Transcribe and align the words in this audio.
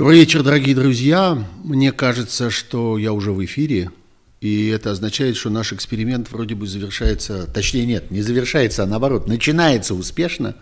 Добрый 0.00 0.20
вечер, 0.20 0.42
дорогие 0.42 0.74
друзья. 0.74 1.46
Мне 1.62 1.92
кажется, 1.92 2.48
что 2.48 2.96
я 2.96 3.12
уже 3.12 3.32
в 3.32 3.44
эфире, 3.44 3.90
и 4.40 4.68
это 4.68 4.92
означает, 4.92 5.36
что 5.36 5.50
наш 5.50 5.74
эксперимент 5.74 6.32
вроде 6.32 6.54
бы 6.54 6.66
завершается, 6.66 7.46
точнее 7.46 7.84
нет, 7.84 8.10
не 8.10 8.22
завершается, 8.22 8.82
а 8.82 8.86
наоборот, 8.86 9.28
начинается 9.28 9.94
успешно. 9.94 10.56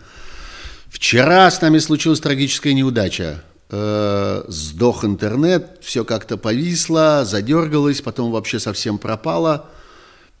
Вчера 0.89 1.49
с 1.49 1.61
нами 1.61 1.77
случилась 1.77 2.19
трагическая 2.19 2.73
неудача. 2.73 3.41
Э, 3.69 4.43
сдох 4.49 5.05
интернет, 5.05 5.77
все 5.79 6.03
как-то 6.03 6.35
повисло, 6.35 7.23
задергалось, 7.23 8.01
потом 8.01 8.31
вообще 8.31 8.59
совсем 8.59 8.97
пропало. 8.97 9.69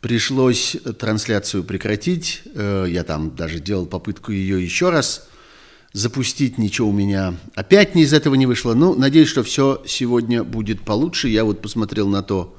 Пришлось 0.01 0.75
трансляцию 0.99 1.63
прекратить. 1.63 2.41
Э, 2.53 2.85
я 2.89 3.05
там 3.05 3.33
даже 3.33 3.61
делал 3.61 3.85
попытку 3.85 4.33
ее 4.33 4.61
еще 4.61 4.89
раз 4.89 5.28
запустить, 5.93 6.57
ничего 6.57 6.89
у 6.89 6.93
меня 6.93 7.35
опять 7.55 7.95
не 7.95 8.03
из 8.03 8.13
этого 8.13 8.35
не 8.35 8.45
вышло. 8.45 8.73
Ну, 8.73 8.95
надеюсь, 8.95 9.27
что 9.27 9.43
все 9.43 9.81
сегодня 9.85 10.43
будет 10.43 10.81
получше. 10.81 11.29
Я 11.29 11.43
вот 11.43 11.61
посмотрел 11.61 12.07
на 12.07 12.21
то, 12.21 12.55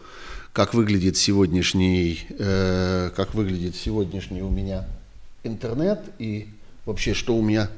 как 0.53 0.75
выглядит 0.75 1.17
сегодняшний, 1.17 2.21
э, 2.31 3.11
как 3.15 3.35
выглядит 3.35 3.77
сегодняшний 3.77 4.43
у 4.43 4.51
меня 4.51 4.85
интернет 5.45 6.01
и 6.19 6.49
вообще, 6.87 7.15
что 7.15 7.37
у 7.37 7.43
меня 7.43 7.71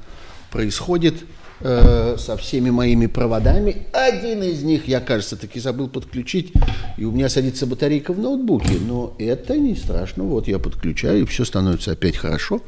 происходит 0.49 1.23
э, 1.59 2.15
со 2.17 2.35
всеми 2.35 2.71
моими 2.71 3.05
проводами. 3.05 3.85
Один 3.93 4.41
из 4.41 4.63
них 4.63 4.87
я, 4.87 5.01
кажется, 5.01 5.37
таки 5.37 5.59
забыл 5.59 5.87
подключить, 5.87 6.51
и 6.97 7.05
у 7.05 7.11
меня 7.11 7.29
садится 7.29 7.67
батарейка 7.67 8.11
в 8.11 8.19
ноутбуке. 8.19 8.79
Но 8.79 9.15
это 9.19 9.55
не 9.55 9.75
страшно. 9.75 10.23
Вот 10.23 10.47
я 10.47 10.57
подключаю, 10.57 11.21
и 11.21 11.25
все 11.25 11.45
становится 11.45 11.91
опять 11.91 12.17
хорошо 12.17 12.61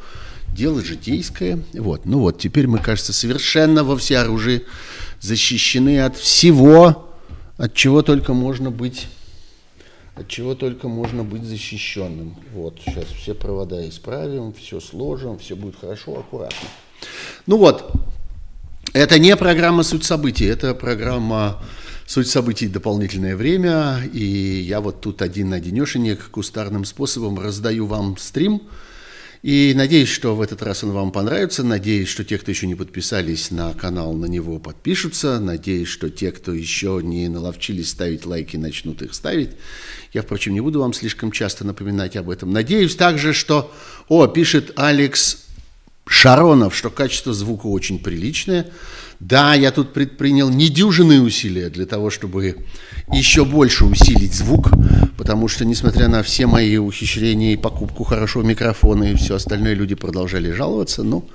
дело 0.56 0.82
житейское. 0.82 1.60
Вот. 1.74 2.06
Ну 2.06 2.20
вот, 2.20 2.40
теперь 2.40 2.68
мы, 2.68 2.80
кажется, 2.80 3.14
совершенно 3.14 3.84
во 3.84 3.98
всеоружии 3.98 4.66
защищены 5.20 6.02
от 6.02 6.18
всего, 6.18 7.12
от 7.58 7.76
чего 7.76 8.02
только 8.02 8.34
можно 8.34 8.72
быть 8.72 9.08
от 10.16 10.30
чего 10.30 10.56
только 10.56 10.88
можно 10.88 11.26
быть 11.26 11.44
защищенным. 11.44 12.38
Вот, 12.54 12.80
сейчас 12.86 13.04
все 13.08 13.34
провода 13.34 13.86
исправим, 13.90 14.54
все 14.54 14.80
сложим, 14.80 15.38
все 15.38 15.58
будет 15.58 15.76
хорошо, 15.78 16.18
аккуратно. 16.18 16.70
Ну 17.48 17.58
вот, 17.58 17.92
это 18.94 19.20
не 19.20 19.36
программа 19.36 19.84
«Суть 19.84 20.06
событий», 20.06 20.46
это 20.46 20.74
программа 20.74 21.62
«Суть 22.08 22.30
событий. 22.30 22.70
Дополнительное 22.70 23.36
время». 23.36 24.04
И 24.14 24.24
я 24.66 24.80
вот 24.80 25.02
тут 25.02 25.22
один-одинешенек 25.22 26.30
кустарным 26.30 26.86
способом 26.86 27.38
раздаю 27.38 27.86
вам 27.86 28.16
стрим– 28.16 28.62
и 29.46 29.76
надеюсь, 29.76 30.10
что 30.10 30.36
в 30.36 30.42
этот 30.42 30.64
раз 30.64 30.84
он 30.84 30.90
вам 30.90 31.12
понравится. 31.12 31.64
Надеюсь, 31.64 32.08
что 32.08 32.24
те, 32.24 32.40
кто 32.40 32.50
еще 32.50 32.66
не 32.66 32.74
подписались 32.74 33.52
на 33.52 33.74
канал, 33.74 34.14
на 34.14 34.26
него 34.26 34.58
подпишутся. 34.58 35.40
Надеюсь, 35.40 35.88
что 35.88 36.10
те, 36.10 36.32
кто 36.32 36.52
еще 36.52 37.00
не 37.04 37.28
наловчились 37.28 37.92
ставить 37.92 38.26
лайки, 38.26 38.58
начнут 38.58 39.04
их 39.04 39.14
ставить. 39.14 39.52
Я, 40.14 40.24
впрочем, 40.24 40.56
не 40.56 40.62
буду 40.62 40.80
вам 40.80 40.94
слишком 40.94 41.32
часто 41.32 41.64
напоминать 41.64 42.16
об 42.16 42.32
этом. 42.32 42.52
Надеюсь 42.52 42.96
также, 42.96 43.34
что... 43.34 43.72
О, 44.08 44.26
пишет 44.26 44.74
Алекс 44.78 45.46
Шаронов, 46.08 46.76
что 46.76 46.90
качество 46.90 47.32
звука 47.32 47.68
очень 47.68 48.00
приличное. 48.00 48.72
Да, 49.20 49.54
я 49.54 49.72
тут 49.72 49.94
предпринял 49.94 50.50
недюжинные 50.50 51.22
усилия 51.22 51.70
для 51.70 51.86
того, 51.86 52.10
чтобы 52.10 52.66
еще 53.14 53.46
больше 53.46 53.86
усилить 53.86 54.34
звук, 54.34 54.72
потому 55.18 55.48
что, 55.48 55.66
несмотря 55.66 56.08
на 56.08 56.24
все 56.24 56.46
мои 56.46 56.78
ухищрения 56.78 57.54
и 57.54 57.58
покупку 57.58 58.04
хорошего 58.04 58.44
микрофона 58.44 59.06
и 59.06 59.16
все 59.16 59.36
остальное, 59.36 59.74
люди 59.74 59.96
продолжали 59.96 60.52
жаловаться. 60.52 61.04
Но 61.04 61.26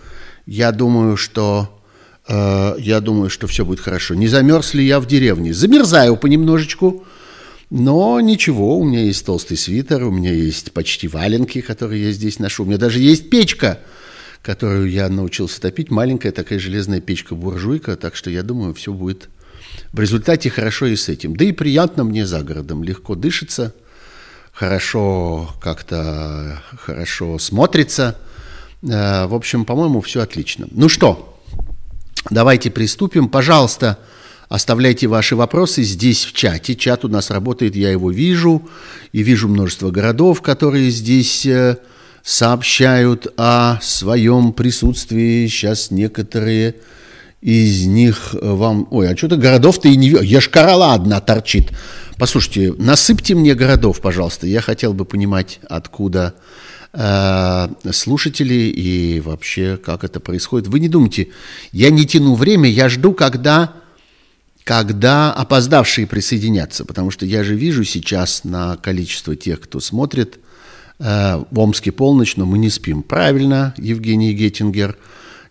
я 0.47 0.73
думаю, 0.73 1.17
что 1.17 1.83
э, 2.29 2.75
я 2.79 3.01
думаю, 3.01 3.31
что 3.31 3.47
все 3.47 3.65
будет 3.65 3.81
хорошо. 3.81 4.15
Не 4.15 4.29
замерз 4.29 4.75
ли 4.75 4.87
я 4.87 5.01
в 5.01 5.07
деревне? 5.07 5.53
Замерзаю 5.55 6.17
понемножечку, 6.17 7.05
но 7.71 8.21
ничего, 8.21 8.79
у 8.79 8.85
меня 8.85 9.03
есть 9.05 9.25
толстый 9.25 9.57
свитер, 9.57 10.05
у 10.05 10.11
меня 10.11 10.33
есть 10.33 10.73
почти 10.73 11.09
валенки, 11.09 11.61
которые 11.61 12.05
я 12.05 12.13
здесь 12.13 12.39
ношу, 12.39 12.65
у 12.65 12.67
меня 12.67 12.79
даже 12.79 12.99
есть 13.01 13.31
печка– 13.31 13.79
которую 14.43 14.91
я 14.91 15.09
научился 15.09 15.61
топить. 15.61 15.91
Маленькая 15.91 16.33
такая 16.33 16.59
железная 16.59 17.01
печка-буржуйка, 17.01 17.97
так 17.97 18.17
что 18.17 18.31
я 18.31 18.43
думаю, 18.43 18.75
все 18.75 18.93
будет 18.93 19.29
в 19.93 20.01
результате 20.01 20.51
хорошо 20.51 20.87
и 20.87 20.97
с 20.97 21.09
этим. 21.09 21.37
Да 21.37 21.45
и 21.45 21.53
приятно 21.53 22.05
мне 22.05 22.27
за 22.27 22.43
городом, 22.43 22.85
легко 22.85 23.15
дышится, 23.15 23.75
хорошо 24.53 25.51
как-то, 25.61 26.63
хорошо 26.79 27.39
смотрится. 27.39 28.17
Э, 28.83 29.27
в 29.27 29.35
общем, 29.35 29.65
по-моему, 29.65 30.01
все 30.01 30.21
отлично. 30.21 30.67
Ну 30.71 30.89
что, 30.89 31.41
давайте 32.31 32.71
приступим. 32.71 33.29
Пожалуйста, 33.29 33.99
оставляйте 34.49 35.07
ваши 35.07 35.37
вопросы 35.37 35.83
здесь 35.83 36.25
в 36.25 36.33
чате. 36.33 36.75
Чат 36.75 37.05
у 37.05 37.09
нас 37.09 37.31
работает, 37.31 37.77
я 37.77 37.91
его 37.91 38.11
вижу, 38.11 38.69
и 39.13 39.23
вижу 39.23 39.49
множество 39.49 39.91
городов, 39.91 40.43
которые 40.43 40.91
здесь 40.91 41.47
э, 41.47 41.79
сообщают 42.23 43.33
о 43.37 43.79
своем 43.81 44.53
присутствии. 44.53 45.47
Сейчас 45.47 45.91
некоторые 45.91 46.77
из 47.41 47.87
них 47.87 48.35
вам... 48.41 48.87
Ой, 48.91 49.11
а 49.11 49.17
что-то 49.17 49.37
городов-то 49.37 49.89
и 49.89 49.97
не... 49.97 50.09
Ешкарала 50.09 50.95
одна 50.95 51.21
торчит. 51.21 51.71
Послушайте, 52.19 52.75
насыпьте 52.77 53.35
мне 53.35 53.55
городов, 53.55 54.01
пожалуйста. 54.01 54.47
Я 54.47 54.61
хотел 54.61 54.93
бы 54.93 55.05
понимать, 55.05 55.61
откуда 55.69 56.35
э, 56.93 57.69
слушатели 57.93 58.55
и 58.55 59.21
вообще, 59.21 59.79
как 59.79 60.05
это 60.05 60.21
происходит. 60.21 60.69
Вы 60.69 60.81
не 60.81 60.89
думайте, 60.89 61.29
я 61.73 61.91
не 61.91 62.05
тяну 62.05 62.35
время, 62.35 62.69
я 62.69 62.89
жду, 62.89 63.13
когда, 63.13 63.73
когда 64.65 65.33
опоздавшие 65.33 66.07
присоединятся. 66.07 66.85
Потому 66.85 67.11
что 67.11 67.25
я 67.25 67.43
же 67.43 67.55
вижу 67.55 67.85
сейчас 67.85 68.45
на 68.45 68.77
количество 68.77 69.35
тех, 69.35 69.61
кто 69.61 69.81
смотрит– 69.81 70.39
Э, 71.01 71.43
в 71.51 71.59
Омске 71.59 71.93
полночь, 71.93 72.37
но 72.37 72.45
мы 72.45 72.59
не 72.59 72.69
спим. 72.69 73.03
Правильно, 73.03 73.75
Евгений 73.79 74.35
Геттингер, 74.35 74.99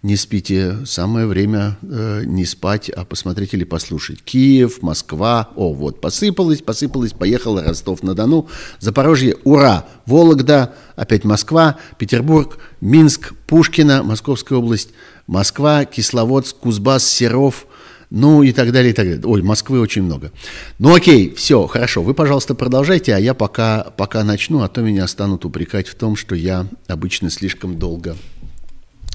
не 0.01 0.15
спите. 0.15 0.77
Самое 0.85 1.25
время 1.25 1.77
э, 1.81 2.23
не 2.25 2.45
спать, 2.45 2.89
а 2.89 3.03
посмотреть 3.03 3.53
или 3.53 3.65
послушать. 3.65 4.23
Киев, 4.23 4.81
Москва, 4.81 5.49
о, 5.55 5.73
вот, 5.73 5.99
посыпалось, 5.99 6.61
посыпалось, 6.61 7.11
поехала 7.11 7.63
Ростов-на-Дону, 7.63 8.47
Запорожье, 8.79 9.35
ура, 9.43 9.85
Вологда, 10.05 10.73
опять 10.95 11.25
Москва, 11.25 11.77
Петербург, 11.97 12.59
Минск, 12.79 13.33
Пушкина, 13.45 14.03
Московская 14.03 14.55
область, 14.55 14.89
Москва, 15.27 15.83
Кисловодск, 15.85 16.57
Кузбасс, 16.57 17.05
Серов, 17.05 17.67
ну 18.09 18.41
и 18.41 18.53
так 18.53 18.71
далее, 18.71 18.91
и 18.91 18.95
так 18.95 19.05
далее. 19.05 19.25
Ой, 19.25 19.41
Москвы 19.41 19.81
очень 19.81 20.03
много. 20.03 20.31
Ну 20.79 20.95
окей, 20.95 21.33
все, 21.35 21.67
хорошо, 21.67 22.01
вы, 22.01 22.13
пожалуйста, 22.13 22.55
продолжайте, 22.55 23.13
а 23.13 23.19
я 23.19 23.33
пока, 23.33 23.83
пока 23.97 24.23
начну, 24.23 24.61
а 24.63 24.69
то 24.69 24.81
меня 24.81 25.07
станут 25.07 25.45
упрекать 25.45 25.87
в 25.87 25.95
том, 25.95 26.15
что 26.15 26.35
я 26.35 26.67
обычно 26.87 27.29
слишком 27.29 27.77
долго, 27.77 28.15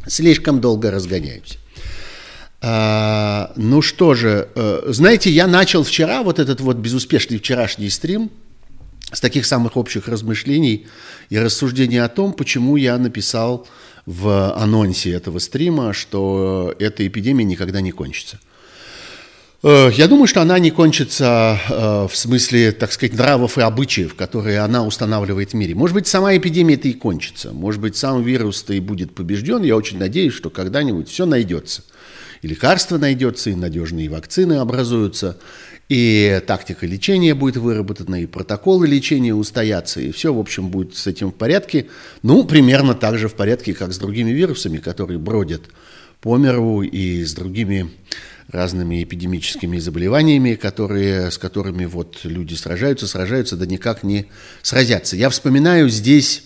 слишком 0.07 0.61
долго 0.61 0.91
разгоняюсь. 0.91 1.59
А, 2.61 3.53
ну 3.57 3.83
что 3.83 4.15
же, 4.15 4.49
э, 4.55 4.85
знаете, 4.87 5.31
я 5.31 5.47
начал 5.47 5.85
вчера 5.85 6.23
вот 6.23 6.39
этот 6.39 6.61
вот 6.61 6.79
безуспешный 6.79 7.39
вчерашний 7.39 7.91
стрим 7.91 8.31
с 9.13 9.21
таких 9.21 9.45
самых 9.45 9.77
общих 9.77 10.09
размышлений 10.09 10.87
и 11.29 11.39
рассуждений 11.39 12.01
о 12.01 12.09
том, 12.09 12.33
почему 12.33 12.77
я 12.77 12.97
написал 12.97 13.67
в 14.07 14.55
анонсе 14.57 15.11
этого 15.11 15.41
стрима, 15.41 15.93
что 15.93 16.75
эта 16.79 17.07
эпидемия 17.07 17.45
никогда 17.45 17.81
не 17.83 17.93
кончится. 17.93 18.41
Э, 19.67 19.91
я 19.95 20.09
думаю, 20.09 20.27
что 20.27 20.43
она 20.43 20.59
не 20.59 20.71
кончится 20.71 21.59
э, 21.71 22.07
в 22.07 22.15
смысле, 22.15 22.71
так 22.73 22.93
сказать, 22.93 23.17
нравов 23.17 23.57
и 23.57 23.63
обычаев, 23.63 24.15
которые 24.15 24.59
она 24.59 24.85
устанавливает 24.85 25.53
в 25.53 25.55
мире. 25.55 25.75
Может 25.75 25.95
быть, 25.95 26.07
сама 26.07 26.37
эпидемия-то 26.37 26.87
и 26.87 26.93
кончится. 26.93 27.51
Может 27.53 27.81
быть, 27.81 27.97
сам 27.97 28.23
вирус-то 28.23 28.75
и 28.75 28.81
будет 28.81 29.15
побежден. 29.15 29.63
Я 29.63 29.77
очень 29.77 29.99
надеюсь, 29.99 30.35
что 30.35 30.51
когда-нибудь 30.51 31.09
все 31.09 31.25
найдется. 31.25 31.83
И 32.43 32.49
лекарство 32.49 32.99
найдется, 32.99 33.49
и 33.49 33.55
надежные 33.55 34.11
вакцины 34.11 34.55
образуются, 34.55 35.39
и 35.89 36.43
тактика 36.47 36.85
лечения 36.87 37.35
будет 37.35 37.57
выработана, 37.57 38.21
и 38.21 38.27
протоколы 38.27 38.87
лечения 38.87 39.35
устоятся, 39.35 40.03
и 40.03 40.13
все, 40.13 40.35
в 40.35 40.39
общем, 40.39 40.69
будет 40.69 40.95
с 40.95 41.07
этим 41.07 41.31
в 41.31 41.35
порядке. 41.35 41.87
Ну, 42.23 42.45
примерно 42.45 42.93
так 42.93 43.17
же 43.17 43.29
в 43.29 43.35
порядке, 43.35 43.73
как 43.73 43.95
с 43.95 43.99
другими 43.99 44.31
вирусами, 44.31 44.77
которые 44.77 45.19
бродят 45.19 45.63
по 46.21 46.37
миру, 46.37 46.83
и 46.83 47.25
с 47.25 47.33
другими 47.33 47.91
разными 48.55 49.03
эпидемическими 49.03 49.79
заболеваниями, 49.79 50.55
которые, 50.55 51.31
с 51.31 51.39
которыми 51.39 51.85
вот 51.87 52.21
люди 52.25 52.55
сражаются, 52.55 53.07
сражаются, 53.07 53.57
да 53.57 53.67
никак 53.67 54.03
не 54.03 54.27
сразятся. 54.63 55.17
Я 55.17 55.29
вспоминаю 55.29 55.89
здесь, 55.89 56.45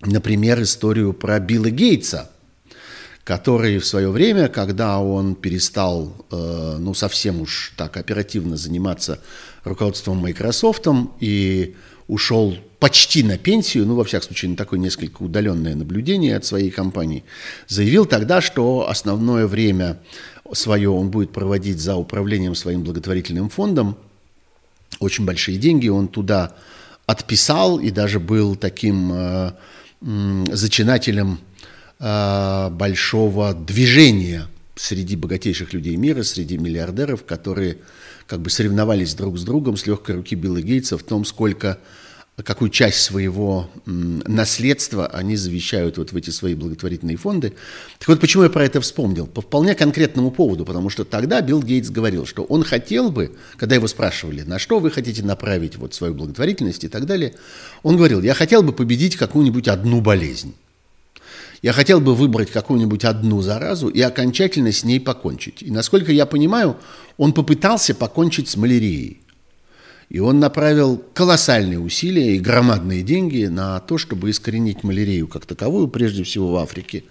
например, 0.00 0.62
историю 0.62 1.12
про 1.12 1.38
Билла 1.38 1.70
Гейтса, 1.70 2.30
который 3.24 3.78
в 3.78 3.86
свое 3.86 4.10
время, 4.10 4.48
когда 4.48 4.98
он 4.98 5.34
перестал, 5.34 6.26
э, 6.30 6.76
ну, 6.80 6.94
совсем 6.94 7.42
уж 7.42 7.74
так 7.76 7.96
оперативно 7.96 8.56
заниматься 8.56 9.20
руководством 9.62 10.16
Microsoft, 10.18 10.86
и 11.20 11.76
ушел 12.08 12.56
почти 12.80 13.22
на 13.22 13.36
пенсию, 13.38 13.86
ну, 13.86 13.94
во 13.94 14.04
всяком 14.04 14.28
случае, 14.28 14.50
на 14.50 14.56
такое 14.56 14.80
несколько 14.80 15.22
удаленное 15.22 15.76
наблюдение 15.76 16.34
от 16.34 16.44
своей 16.44 16.70
компании, 16.70 17.24
заявил 17.68 18.06
тогда, 18.06 18.40
что 18.40 18.88
основное 18.88 19.46
время 19.46 20.00
свое 20.52 20.90
он 20.90 21.10
будет 21.10 21.32
проводить 21.32 21.78
за 21.80 21.96
управлением 21.96 22.54
своим 22.54 22.82
благотворительным 22.82 23.48
фондом. 23.48 23.96
Очень 24.98 25.24
большие 25.24 25.58
деньги 25.58 25.88
он 25.88 26.08
туда 26.08 26.54
отписал 27.06 27.78
и 27.78 27.90
даже 27.90 28.20
был 28.20 28.56
таким 28.56 29.12
э, 29.12 29.52
зачинателем 30.52 31.38
э, 31.98 32.68
большого 32.70 33.54
движения 33.54 34.46
среди 34.76 35.16
богатейших 35.16 35.72
людей 35.72 35.96
мира, 35.96 36.22
среди 36.22 36.56
миллиардеров, 36.56 37.24
которые 37.24 37.78
как 38.26 38.40
бы 38.40 38.50
соревновались 38.50 39.14
друг 39.14 39.38
с 39.38 39.42
другом 39.42 39.76
с 39.76 39.86
легкой 39.86 40.16
руки 40.16 40.34
Билла 40.34 40.62
Гейтса 40.62 40.96
в 40.96 41.02
том, 41.02 41.24
сколько 41.24 41.78
какую 42.44 42.70
часть 42.70 43.00
своего 43.00 43.68
наследства 43.86 45.06
они 45.06 45.36
завещают 45.36 45.98
вот 45.98 46.12
в 46.12 46.16
эти 46.16 46.30
свои 46.30 46.54
благотворительные 46.54 47.16
фонды. 47.16 47.54
Так 47.98 48.08
вот, 48.08 48.20
почему 48.20 48.44
я 48.44 48.50
про 48.50 48.64
это 48.64 48.80
вспомнил? 48.80 49.26
По 49.26 49.40
вполне 49.40 49.74
конкретному 49.74 50.30
поводу, 50.30 50.64
потому 50.64 50.90
что 50.90 51.04
тогда 51.04 51.40
Билл 51.40 51.62
Гейтс 51.62 51.90
говорил, 51.90 52.26
что 52.26 52.44
он 52.44 52.62
хотел 52.62 53.10
бы, 53.10 53.34
когда 53.56 53.74
его 53.74 53.86
спрашивали, 53.86 54.42
на 54.42 54.58
что 54.58 54.78
вы 54.78 54.90
хотите 54.90 55.22
направить 55.22 55.76
вот 55.76 55.94
свою 55.94 56.14
благотворительность 56.14 56.84
и 56.84 56.88
так 56.88 57.06
далее, 57.06 57.34
он 57.82 57.96
говорил, 57.96 58.22
я 58.22 58.34
хотел 58.34 58.62
бы 58.62 58.72
победить 58.72 59.16
какую-нибудь 59.16 59.68
одну 59.68 60.00
болезнь. 60.00 60.54
Я 61.62 61.72
хотел 61.72 62.00
бы 62.00 62.14
выбрать 62.14 62.50
какую-нибудь 62.50 63.04
одну 63.04 63.42
заразу 63.42 63.88
и 63.88 64.00
окончательно 64.00 64.72
с 64.72 64.82
ней 64.82 64.98
покончить. 64.98 65.62
И 65.62 65.70
насколько 65.70 66.10
я 66.10 66.24
понимаю, 66.24 66.78
он 67.18 67.34
попытался 67.34 67.94
покончить 67.94 68.48
с 68.48 68.56
малярией. 68.56 69.20
И 70.10 70.18
он 70.18 70.40
направил 70.40 71.02
колоссальные 71.14 71.78
усилия 71.78 72.36
и 72.36 72.40
громадные 72.40 73.02
деньги 73.02 73.44
на 73.44 73.78
то, 73.78 73.96
чтобы 73.96 74.30
искоренить 74.30 74.82
малярию 74.82 75.28
как 75.28 75.46
таковую, 75.46 75.86
прежде 75.86 76.24
всего 76.24 76.50
в 76.50 76.56
Африке 76.56 77.04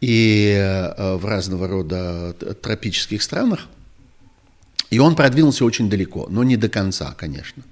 и 0.00 0.54
э, 0.56 1.16
в 1.16 1.24
разного 1.26 1.66
рода 1.66 2.32
тропических 2.62 3.22
странах. 3.22 3.66
И 4.90 5.00
он 5.00 5.16
продвинулся 5.16 5.64
очень 5.64 5.90
далеко, 5.90 6.28
но 6.30 6.44
не 6.44 6.56
до 6.56 6.68
конца, 6.68 7.12
конечно. 7.18 7.64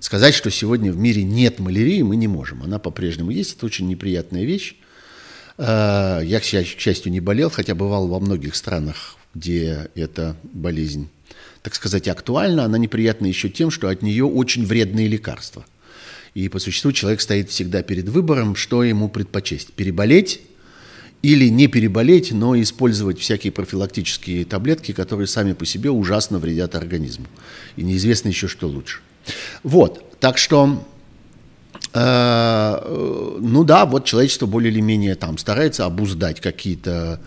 Сказать, 0.00 0.34
что 0.34 0.50
сегодня 0.50 0.90
в 0.90 0.96
мире 0.96 1.22
нет 1.22 1.58
малярии, 1.58 2.00
мы 2.00 2.16
не 2.16 2.28
можем. 2.28 2.62
Она 2.62 2.78
по-прежнему 2.78 3.30
есть, 3.30 3.56
это 3.56 3.66
очень 3.66 3.88
неприятная 3.88 4.44
вещь. 4.44 4.76
Э, 5.58 6.22
я, 6.24 6.40
к 6.40 6.44
счастью, 6.44 7.12
не 7.12 7.20
болел, 7.20 7.50
хотя 7.50 7.74
бывал 7.74 8.08
во 8.08 8.20
многих 8.20 8.56
странах, 8.56 9.16
где 9.34 9.90
эта 9.94 10.34
болезнь 10.44 11.10
так 11.62 11.74
сказать, 11.74 12.08
актуальна, 12.08 12.64
она 12.64 12.78
неприятна 12.78 13.26
еще 13.26 13.48
тем, 13.48 13.70
что 13.70 13.88
от 13.88 14.02
нее 14.02 14.24
очень 14.24 14.64
вредные 14.64 15.08
лекарства. 15.08 15.64
И 16.34 16.48
по 16.48 16.58
существу 16.58 16.92
человек 16.92 17.20
стоит 17.20 17.50
всегда 17.50 17.82
перед 17.82 18.08
выбором, 18.08 18.54
что 18.54 18.84
ему 18.84 19.08
предпочесть. 19.08 19.72
Переболеть 19.72 20.40
или 21.22 21.48
не 21.48 21.66
переболеть, 21.66 22.32
но 22.32 22.60
использовать 22.60 23.18
всякие 23.18 23.52
профилактические 23.52 24.44
таблетки, 24.44 24.92
которые 24.92 25.26
сами 25.26 25.52
по 25.52 25.66
себе 25.66 25.90
ужасно 25.90 26.38
вредят 26.38 26.74
организму. 26.74 27.26
И 27.76 27.82
неизвестно 27.82 28.28
еще, 28.28 28.46
что 28.46 28.68
лучше. 28.68 29.00
Вот, 29.62 30.18
так 30.20 30.38
что, 30.38 30.86
э, 31.92 33.38
ну 33.40 33.64
да, 33.64 33.84
вот 33.84 34.04
человечество 34.04 34.46
более 34.46 34.72
или 34.72 34.80
менее 34.80 35.16
там 35.16 35.38
старается 35.38 35.86
обуздать 35.86 36.40
какие-то 36.40 37.20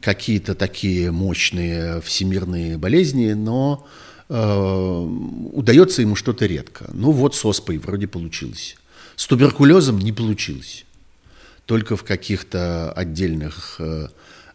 какие-то 0.00 0.54
такие 0.54 1.10
мощные 1.10 2.00
всемирные 2.00 2.78
болезни, 2.78 3.32
но 3.32 3.86
э, 4.28 5.08
удается 5.52 6.02
ему 6.02 6.14
что-то 6.14 6.46
редко. 6.46 6.90
Ну 6.92 7.10
вот 7.10 7.34
с 7.34 7.44
оспой 7.44 7.78
вроде 7.78 8.06
получилось. 8.06 8.76
С 9.16 9.26
туберкулезом 9.26 9.98
не 9.98 10.12
получилось. 10.12 10.84
Только 11.66 11.96
в 11.96 12.04
каких-то 12.04 12.92
отдельных 12.92 13.76
э, 13.78 14.08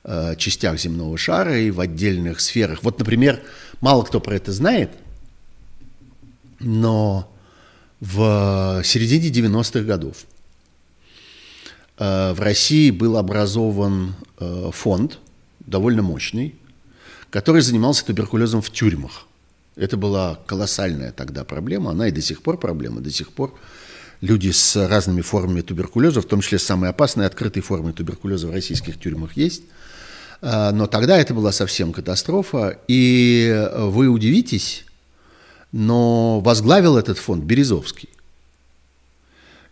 э, 0.03 0.35
частях 0.37 0.79
земного 0.79 1.17
шара 1.17 1.59
и 1.59 1.71
в 1.71 1.79
отдельных 1.79 2.39
сферах. 2.39 2.83
Вот, 2.83 2.99
например, 2.99 3.43
мало 3.81 4.03
кто 4.03 4.19
про 4.19 4.35
это 4.35 4.51
знает, 4.51 4.91
но 6.59 7.29
в 7.99 8.81
середине 8.83 9.29
90-х 9.29 9.81
годов 9.81 10.25
э, 11.97 12.33
в 12.33 12.39
России 12.39 12.89
был 12.89 13.17
образован 13.17 14.15
э, 14.39 14.69
фонд– 14.71 15.19
довольно 15.65 16.01
мощный, 16.01 16.55
который 17.29 17.61
занимался 17.61 18.05
туберкулезом 18.05 18.61
в 18.61 18.69
тюрьмах. 18.69 19.27
Это 19.75 19.97
была 19.97 20.39
колоссальная 20.45 21.11
тогда 21.11 21.43
проблема, 21.43 21.91
она 21.91 22.07
и 22.07 22.11
до 22.11 22.21
сих 22.21 22.43
пор 22.43 22.59
проблема, 22.59 23.01
до 23.01 23.09
сих 23.09 23.31
пор 23.31 23.55
люди 24.21 24.51
с 24.51 24.75
разными 24.87 25.21
формами 25.21 25.61
туберкулеза, 25.61 26.21
в 26.21 26.25
том 26.25 26.41
числе 26.41 26.59
с 26.59 26.63
самой 26.63 26.89
опасной 26.91 27.25
открытой 27.25 27.61
формой 27.61 27.93
туберкулеза 27.93 28.47
в 28.47 28.51
российских 28.51 28.99
тюрьмах 28.99 29.35
есть. 29.35 29.63
А, 30.41 30.71
но 30.71 30.87
тогда 30.87 31.17
это 31.17 31.33
была 31.33 31.51
совсем 31.51 31.91
катастрофа, 31.91 32.79
и 32.87 33.69
вы 33.75 34.07
удивитесь, 34.07 34.85
но 35.71 36.39
возглавил 36.39 36.97
этот 36.97 37.17
фонд 37.17 37.43
Березовский. 37.43 38.09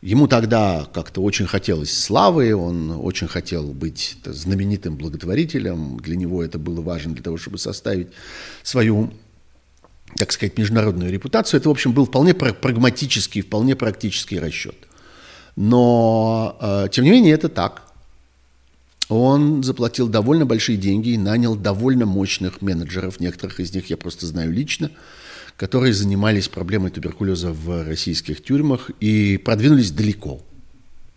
Ему 0.02 0.28
тогда 0.28 0.88
как-то 0.94 1.22
очень 1.22 1.46
хотелось 1.46 1.96
славы, 1.96 2.56
он 2.56 2.90
очень 2.92 3.28
хотел 3.28 3.72
быть 3.72 4.18
знаменитым 4.26 4.96
благотворителем. 4.98 5.98
Для 5.98 6.16
него 6.16 6.44
это 6.44 6.58
было 6.58 6.82
важно 6.82 7.14
для 7.14 7.24
того, 7.24 7.38
чтобы 7.38 7.60
составить 7.60 8.08
свою, 8.64 9.14
так 10.18 10.32
сказать, 10.32 10.58
международную 10.58 11.12
репутацию. 11.12 11.60
Это, 11.60 11.70
в 11.70 11.72
общем, 11.72 11.94
был 11.94 12.06
вполне 12.06 12.34
прагматический, 12.34 13.42
вполне 13.42 13.76
практический 13.76 14.40
расчет. 14.40 14.76
Но, 15.56 16.58
э, 16.60 16.88
тем 16.92 17.04
не 17.04 17.12
менее, 17.12 17.36
это 17.36 17.48
так. 17.48 17.84
Он 19.08 19.62
заплатил 19.62 20.08
довольно 20.08 20.48
большие 20.48 20.78
деньги 20.80 21.10
и 21.10 21.18
нанял 21.18 21.56
довольно 21.56 22.08
мощных 22.08 22.64
менеджеров. 22.64 23.20
Некоторых 23.20 23.60
из 23.60 23.72
них 23.76 23.92
я 23.92 23.98
просто 23.98 24.26
знаю 24.26 24.52
лично 24.52 24.90
которые 25.62 25.94
занимались 25.94 26.48
проблемой 26.48 26.90
туберкулеза 26.90 27.54
в 27.54 27.84
российских 27.84 28.44
тюрьмах 28.44 28.90
и 29.00 29.38
продвинулись 29.38 29.92
далеко. 29.92 30.42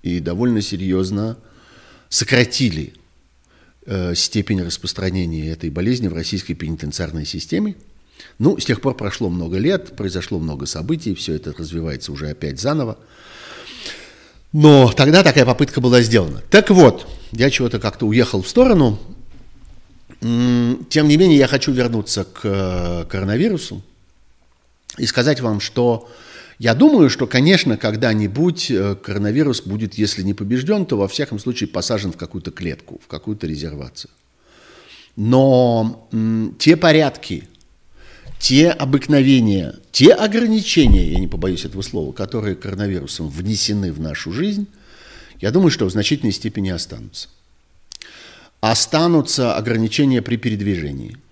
И 0.03 0.21
довольно 0.21 0.61
серьезно 0.61 1.39
сократили 2.11 2.93
э, 3.87 4.15
степень 4.15 4.61
распространения 4.61 5.49
этой 5.49 5.71
болезни 5.71 6.09
в 6.09 6.13
российской 6.13 6.53
пенитенциарной 6.53 7.25
системе. 7.25 7.77
Ну, 8.39 8.59
с 8.59 8.67
тех 8.67 8.83
пор 8.83 8.95
прошло 8.99 9.31
много 9.31 9.57
лет, 9.57 9.97
произошло 9.97 10.39
много 10.39 10.67
событий, 10.67 11.15
все 11.15 11.37
это 11.37 11.55
развивается 11.55 12.13
уже 12.13 12.29
опять 12.29 12.61
заново. 12.61 12.99
Но 14.53 14.93
тогда 14.93 15.23
такая 15.23 15.47
попытка 15.47 15.81
была 15.81 16.03
сделана. 16.03 16.43
Так 16.51 16.69
вот, 16.69 17.07
я 17.33 17.49
чего-то 17.49 17.81
как-то 17.81 18.07
уехал 18.07 18.43
в 18.43 18.49
сторону. 18.49 18.99
Тем 20.21 21.09
не 21.09 21.17
менее, 21.17 21.39
я 21.39 21.47
хочу 21.47 21.73
вернуться 21.73 22.25
к 22.25 22.41
э, 22.45 23.07
коронавирусу 23.09 23.83
и 24.99 25.07
сказать 25.07 25.41
вам, 25.41 25.61
что 25.61 26.09
я 26.59 26.75
думаю, 26.75 27.11
что, 27.11 27.27
конечно, 27.27 27.77
когда-нибудь 27.77 28.71
э, 28.71 28.95
коронавирус 28.95 29.63
будет, 29.63 29.95
если 29.95 30.23
не 30.23 30.35
побежден, 30.35 30.87
то 30.87 30.97
во 30.97 31.09
всяком 31.09 31.39
случае 31.39 31.69
посажен 31.69 32.13
в 32.13 32.17
какую-то 32.17 32.53
клетку, 32.53 33.01
в 33.05 33.09
какую-то 33.09 33.47
резервацию. 33.47 34.11
Но 35.17 36.09
м, 36.13 36.55
те 36.59 36.77
порядки, 36.77 37.49
те 38.39 38.71
обыкновения, 38.71 39.75
те 39.91 40.13
ограничения, 40.13 41.13
я 41.13 41.19
не 41.19 41.29
побоюсь 41.29 41.65
этого 41.65 41.83
слова, 41.83 42.13
которые 42.13 42.55
коронавирусом 42.55 43.29
внесены 43.29 43.93
в 43.93 44.01
нашу 44.01 44.33
жизнь, 44.33 44.67
я 45.41 45.51
думаю, 45.51 45.71
что 45.71 45.87
в 45.87 45.91
значительной 45.91 46.33
степени 46.33 46.71
останутся. 46.71 47.29
Останутся 48.61 49.57
ограничения 49.57 50.23
при 50.23 50.37
передвижении– 50.37 51.17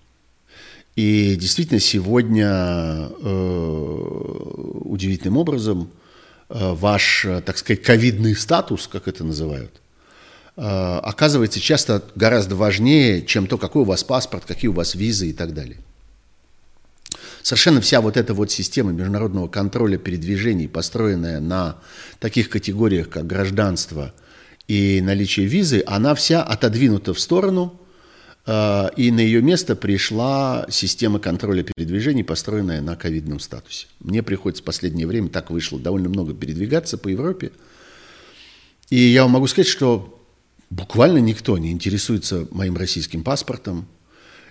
и 0.95 1.35
действительно 1.35 1.79
сегодня 1.79 2.47
э, 2.49 3.97
удивительным 4.85 5.37
образом 5.37 5.89
э, 6.49 6.73
ваш, 6.73 7.25
так 7.45 7.57
сказать, 7.57 7.81
ковидный 7.81 8.35
статус, 8.35 8.87
как 8.87 9.07
это 9.07 9.23
называют, 9.23 9.81
э, 10.55 10.61
оказывается 10.61 11.59
часто 11.59 12.03
гораздо 12.13 12.55
важнее, 12.55 13.25
чем 13.25 13.47
то, 13.47 13.57
какой 13.57 13.81
у 13.81 13.85
вас 13.85 14.03
паспорт, 14.03 14.45
какие 14.45 14.69
у 14.69 14.73
вас 14.73 14.93
визы 14.93 15.29
и 15.29 15.33
так 15.33 15.55
далее. 15.55 15.77
Совершенно 17.41 17.81
вся 17.81 17.99
вот 17.99 18.15
эта 18.15 18.35
вот 18.35 18.51
система 18.51 18.91
международного 18.91 19.47
контроля 19.47 19.97
передвижений, 19.97 20.69
построенная 20.69 21.39
на 21.39 21.77
таких 22.19 22.49
категориях, 22.49 23.09
как 23.09 23.25
гражданство 23.25 24.13
и 24.67 25.01
наличие 25.01 25.47
визы, 25.47 25.83
она 25.87 26.13
вся 26.13 26.43
отодвинута 26.43 27.15
в 27.15 27.19
сторону– 27.19 27.79
Э, 27.82 27.82
и 28.45 29.11
на 29.11 29.21
ее 29.21 29.41
место 29.41 29.75
пришла 29.75 30.65
система 30.69 31.19
контроля 31.19 31.63
передвижений, 31.63 32.25
построенная 32.25 32.81
на 32.81 32.97
ковидном 32.97 33.39
статусе. 33.39 33.87
Мне 34.01 34.21
приходится 34.21 34.61
в 34.61 34.65
последнее 34.65 35.07
время, 35.07 35.29
так 35.29 35.49
вышло, 35.49 35.79
довольно 35.79 36.09
много 36.09 36.33
передвигаться 36.33 36.97
по 36.97 37.07
Европе. 37.07 37.51
И 38.89 38.99
я 38.99 39.23
вам 39.23 39.31
могу 39.31 39.47
сказать, 39.47 39.67
что 39.67 40.21
буквально 40.69 41.19
никто 41.19 41.57
не 41.57 41.71
интересуется 41.71 42.45
моим 42.51 42.75
российским 42.75 43.23
паспортом, 43.23 43.87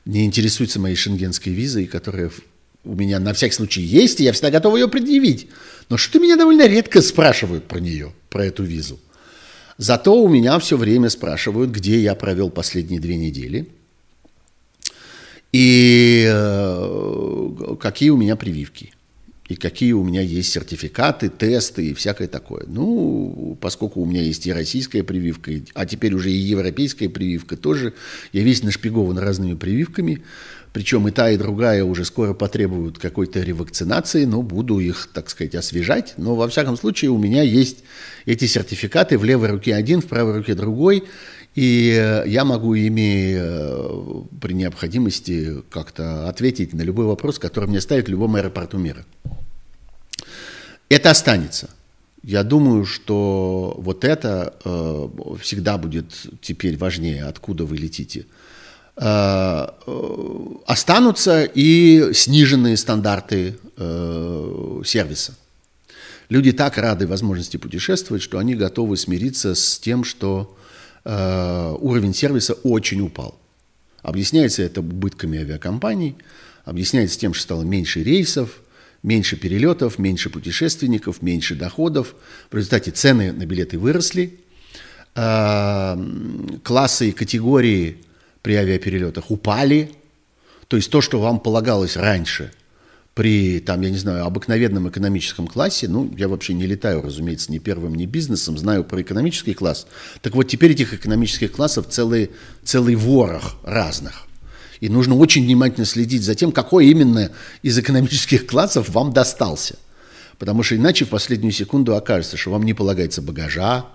не 0.06 0.24
интересуется 0.24 0.80
моей 0.80 0.96
шенгенской 0.96 1.52
визой, 1.52 1.86
которая 1.86 2.30
у 2.84 2.94
меня 2.94 3.20
на 3.20 3.34
всякий 3.34 3.54
случай 3.54 3.82
есть, 3.82 4.20
и 4.20 4.24
я 4.24 4.32
всегда 4.32 4.50
готов 4.50 4.74
ее 4.74 4.88
предъявить. 4.88 5.48
Но 5.90 5.98
что 5.98 6.18
меня 6.18 6.36
довольно 6.36 6.66
редко 6.66 7.02
спрашивают 7.02 7.68
про 7.68 7.78
нее, 7.78 8.14
про 8.30 8.46
эту 8.46 8.64
визу. 8.64 8.98
Зато 9.76 10.20
у 10.20 10.28
меня 10.28 10.58
все 10.58 10.78
время 10.78 11.10
спрашивают, 11.10 11.70
где 11.70 12.00
я 12.00 12.14
провел 12.14 12.48
последние 12.48 12.98
две 12.98 13.16
недели 13.16 13.68
и 15.52 16.26
э, 16.28 17.76
какие 17.80 18.10
у 18.10 18.16
меня 18.16 18.36
прививки 18.36 18.92
и 19.48 19.54
какие 19.54 19.92
у 19.92 20.02
меня 20.02 20.22
есть 20.22 20.50
сертификаты, 20.50 21.28
тесты 21.28 21.88
и 21.88 21.94
всякое 21.94 22.26
такое. 22.26 22.64
Ну, 22.66 23.58
поскольку 23.60 24.00
у 24.00 24.06
меня 24.06 24.22
есть 24.22 24.46
и 24.46 24.52
российская 24.52 25.02
прививка, 25.02 25.52
а 25.74 25.84
теперь 25.84 26.14
уже 26.14 26.30
и 26.30 26.36
европейская 26.36 27.10
прививка 27.10 27.58
тоже, 27.58 27.92
я 28.32 28.42
весь 28.42 28.62
нашпигован 28.62 29.18
разными 29.18 29.54
прививками, 29.54 30.22
причем 30.72 31.06
и 31.06 31.10
та, 31.10 31.30
и 31.30 31.36
другая 31.36 31.84
уже 31.84 32.04
скоро 32.04 32.32
потребуют 32.32 32.98
какой-то 32.98 33.40
ревакцинации, 33.40 34.24
но 34.24 34.42
буду 34.42 34.78
их, 34.78 35.10
так 35.12 35.28
сказать, 35.28 35.54
освежать. 35.54 36.14
Но, 36.16 36.34
во 36.34 36.48
всяком 36.48 36.76
случае, 36.76 37.10
у 37.10 37.18
меня 37.18 37.42
есть 37.42 37.84
эти 38.24 38.46
сертификаты 38.46 39.18
в 39.18 39.24
левой 39.24 39.48
руке 39.48 39.74
один, 39.74 40.00
в 40.00 40.06
правой 40.06 40.38
руке 40.38 40.54
другой, 40.54 41.04
и 41.54 41.94
э, 41.94 42.24
я 42.26 42.44
могу 42.44 42.74
ими 42.74 43.34
э, 43.36 44.22
при 44.40 44.54
необходимости 44.54 45.62
как-то 45.68 46.28
ответить 46.28 46.72
на 46.72 46.80
любой 46.80 47.04
вопрос, 47.04 47.38
который 47.38 47.68
мне 47.68 47.80
ставит 47.82 48.06
в 48.06 48.10
любом 48.10 48.36
аэропорту 48.36 48.78
мира. 48.78 49.04
Это 50.88 51.10
останется. 51.10 51.68
Я 52.22 52.44
думаю, 52.44 52.86
что 52.86 53.74
вот 53.78 54.04
это 54.04 54.54
э, 54.64 55.08
всегда 55.40 55.76
будет 55.76 56.06
теперь 56.40 56.78
важнее, 56.78 57.24
откуда 57.24 57.64
вы 57.64 57.76
летите. 57.76 58.26
Э, 58.94 59.68
останутся 60.66 61.44
и 61.44 62.12
сниженные 62.12 62.76
стандарты 62.76 63.56
э, 63.78 64.82
сервиса. 64.84 65.34
Люди 66.28 66.52
так 66.52 66.76
рады 66.76 67.06
возможности 67.06 67.56
путешествовать, 67.56 68.22
что 68.22 68.38
они 68.38 68.54
готовы 68.54 68.98
смириться 68.98 69.54
с 69.54 69.78
тем, 69.78 70.04
что 70.04 70.56
э, 71.04 71.76
уровень 71.80 72.14
сервиса 72.14 72.52
очень 72.52 73.00
упал. 73.00 73.38
Объясняется 74.02 74.62
это 74.62 74.80
убытками 74.80 75.38
авиакомпаний, 75.38 76.16
объясняется 76.64 77.18
тем, 77.18 77.32
что 77.32 77.44
стало 77.44 77.62
меньше 77.62 78.02
рейсов, 78.02 78.60
меньше 79.02 79.36
перелетов, 79.36 79.98
меньше 79.98 80.28
путешественников, 80.28 81.22
меньше 81.22 81.54
доходов. 81.54 82.14
В 82.50 82.56
результате 82.56 82.90
цены 82.90 83.32
на 83.32 83.46
билеты 83.46 83.78
выросли, 83.78 84.38
классы 85.14 87.08
и 87.08 87.12
категории 87.12 87.98
при 88.42 88.54
авиаперелетах 88.54 89.30
упали. 89.30 89.92
То 90.68 90.76
есть 90.76 90.90
то, 90.90 91.00
что 91.00 91.20
вам 91.20 91.40
полагалось 91.40 91.96
раньше 91.96 92.52
при, 93.14 93.60
там, 93.60 93.80
я 93.82 93.90
не 93.90 93.98
знаю, 93.98 94.24
обыкновенном 94.24 94.88
экономическом 94.88 95.46
классе, 95.46 95.86
ну, 95.86 96.12
я 96.16 96.28
вообще 96.28 96.54
не 96.54 96.66
летаю, 96.66 97.02
разумеется, 97.02 97.52
ни 97.52 97.58
первым, 97.58 97.94
ни 97.94 98.06
бизнесом, 98.06 98.56
знаю 98.56 98.84
про 98.84 99.02
экономический 99.02 99.54
класс. 99.54 99.86
Так 100.22 100.34
вот, 100.34 100.44
теперь 100.44 100.72
этих 100.72 100.94
экономических 100.94 101.52
классов 101.52 101.86
целый, 101.88 102.30
целый 102.64 102.94
ворох 102.94 103.56
разных. 103.64 104.26
И 104.80 104.88
нужно 104.88 105.14
очень 105.14 105.44
внимательно 105.44 105.84
следить 105.84 106.22
за 106.22 106.34
тем, 106.34 106.52
какой 106.52 106.86
именно 106.86 107.30
из 107.62 107.78
экономических 107.78 108.46
классов 108.46 108.88
вам 108.88 109.12
достался. 109.12 109.76
Потому 110.38 110.62
что 110.62 110.74
иначе 110.74 111.04
в 111.04 111.10
последнюю 111.10 111.52
секунду 111.52 111.94
окажется, 111.94 112.36
что 112.36 112.50
вам 112.50 112.64
не 112.64 112.74
полагается 112.74 113.22
багажа, 113.22 113.86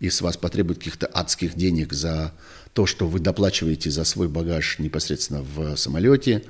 и 0.00 0.10
с 0.10 0.20
вас 0.20 0.36
потребуют 0.36 0.78
каких-то 0.78 1.06
адских 1.06 1.54
денег 1.54 1.92
за 1.92 2.32
то, 2.72 2.86
что 2.86 3.06
вы 3.06 3.20
доплачиваете 3.20 3.90
за 3.90 4.04
свой 4.04 4.28
багаж 4.28 4.78
непосредственно 4.78 5.42
в 5.42 5.76
самолете. 5.76 6.42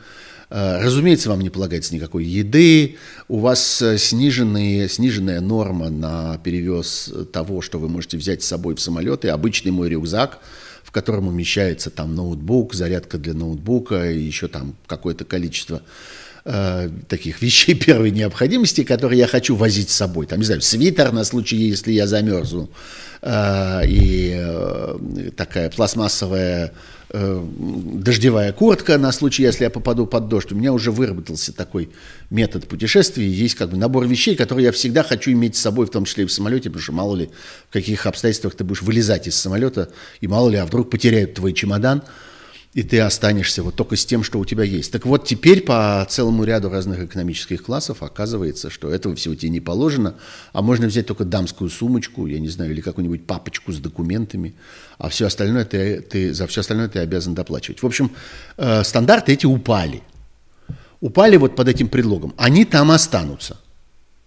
Э, 0.50 0.80
разумеется, 0.82 1.28
вам 1.28 1.40
не 1.40 1.50
полагается 1.50 1.94
никакой 1.94 2.24
еды, 2.24 2.96
у 3.28 3.38
вас 3.38 3.82
э, 3.82 3.98
сниженные, 3.98 4.88
сниженная 4.88 5.40
норма 5.40 5.90
на 5.90 6.38
перевез 6.38 7.12
того, 7.32 7.60
что 7.60 7.78
вы 7.78 7.88
можете 7.88 8.16
взять 8.16 8.42
с 8.42 8.46
собой 8.46 8.74
в 8.74 8.80
самолет, 8.80 9.24
и 9.24 9.28
обычный 9.28 9.72
мой 9.72 9.88
рюкзак– 9.88 10.40
в 10.92 10.94
котором 10.94 11.26
умещается 11.26 11.88
там 11.88 12.14
ноутбук, 12.14 12.74
зарядка 12.74 13.16
для 13.16 13.32
ноутбука 13.32 14.10
и 14.10 14.20
еще 14.20 14.46
там 14.46 14.76
какое-то 14.86 15.24
количество 15.24 15.80
э, 16.44 16.90
таких 17.08 17.42
вещей 17.42 17.74
первой 17.74 18.10
необходимости, 18.10 18.84
которые 18.84 19.18
я 19.18 19.26
хочу 19.26 19.56
возить 19.56 19.90
с 19.90 19.94
собой. 19.94 20.26
Там, 20.26 20.38
не 20.40 20.44
знаю, 20.44 20.60
свитер 20.62 21.12
на 21.12 21.24
случай, 21.24 21.56
если 21.56 21.92
я 21.92 22.06
замерзну, 22.06 22.70
э, 23.22 23.86
и 23.86 24.32
э, 24.34 25.30
такая 25.36 25.70
пластмассовая 25.70 26.72
э, 27.10 27.44
дождевая 27.94 28.52
куртка 28.52 28.98
на 28.98 29.12
случай, 29.12 29.42
если 29.42 29.64
я 29.64 29.70
попаду 29.70 30.06
под 30.06 30.28
дождь. 30.28 30.52
У 30.52 30.56
меня 30.56 30.72
уже 30.72 30.90
выработался 30.90 31.52
такой 31.52 31.90
метод 32.30 32.66
путешествий. 32.66 33.28
Есть 33.28 33.54
как 33.54 33.70
бы 33.70 33.76
набор 33.76 34.06
вещей, 34.06 34.34
которые 34.34 34.66
я 34.66 34.72
всегда 34.72 35.02
хочу 35.02 35.32
иметь 35.32 35.56
с 35.56 35.60
собой, 35.60 35.86
в 35.86 35.90
том 35.90 36.04
числе 36.04 36.24
и 36.24 36.26
в 36.26 36.32
самолете, 36.32 36.70
потому 36.70 36.82
что 36.82 36.92
мало 36.92 37.16
ли 37.16 37.30
в 37.68 37.72
каких 37.72 38.06
обстоятельствах 38.06 38.54
ты 38.54 38.64
будешь 38.64 38.82
вылезать 38.82 39.26
из 39.26 39.36
самолета, 39.36 39.90
и 40.20 40.26
мало 40.26 40.48
ли, 40.48 40.56
а 40.56 40.66
вдруг 40.66 40.90
потеряют 40.90 41.34
твой 41.34 41.52
чемодан– 41.52 42.02
и 42.74 42.82
ты 42.82 43.00
останешься 43.00 43.62
вот 43.62 43.74
только 43.74 43.96
с 43.96 44.06
тем, 44.06 44.22
что 44.22 44.38
у 44.38 44.46
тебя 44.46 44.64
есть. 44.64 44.90
Так 44.92 45.04
вот, 45.04 45.26
теперь 45.26 45.60
по 45.60 46.06
целому 46.08 46.44
ряду 46.44 46.70
разных 46.70 47.00
экономических 47.00 47.62
классов 47.62 48.02
оказывается, 48.02 48.70
что 48.70 48.90
этого 48.90 49.14
всего 49.14 49.34
тебе 49.34 49.50
не 49.50 49.60
положено, 49.60 50.14
а 50.54 50.62
можно 50.62 50.86
взять 50.86 51.06
только 51.06 51.24
дамскую 51.24 51.68
сумочку, 51.68 52.26
я 52.26 52.40
не 52.40 52.48
знаю, 52.48 52.72
или 52.72 52.80
какую-нибудь 52.80 53.26
папочку 53.26 53.72
с 53.72 53.78
документами, 53.78 54.54
а 54.96 55.10
все 55.10 55.26
остальное 55.26 55.66
ты, 55.66 56.00
ты, 56.00 56.32
за 56.32 56.46
все 56.46 56.62
остальное 56.62 56.88
ты 56.88 57.00
обязан 57.00 57.34
доплачивать. 57.34 57.82
В 57.82 57.86
общем, 57.86 58.10
э, 58.56 58.82
стандарты 58.84 59.32
эти 59.32 59.44
упали. 59.44 60.02
Упали 61.00 61.36
вот 61.36 61.54
под 61.56 61.68
этим 61.68 61.88
предлогом. 61.88 62.32
Они 62.38 62.64
там 62.64 62.90
останутся. 62.90 63.58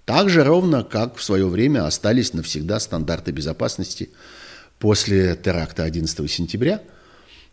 Так 0.03 0.29
же 0.29 0.43
ровно, 0.43 0.83
как 0.83 1.15
в 1.15 1.23
свое 1.23 1.47
время 1.47 1.87
остались 1.87 2.33
навсегда 2.33 2.79
стандарты 2.79 3.31
безопасности 3.31 4.11
после 4.77 5.35
теракта 5.35 5.83
11 5.83 6.29
сентября– 6.29 6.81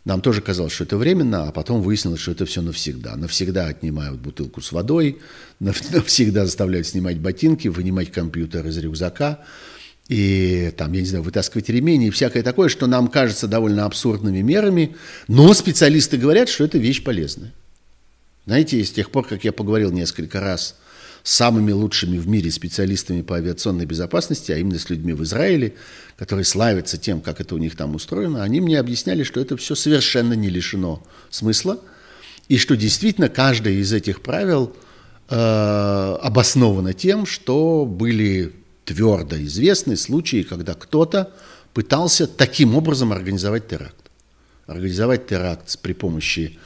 нам 0.05 0.21
тоже 0.21 0.41
казалось, 0.41 0.73
что 0.73 0.83
это 0.83 0.97
временно, 0.97 1.47
а 1.47 1.51
потом 1.51 1.81
выяснилось, 1.81 2.19
что 2.19 2.31
это 2.31 2.45
все 2.45 2.61
навсегда. 2.61 3.15
Навсегда 3.15 3.67
отнимают 3.67 4.19
бутылку 4.19 4.61
с 4.61 4.71
водой, 4.71 5.19
навсегда 5.59 6.45
заставляют 6.45 6.87
снимать 6.87 7.19
ботинки, 7.19 7.67
вынимать 7.67 8.11
компьютер 8.11 8.67
из 8.67 8.77
рюкзака 8.77 9.45
и 10.09 10.73
там, 10.77 10.91
я 10.91 10.99
не 10.99 11.07
знаю, 11.07 11.23
вытаскивать 11.23 11.69
ремень 11.69 12.03
и 12.03 12.09
всякое 12.09 12.43
такое, 12.43 12.67
что 12.67 12.87
нам 12.87 13.07
кажется 13.07 13.47
довольно 13.47 13.85
абсурдными 13.85 14.41
мерами, 14.41 14.95
но 15.27 15.53
специалисты 15.53 16.17
говорят, 16.17 16.49
что 16.49 16.65
это 16.65 16.77
вещь 16.77 17.03
полезная. 17.03 17.53
Знаете, 18.45 18.83
с 18.83 18.91
тех 18.91 19.09
пор, 19.09 19.25
как 19.25 19.45
я 19.45 19.53
поговорил 19.53 19.91
несколько 19.91 20.41
раз 20.41 20.75
самыми 21.23 21.71
лучшими 21.71 22.17
в 22.17 22.27
мире 22.27 22.51
специалистами 22.51 23.21
по 23.21 23.37
авиационной 23.37 23.85
безопасности, 23.85 24.51
а 24.51 24.57
именно 24.57 24.77
с 24.77 24.89
людьми 24.89 25.13
в 25.13 25.23
Израиле, 25.23 25.73
которые 26.17 26.43
славятся 26.43 26.97
тем, 26.97 27.21
как 27.21 27.39
это 27.39 27.55
у 27.55 27.57
них 27.57 27.77
там 27.77 27.95
устроено, 27.95 28.43
они 28.43 28.59
мне 28.59 28.77
объясняли, 28.77 29.23
что 29.23 29.39
это 29.39 29.55
все 29.55 29.73
совершенно 29.73 30.33
не 30.33 30.49
лишено 30.49 31.01
смысла, 31.29 31.79
и 32.49 32.57
что 32.57 32.75
действительно 32.75 33.29
каждое 33.29 33.75
из 33.75 33.93
этих 33.93 34.21
правил 34.21 34.75
э, 35.29 35.35
обосновано 36.21 36.93
тем, 36.93 37.25
что 37.25 37.85
были 37.85 38.53
твердо 38.83 39.41
известны 39.43 39.95
случаи, 39.95 40.43
когда 40.43 40.73
кто-то 40.73 41.31
пытался 41.73 42.27
таким 42.27 42.75
образом 42.75 43.13
организовать 43.13 43.69
теракт. 43.69 43.95
Организовать 44.67 45.27
теракт 45.27 45.79
при 45.79 45.93
помощи 45.93 46.59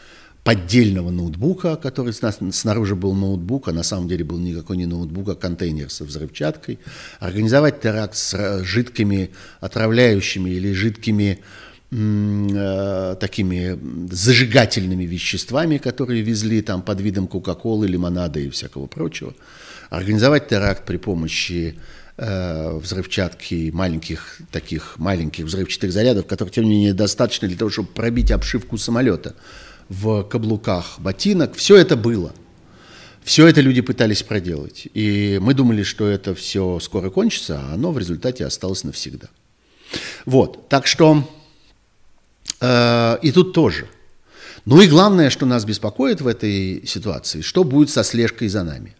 поддельного 0.47 1.11
ноутбука, 1.11 1.75
который 1.75 2.13
снаружи 2.13 2.95
был 2.95 3.13
ноутбук, 3.13 3.67
а 3.67 3.73
на 3.73 3.83
самом 3.83 4.07
деле 4.07 4.23
был 4.23 4.39
никакой 4.39 4.77
не 4.77 4.85
ноутбук, 4.85 5.27
а 5.27 5.35
контейнер 5.35 5.89
со 5.89 6.05
взрывчаткой, 6.05 6.79
организовать 7.19 7.81
теракт 7.81 8.15
с 8.15 8.33
э, 8.33 8.63
жидкими 8.63 9.31
отравляющими 9.59 10.49
или 10.51 10.71
жидкими 10.71 11.39
э, 11.91 13.15
такими 13.19 13.77
зажигательными 14.09 15.03
веществами, 15.03 15.79
которые 15.79 16.21
везли 16.21 16.61
там 16.61 16.81
под 16.81 17.01
видом 17.01 17.27
Кока-Колы, 17.27 17.85
лимонада 17.85 18.39
и 18.39 18.49
всякого 18.49 18.85
прочего, 18.85 19.33
организовать 19.89 20.47
теракт 20.47 20.85
при 20.85 20.95
помощи 20.95 21.75
э, 22.15 22.79
взрывчатки 22.81 23.69
маленьких 23.73 24.39
таких 24.49 24.97
маленьких 24.97 25.43
взрывчатых 25.43 25.91
зарядов, 25.91 26.25
которых 26.25 26.53
тем 26.53 26.63
не 26.63 26.69
менее 26.69 26.93
достаточно 26.93 27.49
для 27.49 27.57
того, 27.57 27.69
чтобы 27.69 27.89
пробить 27.89 28.31
обшивку 28.31 28.77
самолета 28.77 29.35
в 29.89 30.23
каблуках 30.23 30.99
ботинок. 30.99 31.55
Все 31.55 31.77
это 31.77 31.95
было. 31.95 32.33
Все 33.23 33.45
это 33.47 33.61
люди 33.61 33.81
пытались 33.81 34.23
проделать. 34.23 34.87
И 34.93 35.37
мы 35.41 35.53
думали, 35.53 35.83
что 35.83 36.07
это 36.07 36.33
все 36.33 36.79
скоро 36.79 37.09
кончится, 37.09 37.59
а 37.59 37.73
оно 37.73 37.91
в 37.91 37.97
результате 37.97 38.45
осталось 38.45 38.83
навсегда. 38.83 39.27
Вот, 40.25 40.69
так 40.69 40.87
что 40.87 41.27
э, 42.61 43.17
и 43.21 43.31
тут 43.31 43.53
тоже. 43.53 43.87
Ну 44.65 44.81
и 44.81 44.87
главное, 44.87 45.29
что 45.29 45.45
нас 45.45 45.65
беспокоит 45.65 46.21
в 46.21 46.27
этой 46.27 46.85
ситуации, 46.85 47.41
что 47.41 47.63
будет 47.63 47.89
со 47.89 48.03
слежкой 48.03 48.47
за 48.49 48.63
нами. 48.63 48.95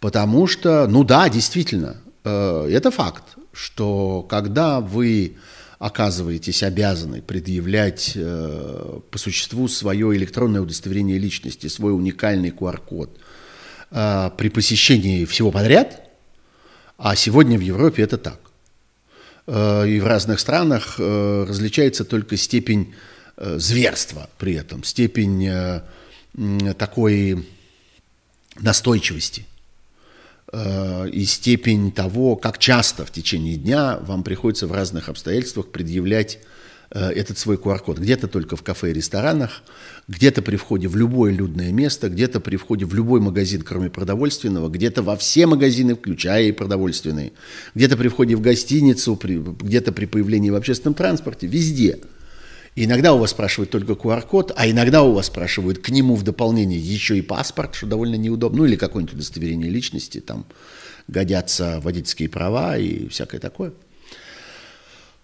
Потому 0.00 0.46
что, 0.46 0.86
ну 0.86 1.04
да, 1.04 1.28
действительно, 1.28 1.96
э, 2.24 2.68
это 2.70 2.90
факт, 2.90 3.24
что 3.52 4.26
когда 4.28 4.80
вы 4.80 5.36
оказываетесь 5.82 6.62
обязаны 6.62 7.22
предъявлять 7.22 8.12
э, 8.14 9.00
по 9.10 9.18
существу 9.18 9.66
свое 9.66 10.16
электронное 10.16 10.60
удостоверение 10.60 11.18
личности, 11.18 11.66
свой 11.66 11.92
уникальный 11.92 12.50
QR-код 12.50 13.18
э, 13.90 14.30
при 14.38 14.48
посещении 14.48 15.24
всего 15.24 15.50
подряд, 15.50 16.08
а 16.98 17.16
сегодня 17.16 17.58
в 17.58 17.62
Европе 17.62 18.04
это 18.04 18.16
так. 18.16 18.38
Э, 19.48 19.88
и 19.88 19.98
в 19.98 20.06
разных 20.06 20.38
странах 20.38 21.00
э, 21.00 21.46
различается 21.48 22.04
только 22.04 22.36
степень 22.36 22.94
э, 23.36 23.58
зверства 23.58 24.30
при 24.38 24.54
этом, 24.54 24.84
степень 24.84 25.48
э, 25.48 25.82
такой 26.78 27.44
настойчивости 28.60 29.46
и 30.54 31.24
степень 31.24 31.92
того, 31.92 32.36
как 32.36 32.58
часто 32.58 33.06
в 33.06 33.10
течение 33.10 33.56
дня 33.56 33.98
вам 34.02 34.22
приходится 34.22 34.66
в 34.66 34.72
разных 34.72 35.08
обстоятельствах 35.08 35.68
предъявлять 35.68 36.40
э, 36.90 37.08
этот 37.10 37.38
свой 37.38 37.56
QR-код. 37.56 37.98
Где-то 37.98 38.28
только 38.28 38.56
в 38.56 38.62
кафе 38.62 38.90
и 38.90 38.92
ресторанах, 38.92 39.62
где-то 40.08 40.42
при 40.42 40.56
входе 40.56 40.88
в 40.88 40.96
любое 40.96 41.32
людное 41.32 41.72
место, 41.72 42.10
где-то 42.10 42.38
при 42.40 42.56
входе 42.56 42.84
в 42.84 42.94
любой 42.94 43.20
магазин, 43.20 43.62
кроме 43.62 43.88
продовольственного, 43.88 44.68
где-то 44.68 45.02
во 45.02 45.16
все 45.16 45.46
магазины, 45.46 45.94
включая 45.94 46.44
и 46.44 46.52
продовольственные, 46.52 47.32
где-то 47.74 47.96
при 47.96 48.08
входе 48.08 48.36
в 48.36 48.42
гостиницу, 48.42 49.18
где-то 49.22 49.92
при 49.92 50.04
появлении 50.04 50.50
в 50.50 50.56
общественном 50.56 50.94
транспорте, 50.94 51.46
везде– 51.46 51.98
иногда 52.76 53.12
у 53.12 53.18
вас 53.18 53.30
спрашивают 53.30 53.70
только 53.70 53.92
QR-код, 53.92 54.52
а 54.56 54.68
иногда 54.68 55.02
у 55.02 55.12
вас 55.12 55.26
спрашивают 55.26 55.78
к 55.78 55.90
нему 55.90 56.14
в 56.14 56.22
дополнение 56.22 56.78
еще 56.78 57.18
и 57.18 57.22
паспорт, 57.22 57.74
что 57.74 57.86
довольно 57.86 58.16
неудобно, 58.16 58.58
ну 58.58 58.64
или 58.66 58.76
какое-нибудь 58.76 59.14
удостоверение 59.14 59.70
личности, 59.70 60.20
там 60.20 60.46
годятся 61.08 61.80
водительские 61.82 62.28
права 62.28 62.76
и 62.78 63.08
всякое 63.08 63.40
такое. 63.40 63.72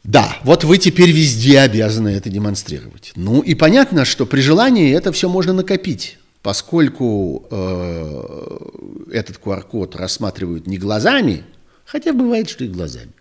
Да, 0.04 0.36
вот 0.44 0.64
вы 0.64 0.78
теперь 0.78 1.10
везде 1.10 1.60
обязаны 1.60 2.08
это 2.08 2.30
демонстрировать. 2.30 3.12
Ну 3.14 3.40
и 3.40 3.54
понятно, 3.54 4.04
что 4.04 4.26
при 4.26 4.40
желании 4.40 4.94
это 4.94 5.12
все 5.12 5.28
можно 5.28 5.52
накопить, 5.52 6.18
поскольку 6.42 7.46
э, 7.50 9.10
этот 9.12 9.38
QR-код 9.38 9.96
рассматривают 9.96 10.66
не 10.66 10.78
глазами, 10.78 11.44
хотя 11.84 12.12
бывает, 12.12 12.48
что 12.48 12.64
и 12.64 12.68
глазами 12.68 13.12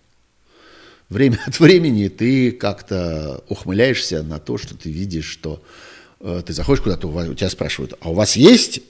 время 1.08 1.38
от 1.46 1.58
времени 1.60 2.08
ты 2.08 2.52
как-то 2.52 3.42
ухмыляешься 3.48 4.22
на 4.22 4.38
то, 4.38 4.58
что 4.58 4.76
ты 4.76 4.90
видишь, 4.90 5.26
что 5.26 5.62
э, 6.20 6.42
ты 6.44 6.52
заходишь 6.52 6.82
куда-то, 6.82 7.06
у 7.06 7.34
тебя 7.34 7.50
спрашивают, 7.50 7.94
а 8.00 8.10
у 8.10 8.14
вас 8.14 8.36
есть 8.36 8.80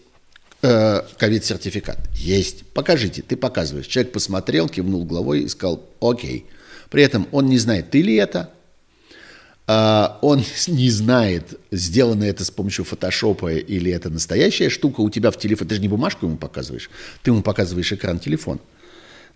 э, 0.62 1.02
ковид-сертификат? 1.18 1.98
Есть. 2.16 2.66
Покажите. 2.66 3.22
Ты 3.22 3.36
показываешь. 3.36 3.86
Человек 3.86 4.12
посмотрел, 4.12 4.68
кивнул 4.68 5.04
головой 5.04 5.42
и 5.42 5.48
сказал, 5.48 5.84
окей. 6.00 6.46
При 6.90 7.02
этом 7.02 7.28
он 7.32 7.46
не 7.46 7.58
знает, 7.58 7.90
ты 7.90 8.02
ли 8.02 8.14
это, 8.16 8.50
Uh, 9.70 10.14
он 10.22 10.42
не 10.68 10.88
знает, 10.88 11.60
сделано 11.70 12.24
это 12.24 12.42
с 12.42 12.50
помощью 12.50 12.86
фотошопа 12.86 13.52
или 13.52 13.92
это 13.92 14.08
настоящая 14.08 14.70
штука 14.70 15.02
у 15.02 15.10
тебя 15.10 15.30
в 15.30 15.36
телефоне. 15.36 15.68
Ты 15.68 15.74
же 15.74 15.82
не 15.82 15.88
бумажку 15.88 16.24
ему 16.24 16.38
показываешь, 16.38 16.88
ты 17.22 17.32
ему 17.32 17.42
показываешь 17.42 17.92
экран 17.92 18.18
телефона 18.18 18.60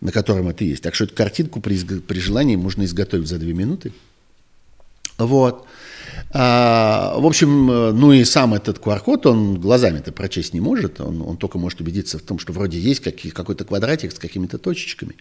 на 0.02 0.10
котором 0.10 0.48
это 0.48 0.64
есть. 0.64 0.82
Так 0.82 0.94
что 0.94 1.04
эту 1.04 1.14
картинку 1.14 1.60
при, 1.60 1.78
при 2.00 2.18
желании 2.18 2.56
можно 2.56 2.84
изготовить 2.84 3.28
за 3.28 3.38
две 3.38 3.54
минуты. 3.54 3.92
Вот. 5.16 5.64
А, 6.32 7.14
в 7.18 7.24
общем, 7.24 7.66
ну 7.66 8.12
и 8.12 8.24
сам 8.24 8.52
этот 8.54 8.78
QR-код, 8.78 9.26
он 9.26 9.60
глазами 9.60 9.98
это 9.98 10.10
прочесть 10.10 10.54
не 10.54 10.60
может, 10.60 11.00
он, 11.00 11.22
он 11.22 11.36
только 11.36 11.56
может 11.56 11.80
убедиться 11.80 12.18
в 12.18 12.22
том, 12.22 12.40
что 12.40 12.52
вроде 12.52 12.80
есть 12.80 13.00
какие, 13.00 13.30
какой-то 13.30 13.64
квадратик 13.64 14.10
с 14.10 14.18
какими-то 14.18 14.58
точечками. 14.58 15.14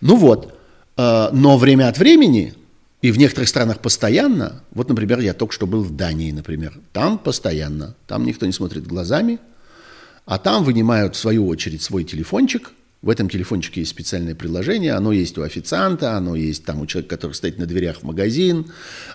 Ну 0.00 0.14
вот, 0.14 0.56
а, 0.96 1.30
но 1.32 1.58
время 1.58 1.88
от 1.88 1.98
времени, 1.98 2.54
и 3.00 3.10
в 3.10 3.18
некоторых 3.18 3.48
странах 3.48 3.80
постоянно, 3.80 4.62
вот, 4.70 4.88
например, 4.88 5.18
я 5.18 5.34
только 5.34 5.52
что 5.52 5.66
был 5.66 5.82
в 5.82 5.96
Дании, 5.96 6.30
например, 6.30 6.78
там 6.92 7.18
постоянно, 7.18 7.96
там 8.06 8.24
никто 8.24 8.46
не 8.46 8.52
смотрит 8.52 8.86
глазами, 8.86 9.40
а 10.26 10.38
там 10.38 10.62
вынимают 10.62 11.16
в 11.16 11.18
свою 11.18 11.48
очередь 11.48 11.82
свой 11.82 12.04
телефончик– 12.04 12.70
в 13.02 13.10
этом 13.10 13.28
телефончике 13.28 13.80
есть 13.80 13.90
специальное 13.90 14.36
приложение, 14.36 14.92
оно 14.92 15.10
есть 15.10 15.36
у 15.36 15.42
официанта, 15.42 16.16
оно 16.16 16.36
есть 16.36 16.64
там 16.64 16.80
у 16.80 16.86
человека, 16.86 17.16
который 17.16 17.32
стоит 17.32 17.58
на 17.58 17.66
дверях 17.66 17.98
в 17.98 18.02
магазин, 18.04 18.66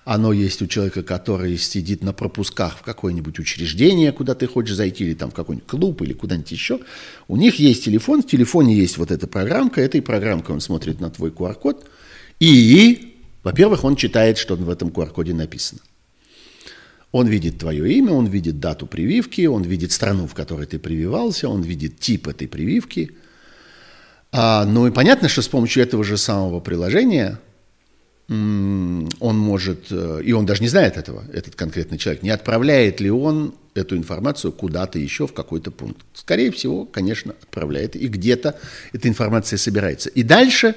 оно 0.04 0.34
есть 0.34 0.62
у 0.62 0.68
человека, 0.68 1.04
который 1.04 1.58
сидит 1.58 2.04
на 2.04 2.12
пропусках 2.12 2.80
в 2.80 2.82
какое-нибудь 2.82 3.40
учреждение, 3.40 4.12
куда 4.12 4.36
ты 4.36 4.46
хочешь 4.46 4.76
зайти, 4.76 5.06
или 5.06 5.14
там 5.14 5.32
в 5.32 5.34
какой-нибудь 5.34 5.70
клуб, 5.70 6.02
или 6.02 6.12
куда-нибудь 6.12 6.52
еще. 6.52 6.82
У 7.30 7.38
них 7.38 7.56
есть 7.56 7.86
телефон, 7.86 8.24
в 8.24 8.28
телефоне 8.28 8.76
есть 8.76 8.98
вот 8.98 9.10
эта 9.10 9.26
программка, 9.26 9.80
этой 9.80 10.02
программкой 10.02 10.56
он 10.56 10.60
смотрит 10.60 11.00
на 11.00 11.10
твой 11.10 11.30
QR-код, 11.30 11.90
и, 12.42 13.16
во-первых, 13.44 13.86
он 13.86 13.96
читает, 13.96 14.38
что 14.38 14.58
в 14.58 14.70
этом 14.70 14.90
QR-коде 14.90 15.34
написано. 15.34 15.80
Он 17.14 17.26
видит 17.26 17.58
твое 17.58 17.90
имя, 17.94 18.12
он 18.12 18.26
видит 18.26 18.60
дату 18.60 18.86
прививки, 18.86 19.46
он 19.46 19.64
видит 19.64 19.94
страну, 19.94 20.28
в 20.28 20.34
которой 20.34 20.66
ты 20.66 20.78
прививался, 20.78 21.48
он 21.48 21.62
видит 21.62 22.02
тип 22.02 22.28
этой 22.28 22.50
прививки– 22.50 23.12
а, 24.32 24.66
ну 24.66 24.88
и 24.88 24.92
понятно, 24.92 25.30
что 25.30 25.42
с 25.42 25.48
помощью 25.48 25.84
этого 25.84 26.04
же 26.04 26.18
самого 26.18 26.60
приложения 26.60 27.40
он 28.30 29.10
может, 29.22 29.86
э, 29.90 30.22
и 30.22 30.34
он 30.34 30.46
даже 30.46 30.62
не 30.62 30.68
знает 30.68 30.98
этого, 30.98 31.24
этот 31.32 31.56
конкретный 31.56 31.98
человек, 31.98 32.24
не 32.24 32.30
отправляет 32.30 33.00
ли 33.00 33.10
он 33.10 33.56
эту 33.74 33.96
информацию 33.96 34.52
куда-то 34.52 35.00
еще 35.00 35.28
в 35.28 35.34
какой-то 35.34 35.72
пункт. 35.72 36.06
Скорее 36.14 36.52
всего, 36.52 36.84
конечно, 36.84 37.34
отправляет, 37.42 37.96
и 37.96 38.08
где-то 38.08 38.60
эта 38.92 39.08
информация 39.08 39.56
собирается. 39.56 40.10
И 40.10 40.24
дальше 40.24 40.76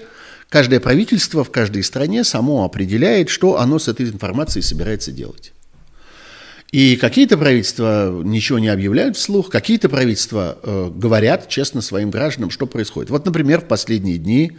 каждое 0.49 0.79
правительство 0.79 1.43
в 1.43 1.51
каждой 1.51 1.83
стране 1.83 2.23
само 2.23 2.65
определяет, 2.65 3.31
что 3.31 3.59
оно 3.59 3.81
с 3.81 3.89
этой 3.89 4.07
информацией 4.07 4.63
собирается 4.63 5.11
делать. 5.11 5.53
И 6.73 6.95
какие-то 6.97 7.37
правительства 7.37 8.23
ничего 8.23 8.61
не 8.61 8.69
объявляют 8.69 9.17
вслух, 9.17 9.51
какие-то 9.51 9.89
правительства 9.89 10.57
э, 10.63 10.91
говорят 10.95 11.49
честно 11.49 11.81
своим 11.81 12.11
гражданам, 12.11 12.51
что 12.51 12.67
происходит. 12.67 13.11
Вот, 13.11 13.25
например, 13.25 13.63
в 13.63 13.65
последние 13.65 14.19
дни 14.19 14.53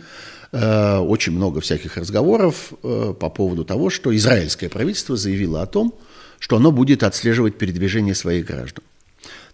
э, 0.52 0.98
очень 0.98 1.32
много 1.32 1.62
всяких 1.62 1.96
разговоров 1.96 2.74
э, 2.84 3.14
по 3.18 3.30
поводу 3.30 3.64
того, 3.64 3.90
что 3.90 4.14
израильское 4.14 4.68
правительство 4.68 5.16
заявило 5.16 5.62
о 5.62 5.68
том, 5.68 5.96
что 6.40 6.58
оно 6.58 6.74
будет 6.74 7.04
отслеживать 7.04 7.58
передвижение 7.58 8.14
своих 8.14 8.46
граждан. 8.46 8.84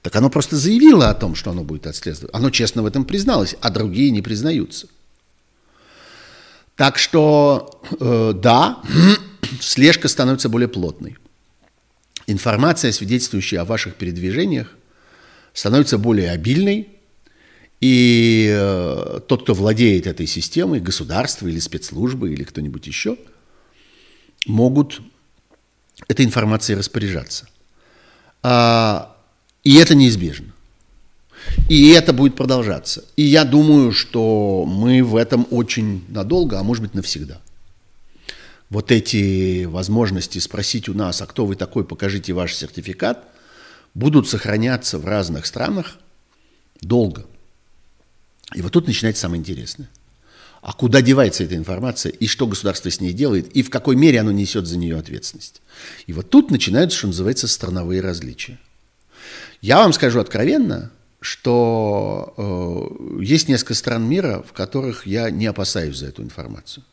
Так 0.02 0.16
оно 0.16 0.32
просто 0.32 0.56
заявило 0.56 1.12
о 1.12 1.14
том, 1.14 1.36
что 1.36 1.52
оно 1.52 1.64
будет 1.64 1.86
отслеживать. 1.86 2.32
Оно 2.34 2.50
честно 2.50 2.82
в 2.82 2.88
этом 2.88 3.06
призналось, 3.06 3.56
а 3.62 3.70
другие 3.70 4.10
не 4.10 4.24
признаются. 4.24 4.88
Так 6.76 6.98
что, 6.98 7.82
э, 8.00 8.34
да, 8.36 8.82
слежка 9.62 10.08
становится 10.08 10.50
более 10.50 10.70
плотной 10.70 11.18
информация, 12.28 12.92
свидетельствующая 12.92 13.62
о 13.62 13.66
ваших 13.66 13.96
передвижениях, 13.96 14.76
становится 15.54 15.98
более 15.98 16.32
обильной, 16.32 16.90
и 17.80 18.50
э, 18.52 19.20
тот, 19.28 19.44
кто 19.44 19.54
владеет 19.54 20.08
этой 20.08 20.28
системой, 20.28 20.80
государство 20.80 21.48
или 21.48 21.60
спецслужбы 21.60 22.34
или 22.34 22.44
кто-нибудь 22.44 22.86
еще, 22.88 23.18
могут 24.46 25.02
этой 26.08 26.26
информацией 26.26 26.78
распоряжаться. 26.78 27.48
А, 28.44 29.16
и 29.64 29.76
это 29.76 29.96
неизбежно. 29.96 30.54
И 31.70 31.90
это 31.92 32.14
будет 32.14 32.36
продолжаться. 32.36 33.06
И 33.16 33.24
я 33.24 33.46
думаю, 33.46 33.92
что 33.92 34.66
мы 34.68 35.04
в 35.04 35.16
этом 35.16 35.48
очень 35.52 36.04
надолго, 36.08 36.60
а 36.60 36.64
может 36.64 36.84
быть 36.84 36.94
навсегда 36.94 37.40
вот 38.70 38.92
эти 38.92 39.66
возможности 39.66 40.40
спросить 40.40 40.90
у 40.90 40.94
нас, 40.94 41.22
а 41.22 41.26
кто 41.26 41.46
вы 41.46 41.56
такой, 41.56 41.86
покажите 41.86 42.34
ваш 42.34 42.54
сертификат, 42.54 43.24
будут 43.94 44.28
сохраняться 44.28 45.00
в 45.00 45.06
разных 45.06 45.46
странах 45.46 45.98
долго. 46.82 47.26
И 48.56 48.62
вот 48.62 48.74
тут 48.74 48.88
начинается 48.88 49.22
самое 49.22 49.40
интересное. 49.40 49.90
А 50.62 50.74
куда 50.74 51.02
девается 51.02 51.44
эта 51.44 51.56
информация, 51.56 52.12
и 52.12 52.28
что 52.28 52.48
государство 52.48 52.90
с 52.90 53.00
ней 53.00 53.14
делает, 53.14 53.48
и 53.56 53.64
в 53.64 53.70
какой 53.70 53.96
мере 53.96 54.20
оно 54.20 54.32
несет 54.32 54.68
за 54.68 54.78
нее 54.78 54.98
ответственность. 54.98 55.62
И 56.08 56.14
вот 56.14 56.30
тут 56.30 56.52
начинаются, 56.52 56.98
что 56.98 57.08
называется, 57.08 57.48
страновые 57.48 58.02
различия. 58.02 58.60
Я 59.62 59.78
вам 59.78 59.94
скажу 59.94 60.20
откровенно, 60.20 60.92
что 61.20 62.34
э, 62.38 63.24
есть 63.24 63.48
несколько 63.48 63.74
стран 63.76 64.08
мира, 64.08 64.44
в 64.48 64.54
которых 64.54 65.08
я 65.08 65.30
не 65.30 65.46
опасаюсь 65.46 65.98
за 65.98 66.08
эту 66.08 66.22
информацию. 66.22 66.84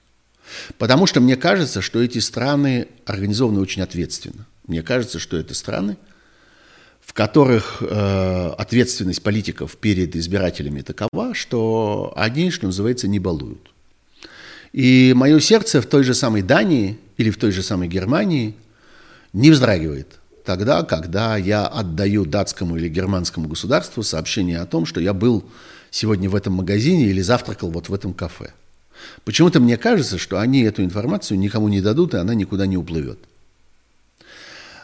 Потому 0.79 1.07
что 1.07 1.21
мне 1.21 1.37
кажется, 1.37 1.81
что 1.81 2.03
эти 2.03 2.19
страны 2.19 2.89
организованы 3.07 3.61
очень 3.61 3.83
ответственно. 3.83 4.47
Мне 4.67 4.83
кажется, 4.83 5.19
что 5.19 5.37
это 5.37 5.55
страны, 5.55 5.97
в 7.01 7.13
которых 7.13 7.83
э, 7.83 8.55
ответственность 8.59 9.23
политиков 9.23 9.77
перед 9.77 10.17
избирателями 10.17 10.81
такова, 10.81 11.35
что 11.35 12.13
они, 12.17 12.51
что 12.51 12.67
называется, 12.67 13.09
не 13.09 13.19
балуют. 13.19 13.71
И 14.73 15.13
мое 15.15 15.39
сердце 15.39 15.81
в 15.81 15.87
той 15.87 16.03
же 16.03 16.15
самой 16.15 16.43
Дании 16.43 16.99
или 17.17 17.31
в 17.31 17.37
той 17.37 17.53
же 17.53 17.63
самой 17.63 17.89
Германии 17.89 18.55
не 19.33 19.51
вздрагивает 19.51 20.19
тогда, 20.45 20.83
когда 20.83 21.37
я 21.37 21.67
отдаю 21.67 22.25
датскому 22.25 22.77
или 22.77 22.89
германскому 22.89 23.49
государству 23.49 24.03
сообщение 24.03 24.61
о 24.61 24.67
том, 24.67 24.87
что 24.87 25.01
я 25.01 25.13
был 25.13 25.45
сегодня 25.91 26.29
в 26.29 26.35
этом 26.35 26.55
магазине 26.55 27.07
или 27.07 27.21
завтракал 27.21 27.71
вот 27.71 27.89
в 27.89 27.95
этом 27.95 28.13
кафе. 28.13 28.53
Почему-то 29.25 29.61
мне 29.61 29.77
кажется, 29.77 30.19
что 30.19 30.39
они 30.39 30.63
эту 30.63 30.83
информацию 30.85 31.39
никому 31.39 31.69
не 31.69 31.81
дадут, 31.81 32.15
и 32.15 32.19
она 32.19 32.35
никуда 32.35 32.67
не 32.67 32.77
уплывет. 32.77 33.19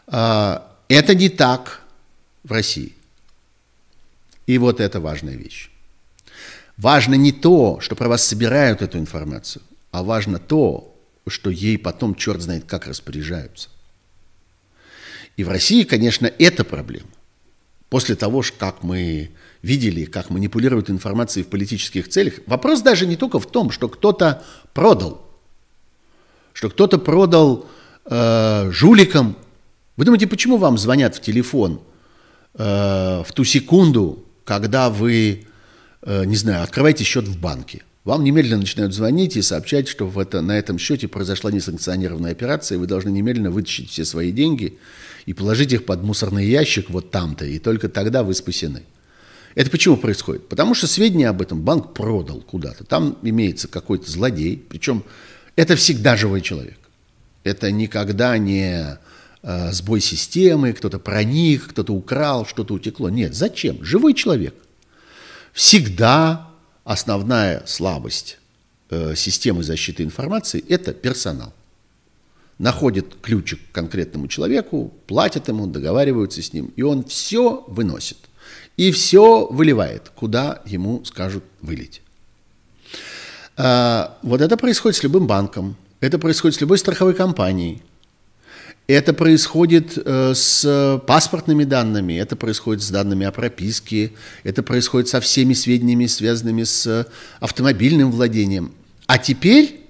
А, 0.07 0.77
это 0.89 1.15
не 1.15 1.29
так 1.29 1.83
в 2.43 2.53
России. 2.53 2.95
И 4.47 4.59
вот 4.59 4.81
это 4.81 5.01
важная 5.01 5.37
вещь. 5.37 5.71
Важно 6.77 7.15
не 7.15 7.31
то, 7.31 7.79
что 7.81 7.95
про 7.95 8.09
вас 8.09 8.25
собирают 8.25 8.83
эту 8.83 8.99
информацию, 8.99 9.63
а 9.91 10.03
важно 10.03 10.39
то, 10.39 10.97
что 11.29 11.51
ей 11.51 11.79
потом 11.79 12.15
черт 12.15 12.41
знает 12.41 12.65
как 12.65 12.87
распоряжаются. 12.87 13.69
И 15.37 15.45
в 15.45 15.49
России, 15.49 15.85
конечно, 15.85 16.27
это 16.27 16.65
проблема. 16.65 17.09
После 17.89 18.15
того, 18.17 18.43
как 18.59 18.83
мы 18.83 19.31
видели, 19.63 20.05
как 20.05 20.31
манипулируют 20.31 20.91
информацией 20.91 21.45
в 21.45 21.49
политических 21.49 22.09
целях, 22.09 22.35
вопрос 22.47 22.81
даже 22.81 23.07
не 23.07 23.17
только 23.17 23.39
в 23.39 23.47
том, 23.47 23.71
что 23.71 23.89
кто-то 23.89 24.43
продал, 24.73 25.27
что 26.53 26.71
кто-то 26.71 26.99
продал 26.99 27.67
э, 28.07 28.71
жуликам. 28.73 29.37
Вы 29.97 30.05
думаете, 30.05 30.27
почему 30.27 30.57
вам 30.57 30.79
звонят 30.79 31.17
в 31.17 31.21
телефон 31.21 31.81
э, 32.55 33.23
в 33.27 33.33
ту 33.35 33.45
секунду, 33.45 34.25
когда 34.45 34.91
вы, 34.91 35.47
э, 36.03 36.25
не 36.25 36.37
знаю, 36.37 36.63
открываете 36.63 37.05
счет 37.05 37.29
в 37.29 37.39
банке? 37.39 37.83
Вам 38.05 38.25
немедленно 38.25 38.61
начинают 38.61 38.95
звонить 38.95 39.37
и 39.37 39.43
сообщать, 39.43 39.87
что 39.87 40.07
в 40.07 40.19
это, 40.19 40.41
на 40.41 40.59
этом 40.59 40.79
счете 40.79 41.07
произошла 41.07 41.51
несанкционированная 41.51 42.33
операция, 42.33 42.77
и 42.77 42.79
вы 42.79 42.87
должны 42.87 43.11
немедленно 43.11 43.51
вытащить 43.51 43.91
все 43.91 44.07
свои 44.07 44.33
деньги 44.33 44.79
и 45.27 45.35
положить 45.35 45.75
их 45.75 45.85
под 45.85 46.03
мусорный 46.03 46.47
ящик 46.47 46.89
вот 46.89 47.11
там-то, 47.11 47.45
и 47.45 47.59
только 47.59 47.91
тогда 47.91 48.23
вы 48.23 48.33
спасены. 48.33 48.85
Это 49.55 49.71
почему 49.71 49.97
происходит? 49.97 50.49
Потому 50.49 50.75
что 50.75 50.87
сведения 50.87 51.29
об 51.29 51.43
этом 51.43 51.61
банк 51.61 51.93
продал 51.93 52.41
куда-то. 52.41 52.85
Там 52.85 53.19
имеется 53.23 53.69
какой-то 53.69 54.11
злодей, 54.11 54.57
причем 54.69 55.03
это 55.57 55.77
всегда 55.77 56.17
живой 56.17 56.41
человек. 56.41 56.79
Это 57.43 57.73
никогда 57.73 58.39
не 58.39 58.99
э, 59.43 59.73
сбой 59.73 60.01
системы, 60.01 60.73
кто-то 60.73 60.99
проник, 60.99 61.69
кто-то 61.69 61.93
украл, 61.93 62.47
что-то 62.47 62.75
утекло. 62.75 63.11
Нет, 63.11 63.35
зачем? 63.35 63.85
Живой 63.85 64.15
человек. 64.15 64.55
Всегда 65.53 66.49
основная 66.85 67.65
слабость 67.67 68.39
э, 68.91 69.15
системы 69.17 69.65
защиты 69.65 70.05
информации– 70.05 70.65
это 70.69 70.93
персонал. 70.93 71.53
Находит 72.59 73.17
ключик 73.21 73.59
к 73.71 73.75
конкретному 73.75 74.29
человеку, 74.29 74.95
платят 75.07 75.49
ему, 75.49 75.67
договариваются 75.67 76.43
с 76.43 76.53
ним, 76.53 76.73
и 76.77 76.83
он 76.83 77.05
все 77.05 77.65
выносит 77.67 78.19
и 78.77 78.93
все 78.93 79.47
выливает, 79.47 80.11
куда 80.15 80.63
ему 80.65 81.05
скажут 81.05 81.45
вылить. 81.61 82.03
А, 83.57 84.19
вот 84.23 84.41
это 84.41 84.57
происходит 84.57 84.97
с 84.97 85.03
любым 85.03 85.27
банком, 85.27 85.77
это 86.01 86.19
происходит 86.19 86.57
с 86.57 86.61
любой 86.61 86.79
страховой 86.79 87.15
компанией, 87.15 87.83
это 88.87 89.13
происходит 89.13 89.97
э, 89.97 90.35
с 90.35 91.01
паспортными 91.07 91.65
данными, 91.65 92.15
это 92.15 92.35
происходит 92.35 92.83
с 92.83 92.91
данными 92.91 93.25
о 93.25 93.31
прописке, 93.31 94.13
это 94.43 94.63
происходит 94.63 95.09
со 95.09 95.21
всеми 95.21 95.53
сведениями, 95.53 96.07
связанными 96.07 96.65
с 96.65 97.07
автомобильным 97.39 98.11
владением. 98.11 98.73
А 99.07 99.19
теперь 99.19 99.81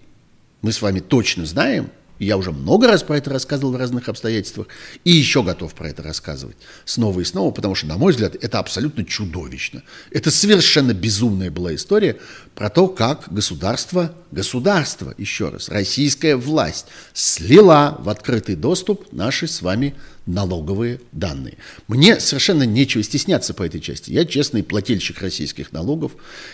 мы 0.60 0.72
с 0.72 0.82
вами 0.82 1.00
точно 1.00 1.46
знаем, 1.46 1.90
я 2.24 2.36
уже 2.36 2.52
много 2.52 2.86
раз 2.86 3.02
про 3.02 3.16
это 3.16 3.30
рассказывал 3.30 3.72
в 3.72 3.76
разных 3.76 4.08
обстоятельствах, 4.08 4.68
и 5.04 5.10
еще 5.10 5.42
готов 5.42 5.74
про 5.74 5.88
это 5.88 6.02
рассказывать 6.02 6.56
снова 6.84 7.20
и 7.20 7.24
снова, 7.24 7.50
потому 7.50 7.74
что, 7.74 7.86
на 7.86 7.96
мой 7.96 8.12
взгляд, 8.12 8.36
это 8.40 8.58
абсолютно 8.58 9.04
чудовищно. 9.04 9.82
Это 10.10 10.30
совершенно 10.30 10.92
безумная 10.92 11.50
была 11.50 11.74
история 11.74 12.18
про 12.54 12.68
то, 12.68 12.88
как 12.88 13.32
государство, 13.32 14.14
государство, 14.30 15.14
еще 15.16 15.48
раз, 15.48 15.68
российская 15.68 16.36
власть 16.36 16.86
слила 17.14 17.96
в 18.00 18.08
открытый 18.08 18.56
доступ 18.56 19.12
наши 19.12 19.46
с 19.46 19.62
вами 19.62 19.94
налоговые 20.26 21.00
данные. 21.12 21.56
Мне 21.88 22.20
совершенно 22.20 22.64
нечего 22.64 23.02
стесняться 23.02 23.54
по 23.54 23.62
этой 23.62 23.80
части. 23.80 24.10
Я 24.10 24.24
честный 24.24 24.62
плательщик 24.62 25.20
российских 25.20 25.72
налогов. 25.72 26.12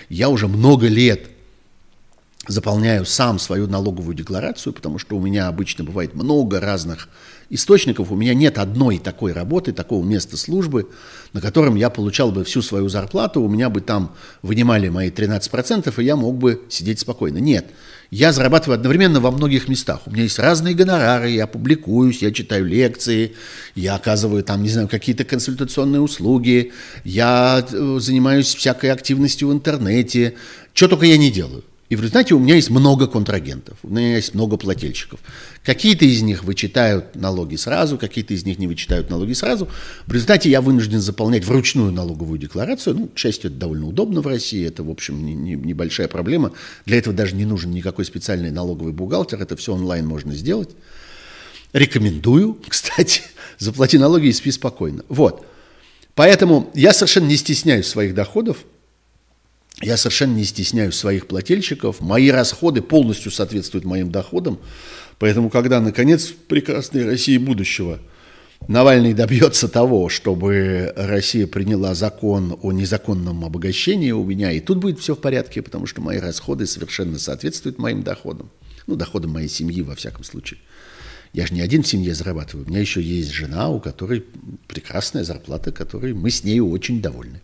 Я 0.08 0.28
уже 0.28 0.48
много 0.48 0.86
лет 0.86 1.28
заполняю 2.48 3.04
сам 3.04 3.38
свою 3.38 3.66
налоговую 3.66 4.14
декларацию, 4.14 4.72
потому 4.72 4.98
что 4.98 5.16
у 5.16 5.20
меня 5.20 5.48
обычно 5.48 5.84
бывает 5.84 6.14
много 6.14 6.60
разных 6.60 7.08
источников. 7.50 8.10
У 8.10 8.16
меня 8.16 8.34
нет 8.34 8.58
одной 8.58 8.98
такой 8.98 9.32
работы, 9.32 9.72
такого 9.72 10.04
места 10.04 10.36
службы, 10.36 10.88
на 11.32 11.40
котором 11.40 11.76
я 11.76 11.90
получал 11.90 12.32
бы 12.32 12.44
всю 12.44 12.62
свою 12.62 12.88
зарплату, 12.88 13.40
у 13.40 13.48
меня 13.48 13.70
бы 13.70 13.80
там 13.80 14.14
вынимали 14.42 14.88
мои 14.88 15.10
13%, 15.10 15.92
и 15.96 16.04
я 16.04 16.16
мог 16.16 16.36
бы 16.36 16.62
сидеть 16.68 17.00
спокойно. 17.00 17.38
Нет, 17.38 17.66
я 18.10 18.32
зарабатываю 18.32 18.76
одновременно 18.76 19.20
во 19.20 19.30
многих 19.30 19.68
местах. 19.68 20.00
У 20.06 20.10
меня 20.10 20.24
есть 20.24 20.38
разные 20.38 20.74
гонорары, 20.74 21.30
я 21.30 21.46
публикуюсь, 21.46 22.22
я 22.22 22.32
читаю 22.32 22.64
лекции, 22.64 23.34
я 23.74 23.94
оказываю 23.94 24.42
там, 24.42 24.62
не 24.62 24.68
знаю, 24.68 24.88
какие-то 24.88 25.24
консультационные 25.24 26.00
услуги, 26.00 26.72
я 27.04 27.64
э, 27.70 27.98
занимаюсь 28.00 28.54
всякой 28.54 28.90
активностью 28.90 29.48
в 29.48 29.52
интернете, 29.52 30.34
что 30.72 30.88
только 30.88 31.06
я 31.06 31.16
не 31.16 31.30
делаю. 31.30 31.64
И 31.88 31.94
в 31.94 32.00
результате 32.00 32.34
у 32.34 32.40
меня 32.40 32.56
есть 32.56 32.68
много 32.70 33.06
контрагентов, 33.06 33.78
у 33.84 33.88
меня 33.88 34.16
есть 34.16 34.34
много 34.34 34.56
плательщиков. 34.56 35.20
Какие-то 35.64 36.04
из 36.04 36.20
них 36.22 36.42
вычитают 36.42 37.14
налоги 37.14 37.54
сразу, 37.54 37.96
какие-то 37.96 38.34
из 38.34 38.44
них 38.44 38.58
не 38.58 38.66
вычитают 38.66 39.08
налоги 39.08 39.34
сразу. 39.34 39.68
В 40.06 40.12
результате 40.12 40.50
я 40.50 40.60
вынужден 40.60 41.00
заполнять 41.00 41.44
вручную 41.44 41.92
налоговую 41.92 42.40
декларацию. 42.40 42.96
Ну, 42.96 43.06
к 43.06 43.16
счастью, 43.16 43.50
это 43.50 43.60
довольно 43.60 43.86
удобно 43.86 44.20
в 44.20 44.26
России, 44.26 44.66
это, 44.66 44.82
в 44.82 44.90
общем, 44.90 45.24
не, 45.24 45.34
не, 45.34 45.54
небольшая 45.54 46.08
проблема. 46.08 46.52
Для 46.86 46.98
этого 46.98 47.14
даже 47.14 47.36
не 47.36 47.44
нужен 47.44 47.70
никакой 47.70 48.04
специальный 48.04 48.50
налоговый 48.50 48.92
бухгалтер, 48.92 49.40
это 49.40 49.56
все 49.56 49.72
онлайн 49.72 50.06
можно 50.06 50.34
сделать. 50.34 50.70
Рекомендую, 51.72 52.58
кстати, 52.68 53.22
заплати 53.58 53.96
налоги 53.96 54.26
и 54.26 54.32
спи 54.32 54.50
спокойно. 54.50 55.04
Вот. 55.08 55.46
Поэтому 56.16 56.68
я 56.74 56.92
совершенно 56.92 57.26
не 57.26 57.36
стесняюсь 57.36 57.86
своих 57.86 58.14
доходов, 58.14 58.64
я 59.82 59.96
совершенно 59.96 60.34
не 60.34 60.44
стесняюсь 60.44 60.94
своих 60.94 61.26
плательщиков. 61.26 62.00
Мои 62.00 62.30
расходы 62.30 62.82
полностью 62.82 63.30
соответствуют 63.30 63.84
моим 63.84 64.10
доходам. 64.10 64.58
Поэтому, 65.18 65.50
когда, 65.50 65.80
наконец, 65.80 66.28
в 66.28 66.36
прекрасной 66.36 67.04
России 67.04 67.38
будущего 67.38 68.00
Навальный 68.68 69.14
добьется 69.14 69.68
того, 69.68 70.08
чтобы 70.08 70.92
Россия 70.96 71.46
приняла 71.46 71.94
закон 71.94 72.58
о 72.62 72.72
незаконном 72.72 73.44
обогащении 73.44 74.10
у 74.10 74.24
меня, 74.24 74.50
и 74.50 74.60
тут 74.60 74.78
будет 74.78 74.98
все 74.98 75.14
в 75.14 75.20
порядке, 75.20 75.62
потому 75.62 75.86
что 75.86 76.00
мои 76.00 76.18
расходы 76.18 76.66
совершенно 76.66 77.18
соответствуют 77.18 77.78
моим 77.78 78.02
доходам. 78.02 78.50
Ну, 78.88 78.96
доходам 78.96 79.32
моей 79.32 79.48
семьи, 79.48 79.82
во 79.82 79.94
всяком 79.94 80.24
случае. 80.24 80.58
Я 81.32 81.46
же 81.46 81.54
не 81.54 81.60
один 81.60 81.82
в 81.82 81.86
семье 81.86 82.14
зарабатываю. 82.14 82.66
У 82.66 82.68
меня 82.68 82.80
еще 82.80 83.00
есть 83.00 83.30
жена, 83.30 83.68
у 83.68 83.78
которой 83.78 84.24
прекрасная 84.66 85.22
зарплата, 85.22 85.70
которой 85.70 86.12
мы 86.12 86.30
с 86.30 86.42
ней 86.42 86.58
очень 86.60 87.00
довольны. 87.00 87.42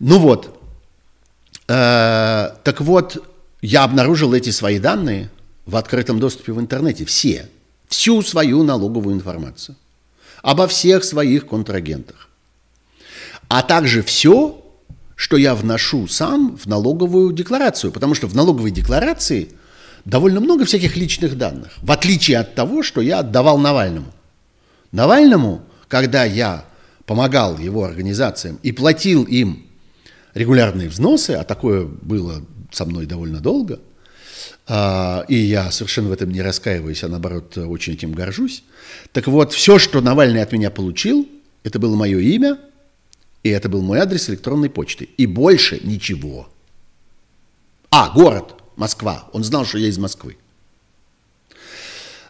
Ну 0.00 0.18
вот, 0.18 0.60
Э, 1.68 2.50
так 2.62 2.80
вот, 2.80 3.22
я 3.62 3.84
обнаружил 3.84 4.34
эти 4.34 4.50
свои 4.50 4.78
данные 4.78 5.30
в 5.64 5.76
открытом 5.76 6.20
доступе 6.20 6.52
в 6.52 6.60
интернете. 6.60 7.04
Все. 7.04 7.48
Всю 7.88 8.22
свою 8.22 8.62
налоговую 8.62 9.16
информацию. 9.16 9.76
Обо 10.42 10.68
всех 10.68 11.04
своих 11.04 11.46
контрагентах. 11.46 12.28
А 13.48 13.62
также 13.62 14.02
все, 14.02 14.62
что 15.14 15.36
я 15.36 15.54
вношу 15.54 16.06
сам 16.08 16.56
в 16.56 16.66
налоговую 16.66 17.32
декларацию. 17.32 17.92
Потому 17.92 18.14
что 18.14 18.26
в 18.26 18.34
налоговой 18.34 18.70
декларации 18.70 19.50
довольно 20.04 20.40
много 20.40 20.64
всяких 20.64 20.96
личных 20.96 21.36
данных. 21.36 21.72
В 21.82 21.90
отличие 21.90 22.38
от 22.38 22.54
того, 22.54 22.82
что 22.82 23.00
я 23.00 23.20
отдавал 23.20 23.58
Навальному. 23.58 24.12
Навальному, 24.92 25.62
когда 25.88 26.24
я 26.24 26.64
помогал 27.06 27.58
его 27.58 27.84
организациям 27.84 28.58
и 28.62 28.72
платил 28.72 29.24
им 29.24 29.65
регулярные 30.36 30.88
взносы, 30.88 31.30
а 31.30 31.44
такое 31.44 31.86
было 31.86 32.42
со 32.70 32.84
мной 32.84 33.06
довольно 33.06 33.40
долго, 33.40 33.80
а, 34.68 35.24
и 35.28 35.34
я 35.34 35.70
совершенно 35.70 36.10
в 36.10 36.12
этом 36.12 36.30
не 36.30 36.42
раскаиваюсь, 36.42 37.02
а 37.02 37.08
наоборот 37.08 37.56
очень 37.56 37.94
этим 37.94 38.12
горжусь. 38.12 38.62
Так 39.12 39.28
вот, 39.28 39.52
все, 39.54 39.78
что 39.78 40.00
Навальный 40.02 40.42
от 40.42 40.52
меня 40.52 40.70
получил, 40.70 41.26
это 41.64 41.78
было 41.78 41.96
мое 41.96 42.18
имя, 42.18 42.58
и 43.42 43.48
это 43.48 43.68
был 43.68 43.80
мой 43.80 43.98
адрес 43.98 44.28
электронной 44.28 44.68
почты. 44.68 45.08
И 45.16 45.24
больше 45.26 45.80
ничего. 45.82 46.48
А, 47.90 48.10
город, 48.10 48.56
Москва. 48.76 49.30
Он 49.32 49.42
знал, 49.42 49.64
что 49.64 49.78
я 49.78 49.88
из 49.88 49.98
Москвы. 49.98 50.36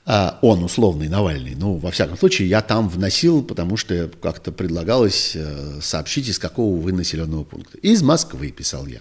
А, 0.09 0.39
он 0.41 0.63
условный 0.63 1.09
Навальный. 1.09 1.57
Ну, 1.57 1.79
во 1.79 1.91
всяком 1.91 2.17
случае, 2.17 2.49
я 2.49 2.63
там 2.63 2.89
вносил, 2.89 3.43
потому 3.43 3.77
что 3.77 4.09
как-то 4.23 4.53
предлагалось 4.53 5.33
э, 5.35 5.81
сообщить, 5.83 6.29
из 6.29 6.39
какого 6.39 6.81
вы 6.81 6.93
населенного 6.93 7.43
пункта. 7.43 7.77
Из 7.79 8.03
Москвы, 8.05 8.53
писал 8.53 8.87
я. 8.87 9.01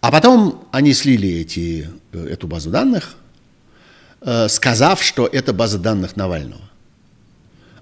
А 0.00 0.12
потом 0.12 0.64
они 0.70 0.94
слили 0.94 1.28
эти, 1.28 1.90
э, 2.12 2.26
эту 2.28 2.46
базу 2.46 2.70
данных, 2.70 3.16
э, 4.20 4.48
сказав, 4.48 5.02
что 5.02 5.26
это 5.26 5.52
база 5.52 5.80
данных 5.80 6.14
Навального. 6.14 6.70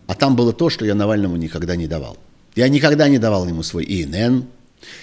А 0.07 0.15
там 0.15 0.35
было 0.35 0.55
то, 0.55 0.71
что 0.71 0.87
я 0.87 0.95
Навальному 0.95 1.37
никогда 1.37 1.77
не 1.77 1.87
давал. 1.87 2.17
Я 2.57 2.71
никогда 2.71 3.07
не 3.07 3.19
давал 3.19 3.47
ему 3.47 3.63
свой 3.63 3.85
ИНН, 3.85 4.47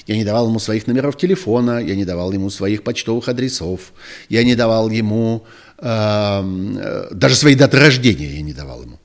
Я 0.08 0.16
не 0.16 0.24
давал 0.24 0.48
ему 0.48 0.60
своих 0.60 0.88
номеров 0.88 1.18
телефона, 1.18 1.80
я 1.80 1.96
не 1.96 2.06
давал 2.06 2.32
ему 2.32 2.50
своих 2.50 2.82
почтовых 2.82 3.28
адресов, 3.28 3.92
я 4.30 4.44
не 4.44 4.56
давал 4.56 4.90
ему 4.90 5.44
даже 5.78 7.36
свои 7.36 7.56
даты 7.56 7.80
рождения 7.80 8.28
я 8.28 8.42
не 8.42 8.54
давал 8.54 8.84
ему 8.84 9.00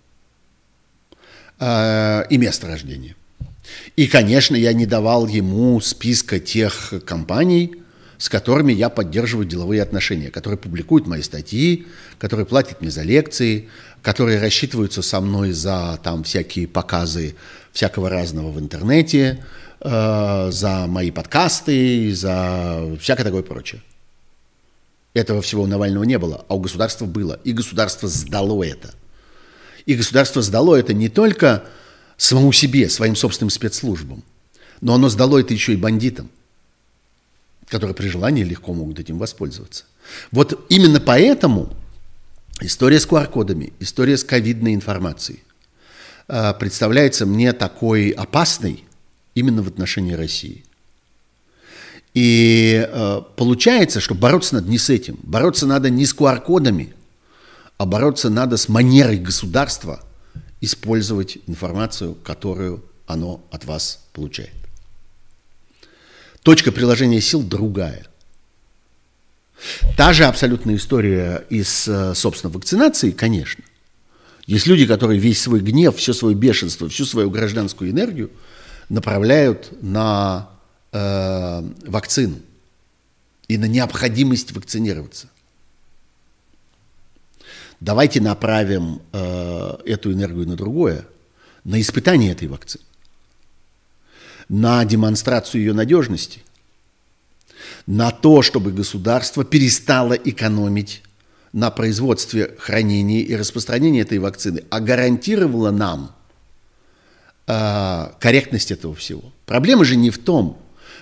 э, 1.58 2.24
и 2.30 2.38
место 2.38 2.66
рождения. 2.66 3.14
И, 3.96 4.06
конечно, 4.06 4.56
я 4.56 4.72
не 4.72 4.86
давал 4.86 5.26
ему 5.26 5.80
списка 5.80 6.40
тех 6.40 6.92
компаний, 7.04 7.76
с 8.18 8.28
которыми 8.28 8.72
я 8.72 8.88
поддерживаю 8.88 9.46
деловые 9.46 9.82
отношения, 9.82 10.30
которые 10.30 10.58
публикуют 10.58 11.06
мои 11.06 11.22
статьи, 11.22 11.86
которые 12.18 12.46
платят 12.46 12.80
мне 12.80 12.90
за 12.90 13.02
лекции, 13.02 13.68
которые 14.02 14.40
рассчитываются 14.40 15.02
со 15.02 15.20
мной 15.20 15.52
за 15.52 15.98
там 16.02 16.24
всякие 16.24 16.66
показы 16.66 17.34
всякого 17.72 18.10
разного 18.10 18.50
в 18.50 18.58
интернете, 18.58 19.44
э, 19.80 20.48
за 20.50 20.86
мои 20.86 21.10
подкасты, 21.10 22.14
за 22.14 22.96
всякое 23.00 23.24
такое 23.24 23.42
прочее. 23.42 23.80
Этого 25.12 25.42
всего 25.42 25.62
у 25.62 25.66
Навального 25.66 26.04
не 26.04 26.18
было, 26.18 26.44
а 26.48 26.54
у 26.54 26.60
государства 26.60 27.06
было. 27.06 27.40
И 27.44 27.52
государство 27.52 28.08
сдало 28.08 28.62
это. 28.62 28.94
И 29.86 29.94
государство 29.94 30.42
сдало 30.42 30.76
это 30.76 30.92
не 30.92 31.08
только 31.08 31.64
самому 32.16 32.52
себе, 32.52 32.88
своим 32.88 33.16
собственным 33.16 33.50
спецслужбам, 33.50 34.22
но 34.80 34.94
оно 34.94 35.08
сдало 35.08 35.38
это 35.38 35.54
еще 35.54 35.72
и 35.72 35.76
бандитам 35.76 36.30
которые 37.70 37.94
при 37.94 38.08
желании 38.08 38.42
легко 38.42 38.74
могут 38.74 38.98
этим 38.98 39.16
воспользоваться. 39.16 39.84
Вот 40.32 40.66
именно 40.68 41.00
поэтому 41.00 41.72
история 42.60 42.98
с 42.98 43.06
QR-кодами, 43.06 43.72
история 43.78 44.16
с 44.16 44.24
ковидной 44.24 44.74
информацией 44.74 45.44
а, 46.26 46.52
представляется 46.52 47.26
мне 47.26 47.52
такой 47.52 48.10
опасной 48.10 48.84
именно 49.34 49.62
в 49.62 49.68
отношении 49.68 50.14
России. 50.14 50.64
И 52.14 52.86
э, 52.88 53.22
получается, 53.36 54.00
что 54.00 54.14
бороться 54.14 54.56
надо 54.56 54.68
не 54.68 54.78
с 54.78 54.90
этим. 54.90 55.18
Бороться 55.22 55.66
надо 55.66 55.90
не 55.90 56.06
с 56.06 56.14
QR-кодами, 56.14 56.94
а 57.78 57.86
бороться 57.86 58.30
надо 58.30 58.56
с 58.56 58.68
манерой 58.68 59.18
государства 59.18 60.02
использовать 60.60 61.38
информацию, 61.46 62.14
которую 62.14 62.84
оно 63.06 63.42
от 63.50 63.64
вас 63.64 64.06
получает. 64.12 64.54
Точка 66.42 66.72
приложения 66.72 67.20
сил 67.20 67.42
другая. 67.42 68.06
Та 69.96 70.12
же 70.12 70.24
абсолютная 70.24 70.76
история 70.76 71.44
из, 71.50 71.86
э, 71.86 72.14
собственно, 72.14 72.52
вакцинации, 72.52 73.10
конечно. 73.10 73.62
Есть 74.46 74.66
люди, 74.66 74.86
которые 74.86 75.20
весь 75.20 75.40
свой 75.40 75.60
гнев, 75.60 75.96
все 75.96 76.12
свое 76.12 76.34
бешенство, 76.34 76.88
всю 76.88 77.04
свою 77.04 77.30
гражданскую 77.30 77.90
энергию 77.90 78.30
направляют 78.88 79.70
на 79.82 80.50
э, 80.92 81.62
вакцину 81.86 82.36
и 83.48 83.58
на 83.58 83.66
необходимость 83.66 84.52
вакцинироваться. 84.52 85.28
Давайте 87.80 88.20
направим 88.20 89.00
э, 89.12 89.78
эту 89.86 90.12
энергию 90.12 90.46
на 90.46 90.56
другое, 90.56 91.06
на 91.64 91.80
испытание 91.80 92.32
этой 92.32 92.48
вакцины 92.48 92.84
на 94.50 94.84
демонстрацию 94.84 95.62
ее 95.62 95.72
надежности, 95.72 96.42
на 97.86 98.10
то, 98.10 98.42
чтобы 98.42 98.72
государство 98.72 99.44
перестало 99.44 100.14
экономить 100.14 101.02
на 101.52 101.70
производстве, 101.70 102.56
хранении 102.58 103.22
и 103.22 103.36
распространении 103.36 104.02
этой 104.02 104.18
вакцины, 104.18 104.64
а 104.68 104.80
гарантировало 104.80 105.70
нам 105.70 106.14
э, 107.46 108.08
корректность 108.18 108.72
этого 108.72 108.94
всего. 108.94 109.22
Проблема 109.46 109.84
же 109.84 109.94
не 109.94 110.10
в 110.10 110.18
том, 110.18 110.58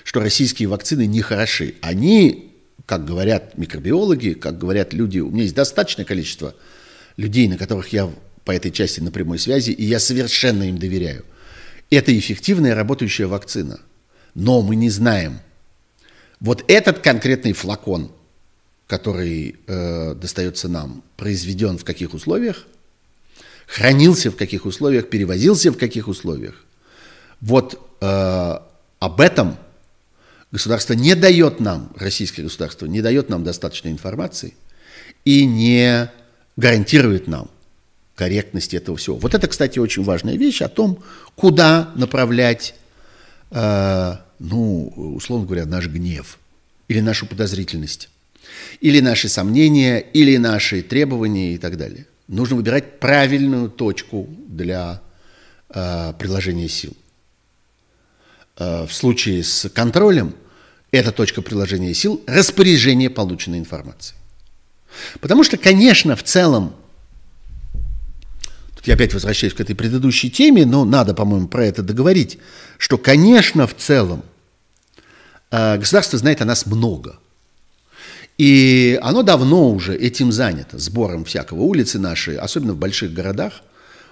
что 0.09 0.21
российские 0.21 0.69
вакцины 0.69 1.05
не 1.05 1.21
хороши. 1.21 1.75
Они, 1.83 2.55
как 2.87 3.05
говорят 3.05 3.59
микробиологи, 3.59 4.33
как 4.33 4.57
говорят 4.57 4.95
люди, 4.95 5.19
у 5.19 5.29
меня 5.31 5.43
есть 5.43 5.55
достаточное 5.55 6.07
количество 6.07 6.55
людей, 7.19 7.47
на 7.47 7.59
которых 7.59 7.93
я 7.93 8.11
по 8.45 8.53
этой 8.53 8.71
части 8.71 9.01
на 9.01 9.11
прямой 9.11 9.39
связи, 9.39 9.73
и 9.73 9.85
я 9.85 10.01
совершенно 10.01 10.63
им 10.63 10.79
доверяю– 10.79 11.25
это 11.91 12.19
эффективная 12.19 12.75
работающая 12.75 13.27
вакцина. 13.27 13.81
Но 14.35 14.63
мы 14.63 14.77
не 14.77 14.91
знаем. 14.91 15.41
Вот 16.41 16.65
этот 16.69 17.01
конкретный 17.01 17.53
флакон, 17.53 18.11
который 18.87 19.57
э, 19.67 20.15
достается 20.15 20.69
нам, 20.69 21.03
произведен 21.17 21.77
в 21.77 21.85
каких 21.85 22.15
условиях, 22.15 22.67
хранился 23.67 24.31
в 24.31 24.37
каких 24.37 24.65
условиях, 24.65 25.11
перевозился 25.11 25.71
в 25.71 25.77
каких 25.77 26.09
условиях. 26.09 26.65
Вот 27.43 27.79
э, 28.01 28.59
об 28.99 29.21
этом 29.21 29.57
государство 30.51 30.95
не 30.95 31.15
дает 31.15 31.61
нам, 31.61 31.93
российское 31.97 32.43
государство 32.43 32.87
не 32.87 33.03
дает 33.03 33.29
нам 33.29 33.45
достаточной 33.45 33.93
информации 33.93 34.55
и 35.25 35.45
не 35.45 36.11
гарантирует 36.57 37.29
нам 37.29 37.51
корректности 38.15 38.77
этого 38.77 38.97
всего. 38.97 39.17
Вот 39.17 39.35
это, 39.35 39.47
кстати, 39.47 39.79
очень 39.79 40.03
важная 40.03 40.37
вещь 40.37 40.61
о 40.61 40.69
том, 40.69 41.03
куда 41.37 41.93
направлять, 41.95 42.75
э, 43.51 44.15
ну, 44.41 44.89
условно 44.97 45.47
говоря, 45.47 45.67
наш 45.67 45.87
гнев 45.87 46.39
или 46.89 47.01
нашу 47.01 47.27
подозрительность, 47.27 48.09
или 48.81 49.01
наши 49.01 49.29
сомнения, 49.29 49.99
или 49.99 50.37
наши 50.37 50.83
требования 50.83 51.55
и 51.55 51.59
так 51.59 51.77
далее. 51.77 52.07
Нужно 52.27 52.57
выбирать 52.57 52.99
правильную 52.99 53.71
точку 53.71 54.29
для 54.49 55.01
э, 55.69 56.13
приложения 56.19 56.69
сил. 56.69 56.97
Э, 58.59 58.87
в 58.87 58.93
случае 58.93 59.45
с 59.45 59.69
контролем 59.69 60.35
эта 60.91 61.13
точка 61.13 61.43
приложения 61.43 61.95
сил– 61.95 62.23
распоряжение 62.27 63.09
полученной 63.09 63.59
информации. 63.59 64.17
Потому 65.21 65.45
что, 65.45 65.57
конечно, 65.57 66.17
в 66.17 66.23
целом 66.23 66.75
я 68.85 68.95
опять 68.95 69.13
возвращаюсь 69.13 69.53
к 69.53 69.61
этой 69.61 69.77
предыдущей 69.77 70.31
теме, 70.31 70.65
но 70.65 70.85
надо, 70.85 71.13
по-моему, 71.13 71.47
про 71.47 71.67
это 71.67 71.83
договорить, 71.83 72.39
что, 72.79 72.97
конечно, 72.97 73.67
в 73.67 73.77
целом 73.77 74.25
э, 75.51 75.77
государство 75.77 76.19
знает 76.19 76.41
о 76.41 76.47
нас 76.47 76.67
много. 76.67 77.19
И 78.39 78.99
оно 79.03 79.23
давно 79.23 79.71
уже 79.71 79.95
этим 79.95 80.33
занято, 80.33 80.79
сбором 80.79 81.25
всякого. 81.25 81.63
Улицы 81.63 81.99
наши, 81.99 82.35
особенно 82.37 82.73
в 82.73 82.79
больших 82.79 83.13
городах, 83.13 83.63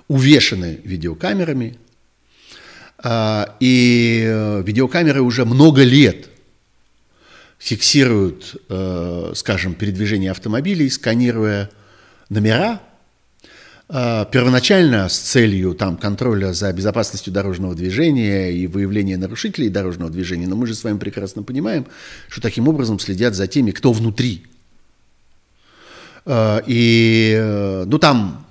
увешаны 0.08 0.80
видеокамерами. 0.84 1.78
Э, 3.02 3.46
и 3.60 4.24
э, 4.26 4.62
видеокамеры 4.62 5.22
уже 5.22 5.44
много 5.44 5.82
лет 5.82 6.28
фиксируют, 7.58 8.54
скажем, 9.34 9.72
передвижение 9.74 10.30
автомобилей, 10.30 10.90
сканируя 10.90 11.70
номера 12.28 12.80
а, 13.88 14.24
первоначально 14.24 15.08
с 15.08 15.16
целью 15.16 15.74
там, 15.74 15.96
контроля 15.96 16.52
за 16.52 16.72
безопасностью 16.72 17.32
дорожного 17.32 17.76
движения 17.76 18.50
и 18.50 18.66
выявления 18.66 19.16
нарушителей 19.16 19.68
дорожного 19.68 20.10
движения, 20.10 20.48
но 20.48 20.56
мы 20.56 20.66
же 20.66 20.74
с 20.74 20.82
вами 20.82 20.98
прекрасно 20.98 21.44
понимаем, 21.44 21.86
что 22.28 22.40
таким 22.40 22.66
образом 22.66 22.98
следят 22.98 23.34
за 23.34 23.46
теми, 23.46 23.70
кто 23.70 23.92
внутри. 23.92 24.44
А, 26.24 26.64
и, 26.66 27.36
э, 27.38 27.84
ну 27.86 27.98
там, 28.00 28.44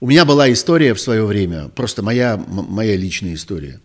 у 0.00 0.08
меня 0.08 0.26
была 0.26 0.52
история 0.52 0.92
в 0.92 1.00
свое 1.00 1.24
время, 1.24 1.68
просто 1.68 2.02
моя, 2.02 2.36
моя 2.36 2.94
личная 2.94 3.32
история, 3.32 3.80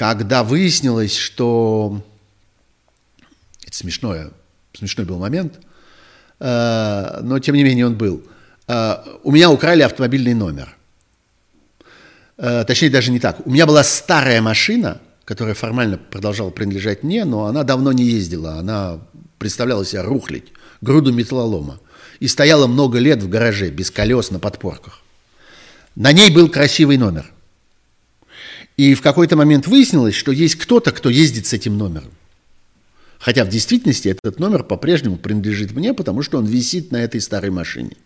когда 0.00 0.42
выяснилось, 0.42 1.16
что 1.16 2.02
это 3.66 3.76
смешное, 3.76 4.30
смешной 4.72 5.06
был 5.06 5.18
момент, 5.18 5.60
а, 6.40 7.20
но 7.22 7.38
тем 7.38 7.54
не 7.54 7.62
менее 7.62 7.86
он 7.86 7.96
был– 7.96 8.22
Э, 8.70 8.98
у 9.24 9.32
меня 9.32 9.50
украли 9.50 9.82
автомобильный 9.82 10.34
номер. 10.34 10.76
Э, 12.36 12.64
точнее, 12.64 12.90
даже 12.90 13.10
не 13.10 13.18
так. 13.18 13.44
У 13.44 13.50
меня 13.50 13.66
была 13.66 13.82
старая 13.82 14.40
машина, 14.40 15.00
которая 15.24 15.54
формально 15.54 15.98
продолжала 15.98 16.50
принадлежать 16.50 17.02
мне, 17.02 17.24
но 17.24 17.46
она 17.46 17.64
давно 17.64 17.92
не 17.92 18.04
ездила. 18.04 18.54
Она 18.54 19.00
представляла 19.38 19.84
себя 19.84 20.04
рухлить, 20.04 20.52
груду 20.80 21.12
металлолома. 21.12 21.80
И 22.20 22.28
стояла 22.28 22.68
много 22.68 22.98
лет 22.98 23.22
в 23.22 23.28
гараже, 23.28 23.70
без 23.70 23.90
колес, 23.90 24.30
на 24.30 24.38
подпорках. 24.38 25.00
На 25.96 26.12
ней 26.12 26.30
был 26.30 26.48
красивый 26.48 26.96
номер. 26.96 27.32
И 28.80 28.94
в 28.94 29.02
какой-то 29.02 29.36
момент 29.36 29.66
выяснилось, 29.66 30.14
что 30.14 30.32
есть 30.32 30.54
кто-то, 30.54 30.90
кто 30.90 31.10
ездит 31.10 31.44
с 31.46 31.52
этим 31.52 31.76
номером. 31.76 32.12
Хотя 33.18 33.44
в 33.44 33.50
действительности 33.50 34.08
этот 34.08 34.38
номер 34.38 34.64
по-прежнему 34.64 35.18
принадлежит 35.18 35.72
мне, 35.72 35.92
потому 35.92 36.22
что 36.22 36.38
он 36.38 36.46
висит 36.46 36.90
на 36.90 36.96
этой 36.96 37.20
старой 37.20 37.50
машине. 37.50 37.98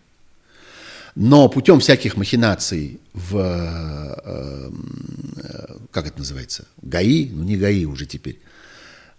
Но 1.15 1.47
путем 1.47 1.79
всяких 1.79 2.17
махинаций 2.17 2.99
в, 3.13 3.37
э, 3.37 4.69
э, 5.45 5.77
как 5.91 6.07
это 6.07 6.17
называется, 6.17 6.65
ГАИ, 6.81 7.29
ну 7.29 7.45
не 7.45 7.55
ГАИ 7.55 7.85
уже 7.85 8.05
теперь, 8.05 8.37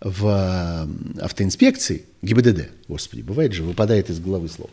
в 0.02 0.26
э, 0.26 1.22
автоинспекции, 1.22 2.04
ГИБДД, 2.20 2.68
господи, 2.86 3.22
бывает 3.22 3.54
же, 3.54 3.62
выпадает 3.62 4.10
из 4.10 4.20
головы 4.20 4.50
слово, 4.50 4.70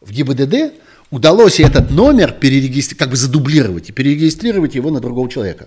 в 0.00 0.12
ГИБДД 0.12 0.74
удалось 1.10 1.58
этот 1.58 1.90
номер 1.90 2.30
перерегистрировать, 2.30 2.98
как 2.98 3.10
бы 3.10 3.16
задублировать 3.16 3.88
и 3.88 3.92
перерегистрировать 3.92 4.76
его 4.76 4.92
на 4.92 5.00
другого 5.00 5.28
человека. 5.28 5.66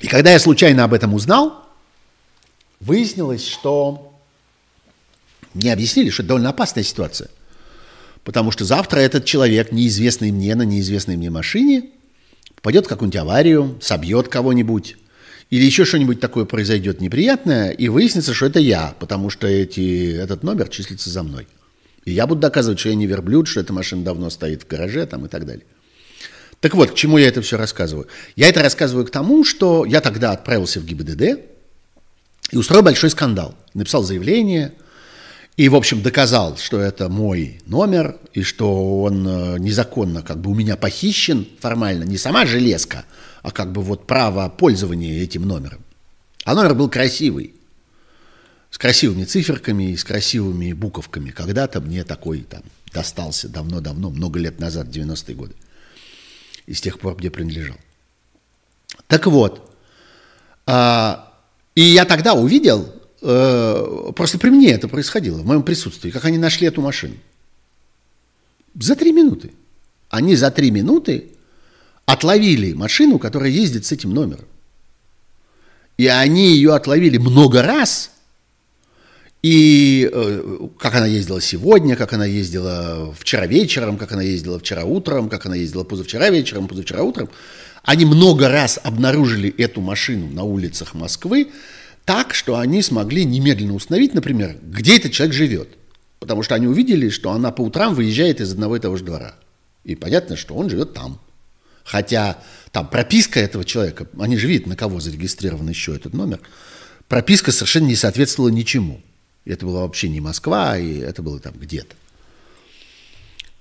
И 0.00 0.06
когда 0.06 0.30
я 0.30 0.38
случайно 0.38 0.84
об 0.84 0.94
этом 0.94 1.14
узнал, 1.14 1.66
выяснилось, 2.80 3.46
что 3.46 4.18
мне 5.54 5.72
объяснили, 5.72 6.10
что 6.10 6.22
это 6.22 6.28
довольно 6.28 6.50
опасная 6.50 6.84
ситуация. 6.84 7.28
Потому 8.22 8.50
что 8.50 8.64
завтра 8.64 9.00
этот 9.00 9.24
человек, 9.24 9.72
неизвестный 9.72 10.30
мне 10.30 10.54
на 10.54 10.62
неизвестной 10.62 11.16
мне 11.16 11.30
машине, 11.30 11.90
попадет 12.54 12.86
в 12.86 12.88
какую-нибудь 12.88 13.20
аварию, 13.20 13.78
собьет 13.80 14.28
кого-нибудь, 14.28 14.96
или 15.50 15.64
еще 15.64 15.84
что-нибудь 15.84 16.20
такое 16.20 16.44
произойдет 16.44 17.00
неприятное, 17.00 17.70
и 17.70 17.88
выяснится, 17.88 18.34
что 18.34 18.46
это 18.46 18.60
я, 18.60 18.94
потому 18.98 19.30
что 19.30 19.46
эти, 19.46 20.14
этот 20.14 20.42
номер 20.42 20.68
числится 20.68 21.08
за 21.10 21.22
мной. 21.22 21.48
И 22.04 22.12
я 22.12 22.26
буду 22.26 22.40
доказывать, 22.40 22.78
что 22.78 22.90
я 22.90 22.94
не 22.94 23.06
верблюд, 23.06 23.48
что 23.48 23.60
эта 23.60 23.72
машина 23.72 24.04
давно 24.04 24.30
стоит 24.30 24.62
в 24.62 24.66
гараже 24.66 25.06
там, 25.06 25.26
и 25.26 25.28
так 25.28 25.46
далее. 25.46 25.64
Так 26.60 26.74
вот, 26.74 26.90
к 26.90 26.94
чему 26.94 27.18
я 27.18 27.28
это 27.28 27.40
все 27.40 27.56
рассказываю? 27.56 28.08
Я 28.34 28.48
это 28.48 28.62
рассказываю 28.62 29.06
к 29.06 29.10
тому, 29.10 29.44
что 29.44 29.84
я 29.84 30.00
тогда 30.00 30.32
отправился 30.32 30.80
в 30.80 30.84
ГИБДД 30.84 31.40
и 32.50 32.56
устроил 32.56 32.82
большой 32.82 33.10
скандал. 33.10 33.54
Написал 33.74 34.02
заявление 34.02 34.72
и, 35.56 35.68
в 35.68 35.76
общем, 35.76 36.02
доказал, 36.02 36.56
что 36.56 36.80
это 36.80 37.08
мой 37.08 37.60
номер 37.66 38.16
и 38.32 38.42
что 38.42 39.02
он 39.02 39.26
э, 39.26 39.58
незаконно 39.58 40.22
как 40.22 40.40
бы 40.40 40.50
у 40.50 40.54
меня 40.54 40.76
похищен 40.76 41.46
формально. 41.60 42.02
Не 42.04 42.18
сама 42.18 42.44
железка, 42.44 43.04
а 43.42 43.52
как 43.52 43.70
бы 43.70 43.80
вот 43.82 44.06
право 44.06 44.48
пользования 44.48 45.22
этим 45.22 45.42
номером. 45.42 45.84
А 46.44 46.54
номер 46.54 46.74
был 46.74 46.88
красивый, 46.88 47.54
с 48.70 48.78
красивыми 48.78 49.24
циферками 49.24 49.92
и 49.92 49.96
с 49.96 50.02
красивыми 50.02 50.72
буковками. 50.72 51.30
Когда-то 51.30 51.80
мне 51.80 52.02
такой 52.02 52.40
там 52.40 52.62
достался 52.92 53.48
давно-давно, 53.48 54.10
много 54.10 54.40
лет 54.40 54.58
назад, 54.58 54.88
90-е 54.88 55.36
годы 55.36 55.54
и 56.68 56.74
с 56.74 56.80
тех 56.82 56.98
пор 56.98 57.16
где 57.16 57.30
принадлежал. 57.30 57.76
Так 59.06 59.26
вот, 59.26 59.74
а, 60.66 61.32
и 61.74 61.80
я 61.80 62.04
тогда 62.04 62.34
увидел, 62.34 62.94
э, 63.22 64.12
просто 64.14 64.38
при 64.38 64.50
мне 64.50 64.72
это 64.72 64.86
происходило, 64.86 65.38
в 65.38 65.46
моем 65.46 65.62
присутствии, 65.62 66.10
как 66.10 66.26
они 66.26 66.36
нашли 66.36 66.66
эту 66.66 66.82
машину. 66.82 67.14
За 68.74 68.94
три 68.94 69.12
минуты. 69.12 69.52
Они 70.10 70.36
за 70.36 70.50
три 70.50 70.70
минуты 70.70 71.30
отловили 72.04 72.74
машину, 72.74 73.18
которая 73.18 73.50
ездит 73.50 73.86
с 73.86 73.92
этим 73.92 74.12
номером. 74.12 74.44
И 75.96 76.06
они 76.06 76.52
ее 76.52 76.74
отловили 76.74 77.16
много 77.16 77.62
раз– 77.62 78.12
и 79.42 80.10
э, 80.12 80.68
как 80.78 80.96
она 80.96 81.06
ездила 81.06 81.40
сегодня, 81.40 81.94
как 81.94 82.12
она 82.12 82.26
ездила 82.26 83.14
вчера 83.14 83.46
вечером, 83.46 83.96
как 83.96 84.12
она 84.12 84.22
ездила 84.22 84.58
вчера 84.58 84.84
утром, 84.84 85.28
как 85.28 85.46
она 85.46 85.54
ездила 85.54 85.84
позавчера 85.84 86.28
вечером, 86.30 86.66
позавчера 86.66 87.02
утром, 87.02 87.28
они 87.84 88.04
много 88.04 88.48
раз 88.48 88.80
обнаружили 88.82 89.48
эту 89.56 89.80
машину 89.80 90.28
на 90.28 90.42
улицах 90.42 90.94
Москвы 90.94 91.48
так, 92.04 92.34
что 92.34 92.58
они 92.58 92.82
смогли 92.82 93.24
немедленно 93.24 93.74
установить, 93.74 94.14
например, 94.14 94.56
где 94.62 94.96
этот 94.96 95.12
человек 95.12 95.34
живет. 95.34 95.68
Потому 96.18 96.42
что 96.42 96.54
они 96.54 96.66
увидели, 96.66 97.08
что 97.10 97.30
она 97.30 97.52
по 97.52 97.62
утрам 97.62 97.94
выезжает 97.94 98.40
из 98.40 98.52
одного 98.52 98.76
и 98.76 98.80
того 98.80 98.96
же 98.96 99.04
двора. 99.04 99.34
И 99.84 99.94
понятно, 99.94 100.36
что 100.36 100.54
он 100.54 100.68
живет 100.68 100.94
там. 100.94 101.20
Хотя 101.84 102.42
там 102.72 102.88
прописка 102.88 103.40
этого 103.40 103.64
человека, 103.64 104.08
они 104.18 104.36
же 104.36 104.48
видят, 104.48 104.66
на 104.66 104.74
кого 104.74 105.00
зарегистрирован 105.00 105.68
еще 105.68 105.94
этот 105.94 106.12
номер, 106.12 106.40
прописка 107.08 107.52
совершенно 107.52 107.86
не 107.86 107.96
соответствовала 107.96 108.50
ничему. 108.50 109.00
Это 109.48 109.64
была 109.64 109.80
вообще 109.80 110.08
не 110.08 110.20
Москва, 110.20 110.76
и 110.78 110.98
это 110.98 111.22
было 111.22 111.40
там 111.40 111.54
где-то. 111.54 111.96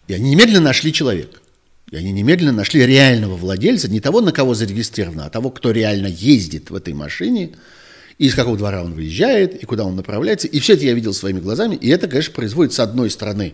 И 0.08 0.13
они 0.13 0.32
немедленно 0.32 0.62
нашли 0.62 0.91
человека. 0.91 1.39
И 1.91 1.95
они 1.95 2.12
немедленно 2.12 2.52
нашли 2.52 2.86
реального 2.86 3.38
владельца, 3.38 3.89
не 3.89 4.02
того, 4.02 4.19
на 4.19 4.34
кого 4.34 4.54
зарегистрировано, 4.54 5.26
а 5.26 5.30
того, 5.30 5.50
кто 5.50 5.71
реально 5.71 6.08
ездит 6.08 6.69
в 6.69 6.76
этой 6.76 6.93
машине, 6.93 7.52
и 8.17 8.26
из 8.26 8.36
какого 8.36 8.58
двора 8.58 8.84
он 8.84 8.93
выезжает, 8.93 9.62
и 9.62 9.65
куда 9.65 9.86
он 9.86 9.95
направляется. 9.95 10.47
И 10.47 10.60
все 10.60 10.73
это 10.73 10.84
я 10.84 10.93
видел 10.93 11.13
своими 11.13 11.39
глазами. 11.39 11.76
И 11.76 11.88
это, 11.88 12.10
конечно, 12.10 12.34
производит, 12.34 12.73
с 12.73 12.80
одной 12.82 13.10
стороны, 13.10 13.54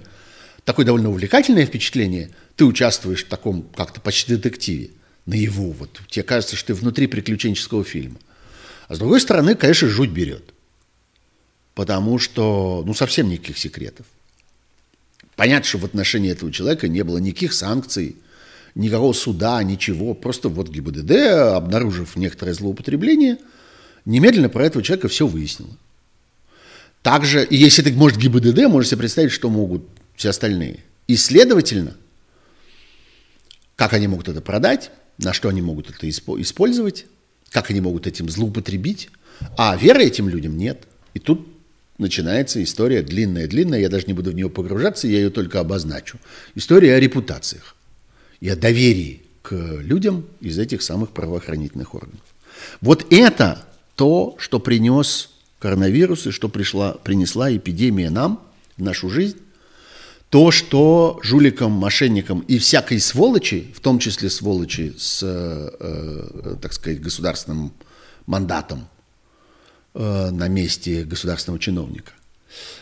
такое 0.64 0.86
довольно 0.86 1.10
увлекательное 1.10 1.68
впечатление. 1.68 2.32
Ты 2.56 2.66
участвуешь 2.66 3.26
в 3.26 3.28
таком 3.28 3.64
как-то 3.76 4.02
почти 4.02 4.36
детективе, 4.36 4.90
наяву. 5.28 5.76
Вот. 5.78 6.02
Тебе 6.10 6.24
кажется, 6.24 6.56
что 6.56 6.68
ты 6.68 6.74
внутри 6.74 7.06
приключенческого 7.06 7.84
фильма. 7.84 8.18
А 8.88 8.96
с 8.96 9.00
другой 9.00 9.22
стороны, 9.22 9.54
конечно, 9.54 9.88
жуть 9.88 10.10
берет 10.10 10.53
потому 11.76 12.20
что, 12.20 12.84
ну, 12.86 12.94
совсем 12.94 13.30
никаких 13.30 13.58
секретов. 13.58 14.06
Понятно, 15.36 15.68
что 15.68 15.80
в 15.80 15.86
отношении 15.86 16.32
этого 16.32 16.52
человека 16.52 16.88
не 16.88 17.04
было 17.04 17.18
никаких 17.18 17.54
санкций, 17.54 18.16
никакого 18.76 19.14
суда, 19.14 19.62
ничего. 19.64 20.14
Просто 20.14 20.50
вот 20.50 20.70
ГИБДД, 20.70 21.12
обнаружив 21.56 22.16
некоторое 22.16 22.54
злоупотребление, 22.54 23.38
немедленно 24.06 24.50
про 24.50 24.66
этого 24.66 24.84
человека 24.84 25.08
все 25.08 25.26
выяснило. 25.26 25.76
Также, 27.02 27.46
если 27.50 27.86
это 27.86 27.94
может 27.98 28.18
ГИБДД, 28.20 28.68
можете 28.68 28.92
себе 28.92 29.00
представить, 29.00 29.32
что 29.32 29.50
могут 29.50 29.84
все 30.16 30.30
остальные. 30.30 30.84
И, 31.08 31.18
следовательно, 31.18 31.96
как 33.76 33.94
они 33.94 34.08
могут 34.08 34.30
это 34.30 34.42
продать, 34.42 34.92
на 35.18 35.34
что 35.34 35.50
они 35.50 35.62
могут 35.62 35.90
это 35.90 36.10
использовать, 36.10 37.06
как 37.50 37.72
они 37.72 37.82
могут 37.82 38.08
этим 38.08 38.30
злоупотребить, 38.30 39.10
а 39.58 39.76
веры 39.76 40.04
этим 40.04 40.30
людям 40.30 40.58
нет. 40.58 40.88
И 41.14 41.20
тут 41.20 41.48
начинается 41.98 42.62
история 42.64 43.02
длинная-длинная, 43.02 43.80
я 43.80 43.90
даже 43.90 44.06
не 44.08 44.14
буду 44.14 44.32
в 44.32 44.36
нее 44.36 44.50
погружаться, 44.50 45.08
я 45.08 45.18
ее 45.18 45.30
только 45.30 45.60
обозначу. 45.60 46.18
История 46.56 46.96
о 46.96 47.00
репутациях 47.00 47.76
и 48.40 48.50
о 48.50 48.56
доверии 48.56 49.22
к 49.42 49.54
людям 49.54 50.26
из 50.40 50.58
этих 50.58 50.82
самых 50.82 51.12
правоохранительных 51.12 51.94
органов. 51.94 52.22
Вот 52.82 53.06
это 53.12 53.66
то, 53.96 54.36
что 54.40 54.60
принес 54.60 55.30
коронавирус 55.60 56.28
и 56.28 56.32
что 56.32 56.50
пришла, 56.50 56.94
принесла 56.94 57.56
эпидемия 57.56 58.10
нам, 58.10 58.42
в 58.78 58.82
нашу 58.82 59.10
жизнь, 59.10 59.38
то, 60.30 60.50
что 60.50 61.20
жуликам, 61.22 61.72
мошенникам 61.72 62.40
и 62.48 62.58
всякой 62.58 63.00
сволочи, 63.00 63.72
в 63.76 63.80
том 63.80 64.00
числе 64.00 64.32
сволочи 64.32 64.96
с, 64.98 65.22
э, 65.22 65.70
э 65.80 66.56
так 66.60 66.74
сказать, 66.74 67.00
государственным 67.02 67.72
мандатом, 68.26 68.88
Э, 69.96 70.32
на 70.32 70.48
месте 70.48 71.04
государственного 71.04 71.60
чиновника, 71.60 72.14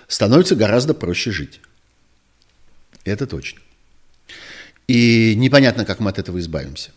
становится 0.08 0.56
гораздо 0.56 0.94
проще 0.94 1.32
жить. 1.32 1.60
Это 3.04 3.28
точно. 3.28 3.60
И 4.88 5.34
непонятно, 5.36 5.84
как 5.84 6.00
мы 6.00 6.10
от 6.10 6.20
этого 6.20 6.40
избавимся. 6.40 6.92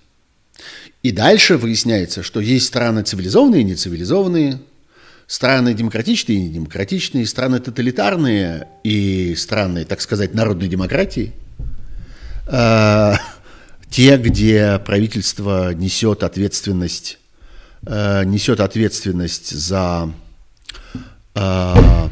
И 1.03 1.11
дальше 1.11 1.57
выясняется, 1.57 2.23
что 2.23 2.39
есть 2.39 2.67
страны 2.67 3.03
цивилизованные 3.03 3.63
и 3.63 3.65
нецивилизованные, 3.65 4.61
страны 5.27 5.75
демократичные 5.75 6.39
и 6.39 6.43
недемократичные, 6.43 7.27
страны 7.27 7.59
тоталитарные 7.59 8.69
и 8.85 9.35
страны, 9.35 9.85
так 9.85 10.01
сказать, 10.01 10.33
народной 10.33 10.69
демократии, 10.69 11.33
э, 12.47 13.15
те, 13.91 14.17
где 14.17 14.79
правительство 14.79 15.75
несет 15.75 16.23
ответственность 16.23 17.19
э, 17.87 18.25
несет 18.25 18.61
ответственность 18.61 19.51
за 19.51 20.13
э, 21.35 22.09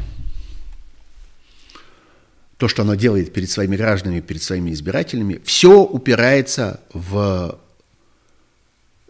то, 2.57 2.67
что 2.67 2.83
оно 2.83 2.95
делает 2.95 3.33
перед 3.33 3.49
своими 3.49 3.75
гражданами, 3.75 4.21
перед 4.21 4.41
своими 4.41 4.71
избирателями, 4.71 5.41
все 5.43 5.81
упирается 5.83 6.79
в 6.93 7.59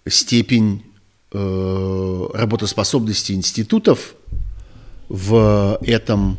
степень 0.07 0.83
э, 1.31 2.27
работоспособности 2.33 3.33
институтов 3.33 4.15
в 5.09 5.77
этом, 5.83 6.37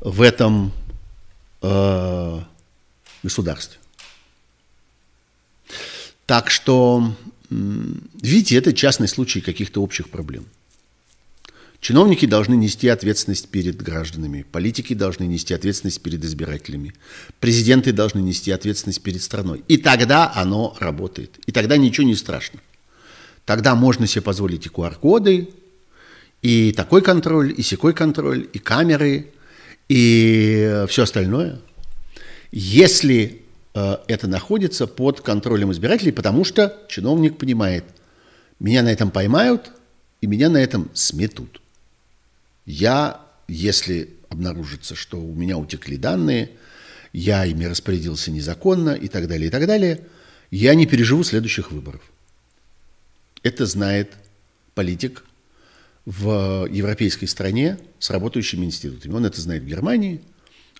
в 0.00 0.22
этом 0.22 0.72
э, 1.62 2.40
государстве. 3.22 3.78
Так 6.30 6.48
что 6.48 7.12
Видите, 7.50 8.56
это 8.56 8.72
частный 8.72 9.08
случай 9.08 9.40
каких-то 9.40 9.82
общих 9.82 10.08
проблем. 10.08 10.46
Чиновники 11.80 12.26
должны 12.26 12.54
нести 12.54 12.86
ответственность 12.88 13.48
перед 13.48 13.82
гражданами, 13.82 14.44
политики 14.52 14.94
должны 14.94 15.24
нести 15.24 15.54
ответственность 15.54 16.00
перед 16.00 16.24
избирателями, 16.24 16.94
президенты 17.40 17.92
должны 17.92 18.20
нести 18.20 18.52
ответственность 18.52 19.02
перед 19.02 19.22
страной. 19.22 19.64
И 19.66 19.78
тогда 19.78 20.30
оно 20.32 20.76
работает. 20.78 21.40
И 21.46 21.52
тогда 21.52 21.76
ничего 21.76 22.06
не 22.06 22.14
страшно. 22.14 22.60
Тогда 23.44 23.74
можно 23.74 24.06
себе 24.06 24.22
позволить 24.22 24.66
и 24.66 24.68
QR-коды, 24.68 25.48
и 26.42 26.72
такой 26.72 27.02
контроль, 27.02 27.52
и 27.56 27.62
секой 27.62 27.94
контроль, 27.94 28.46
и 28.52 28.58
камеры, 28.60 29.32
и 29.88 30.84
все 30.88 31.02
остальное. 31.02 31.58
Если 32.52 33.42
это 33.72 34.26
находится 34.26 34.86
под 34.86 35.20
контролем 35.20 35.72
избирателей, 35.72 36.12
потому 36.12 36.44
что 36.44 36.76
чиновник 36.88 37.38
понимает, 37.38 37.84
меня 38.58 38.82
на 38.82 38.92
этом 38.92 39.10
поймают 39.10 39.70
и 40.20 40.26
меня 40.26 40.48
на 40.48 40.58
этом 40.58 40.90
сметут. 40.92 41.60
Я, 42.66 43.20
если 43.48 44.10
обнаружится, 44.28 44.94
что 44.94 45.20
у 45.20 45.34
меня 45.34 45.56
утекли 45.56 45.96
данные, 45.96 46.50
я 47.12 47.44
ими 47.44 47.64
распорядился 47.64 48.30
незаконно 48.30 48.90
и 48.90 49.08
так 49.08 49.26
далее, 49.28 49.48
и 49.48 49.50
так 49.50 49.66
далее, 49.66 50.00
я 50.50 50.74
не 50.74 50.86
переживу 50.86 51.24
следующих 51.24 51.72
выборов. 51.72 52.02
Это 53.42 53.66
знает 53.66 54.12
политик 54.74 55.24
в 56.04 56.66
европейской 56.70 57.26
стране 57.26 57.78
с 57.98 58.10
работающими 58.10 58.64
институтами. 58.64 59.14
Он 59.14 59.26
это 59.26 59.40
знает 59.40 59.62
в 59.62 59.66
Германии, 59.66 60.20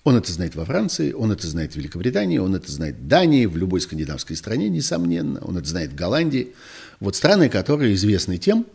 он 0.03 0.17
это 0.17 0.33
знает 0.33 0.55
во 0.55 0.65
Франции, 0.65 1.13
он 1.13 1.31
это 1.31 1.47
знает 1.47 1.73
в 1.73 1.77
Великобритании, 1.77 2.39
он 2.39 2.55
это 2.55 2.73
знает 2.73 2.97
в 2.97 3.07
Дании, 3.07 3.47
в 3.47 3.57
любой 3.57 3.81
скандинавской 3.81 4.35
стране, 4.35 4.69
несомненно. 4.71 5.41
Он 5.41 5.59
это 5.59 5.69
знает 5.69 5.93
в 5.93 5.95
Голландии. 5.95 6.55
Вот 7.01 7.17
страны, 7.17 7.49
которые 7.51 7.95
известны 7.95 8.39
тем, 8.39 8.67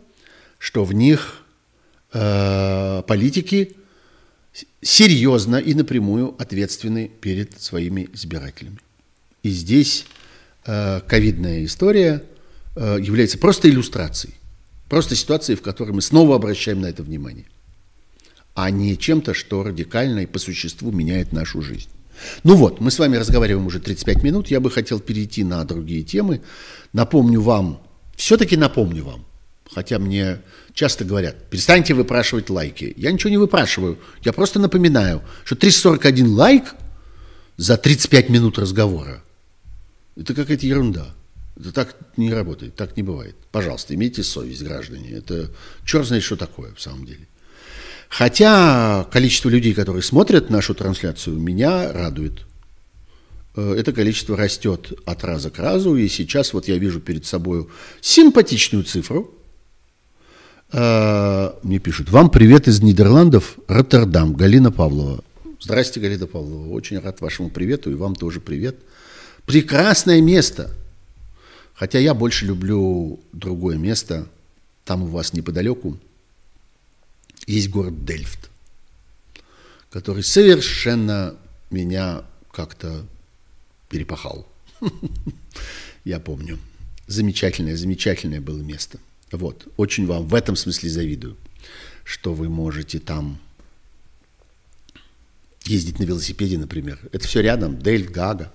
что 0.58 0.84
в 0.84 0.92
них 0.92 1.42
э, 2.12 3.02
политики 3.06 3.76
серьезно 4.80 5.56
и 5.56 5.74
напрямую 5.74 6.34
ответственны 6.38 7.08
перед 7.08 7.60
своими 7.60 8.08
избирателями. 8.12 8.78
И 9.42 9.50
здесь 9.50 10.06
э, 10.64 11.00
ковидная 11.06 11.64
история 11.64 12.22
э, 12.76 12.98
является 13.00 13.38
просто 13.38 13.68
иллюстрацией, 13.68 14.34
просто 14.88 15.16
ситуацией, 15.16 15.56
в 15.56 15.62
которой 15.62 15.90
мы 15.90 16.02
снова 16.02 16.36
обращаем 16.36 16.80
на 16.80 16.86
это 16.86 17.02
внимание, 17.02 17.46
а 18.56 18.70
не 18.70 18.96
чем-то, 18.96 19.34
что 19.34 19.62
радикально 19.62 20.20
и 20.20 20.26
по 20.26 20.38
существу 20.38 20.90
меняет 20.90 21.32
нашу 21.32 21.60
жизнь. 21.60 21.90
Ну 22.42 22.56
вот, 22.56 22.80
мы 22.80 22.90
с 22.90 22.98
вами 22.98 23.18
разговариваем 23.18 23.66
уже 23.66 23.80
35 23.80 24.22
минут, 24.22 24.48
я 24.48 24.60
бы 24.60 24.70
хотел 24.70 24.98
перейти 24.98 25.44
на 25.44 25.62
другие 25.64 26.02
темы. 26.02 26.40
Напомню 26.94 27.42
вам, 27.42 27.82
все-таки 28.16 28.56
напомню 28.56 29.04
вам, 29.04 29.26
хотя 29.70 29.98
мне 29.98 30.40
часто 30.72 31.04
говорят, 31.04 31.50
перестаньте 31.50 31.92
выпрашивать 31.92 32.48
лайки. 32.48 32.94
Я 32.96 33.12
ничего 33.12 33.28
не 33.28 33.36
выпрашиваю, 33.36 33.98
я 34.24 34.32
просто 34.32 34.58
напоминаю, 34.58 35.22
что 35.44 35.54
341 35.54 36.34
лайк 36.34 36.74
за 37.58 37.76
35 37.76 38.30
минут 38.30 38.58
разговора– 38.58 39.22
это 40.16 40.32
какая-то 40.32 40.66
ерунда. 40.66 41.14
Это 41.60 41.72
так 41.72 41.94
не 42.16 42.32
работает, 42.32 42.74
так 42.74 42.96
не 42.96 43.02
бывает. 43.02 43.36
Пожалуйста, 43.52 43.94
имейте 43.94 44.22
совесть, 44.22 44.62
граждане. 44.62 45.10
Это 45.10 45.50
черт 45.84 46.06
знает, 46.06 46.24
что 46.24 46.36
такое 46.36 46.72
в 46.74 46.80
самом 46.80 47.04
деле. 47.04 47.28
Хотя 48.16 49.06
количество 49.12 49.50
людей, 49.50 49.74
которые 49.74 50.02
смотрят 50.02 50.48
нашу 50.48 50.74
трансляцию, 50.74 51.38
меня 51.38 51.92
радует. 51.92 52.46
Э, 53.54 53.74
это 53.76 53.92
количество 53.92 54.38
растет 54.38 54.94
от 55.04 55.22
раза 55.22 55.50
к 55.50 55.58
разу, 55.58 55.96
и 55.96 56.08
сейчас 56.08 56.54
вот 56.54 56.66
я 56.66 56.78
вижу 56.78 56.98
перед 57.00 57.26
собой 57.26 57.68
симпатичную 58.00 58.84
цифру. 58.84 59.34
Э, 60.72 61.50
мне 61.62 61.78
пишут, 61.78 62.08
вам 62.08 62.30
привет 62.30 62.68
из 62.68 62.80
Нидерландов, 62.80 63.58
Роттердам, 63.68 64.32
Галина 64.32 64.72
Павлова. 64.72 65.22
Здрасте, 65.60 66.00
Галина 66.00 66.26
Павлова, 66.26 66.70
очень 66.70 66.98
рад 66.98 67.20
вашему 67.20 67.50
привету, 67.50 67.90
и 67.90 67.96
вам 67.96 68.14
тоже 68.14 68.40
привет. 68.40 68.76
Прекрасное 69.44 70.22
место. 70.22 70.70
Хотя 71.74 71.98
я 71.98 72.14
больше 72.14 72.46
люблю 72.46 73.20
другое 73.34 73.76
место, 73.76 74.26
там 74.86 75.02
у 75.02 75.06
вас 75.06 75.34
неподалеку, 75.34 75.98
есть 77.46 77.70
город 77.70 78.04
Дельфт, 78.04 78.50
который 79.90 80.22
совершенно 80.22 81.36
меня 81.70 82.24
как-то 82.52 83.06
перепахал. 83.88 84.46
Я 86.04 86.20
помню. 86.20 86.58
Замечательное, 87.06 87.76
замечательное 87.76 88.40
было 88.40 88.58
место. 88.58 88.98
Вот. 89.30 89.66
Очень 89.76 90.06
вам 90.06 90.26
в 90.26 90.34
этом 90.34 90.56
смысле 90.56 90.90
завидую, 90.90 91.36
что 92.04 92.34
вы 92.34 92.48
можете 92.48 92.98
там 92.98 93.38
ездить 95.64 95.98
на 95.98 96.04
велосипеде, 96.04 96.58
например. 96.58 96.98
Это 97.12 97.26
все 97.26 97.40
рядом, 97.40 97.78
Дельфт, 97.78 98.10
Гага. 98.10 98.52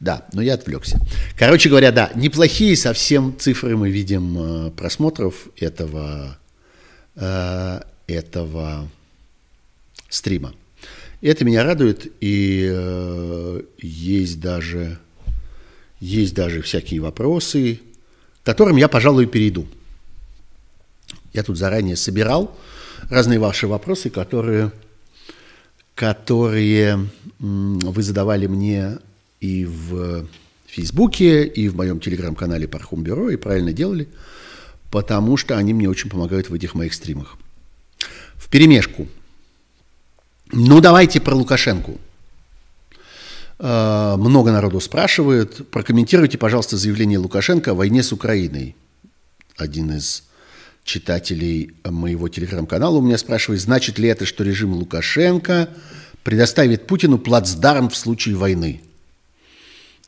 Да, 0.00 0.26
но 0.32 0.42
я 0.42 0.54
отвлекся. 0.54 0.98
Короче 1.38 1.68
говоря, 1.68 1.92
да, 1.92 2.10
неплохие 2.14 2.76
совсем 2.76 3.38
цифры 3.38 3.76
мы 3.76 3.90
видим 3.90 4.66
э, 4.66 4.70
просмотров 4.72 5.48
этого 5.56 6.36
э, 7.14 7.80
этого 8.06 8.88
стрима. 10.08 10.54
И 11.20 11.28
это 11.28 11.44
меня 11.44 11.64
радует, 11.64 12.12
и 12.20 12.68
э, 12.70 13.62
есть 13.78 14.40
даже, 14.40 14.98
есть 16.00 16.34
даже 16.34 16.60
всякие 16.60 17.00
вопросы, 17.00 17.80
к 18.42 18.46
которым 18.46 18.76
я, 18.76 18.88
пожалуй, 18.88 19.26
перейду. 19.26 19.66
Я 21.32 21.42
тут 21.42 21.56
заранее 21.56 21.96
собирал 21.96 22.56
разные 23.08 23.38
ваши 23.38 23.66
вопросы, 23.66 24.10
которые, 24.10 24.70
которые 25.94 27.08
вы 27.38 28.02
задавали 28.02 28.46
мне 28.46 28.98
и 29.40 29.64
в 29.64 30.26
Фейсбуке, 30.66 31.46
и 31.46 31.68
в 31.68 31.76
моем 31.76 32.00
телеграм-канале 32.00 32.68
Пархум 32.68 33.02
Бюро, 33.02 33.30
и 33.30 33.36
правильно 33.36 33.72
делали, 33.72 34.08
потому 34.90 35.36
что 35.36 35.56
они 35.56 35.72
мне 35.72 35.88
очень 35.88 36.10
помогают 36.10 36.50
в 36.50 36.54
этих 36.54 36.74
моих 36.74 36.92
стримах 36.92 37.38
в 38.36 38.48
перемешку. 38.48 39.08
Ну, 40.52 40.80
давайте 40.80 41.20
про 41.20 41.34
Лукашенко. 41.34 41.92
Э, 43.58 44.16
много 44.16 44.52
народу 44.52 44.80
спрашивает. 44.80 45.68
Прокомментируйте, 45.70 46.38
пожалуйста, 46.38 46.76
заявление 46.76 47.18
Лукашенко 47.18 47.72
о 47.72 47.74
войне 47.74 48.02
с 48.02 48.12
Украиной. 48.12 48.76
Один 49.56 49.92
из 49.92 50.24
читателей 50.84 51.74
моего 51.84 52.28
телеграм-канала 52.28 52.98
у 52.98 53.02
меня 53.02 53.18
спрашивает, 53.18 53.60
значит 53.60 53.98
ли 53.98 54.08
это, 54.08 54.26
что 54.26 54.44
режим 54.44 54.74
Лукашенко 54.74 55.70
предоставит 56.22 56.86
Путину 56.86 57.18
плацдарм 57.18 57.88
в 57.88 57.96
случае 57.96 58.36
войны? 58.36 58.82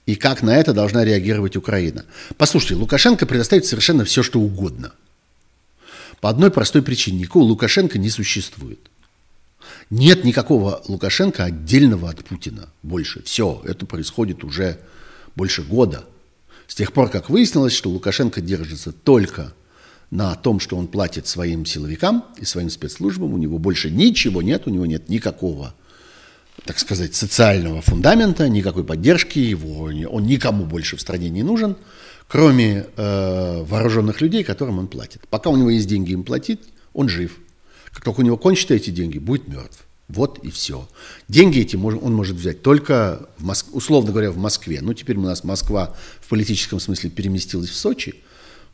И 0.05 0.15
как 0.15 0.43
на 0.43 0.57
это 0.57 0.73
должна 0.73 1.05
реагировать 1.05 1.57
Украина? 1.57 2.05
Послушайте, 2.37 2.77
Лукашенко 2.77 3.27
предоставит 3.27 3.67
совершенно 3.67 4.05
все, 4.05 4.23
что 4.23 4.39
угодно– 4.39 4.93
по 6.21 6.31
одной 6.31 6.51
простой 6.51 6.83
причине. 6.83 7.21
Никакого 7.21 7.45
Лукашенко 7.45 7.99
не 7.99 8.11
существует. 8.11 8.81
Нет 9.91 10.25
никакого 10.25 10.83
Лукашенко 10.89 11.45
отдельного 11.45 12.11
от 12.11 12.25
Путина 12.25 12.69
больше. 12.83 13.23
Все, 13.23 13.63
это 13.65 13.87
происходит 13.87 14.45
уже 14.45 14.79
больше 15.35 15.63
года. 15.63 16.05
С 16.67 16.75
тех 16.75 16.93
пор, 16.93 17.11
как 17.11 17.31
выяснилось, 17.31 17.73
что 17.73 17.91
Лукашенко 17.91 18.41
держится 18.41 18.93
только 18.93 19.53
на 20.11 20.35
том, 20.35 20.61
что 20.61 20.77
он 20.77 20.89
платит 20.89 21.27
своим 21.27 21.67
силовикам 21.67 22.25
и 22.39 22.45
своим 22.45 22.71
спецслужбам, 22.71 23.35
у 23.35 23.39
него 23.39 23.59
больше 23.59 23.91
ничего 23.91 24.43
нет, 24.43 24.67
у 24.67 24.71
него 24.71 24.87
нет 24.87 25.09
никакого, 25.09 25.75
так 26.65 26.79
сказать, 26.79 27.15
социального 27.15 27.83
фундамента, 27.83 28.49
никакой 28.49 28.85
поддержки, 28.85 29.39
его, 29.39 29.85
он 29.85 30.27
никому 30.27 30.65
больше 30.65 30.97
в 30.97 31.01
стране 31.01 31.29
не 31.29 31.43
нужен 31.43 31.77
кроме 32.29 32.87
э, 32.97 33.63
вооруженных 33.63 34.21
людей, 34.21 34.45
которым 34.45 34.79
он 34.79 34.89
платит. 34.89 35.23
Пока 35.29 35.51
у 35.51 35.57
него 35.57 35.71
есть 35.71 35.89
деньги 35.89 36.13
им 36.13 36.25
платить, 36.25 36.61
он 36.93 37.09
жив. 37.09 37.37
Как 37.93 38.05
только 38.05 38.21
у 38.21 38.23
него 38.23 38.37
кончатся 38.37 38.75
эти 38.75 38.91
деньги, 38.91 39.19
будет 39.19 39.49
мертв. 39.49 39.87
Вот 40.09 40.39
и 40.45 40.51
все. 40.51 40.89
Деньги 41.29 41.61
эти 41.61 41.77
он 41.77 42.15
может 42.15 42.37
взять 42.37 42.63
только, 42.63 43.29
в 43.39 43.45
Моск... 43.45 43.75
условно 43.75 44.13
говоря, 44.13 44.31
в 44.31 44.37
Москве. 44.37 44.81
Ну, 44.81 44.95
теперь 44.95 45.17
у 45.17 45.23
нас 45.23 45.43
Москва 45.43 45.95
в 46.21 46.29
политическом 46.29 46.79
смысле 46.79 47.11
переместилась 47.11 47.71
в 47.71 47.75
Сочи, 47.75 48.15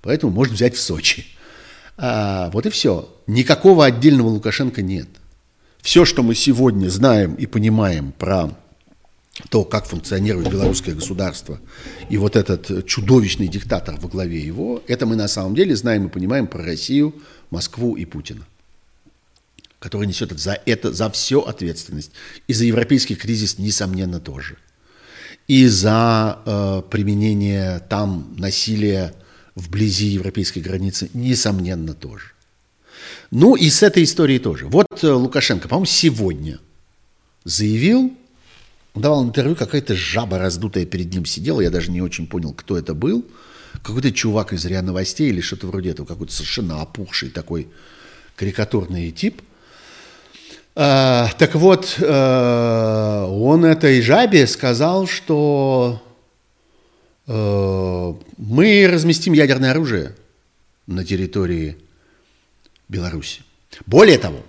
поэтому 0.02 0.32
может 0.32 0.52
взять 0.52 0.74
в 0.74 0.80
Сочи. 0.80 1.26
А, 1.96 2.50
вот 2.50 2.66
и 2.66 2.70
все. 2.70 3.08
Никакого 3.26 3.86
отдельного 3.86 4.28
Лукашенко 4.28 4.82
нет. 4.82 5.08
Все, 5.80 6.04
что 6.04 6.22
мы 6.22 6.34
сегодня 6.34 6.88
знаем 6.88 7.34
и 7.34 7.46
понимаем 7.46 8.12
про 8.12 8.50
то, 9.48 9.64
как 9.64 9.86
функционирует 9.86 10.50
белорусское 10.50 10.94
государство, 10.94 11.60
и 12.08 12.16
вот 12.16 12.36
этот 12.36 12.86
чудовищный 12.86 13.48
диктатор 13.48 13.96
во 14.00 14.08
главе 14.08 14.40
его, 14.40 14.82
это 14.86 15.06
мы 15.06 15.16
на 15.16 15.28
самом 15.28 15.54
деле 15.54 15.76
знаем 15.76 16.06
и 16.06 16.10
понимаем 16.10 16.46
про 16.46 16.64
Россию, 16.64 17.14
Москву 17.50 17.96
и 17.96 18.04
Путина, 18.04 18.46
который 19.78 20.06
несет 20.06 20.38
за 20.38 20.58
это, 20.64 20.92
за 20.92 21.10
все 21.10 21.40
ответственность. 21.40 22.12
И 22.48 22.54
за 22.54 22.64
европейский 22.64 23.14
кризис, 23.14 23.58
несомненно, 23.58 24.20
тоже. 24.20 24.56
И 25.48 25.66
за 25.66 26.38
э, 26.46 26.82
применение 26.90 27.80
там 27.88 28.34
насилия 28.38 29.12
вблизи 29.54 30.06
европейской 30.06 30.60
границы, 30.60 31.10
несомненно, 31.14 31.94
тоже. 31.94 32.32
Ну 33.30 33.54
и 33.56 33.68
с 33.68 33.82
этой 33.82 34.04
историей 34.04 34.38
тоже. 34.38 34.66
Вот 34.66 34.86
э, 35.02 35.10
Лукашенко, 35.10 35.68
по-моему, 35.68 35.86
сегодня 35.86 36.58
заявил, 37.44 38.12
давал 38.94 39.24
интервью, 39.24 39.56
какая-то 39.56 39.94
жаба 39.94 40.38
раздутая 40.38 40.84
перед 40.84 41.12
ним 41.12 41.24
сидела, 41.24 41.60
я 41.60 41.70
даже 41.70 41.90
не 41.90 42.02
очень 42.02 42.26
понял, 42.26 42.52
кто 42.52 42.76
это 42.76 42.94
был. 42.94 43.24
Какой-то 43.82 44.12
чувак 44.12 44.52
из 44.52 44.64
РИА 44.66 44.82
Новостей 44.82 45.30
или 45.30 45.40
что-то 45.40 45.66
вроде 45.66 45.90
этого, 45.90 46.06
какой-то 46.06 46.32
совершенно 46.32 46.82
опухший 46.82 47.30
такой 47.30 47.68
карикатурный 48.36 49.10
тип. 49.10 49.40
А, 50.74 51.30
так 51.38 51.54
вот, 51.54 51.96
а, 52.00 53.26
он 53.26 53.64
этой 53.64 54.00
жабе 54.02 54.46
сказал, 54.46 55.06
что 55.06 56.02
а, 57.26 58.16
мы 58.36 58.88
разместим 58.90 59.32
ядерное 59.32 59.70
оружие 59.70 60.14
на 60.86 61.04
территории 61.04 61.78
Беларуси. 62.88 63.42
Более 63.86 64.18
того, 64.18 64.40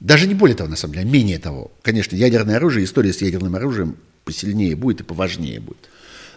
даже 0.00 0.26
не 0.26 0.34
более 0.34 0.56
того, 0.56 0.68
на 0.68 0.76
самом 0.76 0.94
деле, 0.94 1.06
а 1.06 1.10
менее 1.10 1.38
того. 1.38 1.70
Конечно, 1.82 2.16
ядерное 2.16 2.56
оружие, 2.56 2.84
история 2.84 3.12
с 3.12 3.22
ядерным 3.22 3.54
оружием 3.56 3.96
посильнее 4.24 4.76
будет 4.76 5.00
и 5.00 5.04
поважнее 5.04 5.60
будет. 5.60 5.88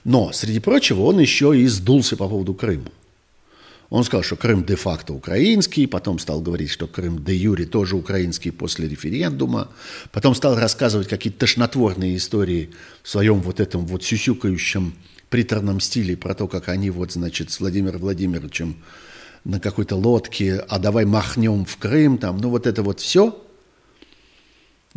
Но, 0.03 0.31
среди 0.31 0.59
прочего, 0.59 1.01
он 1.01 1.19
еще 1.19 1.57
и 1.59 1.67
сдулся 1.67 2.15
по 2.15 2.29
поводу 2.29 2.53
Крыма. 2.53 2.91
Он 3.89 4.03
сказал, 4.03 4.23
что 4.23 4.35
Крым 4.35 4.65
де-факто 4.65 5.13
украинский, 5.13 5.87
потом 5.87 6.19
стал 6.19 6.41
говорить, 6.41 6.69
что 6.69 6.87
Крым 6.87 7.23
де-юре 7.23 7.65
тоже 7.65 7.95
украинский 7.95 8.51
после 8.51 8.87
референдума, 8.87 9.69
потом 10.11 10.35
стал 10.35 10.57
рассказывать 10.57 11.07
какие-то 11.07 11.39
тошнотворные 11.39 12.17
истории 12.17 12.71
в 13.01 13.09
своем 13.09 13.39
вот 13.41 13.61
этом 13.61 13.85
вот 13.85 14.03
сюсюкающем 14.03 14.93
приторном 15.29 15.79
стиле 15.79 16.17
про 16.17 16.35
то, 16.35 16.47
как 16.47 16.69
они 16.69 16.89
вот, 16.89 17.13
значит, 17.13 17.51
с 17.51 17.59
Владимиром 17.59 18.01
Владимировичем 18.01 18.77
на 19.45 19.61
какой-то 19.61 19.95
лодке, 19.95 20.65
а 20.67 20.79
давай 20.79 21.05
махнем 21.05 21.65
в 21.65 21.77
Крым, 21.77 22.17
там, 22.17 22.37
ну 22.37 22.49
вот 22.49 22.67
это 22.67 22.83
вот 22.83 22.99
все– 22.99 23.41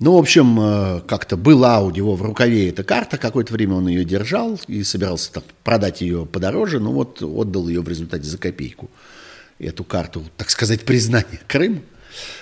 ну, 0.02 0.14
в 0.14 0.18
общем, 0.18 0.58
э, 0.58 1.00
как-то 1.06 1.36
была 1.36 1.80
у 1.80 1.90
него 1.90 2.16
в 2.16 2.22
рукаве 2.22 2.70
эта 2.70 2.82
карта, 2.82 3.18
какое-то 3.18 3.52
время 3.52 3.74
он 3.74 3.86
ее 3.86 4.02
держал 4.02 4.58
и 4.66 4.82
собирался 4.82 5.30
так, 5.30 5.44
продать 5.62 6.00
ее 6.00 6.24
подороже, 6.24 6.80
но 6.80 6.90
вот 6.90 7.22
отдал 7.22 7.68
ее 7.68 7.82
в 7.82 7.88
результате 7.88 8.24
за 8.24 8.38
копейку, 8.38 8.90
эту 9.58 9.84
карту, 9.84 10.24
так 10.38 10.48
сказать, 10.48 10.86
признания 10.86 11.38
Крыма. 11.46 11.82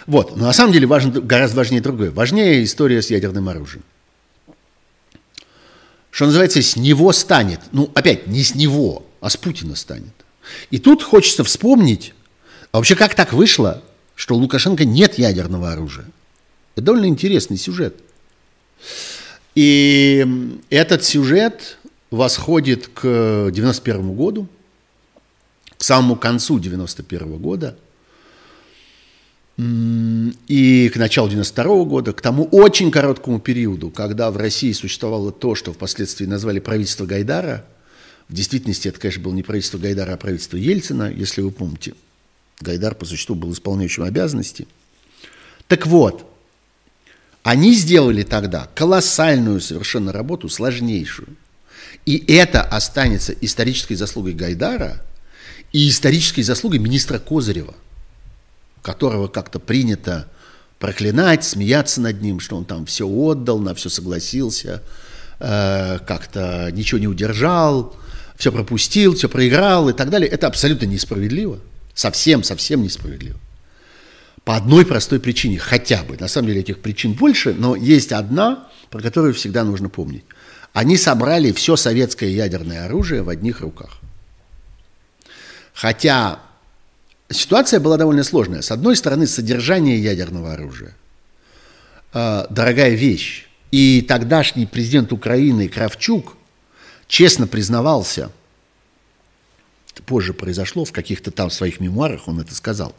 Вот, 0.07 0.37
но 0.37 0.47
на 0.47 0.53
самом 0.53 0.73
деле 0.73 0.87
важно, 0.87 1.21
гораздо 1.21 1.57
важнее 1.57 1.81
другое. 1.81 2.13
Важнее 2.13 2.63
история 2.63 3.03
с 3.03 3.11
ядерным 3.11 3.49
оружием. 3.49 3.83
Что 6.13 6.27
называется, 6.27 6.63
с 6.63 6.77
него 6.77 7.13
станет, 7.13 7.61
ну, 7.73 7.91
опять, 7.93 8.29
не 8.29 8.45
с 8.45 8.55
него, 8.55 9.05
а 9.21 9.31
с 9.31 9.37
Путина 9.37 9.75
станет. 9.75 10.15
И 10.71 10.79
тут 10.79 11.03
хочется 11.03 11.43
вспомнить, 11.43 12.15
а 12.71 12.77
вообще 12.77 12.95
как 12.95 13.17
так 13.17 13.33
вышло, 13.33 13.83
что 14.15 14.37
у 14.37 14.39
Лукашенко 14.39 14.85
нет 14.85 15.19
ядерного 15.19 15.73
оружия? 15.73 16.07
Это 16.79 16.87
довольно 16.87 17.07
интересный 17.07 17.57
сюжет. 17.57 17.97
И 19.57 20.25
этот 20.71 21.03
сюжет 21.03 21.77
восходит 22.13 22.87
к 22.87 23.51
91 23.53 24.15
году, 24.15 24.47
к 25.77 25.83
самому 25.83 26.15
концу 26.15 26.61
91 26.61 27.37
года 27.39 27.77
и 29.57 30.89
к 30.95 30.97
началу 30.99 31.29
92 31.29 31.85
года, 31.85 32.13
к 32.13 32.21
тому 32.21 32.45
очень 32.45 32.93
короткому 32.93 33.41
периоду, 33.41 33.91
когда 33.91 34.31
в 34.31 34.37
России 34.37 34.71
существовало 34.71 35.33
то, 35.33 35.57
что 35.57 35.73
впоследствии 35.73 36.27
назвали 36.27 36.61
правительство 36.61 37.07
Гайдара. 37.07 37.67
В 38.29 38.35
действительности 38.35 38.87
это, 38.87 39.01
конечно, 39.01 39.25
было 39.25 39.35
не 39.35 39.43
правительство 39.43 39.79
Гайдара, 39.79 40.13
а 40.13 40.17
правительство 40.17 40.57
Ельцина, 40.57 41.11
если 41.11 41.41
вы 41.41 41.51
помните. 41.51 41.95
Гайдар 42.61 42.95
по 42.95 43.05
существу 43.05 43.35
был 43.35 43.53
исполняющим 43.53 44.05
обязанности. 44.05 44.69
Так 45.67 45.85
вот, 45.89 46.28
они 47.43 47.73
сделали 47.73 48.23
тогда 48.23 48.69
колоссальную 48.75 49.61
совершенно 49.61 50.13
работу, 50.13 50.49
сложнейшую. 50.49 51.29
И 52.05 52.25
это 52.33 52.63
останется 52.63 53.33
исторической 53.33 53.95
заслугой 53.95 54.35
Гайдара 54.35 55.03
и 55.73 55.89
исторической 55.89 56.43
заслугой 56.43 56.79
министра 56.79 57.19
Козырева, 57.19 57.75
которого 58.83 59.29
как-то 59.29 59.59
принято 59.59 60.29
проклинать, 60.79 61.45
смеяться 61.45 62.01
над 62.01 62.23
ним, 62.23 62.41
что 62.41 62.57
он 62.57 62.65
там 62.65 62.87
все 62.87 63.07
отдал, 63.07 63.59
на 63.59 63.75
все 63.75 63.89
согласился, 63.89 64.83
э, 65.41 65.99
как-то 66.07 66.71
ничего 66.73 66.99
не 66.99 67.09
удержал, 67.09 67.97
все 68.37 68.53
пропустил, 68.53 69.15
все 69.15 69.29
проиграл 69.29 69.89
и 69.89 69.93
так 69.93 70.11
далее. 70.11 70.31
Это 70.31 70.47
абсолютно 70.47 70.87
несправедливо. 70.87 71.59
Совсем, 71.95 72.45
совсем 72.45 72.83
несправедливо. 72.83 73.39
По 74.49 74.57
одной 74.57 74.87
простой 74.87 75.21
причине, 75.21 75.59
хотя 75.59 76.03
бы. 76.03 76.17
На 76.17 76.27
самом 76.27 76.49
деле 76.49 76.61
этих 76.61 76.81
причин 76.81 77.13
больше, 77.13 77.53
но 77.53 77.77
есть 77.77 78.13
одна, 78.13 78.67
про 78.89 79.03
которую 79.03 79.35
всегда 79.35 79.63
нужно 79.63 79.91
помнить. 79.91 80.25
Они 80.73 80.97
собрали 80.97 81.53
все 81.53 81.77
советское 81.77 82.33
ядерное 82.33 82.87
оружие 82.87 83.21
в 83.21 83.29
одних 83.29 83.61
руках. 83.61 83.99
Хотя 85.75 86.41
ситуация 87.29 87.79
была 87.79 87.99
довольно 87.99 88.25
сложная. 88.25 88.63
С 88.63 88.71
одной 88.71 88.97
стороны, 88.97 89.27
содержание 89.27 90.03
ядерного 90.03 90.55
оружия 90.55 90.97
э,– 92.15 92.47
дорогая 92.49 92.95
вещь. 92.95 93.49
И 93.71 94.01
тогдашний 94.01 94.65
президент 94.65 95.13
Украины 95.13 95.69
Кравчук 95.69 96.39
честно 97.07 97.47
признавался– 97.47 98.33
позже 100.03 100.33
произошло, 100.33 100.85
в 100.85 100.93
каких-то 100.93 101.31
там 101.31 101.51
своих 101.51 101.81
мемуарах 101.81 102.29
он 102.29 102.41
это 102.41 102.55
сказал, 102.55 102.95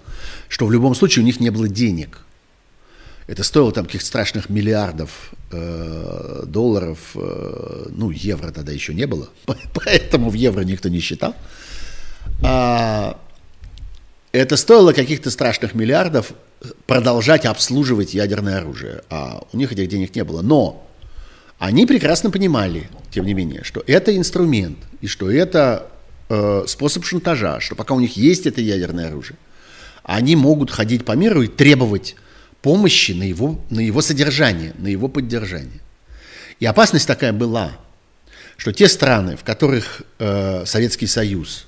что 0.48 0.66
в 0.66 0.72
любом 0.72 0.96
случае 0.96 1.24
у 1.24 1.26
них 1.26 1.40
не 1.40 1.50
было 1.50 1.68
денег. 1.68 2.20
Это 3.28 3.44
стоило 3.44 3.72
там 3.72 3.86
каких-то 3.86 4.08
страшных 4.08 4.50
миллиардов 4.50 5.32
э, 5.52 6.44
долларов, 6.48 6.98
э, 7.14 7.86
ну, 7.92 8.10
евро 8.10 8.52
тогда 8.52 8.72
еще 8.72 8.94
не 8.94 9.06
было, 9.06 9.30
поэтому 9.74 10.30
в 10.30 10.34
евро 10.34 10.62
никто 10.62 10.90
не 10.90 11.00
считал. 11.00 11.36
А, 12.44 13.20
это 14.32 14.58
стоило 14.58 14.94
каких-то 14.94 15.30
страшных 15.32 15.76
миллиардов 15.76 16.34
продолжать 16.88 17.46
обслуживать 17.46 18.14
ядерное 18.14 18.58
оружие, 18.58 19.04
а 19.10 19.44
у 19.52 19.58
них 19.58 19.72
этих 19.72 19.88
денег 19.88 20.16
не 20.16 20.24
было. 20.24 20.42
Но 20.42 20.88
они 21.58 21.86
прекрасно 21.86 22.32
понимали, 22.32 22.90
тем 23.12 23.26
не 23.26 23.34
менее, 23.34 23.64
что 23.64 23.84
это 23.86 24.16
инструмент, 24.16 24.78
и 25.02 25.08
что 25.08 25.30
это 25.30 25.88
Э, 26.32 26.64
способ 26.68 27.06
шантажа, 27.06 27.60
что 27.60 27.74
пока 27.74 27.96
у 27.96 28.00
них 28.00 28.16
есть 28.16 28.46
это 28.46 28.62
ядерное 28.62 29.08
оружие, 29.08 29.36
они 30.04 30.36
могут 30.36 30.70
ходить 30.70 31.04
по 31.04 31.14
миру 31.14 31.42
и 31.42 31.48
требовать 31.48 32.16
помощи 32.62 33.14
на 33.14 33.24
его, 33.24 33.60
на 33.72 33.80
его 33.80 34.04
содержание, 34.04 34.76
на 34.78 34.90
его 34.90 35.08
поддержание. 35.08 35.82
И 36.60 36.68
опасность 36.68 37.08
такая 37.08 37.34
была, 37.34 37.72
что 38.58 38.72
те 38.72 38.88
страны, 38.88 39.38
в 39.38 39.44
которых 39.44 40.04
э, 40.20 40.66
Советский 40.68 41.08
Союз, 41.08 41.66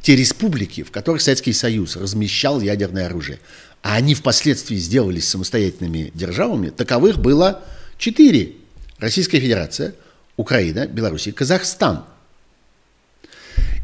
те 0.00 0.16
республики, 0.16 0.84
в 0.84 0.90
которых 0.90 1.20
Советский 1.20 1.52
Союз 1.52 1.94
размещал 1.96 2.62
ядерное 2.62 3.06
оружие, 3.06 3.40
а 3.82 3.96
они 3.96 4.14
впоследствии 4.14 4.76
сделались 4.76 5.28
самостоятельными 5.28 6.12
державами, 6.14 6.70
таковых 6.70 7.18
было 7.18 7.62
четыре. 7.98 8.52
Российская 8.98 9.38
Федерация, 9.38 9.94
Украина, 10.38 10.86
Беларусь 10.86 11.26
и 11.26 11.32
Казахстан– 11.32 12.06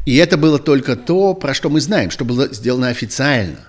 и 0.05 0.15
это 0.17 0.37
было 0.37 0.59
только 0.59 0.95
то, 0.95 1.33
про 1.33 1.53
что 1.53 1.69
мы 1.69 1.81
знаем, 1.81 2.11
что 2.11 2.25
было 2.25 2.53
сделано 2.53 2.89
официально. 2.89 3.65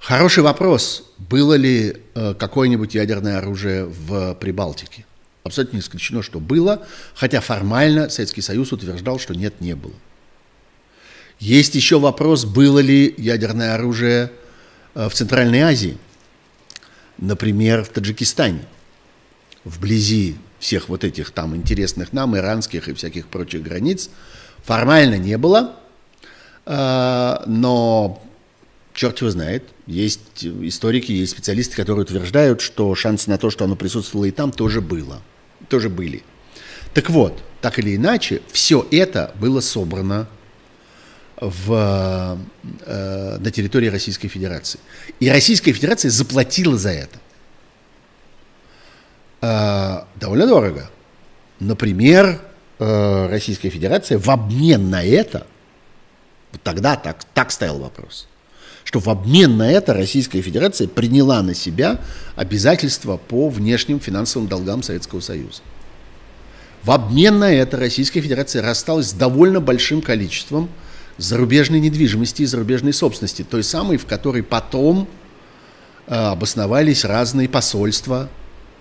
Хороший 0.00 0.42
вопрос, 0.42 1.10
было 1.16 1.54
ли 1.54 1.96
э, 2.14 2.34
какое-нибудь 2.34 2.94
ядерное 2.94 3.38
оружие 3.38 3.84
в 3.84 4.34
Прибалтике. 4.34 5.06
Абсолютно 5.44 5.76
не 5.76 5.80
исключено, 5.80 6.22
что 6.22 6.40
было, 6.40 6.84
хотя 7.14 7.40
формально 7.40 8.08
Советский 8.08 8.42
Союз 8.42 8.72
утверждал, 8.72 9.20
что 9.20 9.34
нет, 9.34 9.60
не 9.60 9.74
было. 9.74 9.94
Есть 11.38 11.76
еще 11.76 12.00
вопрос, 12.00 12.44
было 12.44 12.80
ли 12.80 13.14
ядерное 13.16 13.74
оружие 13.74 14.32
э, 14.94 15.08
в 15.08 15.14
Центральной 15.14 15.60
Азии, 15.60 15.98
например, 17.18 17.84
в 17.84 17.90
Таджикистане, 17.90 18.64
вблизи 19.64 20.36
всех 20.58 20.88
вот 20.88 21.04
этих 21.04 21.30
там 21.30 21.54
интересных 21.54 22.12
нам, 22.12 22.36
иранских 22.36 22.88
и 22.88 22.94
всяких 22.94 23.28
прочих 23.28 23.62
границ– 23.62 24.10
Формально 24.66 25.14
не 25.14 25.38
было, 25.38 25.76
а, 26.64 27.44
но 27.46 28.20
черт 28.94 29.20
его 29.20 29.30
знает. 29.30 29.62
Есть 29.86 30.44
историки, 30.44 31.12
есть 31.12 31.32
специалисты, 31.32 31.76
которые 31.76 32.02
утверждают, 32.02 32.60
что 32.60 32.92
шансы 32.96 33.30
на 33.30 33.38
то, 33.38 33.48
что 33.48 33.64
оно 33.64 33.76
присутствовало 33.76 34.24
и 34.24 34.32
там, 34.32 34.50
тоже 34.50 34.80
было. 34.80 35.22
Тоже 35.68 35.88
были. 35.88 36.24
Так 36.94 37.10
вот, 37.10 37.40
так 37.60 37.78
или 37.78 37.94
иначе, 37.94 38.42
все 38.50 38.84
это 38.90 39.32
было 39.38 39.60
собрано 39.60 40.26
в, 41.40 42.36
э, 42.86 43.38
на 43.38 43.50
территории 43.52 43.86
Российской 43.86 44.26
Федерации. 44.26 44.80
И 45.20 45.30
Российская 45.30 45.72
Федерация 45.72 46.10
заплатила 46.10 46.76
за 46.76 46.90
это. 46.90 47.18
Э, 49.42 50.06
довольно 50.16 50.48
дорого. 50.48 50.90
Например, 51.60 52.40
Э, 52.78 53.28
Российская 53.30 53.70
Федерация 53.70 54.18
в 54.18 54.28
обмен 54.28 54.90
на 54.90 55.02
это, 55.02 55.46
тогда 56.62 56.96
так, 56.96 57.24
так 57.32 57.50
стоял 57.50 57.78
вопрос, 57.78 58.28
что 58.84 58.98
в 58.98 59.08
обмен 59.08 59.56
на 59.56 59.70
это 59.70 59.94
Российская 59.94 60.42
Федерация 60.42 60.86
приняла 60.86 61.42
на 61.42 61.54
себя 61.54 62.00
обязательства 62.34 63.16
по 63.16 63.48
внешним 63.48 63.98
финансовым 63.98 64.46
долгам 64.46 64.82
Советского 64.82 65.20
Союза. 65.20 65.62
В 66.82 66.90
обмен 66.90 67.38
на 67.38 67.50
это 67.50 67.78
Российская 67.78 68.20
Федерация 68.20 68.62
рассталась 68.62 69.08
с 69.08 69.12
довольно 69.14 69.60
большим 69.60 70.02
количеством 70.02 70.68
зарубежной 71.16 71.80
недвижимости 71.80 72.42
и 72.42 72.46
зарубежной 72.46 72.92
собственности, 72.92 73.42
той 73.42 73.64
самой, 73.64 73.96
в 73.96 74.04
которой 74.04 74.42
потом 74.42 75.08
э, 76.06 76.14
обосновались 76.14 77.06
разные 77.06 77.48
посольства 77.48 78.28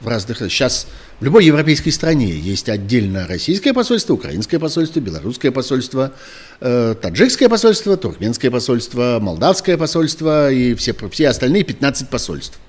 в 0.01 0.07
разных... 0.09 0.39
Сейчас 0.39 0.87
в 1.19 1.23
любой 1.23 1.45
европейской 1.45 1.91
стране 1.91 2.31
есть 2.37 2.67
отдельно 2.67 3.25
российское 3.25 3.73
посольство, 3.73 4.15
украинское 4.15 4.59
посольство, 4.59 4.99
белорусское 4.99 5.51
посольство, 5.51 6.11
э, 6.59 6.95
таджикское 7.01 7.47
посольство, 7.47 7.95
туркменское 7.95 8.51
посольство, 8.51 9.19
молдавское 9.21 9.77
посольство 9.77 10.51
и 10.51 10.75
все, 10.75 10.93
все 11.09 11.29
остальные 11.29 11.63
15 11.63 12.09
посольств. 12.09 12.59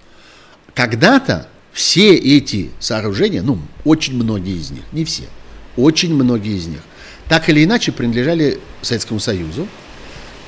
Когда-то 0.74 1.48
все 1.72 2.14
эти 2.14 2.70
сооружения, 2.78 3.42
ну, 3.42 3.58
очень 3.84 4.14
многие 4.14 4.56
из 4.56 4.70
них, 4.70 4.84
не 4.92 5.04
все, 5.04 5.24
очень 5.76 6.14
многие 6.14 6.56
из 6.56 6.66
них, 6.66 6.80
так 7.28 7.48
или 7.48 7.64
иначе 7.64 7.90
принадлежали 7.90 8.60
Советскому 8.82 9.18
Союзу. 9.20 9.66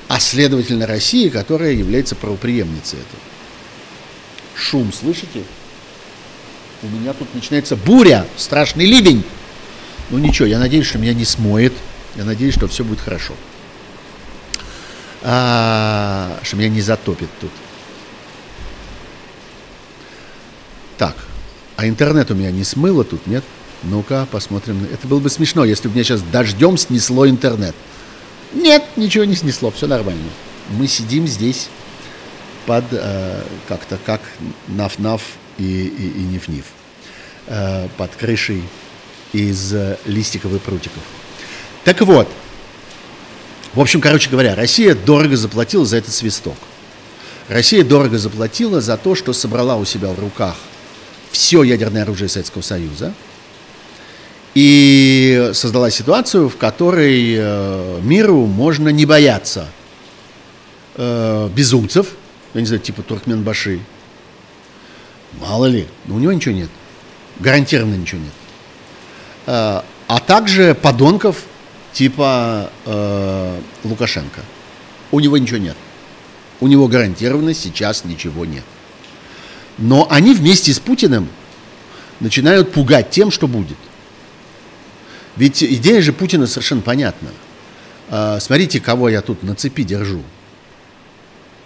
а 0.07 0.21
следовательно 0.21 0.87
Россия, 0.87 1.29
которая 1.29 1.73
является 1.73 2.15
правоприемницей 2.15 2.99
этого. 2.99 3.23
Шум, 4.55 4.91
слышите? 4.91 5.43
У 6.83 6.87
меня 6.87 7.13
тут 7.13 7.35
начинается 7.35 7.77
буря, 7.77 8.27
страшный 8.37 8.87
ливень. 8.87 9.25
Ну 10.11 10.19
ничего, 10.19 10.47
я 10.47 10.59
надеюсь, 10.59 10.87
что 10.87 10.99
меня 10.99 11.13
не 11.13 11.25
смоет. 11.25 11.73
Я 12.17 12.25
надеюсь, 12.25 12.55
что 12.55 12.69
все 12.69 12.85
будет 12.85 13.01
хорошо. 13.01 13.35
А, 15.23 16.39
что 16.43 16.57
меня 16.57 16.69
не 16.69 16.81
затопит 16.81 17.29
тут. 17.41 17.51
Так, 20.97 21.17
а 21.77 21.87
интернет 21.87 22.31
у 22.31 22.35
меня 22.35 22.51
не 22.51 22.65
смыло 22.65 23.05
тут, 23.05 23.27
нет? 23.27 23.45
Ну-ка, 23.83 24.27
посмотрим. 24.31 24.87
Это 24.93 25.07
было 25.07 25.21
бы 25.21 25.31
смешно, 25.31 25.65
если 25.65 25.89
бы 25.89 25.95
меня 25.95 26.05
сейчас 26.05 26.23
дождем 26.23 26.77
снесло 26.77 27.29
интернет. 27.29 27.75
Нет, 28.53 28.85
ничего 28.97 29.25
не 29.25 29.35
снесло, 29.35 29.71
все 29.71 29.87
нормально. 29.87 30.31
Мы 30.71 30.87
сидим 30.87 31.27
здесь 31.27 31.69
под 32.67 32.85
э, 32.93 33.43
как-то 33.69 33.99
как 34.05 34.21
наф-наф 34.69 35.21
и, 35.59 35.63
и, 35.63 36.21
и 36.21 36.23
ниф-ниф. 36.25 36.65
Э, 37.47 37.89
под 37.97 38.15
крышей 38.15 38.63
из 39.33 39.73
э, 39.73 39.97
листиков 40.05 40.53
и 40.53 40.59
прутиков. 40.59 41.03
Так 41.85 42.01
вот, 42.03 42.29
в 43.75 43.81
общем, 43.81 44.01
короче 44.01 44.31
говоря, 44.31 44.55
Россия 44.55 44.95
дорого 44.95 45.37
заплатила 45.37 45.85
за 45.85 45.97
этот 45.97 46.13
свисток. 46.13 46.57
Россия 47.49 47.85
дорого 47.85 48.19
заплатила 48.19 48.81
за 48.81 48.97
то, 48.97 49.15
что 49.15 49.33
собрала 49.33 49.77
у 49.77 49.85
себя 49.85 50.09
в 50.09 50.19
руках 50.19 50.57
все 51.31 51.63
ядерное 51.63 52.03
оружие 52.03 52.29
Советского 52.29 52.63
Союза 52.63 53.15
и 54.55 55.51
создала 55.55 55.91
ситуацию, 55.91 56.49
в 56.49 56.57
которой 56.57 57.35
э, 57.39 58.01
миру 58.03 58.45
можно 58.47 58.89
не 58.89 59.07
бояться 59.07 59.69
э, 60.97 61.49
безумцев, 61.55 62.09
я 62.55 62.61
не 62.61 62.67
знаю, 62.67 62.83
типа 62.83 63.03
Туркменбаши. 63.03 63.81
Мало 65.35 65.67
ли, 65.67 65.87
но 66.07 66.17
у 66.17 66.19
него 66.19 66.33
ничего 66.33 66.55
нет. 66.55 66.71
Гарантированно 67.39 67.95
ничего 67.95 68.21
нет. 68.21 68.33
Э, 69.47 69.83
а 70.07 70.21
также 70.21 70.75
подонков 70.75 71.45
типа 71.93 72.71
э, 72.85 73.61
Лукашенко. 73.85 74.41
У 75.11 75.21
него 75.21 75.39
ничего 75.39 75.59
нет. 75.59 75.77
У 76.61 76.67
него 76.67 76.89
гарантированно 76.89 77.55
сейчас 77.55 78.05
ничего 78.05 78.45
нет. 78.45 78.65
Но 79.79 80.07
они 80.11 80.35
вместе 80.35 80.73
с 80.73 80.81
Путиным 80.81 81.29
начинают 82.21 82.73
пугать 82.73 83.11
тем, 83.11 83.31
что 83.31 83.47
будет. 83.47 83.77
Ведь 85.37 85.63
идея 85.63 86.03
же 86.03 86.13
Путина 86.13 86.47
совершенно 86.47 86.83
понятна. 86.83 87.31
Э, 88.09 88.39
смотрите, 88.41 88.81
кого 88.81 89.09
я 89.09 89.21
тут 89.23 89.43
на 89.43 89.55
цепи 89.55 89.85
держу. 89.85 90.23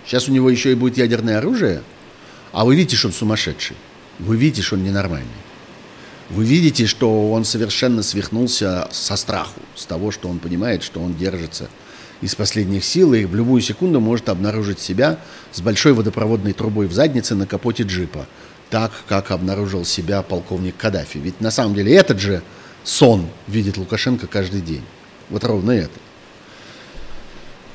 Сейчас 0.05 0.29
у 0.29 0.33
него 0.33 0.51
еще 0.51 0.73
и 0.73 0.75
будет 0.75 0.99
ядерное 0.99 1.39
оружие, 1.39 1.83
а 2.53 2.65
вы 2.65 2.77
видите, 2.77 2.97
что 2.97 3.09
он 3.09 3.15
сумасшедший. 3.15 3.77
Вы 4.19 4.37
видите, 4.37 4.63
что 4.63 4.77
он 4.77 4.85
ненормальный. 4.85 5.29
Вы 6.31 6.45
видите, 6.45 6.87
что 6.87 7.31
он 7.33 7.45
совершенно 7.45 8.03
свихнулся 8.03 8.89
со 8.91 9.17
страху, 9.17 9.61
с 9.75 9.85
того, 9.85 10.11
что 10.11 10.29
он 10.29 10.39
понимает, 10.39 10.83
что 10.83 11.01
он 11.01 11.15
держится 11.15 11.69
из 12.21 12.35
последних 12.35 12.85
сил 12.85 13.15
и 13.15 13.25
в 13.25 13.35
любую 13.35 13.61
секунду 13.61 14.01
может 14.01 14.29
обнаружить 14.29 14.79
себя 14.79 15.19
с 15.51 15.61
большой 15.61 15.93
водопроводной 15.93 16.53
трубой 16.53 16.87
в 16.87 16.93
заднице 16.93 17.35
на 17.35 17.47
капоте 17.47 17.83
джипа, 17.83 18.27
так, 18.71 18.93
как 19.09 19.31
обнаружил 19.33 19.85
себя 19.85 20.23
полковник 20.23 20.77
Каддафи. 20.77 21.19
Ведь 21.19 21.41
на 21.41 21.51
самом 21.51 21.75
деле 21.75 21.95
этот 21.95 22.21
же 22.21 22.43
сон 22.85 23.27
видит 23.49 23.77
Лукашенко 23.77 24.27
каждый 24.27 24.61
день. 24.61 24.85
Вот 25.29 25.45
ровно 25.45 25.73
это. 25.73 25.99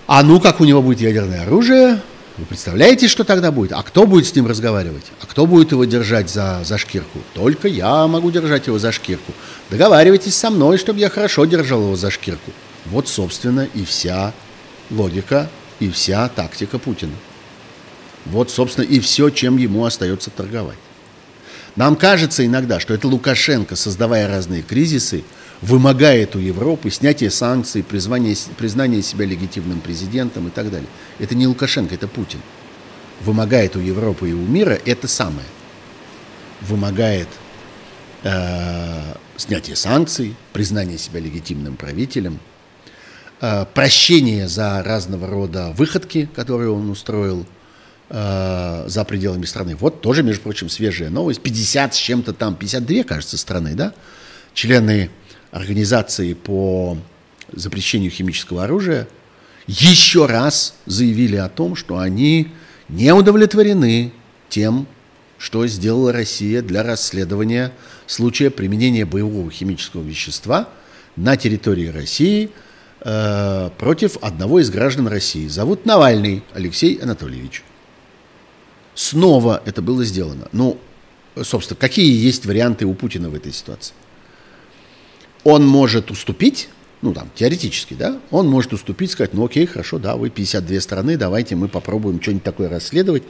А 0.08 0.24
ну, 0.24 0.40
как 0.40 0.62
у 0.62 0.66
него 0.66 0.82
будет 0.82 1.02
ядерное 1.02 1.44
оружие, 1.44 2.02
вы 2.38 2.46
представляете, 2.46 3.08
что 3.08 3.24
тогда 3.24 3.52
будет? 3.52 3.72
А 3.72 3.82
кто 3.82 4.06
будет 4.06 4.28
с 4.28 4.36
ним 4.36 4.46
разговаривать? 4.46 5.06
А 5.22 5.26
кто 5.26 5.48
будет 5.48 5.72
его 5.72 5.86
держать 5.86 6.30
за, 6.30 6.62
за 6.64 6.78
шкирку? 6.78 7.20
Только 7.34 7.68
я 7.68 8.06
могу 8.08 8.30
держать 8.30 8.68
его 8.68 8.78
за 8.78 8.92
шкирку. 8.92 9.34
Договаривайтесь 9.72 10.36
со 10.36 10.52
мной, 10.52 10.78
чтобы 10.78 11.00
я 11.00 11.10
хорошо 11.10 11.46
держал 11.46 11.82
его 11.82 11.96
за 11.96 12.12
шкирку. 12.12 12.52
Вот, 12.86 13.08
собственно, 13.08 13.68
и 13.74 13.84
вся 13.84 14.34
логика, 14.92 15.50
и 15.80 15.90
вся 15.90 16.30
тактика 16.30 16.78
Путина. 16.78 17.14
Вот, 18.26 18.52
собственно, 18.52 18.86
и 18.86 19.00
все, 19.00 19.32
чем 19.32 19.58
ему 19.58 19.86
остается 19.86 20.30
торговать. 20.30 20.78
Нам 21.76 21.96
кажется 21.96 22.46
иногда, 22.46 22.80
что 22.80 22.94
это 22.94 23.08
Лукашенко, 23.08 23.76
создавая 23.76 24.28
разные 24.28 24.62
кризисы, 24.62 25.24
вымогает 25.62 26.36
у 26.36 26.40
Европы 26.40 26.90
снятие 26.90 27.32
санкций, 27.32 27.84
признание, 27.84 28.36
признание 28.58 29.02
себя 29.02 29.26
легитимным 29.26 29.82
президентом 29.82 30.48
и 30.48 30.52
так 30.52 30.70
далее. 30.70 30.88
Это 31.20 31.36
не 31.36 31.48
Лукашенко, 31.48 31.96
это 31.96 32.08
Путин. 32.08 32.40
Вымогает 33.22 33.76
у 33.76 33.80
Европы 33.80 34.30
и 34.30 34.34
у 34.34 34.46
мира 34.46 34.80
это 34.86 35.08
самое. 35.08 35.48
Вымогает 36.62 37.28
э, 38.24 39.14
снятие 39.36 39.76
санкций, 39.76 40.36
признание 40.54 40.98
себя 40.98 41.20
легитимным 41.20 41.76
правителем, 41.76 42.40
э, 43.42 43.66
прощение 43.74 44.48
за 44.48 44.84
разного 44.84 45.28
рода 45.28 45.72
выходки, 45.76 46.30
которые 46.36 46.70
он 46.70 46.92
устроил 46.92 47.48
э, 48.10 48.84
за 48.88 49.04
пределами 49.06 49.46
страны. 49.46 49.76
Вот 49.76 50.02
тоже, 50.02 50.22
между 50.22 50.44
прочим, 50.44 50.70
свежая 50.70 51.10
новость. 51.10 51.42
50 51.42 51.96
с 51.96 51.98
чем-то 51.98 52.34
там, 52.34 52.56
52, 52.56 53.04
кажется, 53.04 53.38
страны, 53.38 53.74
да? 53.74 53.94
Члены 54.54 55.10
организации 55.52 56.34
по 56.34 56.98
запрещению 57.52 58.12
химического 58.12 58.64
оружия 58.64 59.08
еще 59.68 60.26
раз 60.26 60.76
заявили 60.86 61.36
о 61.36 61.50
том, 61.50 61.76
что 61.76 61.98
они 61.98 62.50
не 62.90 63.14
удовлетворены 63.14 64.14
тем, 64.50 64.88
что 65.38 65.68
сделала 65.68 66.12
Россия 66.12 66.62
для 66.62 66.84
расследования 66.84 67.74
случая 68.08 68.50
применения 68.50 69.06
боевого 69.06 69.52
химического 69.52 70.02
вещества 70.02 70.70
на 71.16 71.36
территории 71.36 71.88
России 71.88 72.50
э, 73.02 73.70
против 73.78 74.18
одного 74.22 74.60
из 74.60 74.70
граждан 74.70 75.08
России. 75.08 75.48
Зовут 75.48 75.86
Навальный 75.86 76.44
Алексей 76.54 76.96
Анатольевич. 76.96 77.64
Снова 78.96 79.62
это 79.66 79.82
было 79.82 80.04
сделано. 80.04 80.48
Ну, 80.54 80.80
собственно, 81.44 81.78
какие 81.78 82.12
есть 82.12 82.46
варианты 82.46 82.86
у 82.86 82.94
Путина 82.94 83.30
в 83.30 83.36
этой 83.36 83.52
ситуации? 83.52 83.94
Он 85.48 85.66
может 85.66 86.12
уступить, 86.12 86.68
ну 87.02 87.14
там 87.14 87.30
теоретически, 87.34 87.94
да, 87.94 88.20
он 88.32 88.50
может 88.50 88.74
уступить, 88.74 89.12
сказать, 89.12 89.34
ну 89.34 89.46
окей, 89.46 89.66
хорошо, 89.66 89.98
да, 89.98 90.18
вы 90.18 90.30
52 90.30 90.82
страны, 90.82 91.16
давайте 91.16 91.56
мы 91.56 91.70
попробуем 91.70 92.22
что-нибудь 92.22 92.44
такое 92.44 92.68
расследовать 92.68 93.24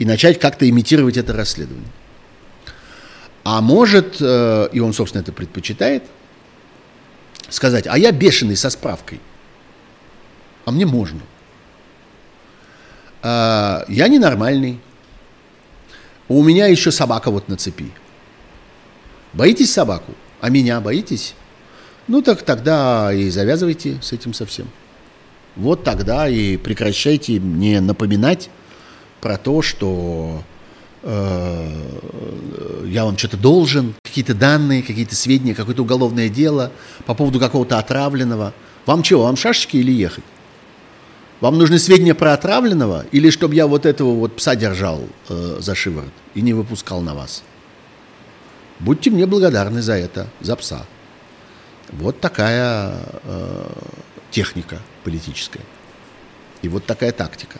и 0.00 0.04
начать 0.04 0.40
как-то 0.40 0.68
имитировать 0.68 1.16
это 1.16 1.32
расследование. 1.32 1.86
А 3.44 3.60
может, 3.60 4.16
э, 4.20 4.68
и 4.72 4.80
он, 4.80 4.92
собственно, 4.92 5.22
это 5.22 5.30
предпочитает, 5.30 6.02
сказать, 7.48 7.86
а 7.86 7.96
я 7.96 8.10
бешеный 8.10 8.56
со 8.56 8.68
справкой, 8.68 9.20
а 10.64 10.72
мне 10.72 10.86
можно. 10.86 11.20
А, 13.22 13.84
я 13.86 14.08
ненормальный, 14.08 14.80
у 16.26 16.42
меня 16.42 16.66
еще 16.66 16.90
собака 16.90 17.30
вот 17.30 17.48
на 17.48 17.56
цепи. 17.56 17.92
Боитесь 19.34 19.72
собаку? 19.72 20.16
А 20.40 20.50
меня 20.50 20.80
боитесь? 20.80 21.36
Ну 22.10 22.22
так 22.22 22.42
тогда 22.42 23.12
и 23.12 23.30
завязывайте 23.30 24.00
с 24.02 24.10
этим 24.10 24.34
совсем. 24.34 24.66
Вот 25.54 25.84
тогда 25.84 26.28
и 26.28 26.56
прекращайте 26.56 27.38
мне 27.38 27.80
напоминать 27.80 28.50
про 29.20 29.38
то, 29.38 29.62
что 29.62 30.42
э, 31.04 31.72
я 32.86 33.04
вам 33.04 33.16
что-то 33.16 33.36
должен, 33.36 33.94
какие-то 34.02 34.34
данные, 34.34 34.82
какие-то 34.82 35.14
сведения, 35.14 35.54
какое-то 35.54 35.82
уголовное 35.82 36.28
дело 36.28 36.72
по 37.06 37.14
поводу 37.14 37.38
какого-то 37.38 37.78
отравленного. 37.78 38.54
Вам 38.86 39.04
чего, 39.04 39.22
вам 39.22 39.36
шашечки 39.36 39.76
или 39.76 39.92
ехать? 39.92 40.24
Вам 41.40 41.58
нужны 41.58 41.78
сведения 41.78 42.16
про 42.16 42.32
отравленного 42.32 43.06
или 43.12 43.30
чтобы 43.30 43.54
я 43.54 43.68
вот 43.68 43.86
этого 43.86 44.16
вот 44.16 44.34
пса 44.34 44.56
держал 44.56 45.00
э, 45.28 45.58
за 45.60 45.76
шиворот 45.76 46.10
и 46.34 46.40
не 46.40 46.54
выпускал 46.54 47.02
на 47.02 47.14
вас? 47.14 47.44
Будьте 48.80 49.10
мне 49.10 49.26
благодарны 49.26 49.80
за 49.80 49.92
это, 49.92 50.26
за 50.40 50.56
пса. 50.56 50.86
Вот 51.92 52.20
такая 52.20 52.94
э, 53.24 53.72
техника 54.30 54.78
политическая. 55.04 55.62
И 56.62 56.68
вот 56.68 56.84
такая 56.86 57.12
тактика. 57.12 57.58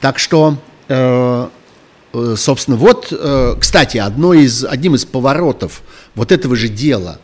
Так 0.00 0.18
что, 0.18 0.58
э, 0.88 1.48
э, 2.12 2.34
собственно, 2.36 2.76
вот, 2.76 3.08
э, 3.10 3.56
кстати, 3.58 3.98
одно 3.98 4.34
из, 4.34 4.64
одним 4.64 4.94
из 4.94 5.04
поворотов 5.04 5.82
вот 6.14 6.32
этого 6.32 6.56
же 6.56 6.68
дела 6.68 7.18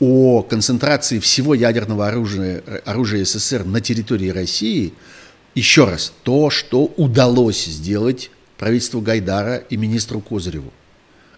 о 0.00 0.42
концентрации 0.42 1.18
всего 1.18 1.54
ядерного 1.54 2.08
оружия, 2.08 2.62
оружия 2.84 3.24
СССР 3.24 3.64
на 3.64 3.80
территории 3.80 4.28
России, 4.28 4.92
еще 5.54 5.84
раз, 5.84 6.12
то, 6.24 6.50
что 6.50 6.84
удалось 6.96 7.64
сделать 7.64 8.30
правительству 8.58 9.00
Гайдара 9.00 9.56
и 9.56 9.76
министру 9.76 10.20
Козыреву. 10.20 10.72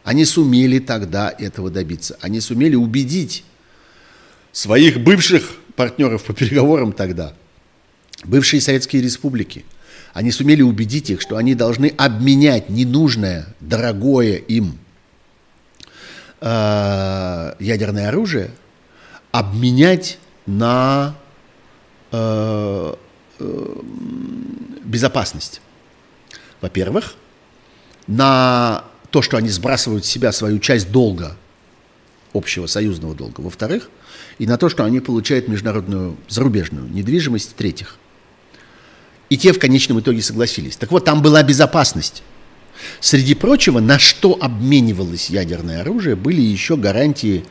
Они 0.05 0.25
сумели 0.25 0.79
тогда 0.79 1.35
этого 1.37 1.71
добиться. 1.71 2.17
Они 2.21 2.41
сумели 2.41 2.77
убедить 2.77 3.45
своих 4.57 4.99
бывших 5.01 5.53
партнеров 5.77 6.25
по 6.25 6.33
переговорам 6.33 6.95
тогда 6.95 7.35
бывшие 8.25 8.63
советские 8.63 9.03
республики, 9.03 9.67
они 10.15 10.31
сумели 10.33 10.63
убедить 10.63 11.11
их, 11.11 11.21
что 11.21 11.37
они 11.37 11.55
должны 11.55 11.93
обменять 11.99 12.71
ненужное, 12.71 13.55
дорогое 13.61 14.37
им 14.37 14.79
э, 16.41 17.53
ядерное 17.61 18.09
оружие, 18.09 18.51
обменять 19.31 20.19
на 20.47 21.15
э, 22.13 22.95
э, 23.39 23.83
безопасность. 24.85 25.61
Во-первых, 26.63 27.15
на 28.07 28.87
то, 29.11 29.21
что 29.21 29.37
они 29.37 29.51
сбрасывают 29.51 30.07
с 30.07 30.09
себя 30.09 30.33
свою 30.33 30.61
часть 30.61 30.91
долга, 30.91 31.37
общего 32.33 32.67
союзного 32.67 33.15
долга. 33.15 33.43
Во-вторых, 33.43 33.91
и 34.39 34.47
на 34.47 34.57
то, 34.57 34.69
что 34.69 34.85
они 34.85 35.01
получают 35.01 35.49
международную 35.49 36.17
зарубежную 36.29 36.89
недвижимость. 36.89 37.51
В-третьих, 37.51 37.97
и 39.29 39.37
те 39.37 39.53
в 39.53 39.59
конечном 39.59 40.01
итоге 40.01 40.23
согласились. 40.23 40.77
Так 40.77 40.91
вот, 40.91 41.05
там 41.05 41.23
была 41.23 41.43
безопасность. 41.43 42.23
Среди 43.01 43.35
прочего, 43.35 43.81
на 43.81 43.99
что 43.99 44.37
обменивалось 44.41 45.31
ядерное 45.31 45.81
оружие, 45.81 46.15
были 46.15 46.41
еще 46.41 46.77
гарантии 46.77 47.45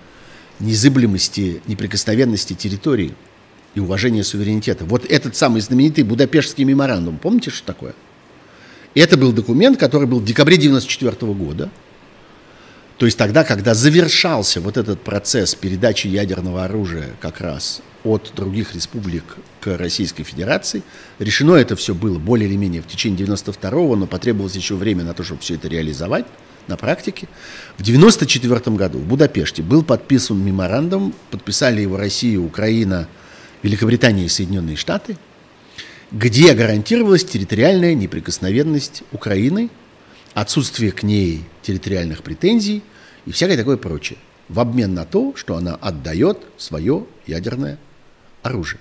незыблемости, 0.59 1.61
неприкосновенности 1.67 2.53
территории 2.53 3.13
и 3.73 3.79
уважения 3.79 4.23
суверенитета. 4.23 4.85
Вот 4.85 5.05
этот 5.05 5.35
самый 5.35 5.61
знаменитый 5.61 6.03
Будапештский 6.03 6.63
меморандум, 6.63 7.17
помните, 7.17 7.49
что 7.49 7.65
такое? 7.65 7.93
Это 8.93 9.17
был 9.17 9.33
документ, 9.33 9.77
который 9.77 10.07
был 10.07 10.19
в 10.19 10.25
декабре 10.25 10.55
1994 10.55 11.33
года, 11.33 11.69
то 12.97 13.05
есть 13.05 13.17
тогда, 13.17 13.43
когда 13.43 13.73
завершался 13.73 14.61
вот 14.61 14.77
этот 14.77 15.01
процесс 15.01 15.53
передачи 15.53 16.07
ядерного 16.07 16.63
оружия 16.63 17.09
как 17.19 17.41
раз 17.41 17.81
от 18.05 18.31
других 18.35 18.73
республик 18.73 19.23
к 19.59 19.77
Российской 19.77 20.23
Федерации, 20.23 20.81
решено 21.19 21.55
это 21.55 21.75
все 21.75 21.93
было 21.93 22.19
более 22.19 22.47
или 22.47 22.55
менее 22.55 22.81
в 22.81 22.87
течение 22.87 23.27
92-го, 23.27 23.95
но 23.95 24.07
потребовалось 24.07 24.55
еще 24.55 24.75
время 24.75 25.03
на 25.03 25.13
то, 25.13 25.23
чтобы 25.23 25.41
все 25.41 25.55
это 25.55 25.67
реализовать 25.67 26.25
на 26.67 26.77
практике. 26.77 27.27
В 27.77 27.81
1994 27.81 28.77
году 28.77 28.99
в 28.99 29.05
Будапеште 29.05 29.61
был 29.61 29.83
подписан 29.83 30.39
меморандум, 30.39 31.13
подписали 31.31 31.81
его 31.81 31.97
Россия, 31.97 32.39
Украина, 32.39 33.09
Великобритания 33.61 34.25
и 34.25 34.29
Соединенные 34.29 34.77
Штаты, 34.77 35.17
где 36.11 36.53
гарантировалась 36.53 37.25
территориальная 37.25 37.93
неприкосновенность 37.93 39.03
Украины– 39.11 39.69
отсутствие 40.35 40.91
к 40.91 41.01
ней 41.01 41.43
территориальных 41.63 42.21
претензий 42.21 42.83
и 43.25 43.31
всякое 43.31 43.57
такое 43.57 43.77
прочее, 43.77 44.19
в 44.49 44.59
обмен 44.59 44.93
на 44.93 45.05
то, 45.05 45.33
что 45.35 45.55
она 45.55 45.73
отдает 45.73 46.39
свое 46.57 47.07
ядерное 47.25 47.79
оружие. 48.43 48.79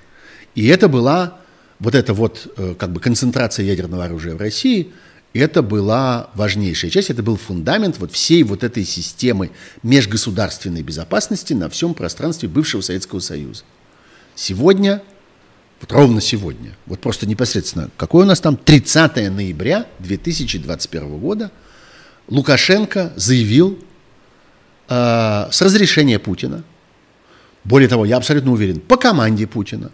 И 0.55 0.67
это 0.67 0.89
была 0.89 1.39
вот 1.79 1.95
эта 1.95 2.13
вот 2.13 2.53
э, 2.57 2.75
как 2.79 2.93
бы 2.93 3.01
концентрация 3.01 3.65
ядерного 3.65 4.05
оружия 4.05 4.35
в 4.35 4.41
России, 4.41 4.93
это 5.33 5.63
была 5.63 6.31
важнейшая 6.35 6.91
часть, 6.91 7.11
это 7.11 7.23
был 7.23 7.37
фундамент 7.37 7.99
вот 7.99 8.13
всей 8.13 8.43
вот 8.43 8.63
этой 8.63 8.85
системы 8.85 9.51
межгосударственной 9.83 10.83
безопасности 10.83 11.53
на 11.55 11.69
всем 11.69 11.95
пространстве 11.95 12.49
бывшего 12.49 12.81
Советского 12.83 13.21
Союза. 13.21 13.65
Сегодня, 14.35 15.03
вот 15.81 15.93
ровно 15.93 16.21
сегодня, 16.21 16.73
вот 16.87 17.01
просто 17.01 17.27
непосредственно, 17.27 17.91
какой 17.97 18.25
у 18.25 18.27
нас 18.27 18.41
там, 18.41 18.57
30 18.57 19.31
ноября 19.31 19.87
2021 19.99 21.19
года, 21.19 21.51
Лукашенко 22.29 23.13
заявил 23.17 23.79
э, 24.89 24.95
с 25.51 25.61
разрешения 25.61 26.19
Путина, 26.19 26.65
более 27.65 27.89
того, 27.89 28.05
я 28.05 28.17
абсолютно 28.17 28.53
уверен, 28.53 28.81
по 28.81 28.97
команде 28.97 29.47
Путина, 29.47 29.91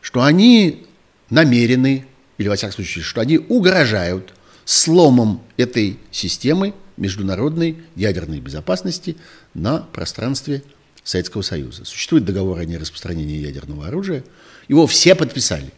что 0.00 0.22
они 0.22 0.86
намерены, 1.30 2.06
или 2.38 2.48
во 2.48 2.56
всяком 2.56 2.74
случае, 2.74 3.04
что 3.04 3.20
они 3.20 3.38
угрожают 3.38 4.34
сломом 4.64 5.42
этой 5.56 5.98
системы 6.10 6.74
международной 6.96 7.78
ядерной 7.96 8.40
безопасности 8.40 9.16
на 9.54 9.78
пространстве 9.78 10.62
Советского 11.04 11.42
Союза. 11.42 11.84
Существует 11.84 12.24
договор 12.24 12.58
о 12.58 12.64
нераспространении 12.64 13.38
ядерного 13.38 13.88
оружия. 13.88 14.24
Его 14.68 14.86
все 14.86 15.14
подписали. 15.14 15.72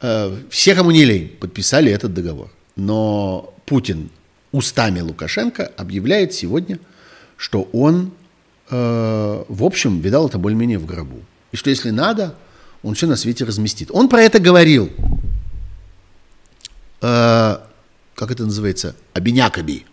Э, 0.00 0.36
все, 0.50 0.74
кому 0.74 0.90
не 0.90 1.04
лень, 1.04 1.28
подписали 1.28 1.90
этот 1.90 2.14
договор. 2.14 2.50
Но 2.76 3.54
Путин 3.66 4.10
устами 4.52 5.00
Лукашенко 5.00 5.66
объявляет 5.76 6.32
сегодня, 6.32 6.78
что 7.36 7.68
он, 7.72 8.12
э, 8.70 9.44
в 9.48 9.64
общем, 9.64 10.00
видал 10.00 10.28
это 10.28 10.38
более-менее 10.38 10.78
в 10.78 10.86
гробу. 10.86 11.20
И 11.52 11.56
что 11.56 11.70
если 11.70 11.90
надо, 11.90 12.34
он 12.82 12.94
все 12.94 13.06
на 13.06 13.16
свете 13.16 13.44
разместит. 13.44 13.90
Он 13.92 14.08
про 14.08 14.22
это 14.22 14.38
говорил. 14.38 14.90
Э, 17.00 17.58
как 18.14 18.30
это 18.30 18.44
называется? 18.44 18.94
Обиняками. 19.14 19.84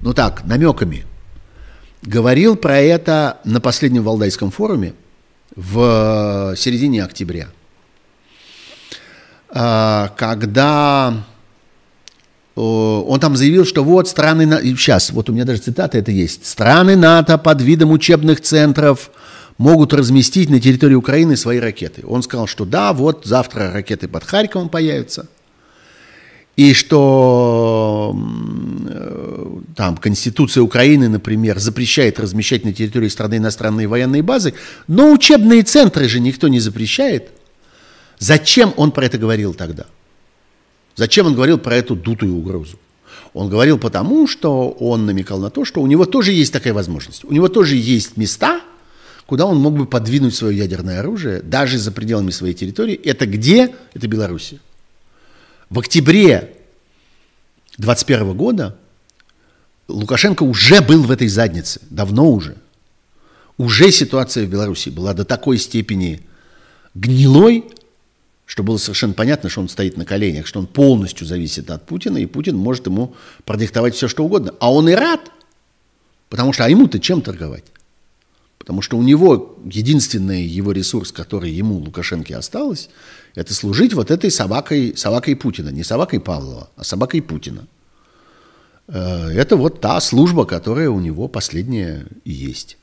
Ну 0.00 0.12
так, 0.12 0.44
намеками. 0.44 1.06
Говорил 2.04 2.56
про 2.56 2.78
это 2.80 3.38
на 3.44 3.60
последнем 3.60 4.02
Валдайском 4.02 4.50
форуме 4.50 4.92
в 5.56 6.54
середине 6.56 7.02
октября. 7.02 7.48
Э, 9.48 10.08
когда 10.16 11.24
он 12.56 13.18
там 13.20 13.36
заявил, 13.36 13.64
что 13.64 13.82
вот 13.82 14.06
страны, 14.08 14.46
сейчас, 14.76 15.10
вот 15.10 15.28
у 15.28 15.32
меня 15.32 15.44
даже 15.44 15.62
цитата 15.62 15.98
это 15.98 16.12
есть, 16.12 16.46
страны 16.46 16.94
НАТО 16.94 17.36
под 17.36 17.60
видом 17.62 17.90
учебных 17.90 18.40
центров 18.42 19.10
могут 19.58 19.92
разместить 19.92 20.50
на 20.50 20.60
территории 20.60 20.94
Украины 20.94 21.36
свои 21.36 21.58
ракеты. 21.58 22.04
Он 22.06 22.22
сказал, 22.22 22.46
что 22.46 22.64
да, 22.64 22.92
вот 22.92 23.24
завтра 23.24 23.72
ракеты 23.72 24.06
под 24.06 24.24
Харьковом 24.24 24.68
появятся, 24.68 25.26
и 26.56 26.72
что 26.72 28.16
э, 28.88 29.56
там 29.74 29.96
Конституция 29.96 30.62
Украины, 30.62 31.08
например, 31.08 31.58
запрещает 31.58 32.20
размещать 32.20 32.64
на 32.64 32.72
территории 32.72 33.08
страны 33.08 33.38
иностранные 33.38 33.88
военные 33.88 34.22
базы, 34.22 34.54
но 34.86 35.12
учебные 35.12 35.62
центры 35.62 36.08
же 36.08 36.20
никто 36.20 36.48
не 36.48 36.60
запрещает. 36.60 37.30
Зачем 38.18 38.72
он 38.76 38.92
про 38.92 39.06
это 39.06 39.18
говорил 39.18 39.54
тогда? 39.54 39.86
Зачем 40.94 41.26
он 41.26 41.34
говорил 41.34 41.58
про 41.58 41.74
эту 41.74 41.96
дутую 41.96 42.36
угрозу? 42.36 42.78
Он 43.32 43.48
говорил 43.48 43.78
потому, 43.78 44.28
что 44.28 44.70
он 44.70 45.06
намекал 45.06 45.40
на 45.40 45.50
то, 45.50 45.64
что 45.64 45.82
у 45.82 45.88
него 45.88 46.04
тоже 46.04 46.32
есть 46.32 46.52
такая 46.52 46.72
возможность. 46.72 47.24
У 47.24 47.32
него 47.32 47.48
тоже 47.48 47.74
есть 47.74 48.16
места, 48.16 48.60
куда 49.26 49.44
он 49.46 49.58
мог 49.58 49.76
бы 49.76 49.86
подвинуть 49.86 50.36
свое 50.36 50.56
ядерное 50.56 51.00
оружие, 51.00 51.42
даже 51.42 51.78
за 51.78 51.90
пределами 51.90 52.30
своей 52.30 52.54
территории. 52.54 52.94
Это 52.94 53.26
где? 53.26 53.74
Это 53.92 54.06
Белоруссия. 54.06 54.60
В 55.74 55.80
октябре 55.80 56.54
2021 57.78 58.36
года 58.36 58.78
Лукашенко 59.88 60.44
уже 60.44 60.80
был 60.80 61.02
в 61.02 61.10
этой 61.10 61.26
заднице, 61.26 61.80
давно 61.90 62.30
уже. 62.30 62.58
Уже 63.58 63.90
ситуация 63.90 64.46
в 64.46 64.48
Беларуси 64.48 64.90
была 64.90 65.14
до 65.14 65.24
такой 65.24 65.58
степени 65.58 66.22
гнилой, 66.94 67.64
что 68.46 68.62
было 68.62 68.76
совершенно 68.76 69.14
понятно, 69.14 69.48
что 69.48 69.62
он 69.62 69.68
стоит 69.68 69.96
на 69.96 70.04
коленях, 70.04 70.46
что 70.46 70.60
он 70.60 70.68
полностью 70.68 71.26
зависит 71.26 71.68
от 71.72 71.84
Путина, 71.84 72.18
и 72.18 72.26
Путин 72.26 72.56
может 72.56 72.86
ему 72.86 73.16
продиктовать 73.44 73.96
все, 73.96 74.06
что 74.06 74.24
угодно. 74.24 74.54
А 74.60 74.72
он 74.72 74.88
и 74.88 74.92
рад, 74.92 75.28
потому 76.28 76.52
что 76.52 76.66
а 76.66 76.68
ему-то 76.68 77.00
чем 77.00 77.20
торговать? 77.20 77.64
Потому 78.58 78.80
что 78.80 78.96
у 78.96 79.02
него 79.02 79.58
единственный 79.64 80.44
его 80.44 80.70
ресурс, 80.70 81.10
который 81.10 81.50
ему, 81.50 81.78
Лукашенко, 81.78 82.38
осталось, 82.38 82.90
это 83.34 83.54
служить 83.54 83.94
вот 83.94 84.10
этой 84.10 84.30
собакой, 84.30 84.94
собакой 84.96 85.36
Путина. 85.36 85.70
Не 85.70 85.84
собакой 85.84 86.20
Павлова, 86.20 86.68
а 86.76 86.84
собакой 86.84 87.20
Путина. 87.22 87.66
Э, 88.88 89.30
это 89.30 89.56
вот 89.56 89.80
та 89.80 90.00
служба, 90.00 90.44
которая 90.44 90.90
у 90.90 91.00
него 91.00 91.28
последняя 91.28 92.06
и 92.24 92.32
есть. 92.32 92.76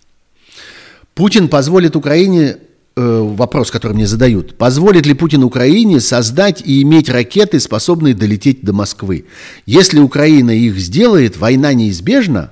Путин 1.13 1.49
позволит 1.49 1.95
Украине 1.95 2.57
Э, 2.93 3.21
вопрос, 3.21 3.71
который 3.71 3.93
мне 3.93 4.05
задают. 4.05 4.57
Позволит 4.57 5.05
ли 5.05 5.13
Путин 5.13 5.43
Украине 5.43 6.01
создать 6.01 6.61
и 6.61 6.81
иметь 6.81 7.07
ракеты, 7.07 7.61
способные 7.61 8.13
долететь 8.13 8.63
до 8.63 8.73
Москвы? 8.73 9.25
Если 9.65 9.99
Украина 9.99 10.51
их 10.51 10.77
сделает, 10.77 11.37
война 11.37 11.73
неизбежна. 11.73 12.51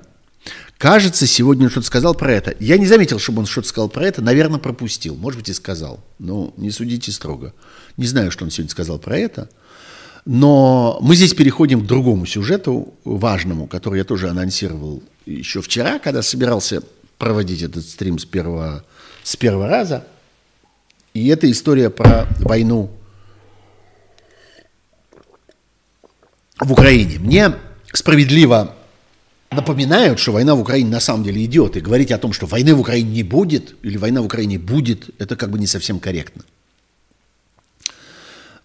Кажется, 0.77 1.27
сегодня 1.27 1.65
он 1.65 1.71
что-то 1.71 1.87
сказал 1.87 2.15
про 2.15 2.31
это. 2.31 2.55
Я 2.61 2.77
не 2.77 2.87
заметил, 2.87 3.19
чтобы 3.19 3.39
он 3.39 3.47
что-то 3.47 3.67
сказал 3.67 3.89
про 3.89 4.05
это. 4.05 4.21
Наверное, 4.21 4.59
пропустил. 4.59 5.15
Может 5.15 5.39
быть, 5.39 5.49
и 5.49 5.53
сказал. 5.53 5.99
Но 6.19 6.53
не 6.55 6.71
судите 6.71 7.11
строго. 7.11 7.53
Не 7.99 8.07
знаю, 8.07 8.31
что 8.31 8.45
он 8.45 8.51
сегодня 8.51 8.71
сказал 8.71 8.99
про 8.99 9.17
это. 9.17 9.49
Но 10.25 10.99
мы 11.01 11.15
здесь 11.15 11.33
переходим 11.33 11.81
к 11.81 11.87
другому 11.87 12.25
сюжету, 12.25 12.93
важному, 13.03 13.67
который 13.67 13.99
я 13.99 14.03
тоже 14.03 14.29
анонсировал 14.29 15.03
еще 15.25 15.61
вчера, 15.61 15.99
когда 15.99 16.21
собирался 16.21 16.81
проводить 17.17 17.61
этот 17.61 17.85
стрим 17.85 18.19
с 18.19 18.25
первого, 18.25 18.83
с 19.23 19.35
первого 19.35 19.67
раза– 19.67 20.05
и 21.13 21.27
это 21.27 21.49
история 21.49 21.89
про 21.89 22.27
войну 22.39 22.91
в 26.59 26.71
Украине. 26.71 27.19
Мне 27.19 27.55
справедливо 27.91 28.75
напоминают, 29.49 30.19
что 30.19 30.31
война 30.31 30.55
в 30.55 30.61
Украине 30.61 30.89
на 30.89 30.99
самом 30.99 31.23
деле 31.23 31.43
идет. 31.43 31.75
И 31.77 31.81
говорить 31.81 32.11
о 32.11 32.19
том, 32.19 32.31
что 32.31 32.45
войны 32.45 32.75
в 32.75 32.79
Украине 32.79 33.09
не 33.09 33.23
будет, 33.23 33.75
или 33.81 33.97
война 33.97 34.21
в 34.21 34.25
Украине 34.25 34.59
будет, 34.59 35.09
это 35.19 35.35
как 35.35 35.49
бы 35.49 35.57
не 35.57 35.67
совсем 35.67 35.99
корректно. 35.99 36.43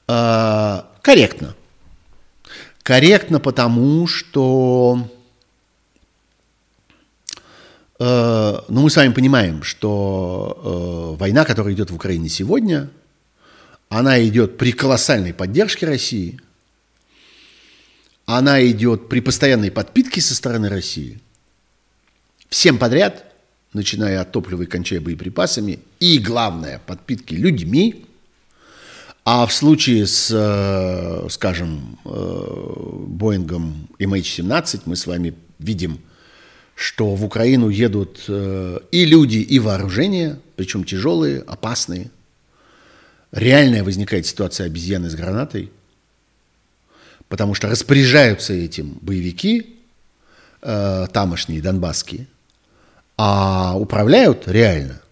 Э, 0.08 0.82
корректно. 1.02 1.54
Корректно 2.82 3.40
потому, 3.40 4.06
что 4.06 5.10
э, 7.98 8.60
ну, 8.68 8.82
мы 8.82 8.90
с 8.90 8.96
вами 8.96 9.12
понимаем, 9.12 9.62
что 9.62 11.14
э, 11.14 11.18
война, 11.18 11.44
которая 11.44 11.72
идет 11.72 11.90
в 11.90 11.94
Украине 11.94 12.28
сегодня, 12.28 12.90
она 13.88 14.22
идет 14.26 14.58
при 14.58 14.72
колоссальной 14.72 15.32
поддержке 15.32 15.86
России, 15.86 16.40
она 18.26 18.64
идет 18.66 19.08
при 19.08 19.20
постоянной 19.20 19.70
подпитке 19.70 20.20
со 20.20 20.34
стороны 20.34 20.68
России. 20.68 21.20
Всем 22.50 22.78
подряд, 22.78 23.24
начиная 23.72 24.20
от 24.20 24.32
топлива 24.32 24.62
и 24.62 24.66
кончая 24.66 25.00
боеприпасами, 25.00 25.78
и, 26.00 26.18
главное, 26.18 26.82
подпитки 26.86 27.32
людьми– 27.32 28.04
а 29.24 29.46
в 29.46 29.52
случае 29.52 30.06
с, 30.06 30.30
э, 30.30 31.28
скажем, 31.30 31.98
э, 32.04 32.98
Боингом 33.06 33.88
MH17 33.98 34.82
мы 34.84 34.96
с 34.96 35.06
вами 35.06 35.34
видим, 35.58 36.00
что 36.74 37.14
в 37.14 37.24
Украину 37.24 37.70
едут 37.70 38.24
э, 38.28 38.78
и 38.90 39.06
люди, 39.06 39.38
и 39.38 39.58
вооружения, 39.58 40.38
причем 40.56 40.84
тяжелые, 40.84 41.40
опасные. 41.40 42.10
Реальная 43.32 43.82
возникает 43.82 44.26
ситуация 44.26 44.66
обезьяны 44.66 45.08
с 45.08 45.14
гранатой, 45.14 45.72
потому 47.28 47.54
что 47.54 47.68
распоряжаются 47.68 48.52
этим 48.52 48.98
боевики, 49.00 49.70
тамошние, 50.60 51.60
донбасские, 51.60 52.26
а 53.18 53.76
управляют 53.76 54.46
реально. 54.46 55.02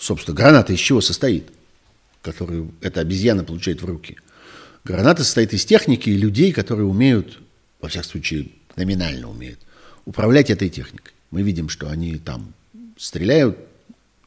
Собственно, 0.00 0.34
граната 0.34 0.72
из 0.72 0.80
чего 0.80 1.00
состоит– 1.00 1.50
которую 2.22 2.72
эта 2.80 3.00
обезьяна 3.00 3.44
получает 3.44 3.82
в 3.82 3.84
руки. 3.84 4.16
Граната 4.84 5.24
состоит 5.24 5.52
из 5.52 5.64
техники 5.64 6.08
и 6.08 6.16
людей, 6.16 6.52
которые 6.52 6.86
умеют, 6.86 7.40
во 7.80 7.88
всяком 7.88 8.08
случае, 8.08 8.48
номинально 8.76 9.28
умеют, 9.28 9.58
управлять 10.04 10.50
этой 10.50 10.70
техникой. 10.70 11.12
Мы 11.30 11.42
видим, 11.42 11.68
что 11.68 11.88
они 11.88 12.16
там 12.16 12.54
стреляют 12.96 13.58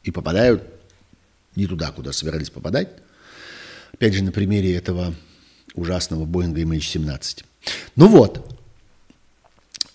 и 0.04 0.10
попадают 0.10 0.62
не 1.56 1.66
туда, 1.66 1.90
куда 1.90 2.12
собирались 2.12 2.50
попадать. 2.50 2.88
Опять 3.92 4.14
же, 4.14 4.22
на 4.22 4.32
примере 4.32 4.74
этого 4.74 5.14
ужасного 5.74 6.24
Боинга 6.26 6.62
MH17. 6.62 7.44
Ну 7.96 8.08
вот, 8.08 8.60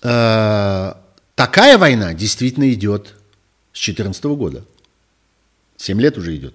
э, 0.01 0.93
такая 1.35 1.77
война 1.77 2.13
действительно 2.13 2.71
идет 2.71 3.15
с 3.73 3.79
2014 3.79 4.23
года. 4.35 4.65
Семь 5.77 6.01
лет 6.01 6.17
уже 6.17 6.35
идет. 6.35 6.53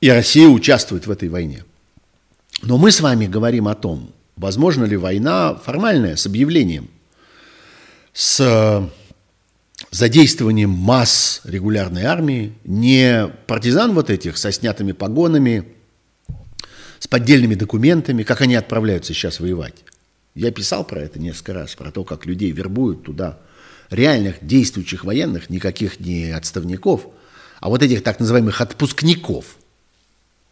И 0.00 0.08
Россия 0.10 0.46
участвует 0.48 1.06
в 1.06 1.10
этой 1.10 1.28
войне. 1.28 1.64
Но 2.62 2.78
мы 2.78 2.92
с 2.92 3.00
вами 3.00 3.26
говорим 3.26 3.66
о 3.66 3.74
том, 3.74 4.12
возможно 4.36 4.84
ли 4.84 4.96
война 4.96 5.56
формальная 5.56 6.16
с 6.16 6.26
объявлением, 6.26 6.88
с 8.12 8.40
э, 8.40 8.88
задействованием 9.90 10.70
масс 10.70 11.40
регулярной 11.44 12.04
армии, 12.04 12.54
не 12.64 13.28
партизан 13.46 13.92
вот 13.92 14.10
этих 14.10 14.38
со 14.38 14.52
снятыми 14.52 14.92
погонами, 14.92 15.64
с 17.00 17.08
поддельными 17.08 17.54
документами, 17.54 18.22
как 18.22 18.40
они 18.40 18.54
отправляются 18.54 19.14
сейчас 19.14 19.40
воевать. 19.40 19.74
Я 20.34 20.52
писал 20.52 20.84
про 20.84 21.00
это 21.00 21.18
несколько 21.18 21.54
раз, 21.54 21.74
про 21.74 21.90
то, 21.90 22.04
как 22.04 22.24
людей 22.24 22.52
вербуют 22.52 23.04
туда 23.04 23.38
реальных 23.90 24.36
действующих 24.42 25.04
военных, 25.04 25.50
никаких 25.50 25.98
не 25.98 26.30
отставников, 26.30 27.06
а 27.60 27.68
вот 27.68 27.82
этих 27.82 28.04
так 28.04 28.20
называемых 28.20 28.60
отпускников– 28.60 29.56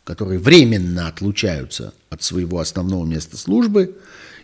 которые 0.07 0.39
временно 0.39 1.09
отлучаются 1.09 1.93
от 2.11 2.23
своего 2.23 2.61
основного 2.61 3.05
места 3.05 3.37
службы 3.37 3.99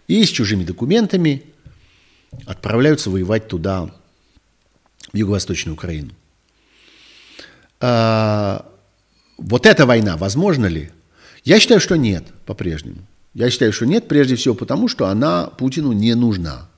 и 0.09 0.25
с 0.25 0.29
чужими 0.29 0.65
документами 0.65 1.45
отправляются 2.47 3.11
воевать 3.11 3.47
туда, 3.47 3.95
в 5.13 5.17
Юго-Восточную 5.17 5.75
Украину. 5.75 6.11
А, 7.81 8.67
вот 9.39 9.65
эта 9.65 9.87
война 9.87 10.17
возможна 10.17 10.67
ли? 10.67 10.91
Я 11.45 11.61
считаю, 11.61 11.81
что 11.81 11.95
нет 11.95 12.25
по-прежнему. 12.45 12.99
Я 13.33 13.49
считаю, 13.49 13.73
что 13.73 13.87
нет, 13.87 14.09
прежде 14.09 14.35
всего 14.35 14.57
потому, 14.57 14.89
что 14.89 15.07
она 15.07 15.47
Путину 15.47 15.93
не 15.93 16.15
нужна. 16.17 16.69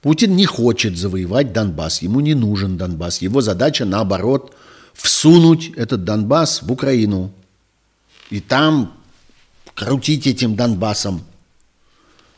Путин 0.00 0.34
не 0.34 0.46
хочет 0.46 0.96
завоевать 0.96 1.52
Донбасс, 1.52 2.00
ему 2.00 2.20
не 2.20 2.32
нужен 2.32 2.78
Донбасс. 2.78 3.18
Его 3.18 3.42
задача, 3.42 3.84
наоборот, 3.84 4.54
всунуть 4.94 5.72
этот 5.76 6.04
Донбасс 6.04 6.62
в 6.62 6.72
Украину– 6.72 7.34
и 8.30 8.40
там 8.40 8.96
крутить 9.74 10.26
этим 10.26 10.56
Донбассом. 10.56 11.22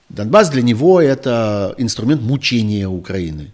Донбасс 0.08 0.48
для 0.50 0.62
него 0.62 1.00
это 1.00 1.74
инструмент 1.78 2.22
мучения 2.22 2.88
Украины, 2.88 3.52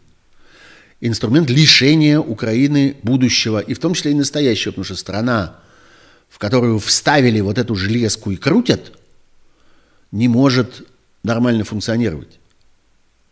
инструмент 1.01 1.51
лишения 1.51 2.19
Украины 2.19 2.97
будущего, 3.03 3.59
и 3.59 3.75
в 3.75 3.79
том 3.79 3.95
числе 3.95 4.13
и 4.13 4.15
настоящего, 4.15 4.71
потому 4.71 4.85
что 4.85 4.97
страна, 4.97 5.57
в 6.29 6.39
которую 6.39 6.79
вставили 6.79 7.41
вот 7.41 7.59
эту 7.59 7.75
железку 7.75 8.31
и 8.31 8.37
крутят, 8.37 8.93
не 10.13 10.29
может 10.29 10.87
нормально 11.25 11.65
функционировать. 11.65 12.39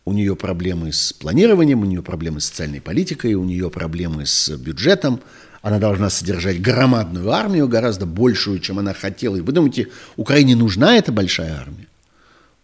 У 0.04 0.12
нее 0.12 0.34
проблемы 0.34 0.92
с 0.92 1.12
планированием, 1.12 1.82
у 1.82 1.84
нее 1.84 2.02
проблемы 2.02 2.40
с 2.40 2.46
социальной 2.46 2.80
политикой, 2.80 3.34
у 3.34 3.44
нее 3.44 3.70
проблемы 3.70 4.26
с 4.26 4.50
бюджетом, 4.56 5.20
она 5.62 5.78
должна 5.78 6.10
содержать 6.10 6.60
громадную 6.60 7.30
армию, 7.30 7.68
гораздо 7.68 8.04
большую, 8.04 8.58
чем 8.58 8.80
она 8.80 8.92
хотела. 8.92 9.36
И 9.36 9.40
вы 9.40 9.52
думаете, 9.52 9.88
Украине 10.16 10.56
нужна 10.56 10.96
эта 10.96 11.12
большая 11.12 11.56
армия? 11.56 11.86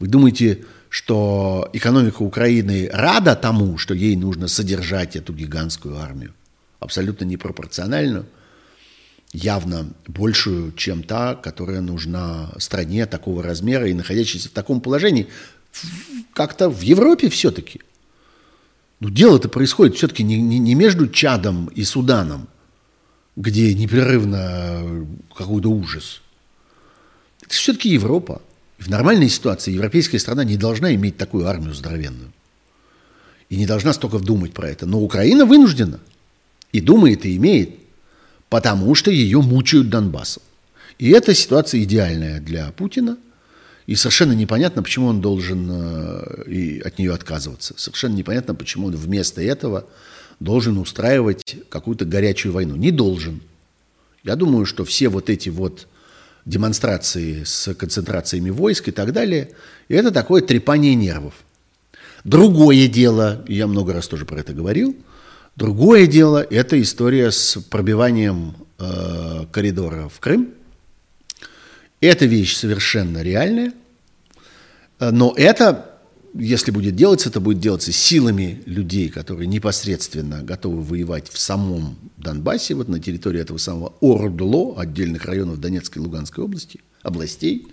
Вы 0.00 0.08
думаете, 0.08 0.64
что 0.88 1.70
экономика 1.72 2.22
Украины 2.22 2.90
рада 2.92 3.36
тому, 3.36 3.78
что 3.78 3.94
ей 3.94 4.16
нужно 4.16 4.48
содержать 4.48 5.14
эту 5.14 5.32
гигантскую 5.32 5.96
армию? 5.96 6.34
Абсолютно 6.80 7.24
непропорциональную, 7.24 8.26
явно 9.32 9.88
большую, 10.08 10.72
чем 10.72 11.04
та, 11.04 11.36
которая 11.36 11.80
нужна 11.80 12.50
стране 12.58 13.06
такого 13.06 13.44
размера 13.44 13.88
и 13.88 13.94
находящейся 13.94 14.48
в 14.48 14.52
таком 14.52 14.80
положении, 14.80 15.28
как-то 16.32 16.68
в 16.68 16.80
Европе 16.80 17.28
все-таки. 17.28 17.80
Ну, 18.98 19.10
дело-то 19.10 19.48
происходит 19.48 19.94
все-таки 19.94 20.24
не, 20.24 20.40
не, 20.40 20.58
не 20.58 20.74
между 20.74 21.08
Чадом 21.08 21.66
и 21.66 21.84
Суданом, 21.84 22.48
где 23.38 23.72
непрерывно 23.72 25.06
какой-то 25.34 25.70
ужас. 25.70 26.20
Это 27.40 27.54
все-таки 27.54 27.88
Европа. 27.88 28.42
В 28.78 28.90
нормальной 28.90 29.28
ситуации 29.28 29.72
европейская 29.72 30.18
страна 30.18 30.42
не 30.42 30.56
должна 30.56 30.92
иметь 30.94 31.16
такую 31.16 31.46
армию 31.46 31.72
здоровенную. 31.72 32.32
И 33.48 33.56
не 33.56 33.64
должна 33.64 33.92
столько 33.92 34.18
думать 34.18 34.52
про 34.52 34.68
это. 34.68 34.86
Но 34.86 35.00
Украина 35.00 35.46
вынуждена. 35.46 36.00
И 36.72 36.80
думает, 36.80 37.24
и 37.24 37.36
имеет. 37.36 37.70
Потому 38.48 38.94
что 38.96 39.12
ее 39.12 39.40
мучают 39.40 39.88
Донбассом. 39.88 40.42
И 40.98 41.10
эта 41.10 41.32
ситуация 41.32 41.82
идеальная 41.84 42.40
для 42.40 42.72
Путина. 42.72 43.18
И 43.86 43.94
совершенно 43.94 44.32
непонятно, 44.32 44.82
почему 44.82 45.06
он 45.06 45.20
должен 45.20 45.68
э, 45.70 46.44
и 46.50 46.80
от 46.80 46.98
нее 46.98 47.14
отказываться. 47.14 47.74
Совершенно 47.76 48.14
непонятно, 48.16 48.54
почему 48.54 48.88
он 48.88 48.96
вместо 48.96 49.40
этого 49.40 49.86
должен 50.40 50.78
устраивать 50.78 51.56
какую-то 51.68 52.04
горячую 52.04 52.52
войну. 52.52 52.76
Не 52.76 52.90
должен. 52.90 53.40
Я 54.22 54.36
думаю, 54.36 54.66
что 54.66 54.84
все 54.84 55.08
вот 55.08 55.30
эти 55.30 55.48
вот 55.48 55.86
демонстрации 56.44 57.44
с 57.44 57.74
концентрациями 57.74 58.50
войск 58.50 58.88
и 58.88 58.92
так 58.92 59.12
далее, 59.12 59.50
это 59.88 60.10
такое 60.10 60.42
трепание 60.42 60.94
нервов. 60.94 61.34
Другое 62.24 62.88
дело, 62.88 63.44
я 63.48 63.66
много 63.66 63.92
раз 63.92 64.08
тоже 64.08 64.24
про 64.24 64.40
это 64.40 64.52
говорил, 64.52 64.96
другое 65.56 66.06
дело– 66.06 66.44
это 66.50 66.80
история 66.80 67.30
с 67.30 67.58
пробиванием 67.70 68.56
э, 68.78 69.44
коридора 69.52 70.08
в 70.08 70.18
Крым. 70.20 70.54
Эта 72.00 72.26
вещь 72.26 72.56
совершенно 72.56 73.22
реальная, 73.22 73.72
но 75.00 75.34
это 75.36 75.97
если 76.34 76.70
будет 76.70 76.94
делаться, 76.94 77.28
это 77.28 77.40
будет 77.40 77.60
делаться 77.60 77.92
силами 77.92 78.62
людей, 78.66 79.08
которые 79.08 79.46
непосредственно 79.46 80.42
готовы 80.42 80.82
воевать 80.82 81.28
в 81.28 81.38
самом 81.38 81.96
Донбассе, 82.16 82.74
вот 82.74 82.88
на 82.88 83.00
территории 83.00 83.40
этого 83.40 83.58
самого 83.58 83.94
Ордло, 84.00 84.78
отдельных 84.80 85.24
районов 85.24 85.60
Донецкой 85.60 86.02
и 86.02 86.04
Луганской 86.04 86.44
области, 86.44 86.80
областей. 87.02 87.68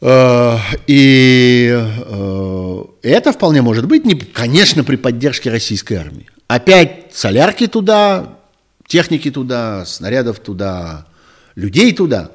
Э, 0.00 0.56
и 0.86 1.70
э, 1.72 2.84
это 3.02 3.32
вполне 3.32 3.62
может 3.62 3.86
быть, 3.86 4.32
конечно, 4.32 4.82
при 4.82 4.96
поддержке 4.96 5.50
российской 5.50 5.94
армии. 5.94 6.28
Опять 6.48 7.14
солярки 7.14 7.66
туда, 7.66 8.38
техники 8.86 9.30
туда, 9.30 9.84
снарядов 9.86 10.40
туда, 10.40 11.06
людей 11.54 11.92
туда, 11.94 12.30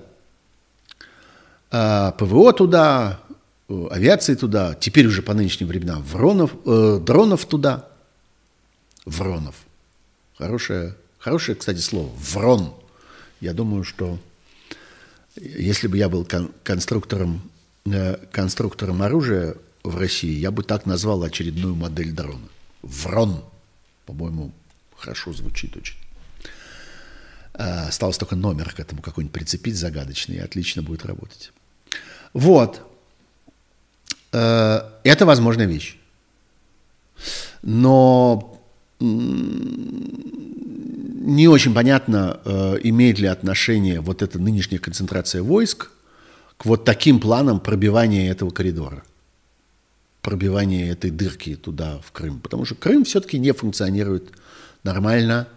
э, 1.72 2.12
ПВО 2.18 2.54
туда, 2.54 3.20
авиации 3.70 4.36
туда, 4.36 4.76
теперь 4.76 5.08
уже 5.08 5.22
по 5.22 5.34
нынешним 5.34 5.68
временам 5.68 6.02
Вронов, 6.04 6.56
э, 6.66 7.00
дронов 7.02 7.46
туда. 7.46 7.88
Вронов. 9.06 9.56
Хорошее, 10.38 10.96
хорошее, 11.20 11.58
кстати, 11.58 11.80
слово. 11.80 12.12
Врон. 12.18 12.74
Я 13.42 13.54
думаю, 13.54 13.84
что 13.84 14.20
Если 15.40 15.88
бы 15.88 15.98
я 16.00 16.10
был 16.10 16.26
кон- 16.26 16.52
конструктором, 16.64 17.48
э, 17.86 18.16
конструктором 18.32 19.04
оружия 19.04 19.56
в 19.84 19.96
России, 19.96 20.32
я 20.32 20.50
бы 20.50 20.64
так 20.64 20.88
назвал 20.88 21.22
очередную 21.22 21.76
модель 21.76 22.12
дрона. 22.12 22.48
Врон, 22.82 23.44
по-моему, 24.08 24.52
хорошо 24.96 25.34
звучит 25.34 25.78
очень. 25.78 25.98
Э, 27.54 27.88
осталось 27.88 28.18
только 28.18 28.36
номер 28.36 28.74
к 28.74 28.80
этому 28.80 29.04
какой-нибудь 29.04 29.34
прицепить 29.34 29.76
загадочный, 29.76 30.38
и 30.38 30.40
отлично 30.40 30.82
будет 30.82 31.06
работать. 31.06 31.52
Вот. 32.34 32.82
Э, 34.38 34.82
это 35.04 35.26
возможная 35.26 35.66
вещь. 35.66 35.98
Но 37.64 38.62
не 39.00 40.28
очень 41.48 41.74
понятно, 41.74 42.40
э, 42.46 42.78
имеет 42.84 43.18
ли 43.20 43.28
отношение 43.28 44.00
вот 44.00 44.22
эта 44.22 44.40
нынешняя 44.40 44.80
концентрация 44.80 45.42
войск 45.42 45.92
к 46.58 46.66
вот 46.66 46.86
таким 46.86 47.20
планам 47.20 47.60
пробивания 47.60 48.32
этого 48.32 48.52
коридора, 48.52 49.04
пробивания 50.22 50.92
этой 50.92 51.12
дырки 51.12 51.56
туда, 51.56 52.00
в 52.06 52.12
Крым. 52.12 52.40
Потому 52.40 52.66
что 52.66 52.76
Крым 52.76 53.04
все-таки 53.04 53.40
не 53.40 53.54
функционирует 53.54 54.32
нормально, 54.84 55.48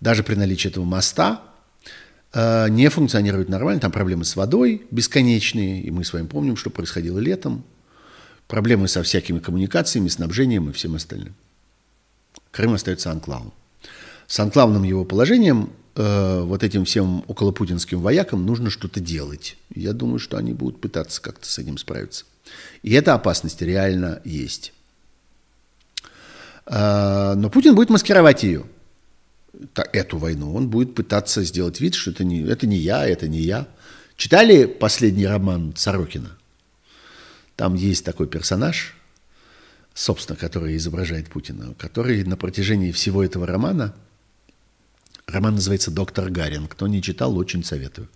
даже 0.00 0.24
при 0.24 0.34
наличии 0.34 0.68
этого 0.68 0.84
моста 0.84 1.42
э, 2.32 2.68
не 2.70 2.88
функционирует 2.88 3.48
нормально. 3.48 3.80
Там 3.80 3.92
проблемы 3.92 4.24
с 4.24 4.34
водой 4.34 4.82
бесконечные, 4.90 5.82
и 5.82 5.92
мы 5.92 6.04
с 6.04 6.12
вами 6.12 6.26
помним, 6.26 6.56
что 6.56 6.70
происходило 6.70 7.20
летом. 7.20 7.64
Проблемы 8.48 8.86
со 8.88 9.02
всякими 9.02 9.38
коммуникациями, 9.38 10.08
снабжением 10.08 10.70
и 10.70 10.72
всем 10.72 10.94
остальным. 10.94 11.34
Крым 12.50 12.74
остается 12.74 13.10
анклавом. 13.10 13.52
С 14.26 14.38
анклавным 14.40 14.82
его 14.84 15.04
положением 15.04 15.70
э, 15.94 16.40
вот 16.42 16.62
этим 16.62 16.84
всем 16.84 17.24
околопутинским 17.28 18.00
воякам 18.00 18.46
нужно 18.46 18.70
что-то 18.70 19.00
делать. 19.00 19.56
Я 19.74 19.92
думаю, 19.92 20.18
что 20.18 20.36
они 20.36 20.52
будут 20.52 20.80
пытаться 20.80 21.20
как-то 21.20 21.48
с 21.48 21.58
этим 21.58 21.76
справиться. 21.78 22.24
И 22.82 22.92
эта 22.92 23.14
опасность 23.14 23.62
реально 23.62 24.20
есть. 24.24 24.72
Э, 26.66 27.34
но 27.36 27.50
Путин 27.50 27.74
будет 27.74 27.90
маскировать 27.90 28.42
ее, 28.42 28.64
эту 29.92 30.18
войну. 30.18 30.54
Он 30.54 30.68
будет 30.68 30.94
пытаться 30.94 31.42
сделать 31.42 31.80
вид, 31.80 31.94
что 31.94 32.10
это 32.10 32.24
не, 32.24 32.42
это 32.42 32.66
не 32.66 32.76
я, 32.76 33.06
это 33.06 33.28
не 33.28 33.40
я. 33.40 33.66
Читали 34.16 34.66
последний 34.66 35.26
роман 35.26 35.74
Сорокина? 35.76 36.30
Там 37.56 37.74
есть 37.74 38.04
такой 38.04 38.26
персонаж, 38.26 38.94
собственно, 39.94 40.36
который 40.36 40.76
изображает 40.76 41.28
Путина, 41.28 41.74
который 41.78 42.22
на 42.24 42.36
протяжении 42.36 42.92
всего 42.92 43.24
этого 43.24 43.46
романа, 43.46 43.94
роман 45.26 45.54
называется 45.54 45.90
«Доктор 45.90 46.30
Гарин», 46.30 46.68
кто 46.68 46.86
не 46.86 47.02
читал, 47.02 47.36
очень 47.36 47.64
советую. 47.64 48.08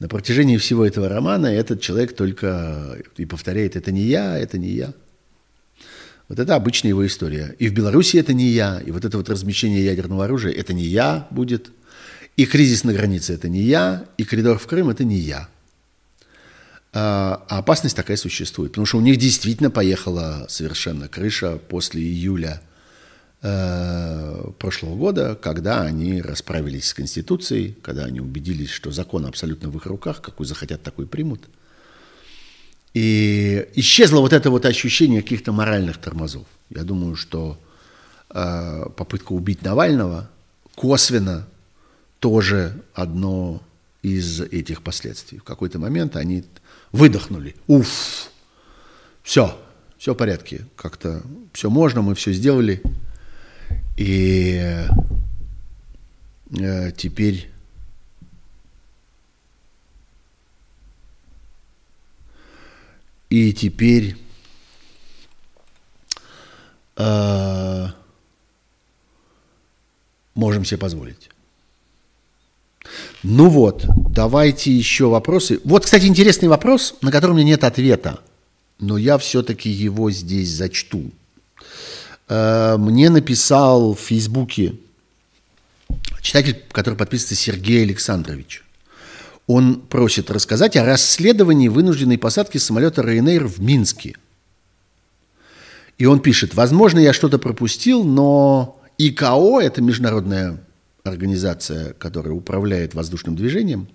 На 0.00 0.08
протяжении 0.08 0.56
всего 0.56 0.84
этого 0.84 1.08
романа 1.08 1.46
этот 1.46 1.80
человек 1.80 2.16
только 2.16 2.98
и 3.16 3.24
повторяет 3.24 3.76
«это 3.76 3.92
не 3.92 4.02
я, 4.02 4.36
это 4.36 4.58
не 4.58 4.70
я». 4.70 4.92
Вот 6.28 6.40
это 6.40 6.56
обычная 6.56 6.88
его 6.88 7.06
история. 7.06 7.54
И 7.60 7.68
в 7.68 7.74
Беларуси 7.74 8.16
это 8.16 8.32
не 8.32 8.48
я, 8.48 8.80
и 8.80 8.90
вот 8.90 9.04
это 9.04 9.18
вот 9.18 9.30
размещение 9.30 9.84
ядерного 9.84 10.24
оружия– 10.24 10.52
это 10.56 10.72
не 10.72 10.84
я 10.84 11.28
будет, 11.30 11.70
и 12.36 12.44
кризис 12.44 12.82
на 12.82 12.92
границе– 12.92 13.32
это 13.34 13.48
не 13.48 13.60
я, 13.60 14.04
и 14.16 14.24
коридор 14.24 14.58
в 14.58 14.66
Крым– 14.66 14.88
это 14.90 15.04
не 15.04 15.16
я– 15.16 15.48
а, 16.96 17.44
а 17.48 17.58
опасность 17.58 17.96
такая 17.96 18.16
существует, 18.16 18.70
потому 18.70 18.86
что 18.86 18.98
у 18.98 19.00
них 19.00 19.16
действительно 19.16 19.68
поехала 19.68 20.46
совершенно 20.48 21.08
крыша 21.08 21.58
после 21.68 22.00
июля 22.00 22.62
э, 23.42 24.50
прошлого 24.60 24.94
года, 24.94 25.34
когда 25.34 25.82
они 25.82 26.22
расправились 26.22 26.86
с 26.86 26.94
Конституцией, 26.94 27.76
когда 27.82 28.04
они 28.04 28.20
убедились, 28.20 28.70
что 28.70 28.92
закон 28.92 29.26
абсолютно 29.26 29.70
в 29.70 29.76
их 29.76 29.86
руках, 29.86 30.22
какой 30.22 30.46
захотят, 30.46 30.84
такой 30.84 31.08
примут. 31.08 31.48
И 32.94 33.68
исчезло 33.74 34.20
вот 34.20 34.32
это 34.32 34.50
вот 34.50 34.64
ощущение 34.64 35.20
каких-то 35.20 35.50
моральных 35.50 35.96
тормозов. 35.96 36.46
Я 36.70 36.84
думаю, 36.84 37.16
что 37.16 37.58
э, 38.30 38.84
попытка 38.96 39.32
убить 39.32 39.62
Навального 39.62 40.30
косвенно 40.76 41.48
тоже 42.20 42.80
одно 42.94 43.60
из 44.02 44.40
этих 44.42 44.82
последствий. 44.82 45.38
В 45.38 45.44
какой-то 45.44 45.80
момент 45.80 46.14
они 46.14 46.44
выдохнули. 46.94 47.56
Уф, 47.66 48.30
все, 49.24 49.60
все 49.98 50.14
в 50.14 50.16
порядке. 50.16 50.64
Как-то 50.76 51.22
все 51.52 51.68
можно, 51.68 52.02
мы 52.02 52.14
все 52.14 52.32
сделали. 52.32 52.80
И 53.96 54.86
э, 56.60 56.92
теперь 56.96 57.50
и 63.28 63.52
теперь 63.52 64.16
э, 66.96 67.86
можем 70.34 70.64
себе 70.64 70.78
позволить. 70.78 71.33
Ну 73.22 73.48
вот, 73.48 73.86
давайте 74.10 74.70
еще 74.70 75.06
вопросы. 75.08 75.60
Вот, 75.64 75.84
кстати, 75.84 76.06
интересный 76.06 76.48
вопрос, 76.48 76.94
на 77.00 77.10
который 77.10 77.32
у 77.32 77.34
меня 77.34 77.48
нет 77.48 77.64
ответа, 77.64 78.20
но 78.78 78.98
я 78.98 79.18
все-таки 79.18 79.70
его 79.70 80.10
здесь 80.10 80.50
зачту. 80.50 81.10
Э, 82.28 82.76
мне 82.78 83.10
написал 83.10 83.94
в 83.94 84.00
Фейсбуке 84.00 84.74
читатель, 86.20 86.62
который 86.72 86.96
подписывается 86.96 87.34
Сергей 87.34 87.82
Александрович. 87.82 88.64
Он 89.46 89.76
просит 89.76 90.30
рассказать 90.30 90.76
о 90.76 90.84
расследовании 90.84 91.68
вынужденной 91.68 92.16
посадки 92.16 92.58
самолета 92.58 93.02
Ryanair 93.02 93.46
в 93.46 93.60
Минске. 93.60 94.16
И 95.98 96.06
он 96.06 96.20
пишет, 96.20 96.54
возможно, 96.54 96.98
я 96.98 97.12
что-то 97.12 97.38
пропустил, 97.38 98.04
но 98.04 98.80
ИКО, 98.98 99.60
это 99.60 99.82
международная 99.82 100.63
организация, 101.04 101.92
которая 101.92 102.32
управляет 102.32 102.94
воздушным 102.94 103.36
движением, 103.36 103.88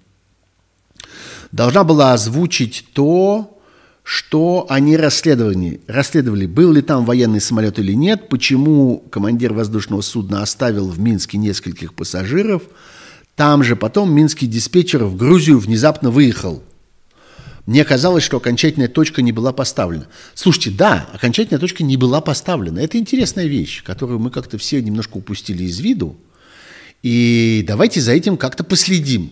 должна 1.52 1.84
была 1.84 2.14
озвучить 2.14 2.86
то, 2.94 3.60
что 4.04 4.68
они 4.70 4.96
расследовали. 4.96 5.82
расследовали, 5.88 6.46
был 6.46 6.72
ли 6.72 6.84
там 6.84 7.06
военный 7.06 7.42
самолет 7.42 7.80
или 7.80 7.94
нет, 7.94 8.30
почему 8.30 9.00
командир 9.10 9.54
воздушного 9.54 10.02
судна 10.02 10.44
оставил 10.44 10.88
в 10.88 11.00
Минске 11.00 11.40
нескольких 11.40 11.96
пассажиров. 11.96 12.62
Там 13.36 13.64
же 13.64 13.76
потом 13.76 14.14
минский 14.14 14.46
диспетчер 14.46 15.06
в 15.06 15.16
Грузию 15.18 15.58
внезапно 15.58 16.12
выехал. 16.12 16.62
Мне 17.66 17.86
казалось, 17.86 18.24
что 18.24 18.38
окончательная 18.38 18.88
точка 18.88 19.24
не 19.24 19.32
была 19.32 19.52
поставлена. 19.52 20.06
Слушайте, 20.36 20.70
да, 20.70 21.10
окончательная 21.12 21.60
точка 21.60 21.84
не 21.84 21.98
была 21.98 22.22
поставлена. 22.22 22.78
Это 22.78 23.00
интересная 23.00 23.48
вещь, 23.48 23.84
которую 23.84 24.20
мы 24.20 24.30
как-то 24.30 24.60
все 24.60 24.80
немножко 24.80 25.18
упустили 25.18 25.64
из 25.64 25.80
виду. 25.80 26.16
И 27.04 27.64
давайте 27.68 28.02
за 28.02 28.12
этим 28.12 28.38
как-то 28.38 28.64
последим. 28.64 29.32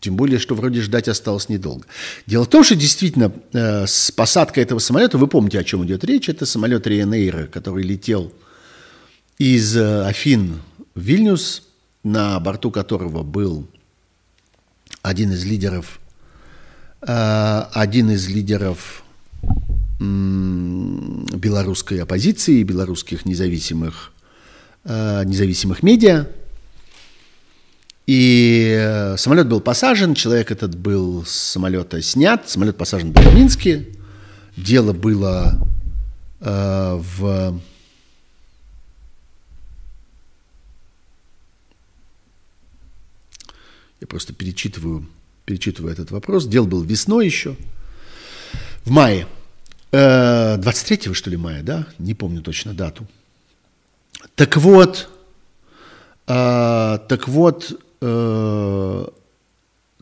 Тем 0.00 0.16
более, 0.16 0.38
что 0.38 0.54
вроде 0.54 0.82
ждать 0.82 1.08
осталось 1.08 1.48
недолго. 1.48 1.86
Дело 2.26 2.44
в 2.44 2.48
том, 2.48 2.62
что 2.62 2.76
действительно 2.76 3.32
э, 3.52 3.86
с 3.86 4.12
посадкой 4.12 4.62
этого 4.62 4.78
самолета, 4.78 5.18
вы 5.18 5.26
помните, 5.26 5.58
о 5.58 5.64
чем 5.64 5.84
идет 5.84 6.04
речь, 6.04 6.28
это 6.28 6.46
самолет 6.46 6.86
Ryanair, 6.86 7.46
который 7.46 7.82
летел 7.82 8.32
из 9.38 9.76
э, 9.76 10.06
Афин 10.06 10.60
в 10.94 11.00
Вильнюс, 11.00 11.62
на 12.04 12.38
борту 12.38 12.70
которого 12.70 13.22
был 13.22 13.66
один 15.02 15.32
из 15.32 15.44
лидеров, 15.44 15.98
э, 17.02 17.62
один 17.72 18.10
из 18.10 18.28
лидеров 18.28 19.02
белорусской 19.98 22.02
оппозиции, 22.02 22.62
белорусских 22.62 23.24
независимых 23.24 24.12
независимых 24.86 25.82
медиа. 25.82 26.26
И 28.06 28.72
э, 28.78 29.16
самолет 29.16 29.48
был 29.48 29.60
посажен, 29.60 30.14
человек 30.14 30.52
этот 30.52 30.76
был 30.76 31.24
с 31.24 31.32
самолета 31.32 32.00
снят, 32.02 32.48
самолет 32.48 32.76
посажен 32.76 33.10
был 33.10 33.22
в 33.22 33.34
Минске. 33.34 33.88
Дело 34.56 34.92
было 34.92 35.58
э, 36.40 37.00
в... 37.18 37.60
Я 44.00 44.06
просто 44.06 44.32
перечитываю, 44.32 45.08
перечитываю 45.44 45.92
этот 45.92 46.12
вопрос. 46.12 46.46
Дело 46.46 46.66
было 46.66 46.84
весной 46.84 47.26
еще, 47.26 47.56
в 48.84 48.90
мае. 48.90 49.26
Э, 49.90 50.56
23 50.58 51.12
что 51.12 51.28
ли 51.28 51.36
мая, 51.36 51.64
да? 51.64 51.88
Не 51.98 52.14
помню 52.14 52.40
точно 52.40 52.72
дату. 52.72 53.04
Так 54.36 54.58
вот, 54.58 55.08
э, 56.28 56.98
так 57.08 57.26
вот, 57.26 57.80
э, 58.02 59.06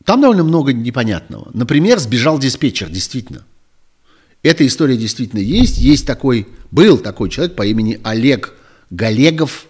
там 0.04 0.20
довольно 0.20 0.42
много 0.42 0.72
непонятного. 0.72 1.48
Например, 1.54 1.98
сбежал 2.00 2.38
диспетчер, 2.40 2.90
действительно. 2.90 3.44
Эта 4.42 4.66
история 4.66 4.96
действительно 4.96 5.38
есть. 5.38 5.78
Есть 5.78 6.04
такой, 6.06 6.48
был 6.72 6.98
такой 6.98 7.30
человек 7.30 7.54
по 7.54 7.64
имени 7.64 8.00
Олег 8.02 8.54
Галегов. 8.90 9.66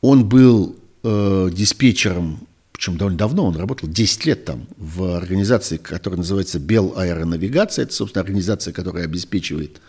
Он 0.00 0.24
был 0.24 0.76
э, 1.02 1.50
диспетчером, 1.52 2.46
причем 2.72 2.96
довольно 2.96 3.18
давно 3.18 3.46
он 3.46 3.56
работал, 3.56 3.88
10 3.88 4.26
лет 4.26 4.44
там, 4.44 4.68
в 4.76 5.16
организации, 5.16 5.76
которая 5.76 6.18
называется 6.18 6.60
Бел 6.60 6.94
Аэронавигация. 6.96 7.82
Это, 7.82 7.92
собственно, 7.92 8.22
организация, 8.22 8.72
которая 8.72 9.04
обеспечивает 9.04 9.80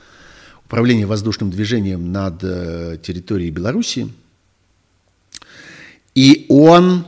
управление 0.70 1.08
воздушным 1.08 1.50
движением 1.50 2.12
над 2.12 2.44
э, 2.44 3.00
территорией 3.02 3.50
Белоруссии. 3.50 4.08
И 6.14 6.46
он 6.48 7.06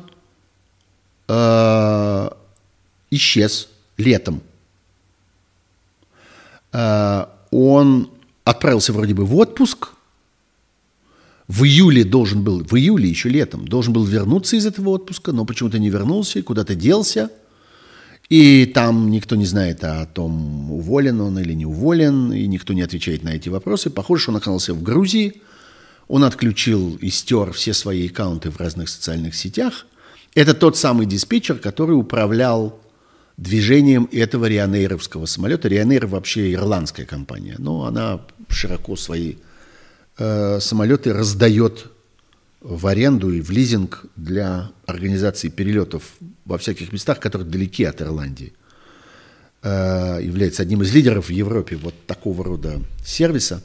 э, 1.28 2.30
исчез 3.12 3.70
летом. 3.98 4.42
Э, 6.72 7.26
он 7.52 8.10
отправился 8.46 8.94
вроде 8.94 9.14
бы 9.14 9.26
в 9.26 9.36
отпуск. 9.36 9.90
В 11.48 11.64
июле 11.64 12.04
должен 12.04 12.44
был, 12.44 12.64
в 12.64 12.74
июле 12.74 13.08
еще 13.08 13.30
летом, 13.30 13.68
должен 13.68 13.94
был 13.94 14.06
вернуться 14.06 14.56
из 14.56 14.66
этого 14.66 14.90
отпуска, 14.90 15.34
но 15.34 15.46
почему-то 15.46 15.78
не 15.78 15.92
вернулся 15.92 16.40
и 16.40 16.42
куда-то 16.42 16.74
делся. 16.74 17.30
И 18.32 18.66
там 18.66 19.12
никто 19.12 19.36
не 19.36 19.46
знает 19.46 19.84
о 19.84 20.06
том, 20.06 20.72
уволен 20.72 21.20
он 21.20 21.38
или 21.38 21.52
не 21.52 21.66
уволен, 21.66 22.32
и 22.32 22.48
никто 22.48 22.72
не 22.72 22.82
отвечает 22.82 23.24
на 23.24 23.36
эти 23.36 23.50
вопросы. 23.50 23.90
Похоже, 23.90 24.22
что 24.22 24.32
он 24.32 24.38
оказался 24.38 24.74
в 24.74 24.82
Грузии. 24.82 25.42
Он 26.08 26.24
отключил 26.24 26.96
и 26.96 27.10
стер 27.10 27.52
все 27.52 27.74
свои 27.74 28.08
аккаунты 28.08 28.50
в 28.50 28.58
разных 28.58 28.88
социальных 28.88 29.36
сетях. 29.36 29.86
Это 30.34 30.54
тот 30.54 30.78
самый 30.78 31.08
диспетчер, 31.08 31.58
который 31.58 31.92
управлял 31.92 32.80
движением 33.36 34.08
этого 34.14 34.46
Рионейровского 34.46 35.26
самолета. 35.26 35.68
Рионейр 35.68 36.08
вообще 36.08 36.54
ирландская 36.54 37.06
компания, 37.06 37.56
но 37.58 37.84
она 37.84 38.22
широко 38.48 38.96
свои 38.96 39.36
э, 40.18 40.60
самолеты 40.62 41.12
раздает 41.12 41.88
в 42.62 42.88
аренду 42.88 43.32
и 43.32 43.42
в 43.42 43.50
лизинг 43.50 44.06
для 44.16 44.72
организации 44.86 45.50
перелетов 45.50 46.04
во 46.46 46.58
всяких 46.58 46.94
местах, 46.94 47.20
которые 47.20 47.48
далеки 47.48 47.84
от 47.84 48.02
Ирландии. 48.02 48.54
Э, 49.64 50.20
является 50.22 50.62
одним 50.62 50.84
из 50.84 50.94
лидеров 50.94 51.28
в 51.28 51.32
Европе 51.32 51.76
вот 51.76 51.94
такого 52.06 52.44
рода 52.44 52.80
сервиса. 53.04 53.64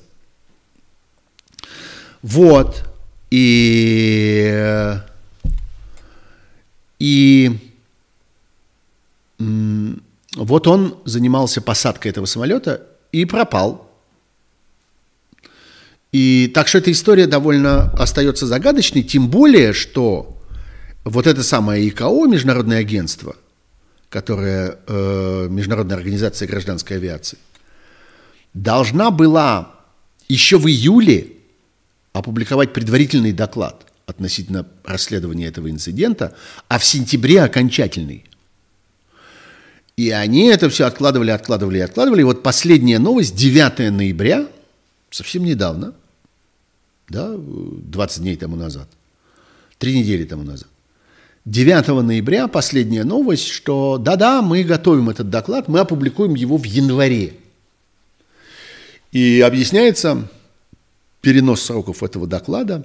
Вот. 2.22 2.84
И, 3.30 4.94
и 6.98 7.58
вот 9.38 10.66
он 10.66 10.98
занимался 11.04 11.60
посадкой 11.60 12.10
этого 12.10 12.26
самолета 12.26 12.86
и 13.12 13.24
пропал. 13.24 13.85
И 16.16 16.50
так 16.54 16.66
что 16.66 16.78
эта 16.78 16.90
история 16.90 17.26
довольно 17.26 17.90
остается 17.92 18.46
загадочной, 18.46 19.02
тем 19.02 19.28
более, 19.28 19.74
что 19.74 20.42
вот 21.04 21.26
это 21.26 21.42
самое 21.42 21.86
ИКО, 21.86 22.24
Международное 22.24 22.78
агентство, 22.78 23.36
которое 24.08 24.78
э, 24.86 25.46
Международная 25.50 25.98
организация 25.98 26.48
гражданской 26.48 26.96
авиации, 26.96 27.36
должна 28.54 29.10
была 29.10 29.74
еще 30.26 30.56
в 30.56 30.66
июле 30.66 31.32
опубликовать 32.14 32.72
предварительный 32.72 33.32
доклад 33.32 33.86
относительно 34.06 34.66
расследования 34.86 35.48
этого 35.48 35.70
инцидента, 35.70 36.34
а 36.68 36.78
в 36.78 36.84
сентябре 36.86 37.42
окончательный– 37.42 38.24
и 39.98 40.10
они 40.10 40.48
это 40.48 40.68
все 40.68 40.84
откладывали, 40.84 41.30
откладывали 41.30 41.78
и 41.78 41.80
откладывали. 41.80 42.20
И 42.20 42.24
вот 42.24 42.42
последняя 42.42 42.98
новость, 42.98 43.34
9 43.34 43.90
ноября, 43.90 44.46
совсем 45.10 45.42
недавно, 45.42 45.94
да, 47.08 47.34
20 47.36 48.22
дней 48.22 48.36
тому 48.36 48.56
назад, 48.56 48.88
три 49.78 49.98
недели 49.98 50.24
тому 50.24 50.42
назад. 50.42 50.68
9 51.44 51.88
ноября 52.02 52.48
последняя 52.48 53.04
новость, 53.04 53.48
что 53.48 53.98
да-да, 53.98 54.42
мы 54.42 54.64
готовим 54.64 55.10
этот 55.10 55.30
доклад, 55.30 55.68
мы 55.68 55.78
опубликуем 55.78 56.34
его 56.34 56.56
в 56.56 56.64
январе. 56.64 57.34
И 59.12 59.40
объясняется 59.40 60.28
перенос 61.20 61.62
сроков 61.62 62.02
этого 62.02 62.26
доклада 62.26 62.84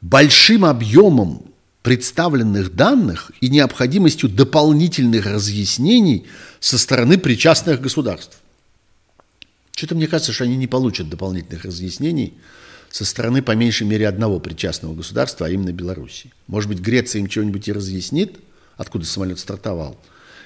большим 0.00 0.64
объемом 0.64 1.42
представленных 1.82 2.74
данных 2.74 3.32
и 3.40 3.48
необходимостью 3.48 4.28
дополнительных 4.28 5.26
разъяснений 5.26 6.26
со 6.58 6.78
стороны 6.78 7.18
причастных 7.18 7.80
государств. 7.80 8.40
Что-то 9.72 9.94
мне 9.94 10.06
кажется, 10.06 10.32
что 10.32 10.44
они 10.44 10.56
не 10.56 10.66
получат 10.66 11.08
дополнительных 11.08 11.64
разъяснений 11.64 12.34
со 12.90 13.04
стороны 13.04 13.40
по 13.40 13.52
меньшей 13.52 13.86
мере 13.86 14.08
одного 14.08 14.40
причастного 14.40 14.94
государства, 14.94 15.46
а 15.46 15.50
именно 15.50 15.72
Беларуси. 15.72 16.32
Может 16.48 16.68
быть, 16.68 16.80
Греция 16.80 17.20
им 17.20 17.28
чего-нибудь 17.28 17.68
и 17.68 17.72
разъяснит, 17.72 18.38
откуда 18.76 19.06
самолет 19.06 19.38
стартовал, 19.38 19.98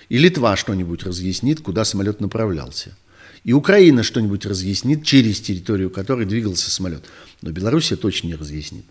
и 0.09 0.19
Литва 0.19 0.57
что-нибудь 0.57 1.03
разъяснит, 1.03 1.61
куда 1.61 1.85
самолет 1.85 2.21
направлялся. 2.21 2.97
И 3.45 3.53
Украина 3.53 4.03
что-нибудь 4.03 4.47
разъяснит, 4.47 5.05
через 5.05 5.41
территорию 5.41 5.91
которой 5.91 6.27
двигался 6.27 6.71
самолет. 6.71 7.05
Но 7.43 7.51
Белоруссия 7.51 7.97
точно 7.97 8.29
не 8.29 8.35
разъяснит. 8.35 8.85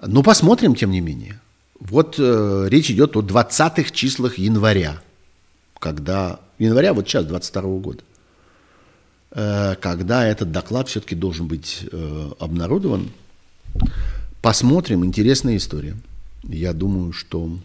Ну, 0.00 0.22
посмотрим, 0.22 0.74
тем 0.74 0.90
не 0.90 1.00
менее. 1.00 1.40
Вот 1.80 2.16
э, 2.18 2.66
речь 2.68 2.90
идет 2.90 3.16
о 3.16 3.20
20-х 3.20 3.90
числах 3.90 4.38
января, 4.38 5.02
когда, 5.78 6.40
января, 6.58 6.92
вот 6.92 7.08
сейчас, 7.08 7.24
22 7.24 7.62
-го 7.62 7.80
года, 7.80 8.02
когда 9.34 10.26
этот 10.26 10.52
доклад 10.52 10.88
все-таки 10.88 11.14
должен 11.14 11.46
быть 11.46 11.86
э, 11.90 12.30
обнародован. 12.38 13.10
Посмотрим, 14.42 15.04
интересная 15.04 15.56
история. 15.56 15.96
Я 16.42 16.72
думаю, 16.72 17.12
что 17.12 17.58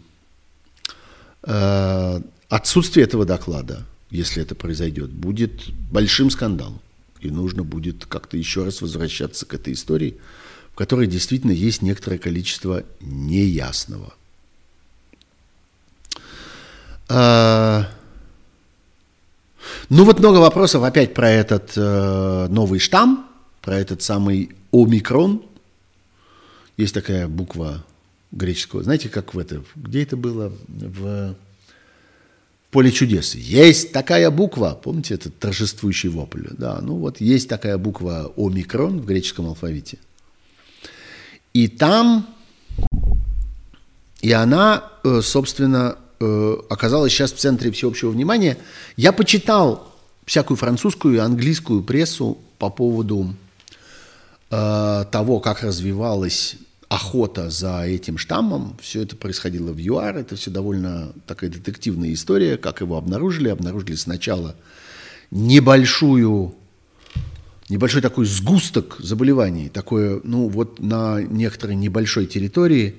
э, 1.42 2.20
отсутствие 2.48 3.04
этого 3.04 3.26
доклада, 3.26 3.84
если 4.10 4.42
это 4.42 4.54
произойдет, 4.54 5.10
будет 5.10 5.68
большим 5.90 6.30
скандалом. 6.30 6.80
И 7.20 7.30
нужно 7.30 7.64
будет 7.64 8.06
как-то 8.06 8.36
еще 8.36 8.64
раз 8.64 8.80
возвращаться 8.80 9.44
к 9.44 9.54
этой 9.54 9.74
истории– 9.74 10.16
которой 10.78 11.08
действительно 11.08 11.50
есть 11.50 11.82
некоторое 11.82 12.18
количество 12.18 12.84
неясного. 13.00 14.14
Ну 19.90 20.04
вот 20.04 20.18
много 20.18 20.36
вопросов 20.36 20.82
опять 20.82 21.14
про 21.14 21.30
этот 21.30 21.72
э, 21.74 22.46
новый 22.50 22.78
штамм, 22.78 23.26
про 23.62 23.78
этот 23.78 24.02
самый 24.02 24.50
омикрон. 24.70 25.42
Есть 26.76 26.92
такая 26.92 27.26
буква 27.26 27.84
греческого. 28.30 28.82
Знаете, 28.82 29.08
как 29.08 29.32
в 29.32 29.38
это, 29.38 29.62
где 29.76 30.02
это 30.02 30.18
было? 30.18 30.52
В 30.68 31.34
поле 32.70 32.92
чудес. 32.92 33.34
Есть 33.34 33.92
такая 33.92 34.30
буква, 34.30 34.78
помните 34.80 35.14
этот 35.14 35.38
торжествующий 35.38 36.10
вопль? 36.10 36.48
Да, 36.50 36.80
ну 36.82 36.96
вот 36.96 37.22
есть 37.22 37.48
такая 37.48 37.78
буква 37.78 38.30
омикрон 38.36 39.00
в 39.00 39.06
греческом 39.06 39.46
алфавите. 39.46 39.96
И 41.54 41.66
там, 41.66 42.28
и 44.20 44.32
она, 44.32 44.84
э, 45.02 45.22
собственно, 45.22 45.96
э, 46.20 46.56
оказалась 46.68 47.12
сейчас 47.12 47.32
в 47.32 47.36
центре 47.36 47.70
всеобщего 47.70 48.10
внимания. 48.10 48.58
Я 48.96 49.12
почитал 49.12 49.94
всякую 50.24 50.56
французскую 50.56 51.14
и 51.14 51.18
английскую 51.18 51.82
прессу 51.82 52.38
по 52.58 52.70
поводу 52.70 53.34
э, 54.50 55.04
того, 55.10 55.40
как 55.40 55.62
развивалась 55.62 56.56
охота 56.88 57.50
за 57.50 57.82
этим 57.82 58.18
штаммом. 58.18 58.76
Все 58.80 59.02
это 59.02 59.16
происходило 59.16 59.72
в 59.72 59.78
ЮАР. 59.78 60.16
Это 60.16 60.36
все 60.36 60.50
довольно 60.50 61.12
такая 61.26 61.50
детективная 61.50 62.12
история, 62.12 62.56
как 62.56 62.80
его 62.80 62.96
обнаружили. 62.96 63.48
Обнаружили 63.48 63.94
сначала 63.94 64.56
небольшую 65.30 66.54
небольшой 67.68 68.00
такой 68.00 68.24
сгусток 68.24 68.96
заболеваний, 68.98 69.68
такое, 69.68 70.20
ну 70.24 70.48
вот 70.48 70.80
на 70.80 71.20
некоторой 71.20 71.76
небольшой 71.76 72.26
территории 72.26 72.96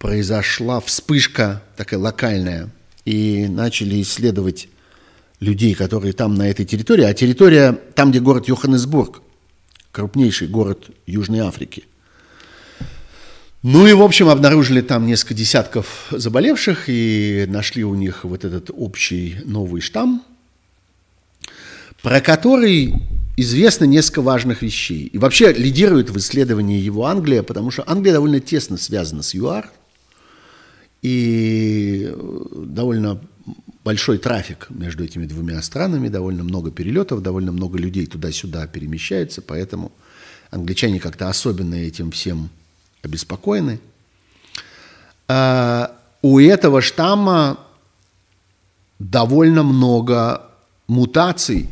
произошла 0.00 0.80
вспышка 0.80 1.62
такая 1.76 2.00
локальная, 2.00 2.70
и 3.04 3.46
начали 3.48 4.00
исследовать 4.02 4.68
людей, 5.40 5.74
которые 5.74 6.14
там 6.14 6.34
на 6.34 6.48
этой 6.48 6.64
территории, 6.64 7.04
а 7.04 7.14
территория 7.14 7.78
там, 7.94 8.10
где 8.10 8.20
город 8.20 8.48
Йоханнесбург, 8.48 9.20
крупнейший 9.92 10.48
город 10.48 10.88
Южной 11.06 11.40
Африки. 11.40 11.84
Ну 13.62 13.86
и, 13.86 13.92
в 13.92 14.00
общем, 14.00 14.28
обнаружили 14.28 14.80
там 14.80 15.06
несколько 15.06 15.34
десятков 15.34 16.06
заболевших 16.10 16.84
и 16.88 17.44
нашли 17.46 17.84
у 17.84 17.94
них 17.94 18.24
вот 18.24 18.44
этот 18.44 18.70
общий 18.72 19.36
новый 19.44 19.82
штамм, 19.82 20.24
про 22.02 22.22
который 22.22 22.94
известно 23.36 23.84
несколько 23.84 24.22
важных 24.22 24.62
вещей. 24.62 25.06
И 25.12 25.18
вообще 25.18 25.52
лидирует 25.52 26.08
в 26.08 26.16
исследовании 26.16 26.78
его 26.78 27.04
Англия, 27.04 27.42
потому 27.42 27.70
что 27.70 27.84
Англия 27.86 28.14
довольно 28.14 28.40
тесно 28.40 28.78
связана 28.78 29.22
с 29.22 29.34
ЮАР, 29.34 29.70
и 31.02 32.14
довольно 32.52 33.20
большой 33.84 34.18
трафик 34.18 34.66
между 34.70 35.04
этими 35.04 35.26
двумя 35.26 35.60
странами, 35.62 36.08
довольно 36.08 36.44
много 36.44 36.70
перелетов, 36.70 37.22
довольно 37.22 37.52
много 37.52 37.78
людей 37.78 38.06
туда-сюда 38.06 38.66
перемещается, 38.66 39.40
поэтому 39.40 39.92
англичане 40.50 41.00
как-то 41.00 41.28
особенно 41.28 41.74
этим 41.74 42.10
всем 42.10 42.50
обеспокоены. 43.02 43.80
э, 45.28 45.86
у 46.22 46.38
этого 46.38 46.82
штамма 46.82 47.58
довольно 48.98 49.62
много 49.62 50.42
мутаций 50.86 51.68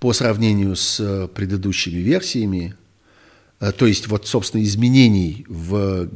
по 0.00 0.12
сравнению 0.12 0.74
с 0.74 1.28
предыдущими 1.32 1.98
версиями, 1.98 2.74
э, 3.60 3.70
то 3.70 3.86
есть 3.86 4.08
вот, 4.08 4.26
собственно, 4.26 4.64
изменений 4.64 5.46
в 5.48 6.08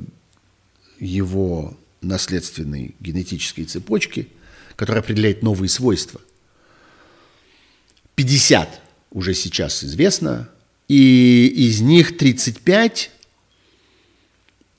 его 0.99 1.77
наследственной 2.01 2.95
генетической 3.01 3.65
цепочке, 3.65 4.29
которая 4.77 5.03
определяет 5.03 5.43
новые 5.43 5.69
свойства. 5.69 6.21
50 8.15 8.81
уже 9.11 9.35
сейчас 9.35 9.85
известно, 9.85 10.49
и 10.89 11.47
из 11.47 11.81
них 11.81 12.17
35 12.17 13.11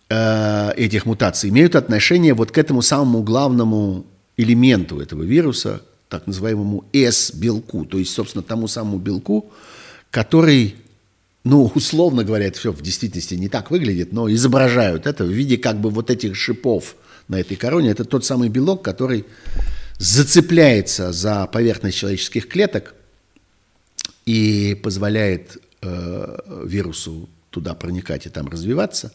э, 0.09 0.71
этих 0.75 1.05
мутаций 1.05 1.49
имеют 1.49 1.75
отношение 1.75 2.33
вот 2.33 2.51
к 2.51 2.57
этому 2.57 2.81
самому 2.81 3.23
главному 3.23 4.05
элементу 4.37 4.99
этого 4.99 5.23
вируса, 5.23 5.81
так 6.09 6.27
называемому 6.27 6.85
S-белку, 6.93 7.85
то 7.85 7.97
есть, 7.97 8.13
собственно, 8.13 8.43
тому 8.43 8.67
самому 8.67 8.97
белку, 8.97 9.51
который, 10.09 10.75
ну, 11.47 11.71
условно 11.75 12.23
говоря, 12.23 12.47
это 12.47 12.59
все 12.59 12.71
в 12.71 12.81
действительности 12.81 13.35
не 13.35 13.47
так 13.47 13.71
выглядит, 13.71 14.11
но 14.11 14.29
изображают 14.29 15.07
это 15.07 15.23
в 15.23 15.29
виде 15.29 15.57
как 15.57 15.79
бы 15.79 15.89
вот 15.89 16.09
этих 16.09 16.35
шипов 16.35 16.95
на 17.27 17.39
этой 17.39 17.55
короне. 17.55 17.89
Это 17.89 18.03
тот 18.03 18.25
самый 18.25 18.49
белок, 18.49 18.83
который 18.83 19.25
зацепляется 19.97 21.11
за 21.11 21.47
поверхность 21.47 21.97
человеческих 21.97 22.47
клеток 22.47 22.95
и 24.25 24.79
позволяет 24.83 25.57
э, 25.81 26.39
вирусу 26.65 27.29
туда 27.49 27.73
проникать 27.73 28.25
и 28.25 28.29
там 28.29 28.47
развиваться. 28.49 29.13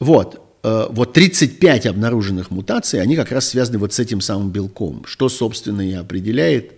Вот. 0.00 0.40
Э, 0.64 0.86
вот 0.90 1.12
35 1.12 1.86
обнаруженных 1.86 2.50
мутаций, 2.50 3.00
они 3.00 3.14
как 3.14 3.30
раз 3.30 3.48
связаны 3.48 3.78
вот 3.78 3.92
с 3.92 4.00
этим 4.00 4.20
самым 4.20 4.50
белком, 4.50 5.04
что, 5.06 5.28
собственно, 5.28 5.88
и 5.88 5.92
определяет 5.92 6.72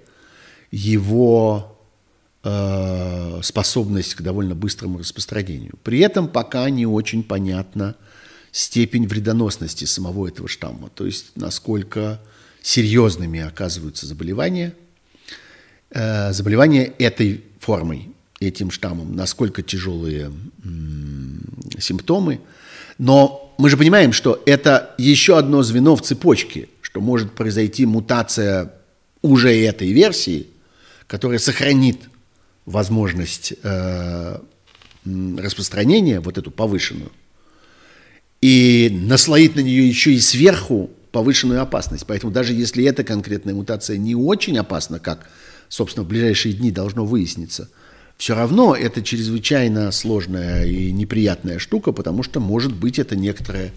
его 0.70 1.75
э, 2.46 3.40
способность 3.42 4.14
к 4.14 4.22
довольно 4.22 4.54
быстрому 4.54 4.98
распространению. 4.98 5.74
При 5.82 5.98
этом 5.98 6.28
пока 6.28 6.70
не 6.70 6.86
очень 6.86 7.24
понятна 7.24 7.96
степень 8.52 9.06
вредоносности 9.06 9.84
самого 9.84 10.28
этого 10.28 10.48
штамма, 10.48 10.90
то 10.94 11.06
есть 11.06 11.32
насколько 11.34 12.20
серьезными 12.62 13.40
оказываются 13.40 14.06
заболевания, 14.06 14.74
э, 15.90 16.32
заболевания 16.32 16.92
этой 16.98 17.44
формой, 17.60 18.10
этим 18.38 18.70
штаммом, 18.70 19.16
насколько 19.16 19.62
тяжелые 19.62 20.30
симптомы. 21.78 22.40
Но 22.98 23.54
мы 23.58 23.70
же 23.70 23.76
понимаем, 23.76 24.12
что 24.12 24.42
это 24.46 24.94
еще 24.98 25.38
одно 25.38 25.62
звено 25.62 25.96
в 25.96 26.02
цепочке, 26.02 26.68
что 26.80 27.00
может 27.00 27.32
произойти 27.32 27.86
мутация 27.86 28.72
уже 29.22 29.54
этой 29.54 29.90
версии, 29.92 30.46
которая 31.06 31.38
сохранит 31.38 32.00
возможность 32.66 33.54
э, 33.62 34.38
распространения, 35.04 36.20
вот 36.20 36.36
эту 36.36 36.50
повышенную, 36.50 37.12
и 38.42 38.90
наслоит 38.92 39.56
на 39.56 39.60
нее 39.60 39.88
еще 39.88 40.12
и 40.12 40.20
сверху 40.20 40.90
повышенную 41.12 41.62
опасность. 41.62 42.04
Поэтому 42.06 42.32
даже 42.32 42.52
если 42.52 42.84
эта 42.84 43.02
конкретная 43.04 43.54
мутация 43.54 43.96
не 43.96 44.14
очень 44.14 44.58
опасна, 44.58 44.98
как, 44.98 45.30
собственно, 45.68 46.04
в 46.04 46.08
ближайшие 46.08 46.52
дни 46.52 46.70
должно 46.70 47.06
выясниться, 47.06 47.70
все 48.18 48.34
равно 48.34 48.74
это 48.74 49.02
чрезвычайно 49.02 49.90
сложная 49.92 50.66
и 50.66 50.90
неприятная 50.90 51.58
штука, 51.58 51.92
потому 51.92 52.22
что, 52.22 52.40
может 52.40 52.74
быть, 52.74 52.98
это 52.98 53.14
некоторая, 53.14 53.72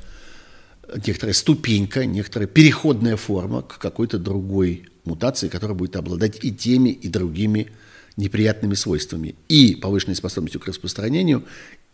некоторая 1.05 1.33
ступенька, 1.33 2.05
некоторая 2.05 2.47
переходная 2.47 3.17
форма 3.17 3.61
к 3.61 3.77
какой-то 3.77 4.17
другой 4.17 4.87
мутации, 5.05 5.49
которая 5.49 5.77
будет 5.77 5.95
обладать 5.95 6.43
и 6.43 6.51
теми, 6.51 6.89
и 6.89 7.07
другими 7.07 7.71
неприятными 8.19 8.75
свойствами. 8.75 9.35
И 9.47 9.75
повышенной 9.75 10.15
способностью 10.15 10.61
к 10.61 10.67
распространению, 10.67 11.45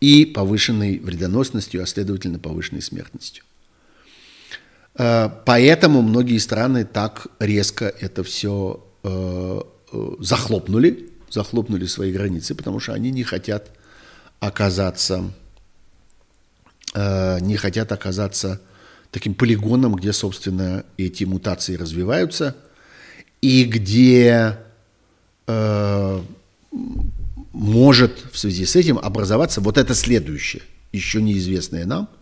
и 0.02 0.26
повышенной 0.26 1.00
вредоносностью, 1.00 1.82
а 1.82 1.86
следовательно 1.86 2.40
повышенной 2.40 2.82
смертностью. 2.82 3.44
Э, 4.98 5.30
поэтому 5.46 6.02
многие 6.02 6.38
страны 6.40 6.84
так 6.86 7.28
резко 7.40 7.86
это 7.86 8.24
все 8.24 8.84
э, 9.04 9.62
э, 9.94 10.12
захлопнули, 10.20 11.10
захлопнули 11.30 11.86
свои 11.86 12.12
границы, 12.12 12.56
потому 12.56 12.80
что 12.80 12.94
они 12.94 13.12
не 13.12 13.24
хотят 13.24 13.72
оказаться, 14.40 15.32
не 16.96 17.58
хотят 17.58 17.92
оказаться 17.92 18.62
таким 19.12 19.34
полигоном, 19.34 19.96
где, 19.96 20.14
собственно, 20.14 20.86
эти 20.98 21.24
мутации 21.26 21.76
развиваются, 21.76 22.56
и 23.42 23.64
где 23.64 24.60
может 27.54 28.26
в 28.32 28.38
связи 28.38 28.66
с 28.66 28.76
этим 28.76 28.98
образоваться 28.98 29.62
вот 29.62 29.78
это 29.78 29.94
следующее, 29.94 30.64
еще 30.92 31.22
неизвестное 31.22 31.86
нам– 31.86 32.10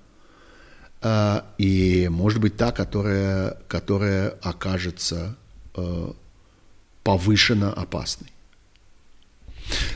а, 1.06 1.46
и, 1.58 2.08
может 2.10 2.40
быть, 2.40 2.56
та, 2.56 2.72
которая, 2.72 3.58
которая 3.68 4.30
окажется 4.42 5.36
э, 5.76 6.12
повышенно 7.04 7.74
опасной. 7.74 8.32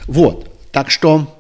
Вот, 0.06 0.54
так 0.74 0.92
что, 0.92 1.37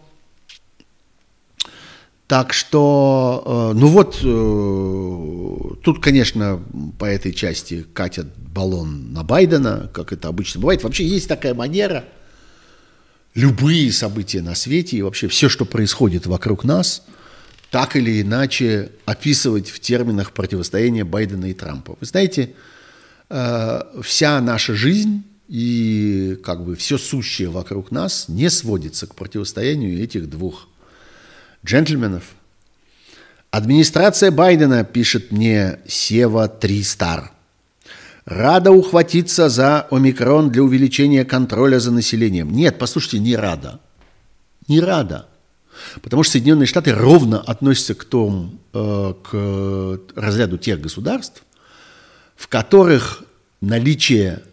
так 2.28 2.54
что, 2.54 3.72
э, 3.74 3.80
ну 3.80 3.88
вот, 3.88 4.20
э, 4.22 5.76
тут, 5.84 6.04
конечно, 6.04 6.62
по 6.99 7.06
этой 7.06 7.34
части 7.34 7.86
катят 7.94 8.28
баллон 8.38 9.14
на 9.14 9.24
Байдена, 9.24 9.90
как 9.94 10.14
это 10.14 10.28
обычно 10.28 10.62
бывает. 10.62 10.84
Вообще 10.84 11.06
есть 11.06 11.28
такая 11.28 11.54
манера, 11.54 12.06
любые 13.34 13.91
события 13.91 14.41
на 14.41 14.56
свете 14.56 14.98
и 14.98 15.02
вообще 15.02 15.28
все, 15.28 15.48
что 15.49 15.66
происходит 15.66 16.28
вокруг 16.28 16.64
нас– 16.64 17.04
так 17.72 17.95
или 17.95 18.22
иначе 18.22 18.91
описывать 19.06 19.70
в 19.70 19.80
терминах 19.80 20.32
противостояния 20.32 21.04
Байдена 21.04 21.45
и 21.45 21.54
Трампа. 21.54 21.98
Вы 21.99 22.06
знаете, 22.06 22.54
э, 23.30 23.82
вся 24.02 24.40
наша 24.41 24.74
жизнь 24.74 25.24
и 25.48 26.38
как 26.44 26.64
бы 26.64 26.76
все 26.76 26.98
сущее 26.98 27.49
вокруг 27.49 27.91
нас 27.91 28.26
не 28.28 28.49
сводится 28.49 29.08
к 29.08 29.16
противостоянию 29.16 30.02
этих 30.02 30.30
двух 30.30 30.68
джентльменов. 31.65 32.23
Администрация 33.51 34.31
Байдена, 34.31 34.84
пишет 34.84 35.31
мне 35.31 35.79
Сева 35.88 36.47
3 36.47 36.84
Стар, 36.84 37.31
рада 38.25 38.71
ухватиться 38.71 39.49
за 39.49 39.81
омикрон 39.89 40.51
для 40.51 40.63
увеличения 40.63 41.25
контроля 41.25 41.79
за 41.79 41.91
населением. 41.91 42.51
Нет, 42.51 42.77
послушайте, 42.77 43.19
не 43.19 43.35
рада. 43.35 43.79
Не 44.67 44.79
рада. 44.79 45.27
Потому 46.01 46.23
что 46.23 46.34
Соединенные 46.34 46.67
Штаты 46.67 46.93
ровно 46.93 47.39
относятся 47.39 47.95
к, 47.95 48.03
тому, 48.03 48.51
э, 48.73 49.13
к 49.23 49.99
разряду 50.15 50.57
тех 50.57 50.81
государств, 50.81 51.43
в 52.35 52.47
которых 52.47 53.23
наличие 53.61 54.43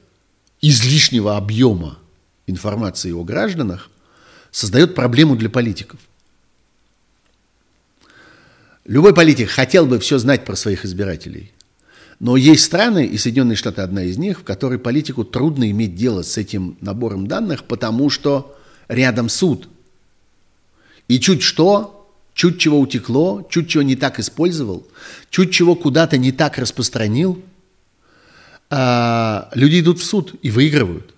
излишнего 0.61 1.37
объема 1.37 1.99
информации 2.47 3.13
о 3.13 3.25
гражданах 3.25 3.91
создает 4.51 4.95
проблему 4.95 5.37
для 5.37 5.51
политиков. 5.51 5.99
Любой 8.85 9.15
политик 9.15 9.49
хотел 9.49 9.87
бы 9.87 9.99
все 9.99 10.19
знать 10.19 10.45
про 10.45 10.57
своих 10.57 10.85
избирателей. 10.85 11.53
Но 12.21 12.37
есть 12.37 12.65
страны, 12.65 13.07
и 13.07 13.19
Соединенные 13.19 13.57
Штаты 13.57 13.83
одна 13.83 14.05
из 14.05 14.19
них, 14.19 14.41
в 14.41 14.45
которой 14.45 14.79
политику 14.79 15.25
трудно 15.25 15.71
иметь 15.71 15.95
дело 15.95 16.23
с 16.23 16.37
этим 16.39 16.77
набором 16.81 17.27
данных, 17.27 17.65
потому 17.65 18.11
что 18.11 18.57
рядом 18.89 19.29
суд– 19.29 19.69
и 21.09 21.21
чуть 21.21 21.43
что, 21.43 22.09
чуть 22.35 22.59
чего 22.59 22.81
утекло, 22.81 23.47
чуть 23.51 23.69
чего 23.69 23.83
не 23.83 23.97
так 23.97 24.19
использовал, 24.19 24.87
чуть 25.31 25.53
чего 25.53 25.75
куда-то 25.75 26.17
не 26.17 26.33
так 26.33 26.59
распространил, 26.59 27.43
а, 28.71 29.51
люди 29.55 29.81
идут 29.81 30.01
в 30.01 30.05
суд 30.05 30.35
и 30.43 30.51
выигрывают. 30.51 31.11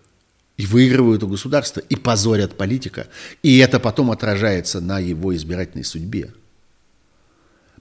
И 0.56 0.64
выигрывают 0.64 1.22
у 1.22 1.28
государства, 1.28 1.80
и 1.80 1.96
позорят 1.96 2.56
политика. 2.56 3.08
И 3.42 3.58
это 3.58 3.78
потом 3.78 4.10
отражается 4.10 4.80
на 4.80 4.98
его 4.98 5.36
избирательной 5.36 5.84
судьбе. 5.84 6.32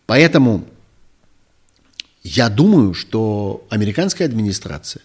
Поэтому 0.05 0.67
я 2.23 2.49
думаю, 2.49 2.93
что 2.93 3.65
американская 3.69 4.27
администрация 4.27 5.01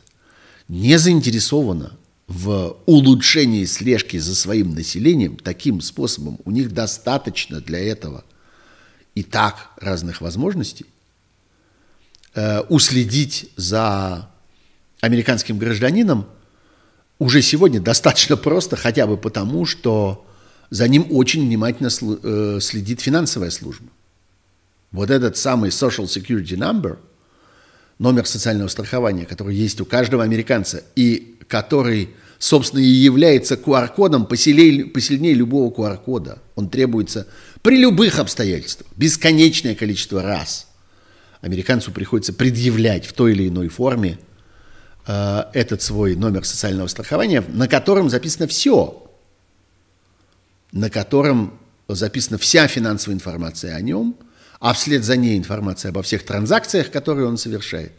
не 0.69 0.99
заинтересована 0.99 1.97
в 2.27 2.77
улучшении 2.87 3.65
слежки 3.65 4.19
за 4.19 4.35
своим 4.35 4.75
населением 4.75 5.37
таким 5.37 5.81
способом, 5.81 6.39
у 6.45 6.51
них 6.51 6.73
достаточно 6.73 7.61
для 7.61 7.81
этого 7.81 8.25
и 9.15 9.23
так 9.23 9.71
разных 9.77 10.21
возможностей, 10.21 10.87
э, 12.35 12.61
уследить 12.69 13.51
за 13.57 14.31
американским 15.01 15.59
гражданином 15.59 16.27
уже 17.19 17.43
сегодня 17.43 17.81
достаточно 17.81 18.37
просто, 18.37 18.77
хотя 18.77 19.07
бы 19.07 19.17
потому, 19.17 19.67
что 19.67 20.25
за 20.71 20.87
ним 20.89 21.07
очень 21.11 21.45
внимательно 21.45 21.91
э, 21.91 22.61
следит 22.61 23.01
финансовая 23.01 23.51
служба. 23.51 23.89
Вот 24.93 25.11
этот 25.11 25.37
самый 25.37 25.71
Social 25.71 26.05
Security 26.05 26.57
Number, 26.57 26.99
номер 27.99 28.27
социального 28.27 28.69
страхования, 28.69 29.27
который 29.27 29.55
есть 29.55 29.81
у 29.81 29.85
каждого 29.85 30.25
американца 30.25 30.83
и 30.97 31.39
который, 31.47 32.11
собственно, 32.39 32.81
и 32.81 32.87
является 32.87 33.55
QR-кодом 33.55 34.27
посильнее, 34.27 34.87
посильнее 34.87 35.35
любого 35.35 35.73
QR-кода. 35.73 36.39
Он 36.55 36.69
требуется 36.69 37.27
при 37.63 37.77
любых 37.77 38.19
обстоятельствах, 38.19 38.91
бесконечное 38.97 39.75
количество 39.75 40.23
раз. 40.23 40.67
Американцу 41.41 41.93
приходится 41.93 42.33
предъявлять 42.33 43.07
в 43.07 43.13
той 43.13 43.33
или 43.33 43.49
иной 43.49 43.69
форме 43.69 44.19
э, 45.07 45.45
этот 45.53 45.83
свой 45.83 46.17
номер 46.17 46.45
социального 46.45 46.87
страхования, 46.87 47.45
на 47.49 47.69
котором 47.69 48.11
записано 48.11 48.47
все, 48.47 49.11
на 50.73 50.91
котором 50.91 51.59
записана 51.89 52.39
вся 52.39 52.67
финансовая 52.67 53.15
информация 53.15 53.77
о 53.77 53.81
нем– 53.81 54.17
а 54.61 54.75
вслед 54.75 55.03
за 55.05 55.17
ней 55.17 55.39
информация 55.39 55.89
обо 55.89 56.03
всех 56.03 56.23
транзакциях, 56.23 56.91
которые 56.91 57.27
он 57.27 57.39
совершает. 57.39 57.93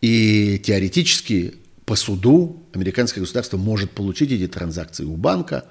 И 0.00 0.58
теоретически 0.64 1.56
по 1.84 1.96
суду 1.96 2.62
американское 2.72 3.20
государство 3.20 3.56
может 3.56 3.90
получить 3.90 4.30
эти 4.30 4.46
транзакции 4.46 5.04
у 5.04 5.16
банка 5.16 5.64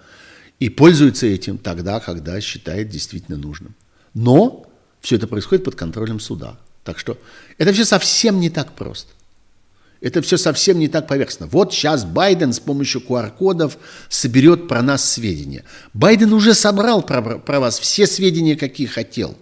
и 0.60 0.70
пользуется 0.70 1.26
этим 1.26 1.58
тогда, 1.58 2.02
когда 2.02 2.40
считает 2.42 2.90
действительно 2.90 3.38
нужным. 3.38 3.74
Но 4.14 4.70
все 5.00 5.16
это 5.16 5.28
происходит 5.28 5.64
под 5.64 5.76
контролем 5.76 6.20
суда. 6.20 6.60
Так 6.84 7.00
что 7.00 7.18
это 7.58 7.72
все 7.72 7.86
совсем 7.86 8.40
не 8.42 8.50
так 8.50 8.74
просто. 8.74 9.14
Это 10.02 10.22
все 10.22 10.38
совсем 10.38 10.80
не 10.80 10.88
так 10.88 11.08
поверхностно. 11.08 11.48
Вот 11.48 11.74
сейчас 11.74 12.06
Байден 12.06 12.54
с 12.54 12.60
помощью 12.60 13.02
QR-кодов 13.02 13.78
соберет 14.08 14.68
про 14.68 14.82
нас 14.82 15.04
сведения. 15.04 15.66
Байден 15.94 16.32
уже 16.32 16.54
собрал 16.54 17.02
про, 17.02 17.40
про 17.40 17.60
вас 17.60 17.80
все 17.80 18.08
сведения, 18.08 18.56
какие 18.56 18.88
хотел. 18.88 19.38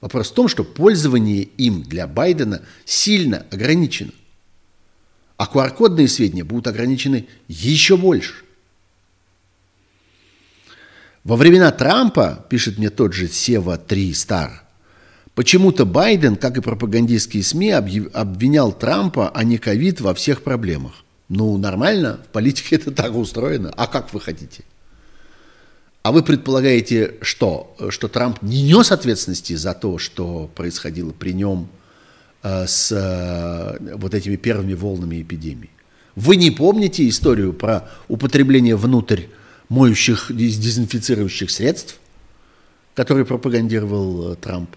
Вопрос 0.00 0.30
в 0.30 0.34
том, 0.34 0.46
что 0.46 0.62
пользование 0.62 1.42
им 1.42 1.82
для 1.82 2.06
Байдена 2.06 2.62
сильно 2.84 3.46
ограничено. 3.50 4.12
А 5.38 5.46
QR-кодные 5.52 6.06
сведения 6.06 6.44
будут 6.44 6.68
ограничены 6.68 7.26
еще 7.48 7.96
больше. 7.96 8.44
Во 11.24 11.34
времена 11.34 11.72
Трампа, 11.72 12.46
пишет 12.48 12.78
мне 12.78 12.90
тот 12.90 13.12
же 13.12 13.26
Сева 13.26 13.76
3 13.76 14.14
Стар, 14.14 14.65
Почему-то 15.36 15.84
Байден, 15.84 16.36
как 16.36 16.56
и 16.56 16.62
пропагандистские 16.62 17.42
СМИ, 17.42 17.70
обвинял 17.70 18.72
Трампа, 18.72 19.28
а 19.28 19.44
не 19.44 19.58
ковид 19.58 20.00
во 20.00 20.14
всех 20.14 20.42
проблемах. 20.42 21.04
Ну, 21.28 21.58
нормально, 21.58 22.20
в 22.24 22.32
политике 22.32 22.76
это 22.76 22.90
так 22.90 23.14
устроено. 23.14 23.70
А 23.76 23.86
как 23.86 24.14
вы 24.14 24.20
хотите? 24.20 24.64
А 26.02 26.10
вы 26.10 26.22
предполагаете, 26.22 27.16
что? 27.20 27.76
Что 27.90 28.08
Трамп 28.08 28.40
не 28.40 28.62
нес 28.62 28.90
ответственности 28.90 29.52
за 29.52 29.74
то, 29.74 29.98
что 29.98 30.50
происходило 30.54 31.10
при 31.10 31.34
нем 31.34 31.68
э, 32.42 32.66
с 32.66 32.90
э, 32.90 33.94
вот 33.96 34.14
этими 34.14 34.36
первыми 34.36 34.72
волнами 34.72 35.20
эпидемии? 35.20 35.68
Вы 36.14 36.36
не 36.36 36.50
помните 36.50 37.06
историю 37.06 37.52
про 37.52 37.90
употребление 38.08 38.76
внутрь 38.76 39.24
моющих, 39.68 40.28
дезинфицирующих 40.30 41.50
средств, 41.50 41.98
которые 42.94 43.26
пропагандировал 43.26 44.32
э, 44.32 44.36
Трамп? 44.36 44.70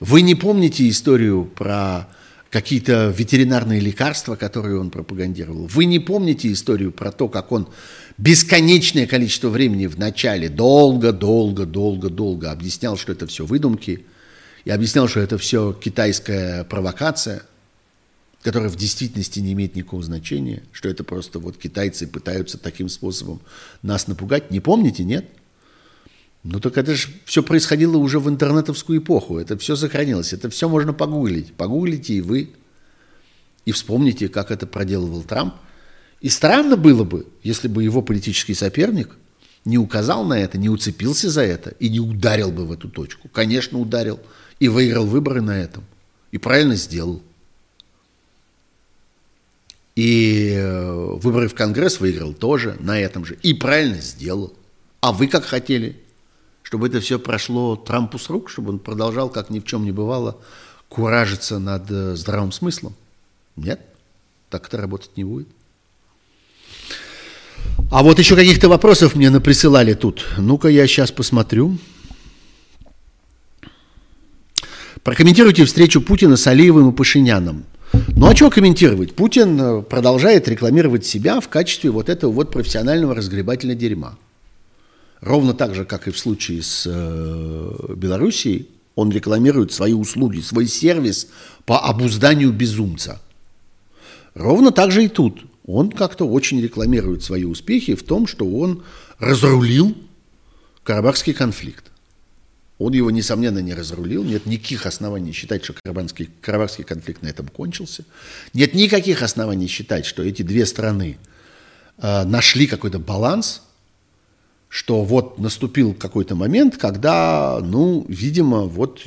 Вы 0.00 0.22
не 0.22 0.34
помните 0.34 0.88
историю 0.88 1.44
про 1.44 2.08
какие-то 2.50 3.14
ветеринарные 3.16 3.80
лекарства, 3.80 4.36
которые 4.36 4.78
он 4.78 4.90
пропагандировал. 4.90 5.66
Вы 5.66 5.86
не 5.86 5.98
помните 5.98 6.52
историю 6.52 6.92
про 6.92 7.10
то, 7.12 7.28
как 7.28 7.50
он 7.52 7.68
бесконечное 8.18 9.06
количество 9.06 9.48
времени 9.48 9.86
в 9.86 9.98
начале 9.98 10.48
долго, 10.48 11.12
долго, 11.12 11.66
долго, 11.66 12.08
долго 12.08 12.50
объяснял, 12.50 12.96
что 12.96 13.12
это 13.12 13.26
все 13.26 13.44
выдумки, 13.44 14.04
и 14.64 14.70
объяснял, 14.70 15.08
что 15.08 15.20
это 15.20 15.38
все 15.38 15.72
китайская 15.72 16.64
провокация, 16.64 17.42
которая 18.42 18.68
в 18.68 18.76
действительности 18.76 19.40
не 19.40 19.52
имеет 19.52 19.74
никакого 19.74 20.02
значения, 20.02 20.62
что 20.72 20.88
это 20.88 21.04
просто 21.04 21.38
вот 21.38 21.56
китайцы 21.56 22.06
пытаются 22.06 22.58
таким 22.58 22.88
способом 22.88 23.40
нас 23.82 24.06
напугать. 24.08 24.50
Не 24.50 24.60
помните, 24.60 25.04
нет? 25.04 25.26
Ну 26.48 26.60
так 26.60 26.78
это 26.78 26.94
же 26.94 27.08
все 27.24 27.42
происходило 27.42 27.96
уже 27.96 28.20
в 28.20 28.28
интернетовскую 28.28 29.00
эпоху. 29.00 29.38
Это 29.38 29.58
все 29.58 29.74
сохранилось. 29.74 30.32
Это 30.32 30.48
все 30.48 30.68
можно 30.68 30.92
погуглить. 30.92 31.52
Погуглите 31.54 32.14
и 32.14 32.20
вы. 32.20 32.50
И 33.64 33.72
вспомните, 33.72 34.28
как 34.28 34.52
это 34.52 34.64
проделывал 34.64 35.24
Трамп. 35.24 35.54
И 36.20 36.28
странно 36.28 36.76
было 36.76 37.02
бы, 37.02 37.26
если 37.42 37.66
бы 37.66 37.82
его 37.82 38.00
политический 38.00 38.54
соперник 38.54 39.16
не 39.64 39.76
указал 39.76 40.24
на 40.24 40.38
это, 40.38 40.56
не 40.56 40.68
уцепился 40.68 41.30
за 41.30 41.42
это 41.42 41.70
и 41.80 41.88
не 41.88 41.98
ударил 41.98 42.52
бы 42.52 42.64
в 42.64 42.70
эту 42.70 42.88
точку. 42.88 43.28
Конечно, 43.28 43.80
ударил. 43.80 44.20
И 44.60 44.68
выиграл 44.68 45.04
выборы 45.04 45.40
на 45.42 45.58
этом. 45.58 45.82
И 46.30 46.38
правильно 46.38 46.76
сделал. 46.76 47.22
И 49.96 50.52
э, 50.54 51.16
выборы 51.16 51.48
в 51.48 51.54
Конгресс 51.54 51.98
выиграл 51.98 52.34
тоже 52.34 52.76
на 52.78 53.00
этом 53.00 53.24
же. 53.24 53.36
И 53.42 53.52
правильно 53.52 54.00
сделал. 54.00 54.54
А 55.00 55.10
вы 55.10 55.26
как 55.26 55.44
хотели? 55.44 56.05
Чтобы 56.66 56.88
это 56.88 56.98
все 56.98 57.20
прошло 57.20 57.76
Трампу 57.76 58.18
с 58.18 58.28
рук, 58.28 58.50
чтобы 58.50 58.70
он 58.70 58.80
продолжал, 58.80 59.30
как 59.30 59.50
ни 59.50 59.60
в 59.60 59.64
чем 59.64 59.84
не 59.84 59.92
бывало, 59.92 60.36
куражиться 60.88 61.60
над 61.60 61.88
э, 61.88 62.16
здравым 62.16 62.50
смыслом? 62.50 62.96
Нет, 63.54 63.80
так 64.50 64.66
это 64.66 64.76
работать 64.76 65.16
не 65.16 65.22
будет. 65.22 65.46
А 67.88 68.02
вот 68.02 68.18
еще 68.18 68.34
каких-то 68.34 68.68
вопросов 68.68 69.14
мне 69.14 69.30
наприсылали 69.30 69.94
тут. 69.94 70.26
Ну-ка, 70.38 70.66
я 70.66 70.88
сейчас 70.88 71.12
посмотрю. 71.12 71.78
Прокомментируйте 75.04 75.64
встречу 75.66 76.00
Путина 76.00 76.36
с 76.36 76.48
Алиевым 76.48 76.90
и 76.90 76.92
Пашиняном. 76.92 77.64
Ну 78.08 78.26
а 78.26 78.34
что 78.34 78.50
комментировать? 78.50 79.14
Путин 79.14 79.60
э, 79.60 79.82
продолжает 79.82 80.48
рекламировать 80.48 81.06
себя 81.06 81.40
в 81.40 81.48
качестве 81.48 81.90
вот 81.90 82.08
этого 82.08 82.32
вот 82.32 82.50
профессионального 82.50 83.14
разгребателя 83.14 83.76
дерьма. 83.76 84.18
Ровно 85.20 85.54
так 85.54 85.74
же, 85.74 85.84
как 85.84 86.08
и 86.08 86.10
в 86.10 86.18
случае 86.18 86.62
с 86.62 86.84
э, 86.86 87.94
Белоруссией, 87.94 88.68
он 88.94 89.10
рекламирует 89.10 89.72
свои 89.72 89.92
услуги, 89.92 90.40
свой 90.40 90.66
сервис 90.66 91.28
по 91.64 91.80
обузданию 91.80 92.52
безумца. 92.52 93.20
Ровно 94.34 94.72
так 94.72 94.90
же 94.90 95.04
и 95.04 95.08
тут. 95.08 95.44
Он 95.66 95.90
как-то 95.90 96.26
очень 96.26 96.60
рекламирует 96.60 97.22
свои 97.22 97.44
успехи 97.44 97.94
в 97.94 98.02
том, 98.02 98.26
что 98.26 98.46
он 98.46 98.84
разрулил 99.18 99.96
Карабахский 100.84 101.34
конфликт. 101.34 101.84
Он 102.78 102.92
его, 102.92 103.10
несомненно, 103.10 103.58
не 103.58 103.74
разрулил. 103.74 104.22
Нет 104.22 104.44
никаких 104.44 104.84
оснований 104.84 105.32
считать, 105.32 105.64
что 105.64 105.74
Карабахский, 105.82 106.30
Карабахский 106.42 106.84
конфликт 106.84 107.22
на 107.22 107.28
этом 107.28 107.48
кончился. 107.48 108.04
Нет 108.52 108.74
никаких 108.74 109.22
оснований 109.22 109.66
считать, 109.66 110.04
что 110.04 110.22
эти 110.22 110.42
две 110.42 110.66
страны 110.66 111.18
э, 111.98 112.24
нашли 112.24 112.66
какой-то 112.66 112.98
баланс– 112.98 113.62
что 114.68 115.04
вот 115.04 115.38
наступил 115.38 115.94
какой-то 115.94 116.34
момент, 116.34 116.76
когда, 116.76 117.60
ну, 117.62 118.04
видимо, 118.08 118.62
вот 118.62 119.02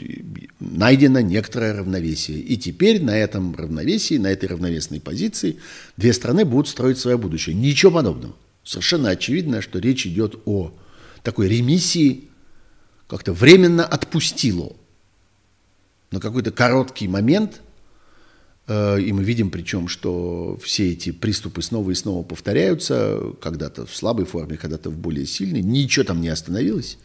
найдено 0.59 1.19
некоторое 1.19 1.73
равновесие. 1.73 2.39
И 2.39 2.57
теперь 2.57 3.03
на 3.03 3.17
этом 3.17 3.55
равновесии, 3.55 4.17
на 4.17 4.27
этой 4.27 4.49
равновесной 4.49 4.99
позиции 4.99 5.57
две 5.97 6.13
страны 6.13 6.45
будут 6.45 6.69
строить 6.69 6.97
свое 6.97 7.17
будущее. 7.17 7.55
Ничего 7.55 7.91
подобного. 7.91 8.35
Совершенно 8.63 9.09
очевидно, 9.09 9.61
что 9.61 9.79
речь 9.79 10.07
идет 10.07 10.39
о 10.45 10.71
такой 11.23 11.49
ремиссии, 11.49 12.29
как-то 13.07 13.33
временно 13.33 13.85
отпустило 13.85 14.73
на 16.11 16.19
какой-то 16.19 16.51
короткий 16.51 17.07
момент– 17.07 17.61
и 18.69 19.11
мы 19.11 19.23
видим 19.23 19.49
причем, 19.49 19.87
что 19.87 20.59
все 20.63 20.91
эти 20.91 21.11
приступы 21.11 21.61
снова 21.61 21.89
и 21.91 21.95
снова 21.95 22.23
повторяются, 22.23 23.19
когда-то 23.41 23.85
в 23.85 23.95
слабой 23.95 24.25
форме, 24.25 24.57
когда-то 24.57 24.91
в 24.91 24.97
более 24.97 25.25
сильной. 25.25 25.61
Ничего 25.61 26.05
там 26.05 26.21
не 26.21 26.29
остановилось, 26.29 26.99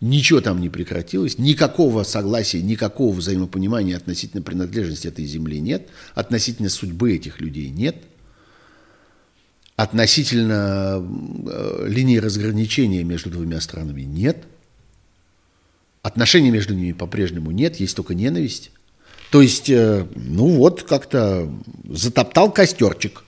ничего 0.00 0.40
там 0.40 0.60
не 0.60 0.68
прекратилось, 0.68 1.38
никакого 1.38 2.02
согласия, 2.02 2.62
никакого 2.62 3.14
взаимопонимания 3.14 3.96
относительно 3.96 4.42
принадлежности 4.42 5.08
этой 5.08 5.24
земли 5.24 5.60
нет, 5.60 5.88
относительно 6.14 6.68
судьбы 6.68 7.14
этих 7.14 7.40
людей 7.40 7.70
нет, 7.70 7.96
относительно 9.76 11.02
э, 11.50 11.86
линии 11.88 12.18
разграничения 12.18 13.02
между 13.02 13.30
двумя 13.30 13.60
странами 13.60 14.02
нет, 14.02 14.44
отношений 16.02 16.50
между 16.50 16.74
ними 16.74 16.92
по-прежнему 16.92 17.50
нет, 17.50 17.76
есть 17.76 17.96
только 17.96 18.14
ненависть. 18.14 18.72
То 19.30 19.42
есть, 19.42 19.68
э, 19.68 20.06
ну 20.14 20.48
вот, 20.48 20.82
как-то 20.84 21.50
затоптал 21.88 22.50
костерчик. 22.50 23.24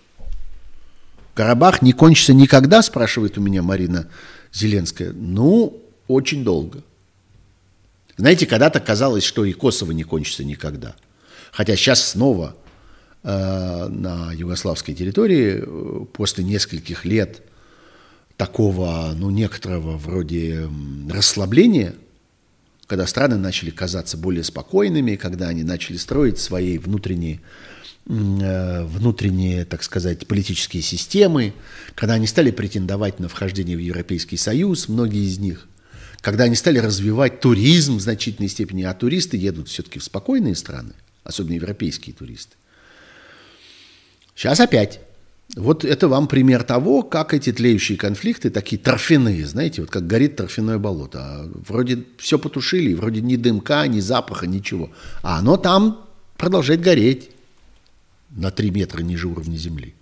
Карабах 1.34 1.82
не 1.82 1.92
кончится 1.92 2.32
никогда, 2.32 2.82
спрашивает 2.82 3.36
у 3.38 3.40
меня 3.40 3.62
Марина 3.62 4.08
Зеленская. 4.52 5.12
Ну, 5.12 5.82
очень 6.08 6.42
долго. 6.42 6.82
Знаете, 8.16 8.46
когда-то 8.46 8.80
казалось, 8.80 9.24
что 9.24 9.44
и 9.44 9.52
Косово 9.52 9.92
не 9.92 10.02
кончится 10.02 10.44
никогда. 10.44 10.94
Хотя 11.52 11.76
сейчас 11.76 12.10
снова 12.10 12.56
э, 13.22 13.88
на 13.88 14.32
югославской 14.32 14.94
территории 14.94 15.62
э, 15.62 16.04
после 16.12 16.44
нескольких 16.44 17.04
лет 17.04 17.42
такого, 18.36 19.12
ну, 19.14 19.28
некоторого 19.30 19.98
вроде 19.98 20.66
расслабления– 21.10 21.94
когда 22.90 23.06
страны 23.06 23.36
начали 23.36 23.70
казаться 23.70 24.16
более 24.16 24.44
спокойными, 24.44 25.16
когда 25.16 25.48
они 25.48 25.62
начали 25.62 25.96
строить 25.96 26.38
свои 26.38 26.76
внутренние 26.76 27.40
Э, 28.06 28.82
внутренние, 28.82 29.64
так 29.64 29.84
сказать, 29.84 30.26
политические 30.26 30.82
системы, 30.82 31.52
когда 31.94 32.14
они 32.14 32.26
стали 32.26 32.50
претендовать 32.50 33.20
на 33.20 33.28
вхождение 33.28 33.76
в 33.76 33.80
Европейский 33.80 34.36
Союз, 34.36 34.88
многие 34.88 35.28
из 35.28 35.38
них, 35.38 35.68
когда 36.20 36.44
они 36.44 36.56
стали 36.56 36.78
развивать 36.78 37.40
туризм 37.40 37.98
в 37.98 38.00
значительной 38.00 38.48
степени, 38.48 38.82
а 38.82 38.94
туристы 38.94 39.36
едут 39.36 39.68
все-таки 39.68 40.00
в 40.00 40.04
спокойные 40.04 40.56
страны, 40.56 40.94
особенно 41.22 41.54
европейские 41.54 42.12
туристы. 42.16 42.56
Сейчас 44.34 44.58
опять. 44.58 45.00
Вот 45.56 45.84
это 45.84 46.06
вам 46.06 46.28
пример 46.28 46.62
того, 46.62 47.02
как 47.02 47.34
эти 47.34 47.52
тлеющие 47.52 47.98
конфликты, 47.98 48.50
такие 48.50 48.80
торфяные, 48.80 49.46
знаете, 49.46 49.80
вот 49.80 49.90
как 49.90 50.06
горит 50.06 50.36
торфяное 50.36 50.78
болото. 50.78 51.18
А 51.20 51.50
вроде 51.66 52.04
все 52.18 52.38
потушили, 52.38 52.94
вроде 52.94 53.20
ни 53.20 53.36
дымка, 53.36 53.86
ни 53.88 53.98
запаха, 54.00 54.46
ничего. 54.46 54.90
А 55.22 55.38
оно 55.38 55.56
там 55.56 56.06
продолжает 56.36 56.80
гореть 56.80 57.30
на 58.30 58.50
3 58.52 58.70
метра 58.70 59.02
ниже 59.02 59.26
уровня 59.26 59.56
земли. 59.56 59.94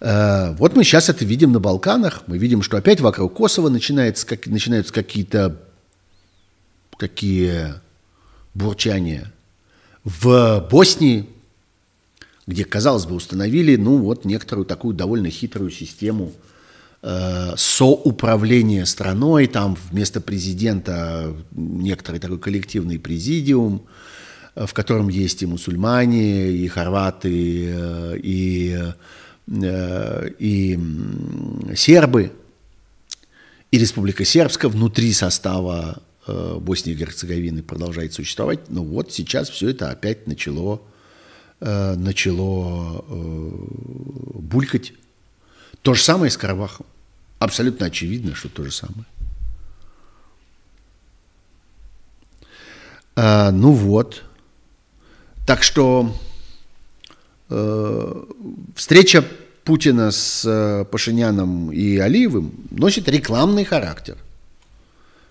Э, 0.00 0.52
вот 0.58 0.74
мы 0.74 0.82
сейчас 0.82 1.08
это 1.08 1.24
видим 1.24 1.52
на 1.52 1.60
Балканах. 1.60 2.24
Мы 2.26 2.38
видим, 2.38 2.62
что 2.62 2.76
опять 2.76 3.00
вокруг 3.00 3.34
Косово 3.34 3.68
начинается, 3.68 4.26
начинаются 4.46 4.92
какие-то 4.92 5.62
какие 6.98 7.74
бурчания. 8.54 9.32
В 10.02 10.66
Боснии, 10.68 11.28
где, 12.46 12.64
казалось 12.64 13.06
бы, 13.06 13.14
установили, 13.14 13.76
ну, 13.76 13.98
вот 13.98 14.24
некоторую 14.24 14.64
такую 14.64 14.94
довольно 14.94 15.30
хитрую 15.30 15.70
систему 15.70 16.32
э, 17.02 17.52
соуправления 17.56 18.84
страной, 18.84 19.46
там 19.46 19.76
вместо 19.90 20.20
президента 20.20 21.34
некоторый 21.52 22.18
такой 22.18 22.38
коллективный 22.38 22.98
президиум, 22.98 23.82
Э, 24.54 24.66
в 24.66 24.74
котором 24.74 25.08
есть 25.08 25.42
и 25.42 25.46
мусульмане, 25.46 26.50
и 26.50 26.68
хорваты, 26.68 27.68
э, 27.68 28.18
и, 28.22 28.78
э, 29.48 30.30
и 30.38 30.78
сербы, 31.74 32.32
и 33.70 33.78
Республика 33.78 34.24
Сербская 34.24 34.70
внутри 34.70 35.12
состава 35.12 36.02
Боснии 36.26 36.92
и 36.92 36.96
Герцеговины 36.96 37.62
продолжает 37.62 38.12
существовать. 38.12 38.68
Но 38.68 38.84
вот 38.84 39.10
сейчас 39.12 39.48
все 39.48 39.70
это 39.70 39.90
опять 39.90 40.28
начало, 40.28 40.80
начало 41.62 43.04
булькать. 44.34 44.92
То 45.82 45.94
же 45.94 46.02
самое 46.02 46.30
с 46.30 46.36
Карабахом. 46.36 46.86
Абсолютно 47.38 47.86
очевидно, 47.86 48.34
что 48.34 48.48
то 48.48 48.64
же 48.64 48.72
самое. 48.72 49.04
А, 53.16 53.50
ну 53.50 53.72
вот. 53.72 54.22
Так 55.46 55.62
что 55.62 56.14
э, 57.50 58.24
встреча 58.76 59.24
Путина 59.64 60.10
с 60.10 60.44
э, 60.44 60.84
Пашиняном 60.84 61.72
и 61.72 61.96
Алиевым 61.98 62.52
носит 62.70 63.08
рекламный 63.08 63.64
характер. 63.64 64.16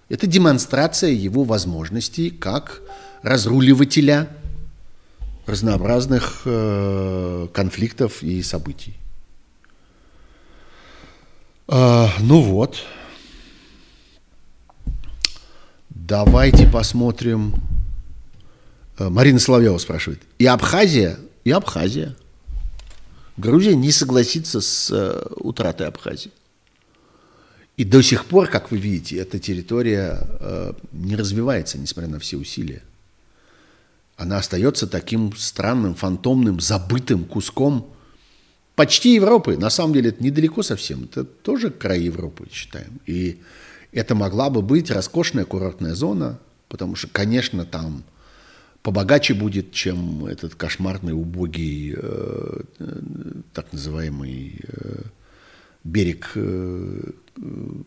Это 0.10 0.28
демонстрация 0.28 1.12
его 1.12 1.44
возможностей 1.44 2.30
как 2.30 2.82
разруливателя 3.24 4.28
разнообразных 5.46 6.42
э, 6.46 7.48
конфликтов 7.54 8.24
и 8.24 8.42
событий. 8.42 8.98
Э, 11.68 12.08
ну 12.20 12.42
вот. 12.42 12.84
Давайте 15.90 16.68
посмотрим 16.68 17.56
Э, 19.02 19.10
Марина 19.10 19.40
Соловьева 19.40 19.78
спрашивает. 19.78 20.22
И 20.38 20.46
Абхазия? 20.46 21.18
И 21.44 21.52
Абхазия. 21.52 22.16
Грузия 23.38 23.76
не 23.76 23.92
согласится 23.92 24.62
с 24.62 24.92
э, 24.92 25.28
утратой 25.38 25.88
Абхазии. 25.88 26.32
И 27.78 27.84
до 27.84 28.02
сих 28.04 28.26
пор, 28.26 28.48
как 28.48 28.70
вы 28.70 28.78
видите, 28.78 29.18
эта 29.18 29.40
территория 29.40 30.22
не 30.92 31.16
развивается, 31.16 31.80
несмотря 31.80 32.12
на 32.12 32.20
все 32.20 32.38
усилия. 32.38 32.84
Она 34.22 34.38
остается 34.38 34.86
таким 34.86 35.36
странным, 35.36 35.96
фантомным, 35.96 36.60
забытым 36.60 37.26
куском 37.26 37.92
почти 38.76 39.16
Европы. 39.16 39.58
На 39.58 39.72
самом 39.72 39.94
деле 39.94 40.10
это 40.10 40.24
недалеко 40.24 40.62
совсем. 40.62 41.06
Это 41.06 41.24
тоже 41.24 41.72
край 41.72 42.02
Европы, 42.02 42.48
считаем. 42.52 43.00
И 43.08 43.40
это 43.92 44.14
могла 44.14 44.52
бы 44.52 44.62
быть 44.62 44.92
роскошная 44.92 45.44
курортная 45.44 45.96
зона, 45.96 46.38
потому 46.68 46.96
что, 46.96 47.08
конечно, 47.08 47.66
там 47.66 48.04
побогаче 48.84 49.34
будет, 49.34 49.72
чем 49.72 50.28
этот 50.28 50.54
кошмарный, 50.54 51.14
убогий, 51.14 51.96
э, 51.98 52.62
так 53.54 53.74
называемый 53.74 54.60
э, 54.68 55.02
берег 55.84 56.34
э, 56.36 57.12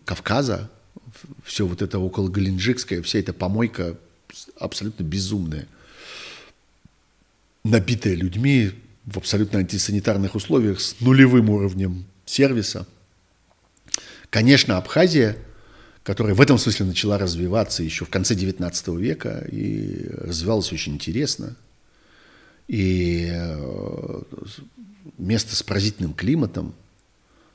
Кавказа, 0.05 0.69
все 1.45 1.65
вот 1.65 1.81
это 1.81 2.01
около 2.01 2.29
Галенджикская, 2.29 3.03
вся 3.03 3.21
эта 3.21 3.33
помойка 3.33 3.97
абсолютно 4.59 5.05
безумная, 5.05 5.69
набитая 7.65 8.15
людьми 8.15 8.73
в 9.05 9.19
абсолютно 9.19 9.61
антисанитарных 9.61 10.35
условиях 10.35 10.81
с 10.81 11.01
нулевым 11.01 11.51
уровнем 11.51 12.05
сервиса. 12.27 12.87
Конечно, 14.31 14.77
Абхазия– 14.77 15.37
которая 16.05 16.35
в 16.35 16.41
этом 16.41 16.59
смысле 16.59 16.87
начала 16.87 17.19
развиваться 17.19 17.83
еще 17.83 18.05
в 18.05 18.11
конце 18.11 18.35
XIX 18.35 19.01
века 19.01 19.45
и 19.51 20.07
развивалась 20.11 20.71
очень 20.73 20.95
интересно. 20.95 21.57
И 22.69 23.29
э, 23.33 24.23
место 25.17 25.57
с 25.57 25.63
поразительным 25.63 26.13
климатом, 26.13 26.75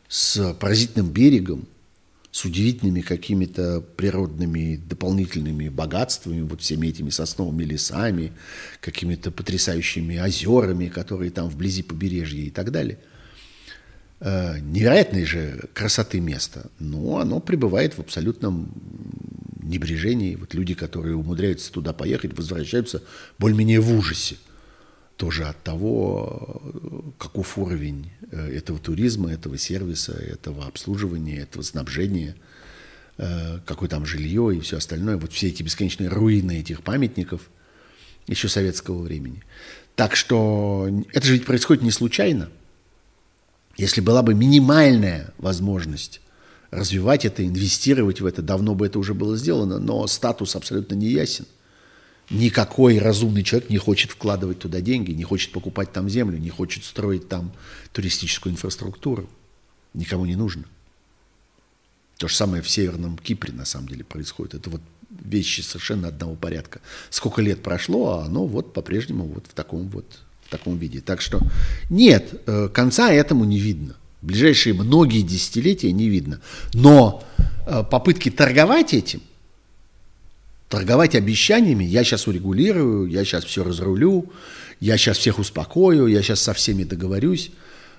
с 0.08 0.54
поразительным 0.56 1.10
берегом, 1.10 1.68
с 2.32 2.46
удивительными 2.46 3.02
какими-то 3.02 3.82
природными 3.82 4.76
дополнительными 4.76 5.70
богатствами, 5.70 6.42
вот 6.42 6.62
всеми 6.62 6.88
этими 6.88 7.10
сосновыми 7.10 7.64
лесами, 7.64 8.34
какими-то 8.82 9.32
потрясающими 9.32 10.18
озерами, 10.20 10.88
которые 10.90 11.32
там 11.32 11.50
вблизи 11.50 11.82
побережья 11.84 12.42
и 12.42 12.50
так 12.50 12.72
далее– 12.72 13.00
э, 14.20 14.60
невероятной 14.60 15.26
же 15.26 15.70
красоты 15.74 16.20
место, 16.20 16.70
но 16.80 17.20
оно 17.20 17.40
пребывает 17.40 17.94
в 17.94 18.00
абсолютном 18.00 18.72
небрежении. 19.62 20.36
Вот 20.36 20.54
люди, 20.54 20.74
которые 20.74 21.16
умудряются 21.16 21.72
туда 21.72 21.94
поехать, 21.94 22.36
возвращаются 22.38 23.04
более-менее 23.38 23.80
в 23.80 23.94
ужасе 23.94 24.38
тоже 25.20 25.44
от 25.44 25.62
того, 25.64 26.62
каков 27.18 27.58
уровень 27.58 28.10
э, 28.32 28.56
этого 28.56 28.80
туризма, 28.80 29.30
этого 29.30 29.58
сервиса, 29.58 30.14
этого 30.14 30.66
обслуживания, 30.66 31.40
этого 31.40 31.62
снабжения, 31.62 32.38
э, 33.18 33.60
какое 33.66 33.90
там 33.90 34.06
жилье 34.06 34.56
и 34.56 34.62
все 34.62 34.78
остальное. 34.78 35.18
Вот 35.18 35.34
все 35.34 35.50
эти 35.50 35.62
бесконечные 35.62 36.08
руины 36.08 36.62
этих 36.62 36.84
памятников 36.84 37.42
еще 38.28 38.48
советского 38.48 39.02
времени. 39.02 39.44
Так 39.98 40.16
что 40.16 40.88
это 41.12 41.28
же 41.28 41.34
ведь 41.34 41.46
происходит 41.46 41.84
не 41.84 41.92
случайно. 41.92 42.50
Если 43.76 44.00
была 44.00 44.22
бы 44.22 44.34
минимальная 44.34 45.34
возможность 45.38 46.22
развивать 46.72 47.26
это, 47.26 47.46
инвестировать 47.46 48.22
в 48.22 48.26
это, 48.26 48.42
давно 48.42 48.74
бы 48.74 48.86
это 48.86 48.98
уже 48.98 49.14
было 49.14 49.36
сделано, 49.36 49.80
но 49.80 50.08
статус 50.08 50.56
абсолютно 50.56 50.96
не 50.96 51.08
ясен. 51.08 51.46
Никакой 52.30 53.00
разумный 53.00 53.44
человек 53.44 53.70
не 53.70 53.78
хочет 53.78 54.12
вкладывать 54.12 54.60
туда 54.60 54.82
деньги, 54.82 55.12
не 55.12 55.24
хочет 55.24 55.52
покупать 55.52 55.92
там 55.92 56.10
землю, 56.10 56.38
не 56.38 56.50
хочет 56.50 56.84
строить 56.84 57.28
там 57.28 57.52
туристическую 57.92 58.54
инфраструктуру. 58.54 59.28
Никому 59.96 60.26
не 60.26 60.36
нужно. 60.36 60.66
То 62.18 62.28
же 62.28 62.36
самое 62.36 62.62
в 62.62 62.70
Северном 62.70 63.18
Кипре 63.18 63.54
на 63.54 63.66
самом 63.66 63.88
деле 63.88 64.04
происходит. 64.04 64.54
Это 64.54 64.70
вот 64.70 64.82
вещи 65.10 65.62
совершенно 65.62 66.10
одного 66.10 66.36
порядка. 66.36 66.82
Сколько 67.10 67.42
лет 67.42 67.64
прошло, 67.64 68.20
а 68.20 68.26
оно 68.26 68.46
вот 68.46 68.74
по-прежнему 68.74 69.26
вот 69.26 69.46
в 69.48 69.54
таком 69.54 69.90
вот 69.90 70.06
в 70.46 70.52
таком 70.52 70.78
виде. 70.78 71.00
Так 71.00 71.22
что 71.22 71.40
нет, 71.90 72.42
э, 72.46 72.70
конца 72.74 73.12
этому 73.12 73.46
не 73.46 73.60
видно. 73.60 73.96
Ближайшие 74.22 74.74
многие 74.74 75.22
десятилетия 75.22 75.92
не 75.92 76.10
видно. 76.10 76.42
Но 76.74 77.24
э, 77.66 77.84
попытки 77.90 78.30
торговать 78.30 78.94
этим, 78.94 79.22
торговать 80.70 81.16
обещаниями, 81.16 81.84
я 81.84 82.04
сейчас 82.04 82.28
урегулирую, 82.28 83.08
я 83.08 83.26
сейчас 83.26 83.44
все 83.44 83.64
разрулю, 83.64 84.32
я 84.80 84.98
сейчас 84.98 85.18
всех 85.18 85.40
успокою, 85.40 86.08
я 86.08 86.22
сейчас 86.22 86.42
со 86.42 86.54
всеми 86.54 86.84
договорюсь. 86.84 87.52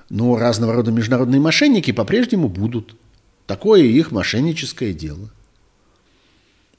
Но 0.08 0.36
разного 0.36 0.72
рода 0.72 0.90
международные 0.90 1.40
мошенники 1.40 1.90
по-прежнему 1.90 2.48
будут. 2.48 2.96
Такое 3.46 3.82
их 3.82 4.12
мошенническое 4.12 4.92
дело. 4.92 5.30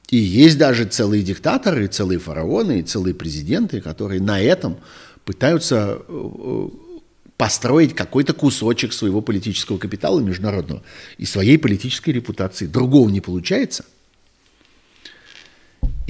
И 0.09 0.17
есть 0.17 0.57
даже 0.57 0.85
целые 0.85 1.23
диктаторы, 1.23 1.87
целые 1.87 2.19
фараоны, 2.19 2.81
целые 2.81 3.13
президенты, 3.13 3.79
которые 3.79 4.21
на 4.21 4.41
этом 4.41 4.77
пытаются 5.23 6.01
э, 6.07 6.69
построить 7.37 7.95
какой-то 7.95 8.33
кусочек 8.33 8.91
своего 8.91 9.21
политического 9.21 9.77
капитала 9.77 10.19
международного 10.19 10.83
и 11.17 11.25
своей 11.25 11.57
политической 11.57 12.09
репутации. 12.09 12.67
Другого 12.67 13.09
не 13.09 13.21
получается. 13.21 13.85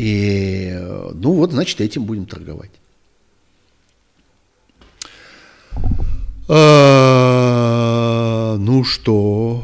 И, 0.02 0.74
ну 1.14 1.34
вот, 1.34 1.52
значит, 1.52 1.80
этим 1.80 2.06
будем 2.06 2.26
торговать. 2.26 2.72
А, 6.48 7.36
ну 8.58 8.84
что? 8.84 9.64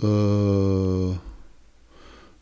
А, 0.00 1.14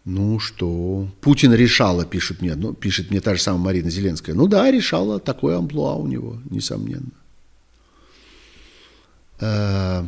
ну 0.05 0.39
что? 0.39 1.09
Путин 1.21 1.53
решала, 1.53 2.05
пишет 2.05 2.41
мне, 2.41 2.55
ну, 2.55 2.73
пишет 2.73 3.11
мне 3.11 3.21
та 3.21 3.35
же 3.35 3.43
самая 3.43 3.65
Марина 3.65 3.91
Зеленская. 3.91 4.37
Ну 4.37 4.47
да, 4.47 4.71
решала, 4.71 5.19
такое 5.19 5.59
амплуа 5.59 5.97
у 5.97 6.07
него, 6.07 6.39
несомненно. 6.51 7.11
А, 9.41 10.07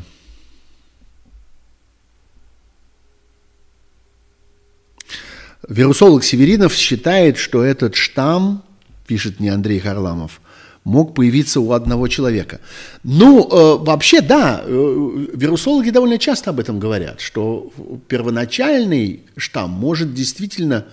Вирусолог 5.68 6.24
Северинов 6.24 6.74
считает, 6.74 7.36
что 7.36 7.62
этот 7.62 7.94
штамм, 7.94 8.62
пишет 9.06 9.40
мне 9.40 9.52
Андрей 9.52 9.78
Харламов, 9.78 10.40
мог 10.84 11.14
появиться 11.14 11.60
у 11.60 11.72
одного 11.72 12.08
человека. 12.08 12.60
Ну, 13.02 13.48
э, 13.48 13.84
вообще, 13.84 14.20
да, 14.20 14.62
э, 14.64 15.26
вирусологи 15.34 15.90
довольно 15.90 16.18
часто 16.18 16.50
об 16.50 16.60
этом 16.60 16.78
говорят, 16.78 17.20
что 17.20 17.72
первоначальный 18.08 19.22
штамм 19.36 19.70
может 19.70 20.12
действительно 20.12 20.84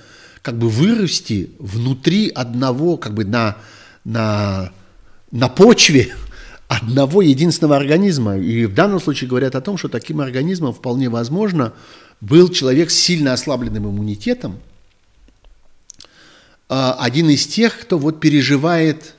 как 0.41 0.57
бы 0.57 0.69
вырасти 0.69 1.51
внутри 1.59 2.29
одного, 2.29 2.97
как 2.97 3.13
бы 3.13 3.25
на, 3.25 3.57
на, 4.05 4.71
на 5.31 5.49
почве 5.49 6.13
одного 6.71 7.21
единственного 7.21 7.75
организма. 7.75 8.37
И 8.37 8.65
в 8.65 8.73
данном 8.73 9.01
случае 9.01 9.29
говорят 9.29 9.55
о 9.55 9.61
том, 9.61 9.77
что 9.77 9.89
таким 9.89 10.21
организмом 10.21 10.73
вполне 10.73 11.09
возможно 11.09 11.73
был 12.21 12.47
человек 12.47 12.91
с 12.91 12.95
сильно 12.95 13.33
ослабленным 13.33 13.89
иммунитетом, 13.89 14.57
а, 16.69 16.93
один 16.93 17.29
из 17.29 17.45
тех, 17.45 17.77
кто 17.77 17.97
вот 17.97 18.21
переживает, 18.21 19.15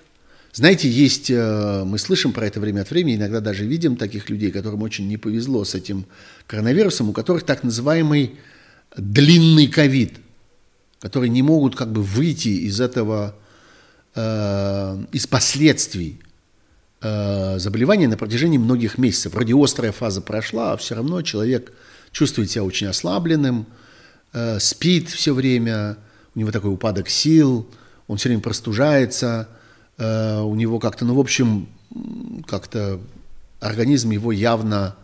знаете, 0.55 0.89
есть, 0.89 1.31
э, 1.31 1.85
мы 1.85 1.99
слышим 1.99 2.33
про 2.33 2.47
это 2.47 2.59
время 2.59 2.81
от 2.81 2.91
времени, 2.91 3.17
иногда 3.17 3.41
даже 3.41 3.67
видим 3.67 3.97
таких 3.97 4.31
людей, 4.31 4.51
которым 4.51 4.81
очень 4.81 5.07
не 5.07 5.19
повезло 5.19 5.67
с 5.67 5.75
этим 5.75 6.07
коронавирусом, 6.47 7.11
у 7.11 7.13
которых 7.13 7.43
так 7.43 7.65
называемый 7.65 8.37
длинный 8.97 9.67
ковид, 9.67 10.15
которые 11.01 11.29
не 11.29 11.43
могут 11.43 11.77
как 11.77 11.93
бы 11.93 12.03
выйти 12.03 12.49
из 12.49 12.81
этого, 12.81 13.37
э, 14.15 15.05
из 15.13 15.27
последствий 15.27 16.19
э, 17.03 17.59
заболевания 17.59 18.09
на 18.09 18.17
протяжении 18.17 18.59
многих 18.59 18.99
месяцев. 18.99 19.35
Вроде 19.35 19.55
острая 19.55 19.93
фаза 19.93 20.21
прошла, 20.21 20.73
а 20.73 20.77
все 20.77 20.95
равно 20.95 21.23
человек 21.23 21.73
чувствует 22.13 22.51
себя 22.51 22.65
очень 22.65 22.87
ослабленным, 22.87 23.67
э, 24.33 24.59
спит 24.61 25.09
все 25.09 25.35
время, 25.35 25.97
у 26.35 26.39
него 26.39 26.51
такой 26.51 26.73
упадок 26.73 27.09
сил, 27.09 27.67
он 28.07 28.17
все 28.17 28.29
время 28.29 28.43
простужается, 28.43 29.49
э, 29.99 30.41
у 30.41 30.55
него 30.55 30.79
как-то, 30.79 31.05
ну, 31.05 31.15
в 31.15 31.21
общем, 31.21 31.69
как-то 32.47 33.01
организм 33.61 34.11
его 34.11 34.33
явно, 34.33 34.97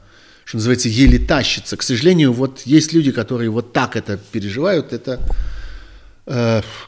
что 0.44 0.56
называется, 0.56 0.88
еле 0.88 1.18
тащится. 1.18 1.76
К 1.76 1.82
сожалению, 1.82 2.32
вот 2.32 2.62
есть 2.62 2.92
люди, 2.92 3.12
которые 3.12 3.50
вот 3.50 3.72
так 3.72 3.96
это 3.96 4.16
переживают, 4.16 4.92
это 4.92 5.20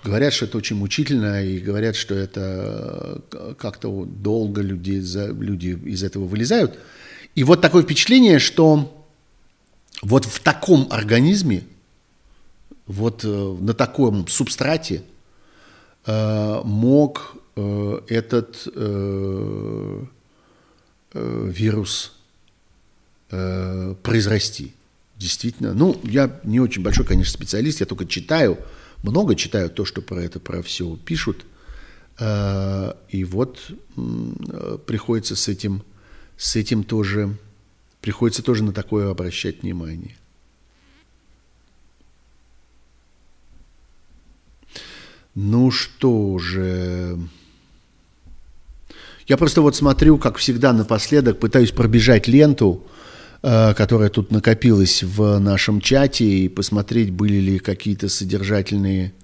говорят, 0.04 0.34
что 0.34 0.44
это 0.44 0.58
очень 0.58 0.76
мучительно, 0.76 1.42
и 1.42 1.58
говорят, 1.58 1.96
что 1.96 2.14
это 2.14 3.22
как-то 3.58 4.04
долго 4.04 4.60
люди, 4.60 5.02
люди 5.32 5.78
из 5.86 6.02
этого 6.02 6.26
вылезают. 6.26 6.78
И 7.34 7.42
вот 7.42 7.60
такое 7.62 7.82
впечатление, 7.82 8.38
что 8.38 9.06
вот 10.02 10.24
в 10.24 10.40
таком 10.40 10.88
организме, 10.90 11.64
вот 12.86 13.24
э, 13.24 13.28
на 13.28 13.72
таком 13.72 14.26
субстрате 14.28 15.02
э, 16.06 16.60
мог 16.64 17.36
э, 17.56 18.00
этот 18.08 18.66
вирус 21.12 22.12
произрасти. 23.28 24.74
Действительно. 25.16 25.74
Ну, 25.74 26.00
я 26.04 26.40
не 26.44 26.60
очень 26.60 26.82
большой, 26.82 27.04
конечно, 27.04 27.32
специалист, 27.32 27.80
я 27.80 27.86
только 27.86 28.06
читаю, 28.06 28.58
много 29.02 29.34
читаю 29.34 29.70
то, 29.70 29.84
что 29.84 30.02
про 30.02 30.22
это, 30.22 30.40
про 30.40 30.62
все 30.62 30.96
пишут. 30.96 31.44
И 32.20 33.24
вот 33.24 33.70
приходится 34.86 35.36
с 35.36 35.48
этим, 35.48 35.82
с 36.36 36.56
этим 36.56 36.84
тоже 36.84 37.36
Приходится 38.00 38.42
тоже 38.42 38.64
на 38.64 38.72
такое 38.72 39.10
обращать 39.10 39.62
внимание. 39.62 40.16
Ну 45.34 45.70
что 45.70 46.38
же... 46.38 47.18
Я 49.26 49.36
просто 49.36 49.60
вот 49.60 49.76
смотрю, 49.76 50.18
как 50.18 50.38
всегда, 50.38 50.72
напоследок 50.72 51.38
пытаюсь 51.38 51.70
пробежать 51.70 52.26
ленту, 52.26 52.82
э, 52.82 52.99
которая 53.42 54.10
тут 54.10 54.30
накопилась 54.30 55.02
в 55.02 55.38
нашем 55.38 55.80
чате, 55.80 56.24
и 56.24 56.48
посмотреть, 56.48 57.10
были 57.10 57.36
ли 57.36 57.58
какие-то 57.58 58.08
содержательные, 58.08 59.14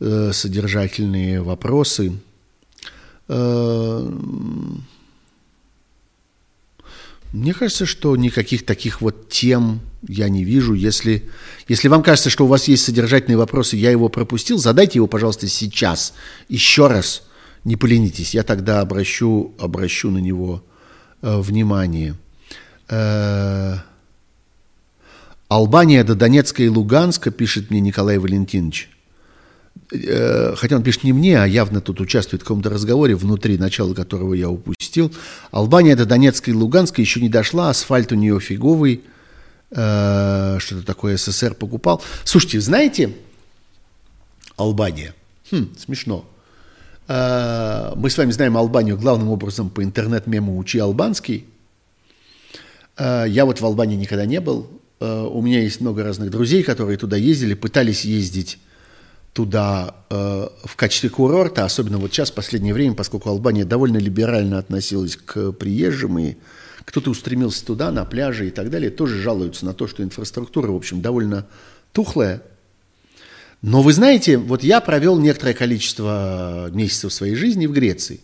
э, 0.00 0.30
содержательные 0.32 1.42
вопросы. 1.42 2.12
Э, 3.28 4.10
мне 7.32 7.52
кажется, 7.54 7.86
что 7.86 8.16
никаких 8.16 8.64
таких 8.64 9.00
вот 9.00 9.28
тем 9.28 9.80
я 10.08 10.28
не 10.28 10.44
вижу. 10.44 10.74
Если, 10.74 11.28
если 11.68 11.88
вам 11.88 12.02
кажется, 12.02 12.30
что 12.30 12.44
у 12.44 12.48
вас 12.48 12.68
есть 12.68 12.84
содержательные 12.84 13.36
вопросы, 13.36 13.76
я 13.76 13.90
его 13.90 14.08
пропустил, 14.08 14.58
задайте 14.58 14.98
его, 14.98 15.06
пожалуйста, 15.06 15.46
сейчас. 15.48 16.14
Еще 16.48 16.86
раз. 16.86 17.24
Не 17.64 17.76
поленитесь, 17.76 18.32
я 18.32 18.44
тогда 18.44 18.80
обращу, 18.80 19.54
обращу 19.58 20.10
на 20.10 20.18
него 20.18 20.64
э, 21.20 21.38
внимание. 21.40 22.16
Э, 22.88 23.76
Албания 25.48 26.04
до 26.04 26.14
Донецка 26.14 26.62
и 26.62 26.68
Луганска, 26.68 27.30
пишет 27.30 27.70
мне 27.70 27.80
Николай 27.80 28.18
Валентинович. 28.18 28.90
Э, 29.92 30.54
хотя 30.56 30.76
он 30.76 30.82
пишет 30.82 31.04
не 31.04 31.12
мне, 31.12 31.40
а 31.40 31.46
явно 31.46 31.80
тут 31.80 32.00
участвует 32.00 32.42
в 32.42 32.44
каком-то 32.44 32.70
разговоре, 32.70 33.14
внутри 33.14 33.58
начала 33.58 33.94
которого 33.94 34.34
я 34.34 34.48
упустил. 34.48 35.12
Албания 35.50 35.96
до 35.96 36.06
Донецка 36.06 36.50
и 36.50 36.54
Луганска 36.54 37.00
еще 37.00 37.20
не 37.20 37.28
дошла, 37.28 37.70
асфальт 37.70 38.12
у 38.12 38.16
нее 38.16 38.40
фиговый, 38.40 39.02
э, 39.70 40.56
что-то 40.58 40.84
такое 40.84 41.16
СССР 41.16 41.54
покупал. 41.54 42.02
Слушайте, 42.24 42.60
знаете, 42.60 43.14
Албания, 44.56 45.14
хм, 45.50 45.68
смешно. 45.78 46.24
Мы 47.08 48.10
с 48.10 48.18
вами 48.18 48.32
знаем 48.32 48.56
Албанию 48.56 48.98
главным 48.98 49.28
образом 49.28 49.70
по 49.70 49.84
интернет-мему 49.84 50.58
«Учи 50.58 50.80
албанский». 50.80 51.44
Я 52.98 53.44
вот 53.44 53.60
в 53.60 53.64
Албании 53.64 53.96
никогда 53.96 54.24
не 54.26 54.40
был. 54.40 54.68
У 55.00 55.42
меня 55.42 55.60
есть 55.62 55.80
много 55.80 56.02
разных 56.02 56.30
друзей, 56.30 56.62
которые 56.62 56.96
туда 56.96 57.16
ездили, 57.16 57.54
пытались 57.54 58.04
ездить 58.04 58.58
туда 59.36 59.94
э, 60.08 60.48
в 60.64 60.76
качестве 60.76 61.10
курорта, 61.10 61.66
особенно 61.66 61.98
вот 61.98 62.10
сейчас, 62.10 62.30
в 62.30 62.34
последнее 62.34 62.72
время, 62.72 62.94
поскольку 62.94 63.28
Албания 63.28 63.66
довольно 63.66 63.98
либерально 63.98 64.56
относилась 64.58 65.16
к 65.16 65.52
приезжим, 65.52 66.18
и 66.18 66.36
кто-то 66.86 67.10
устремился 67.10 67.66
туда, 67.66 67.92
на 67.92 68.06
пляже 68.06 68.48
и 68.48 68.50
так 68.50 68.70
далее, 68.70 68.88
тоже 68.88 69.20
жалуются 69.20 69.66
на 69.66 69.74
то, 69.74 69.88
что 69.88 70.02
инфраструктура, 70.02 70.70
в 70.70 70.76
общем, 70.76 71.02
довольно 71.02 71.46
тухлая. 71.92 72.42
Но 73.60 73.82
вы 73.82 73.92
знаете, 73.92 74.38
вот 74.38 74.62
я 74.64 74.80
провел 74.80 75.18
некоторое 75.18 75.52
количество 75.52 76.70
месяцев 76.72 77.12
своей 77.12 77.34
жизни 77.34 77.66
в 77.66 77.72
Греции. 77.72 78.20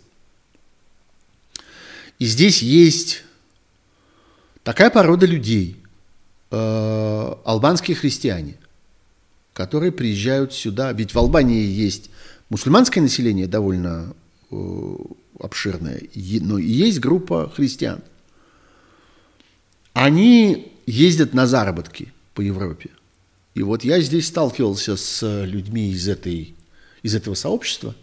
И 2.19 2.25
здесь 2.25 2.63
есть 2.63 3.23
такая 4.65 4.91
порода 4.91 5.27
людей, 5.27 5.77
э, 6.51 7.35
албанские 7.45 7.97
христиане, 7.97 8.57
которые 9.53 9.93
приезжают 9.93 10.53
сюда. 10.53 10.93
Ведь 10.93 11.15
в 11.15 11.19
Албании 11.19 11.65
есть 11.65 12.11
мусульманское 12.49 13.03
население 13.03 13.47
довольно 13.47 14.15
э, 14.51 14.97
обширное, 15.39 16.03
но 16.15 16.59
есть 16.59 17.01
группа 17.01 17.51
христиан. 17.55 18.01
Они 19.93 20.73
ездят 20.87 21.35
на 21.35 21.47
заработки 21.47 22.13
по 22.35 22.41
Европе. 22.41 22.91
И 23.55 23.63
вот 23.63 23.85
я 23.85 24.01
здесь 24.01 24.29
сталкивался 24.29 24.97
с 24.97 25.45
людьми 25.45 25.91
из, 25.91 26.09
этой, 26.09 26.55
из 27.03 27.15
этого 27.15 27.35
сообщества. 27.35 27.95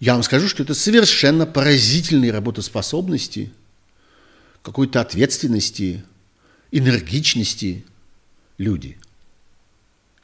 Я 0.00 0.14
вам 0.14 0.22
скажу, 0.22 0.48
что 0.48 0.62
это 0.62 0.74
совершенно 0.74 1.46
поразительные 1.46 2.32
работоспособности, 2.32 3.52
какой-то 4.62 5.00
ответственности, 5.00 6.04
энергичности 6.70 7.84
люди– 8.58 8.98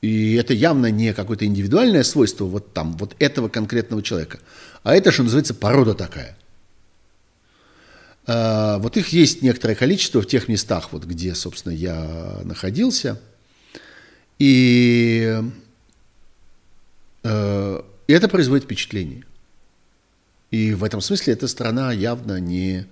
и 0.03 0.35
это 0.35 0.53
явно 0.53 0.91
не 0.91 1.15
какое-то 1.15 1.47
индивидуальное 1.47 2.05
свойство 2.05 2.45
вот 2.45 2.75
там, 2.75 2.93
вот 2.99 3.17
этого 3.19 3.49
конкретного 3.49 4.03
человека, 4.03 4.39
а 4.85 4.95
это, 4.95 5.11
что 5.11 5.23
называется, 5.25 5.55
порода 5.55 5.95
такая. 5.95 6.37
А, 8.27 8.79
вот 8.79 8.99
их 8.99 9.09
есть 9.09 9.41
некоторое 9.43 9.75
количество 9.75 10.21
в 10.21 10.27
тех 10.27 10.49
местах, 10.49 10.93
вот 10.93 11.05
где, 11.05 11.35
собственно, 11.35 11.73
я 11.73 12.41
находился. 12.45 13.21
И 14.39 15.41
Э, 17.27 17.83
это 18.07 18.29
производит 18.29 18.65
впечатление. 18.65 19.25
И 20.53 20.75
в 20.75 20.85
этом 20.85 21.01
смысле 21.01 21.33
эта 21.33 21.49
страна 21.49 21.93
явно 21.93 22.39
не, 22.39 22.87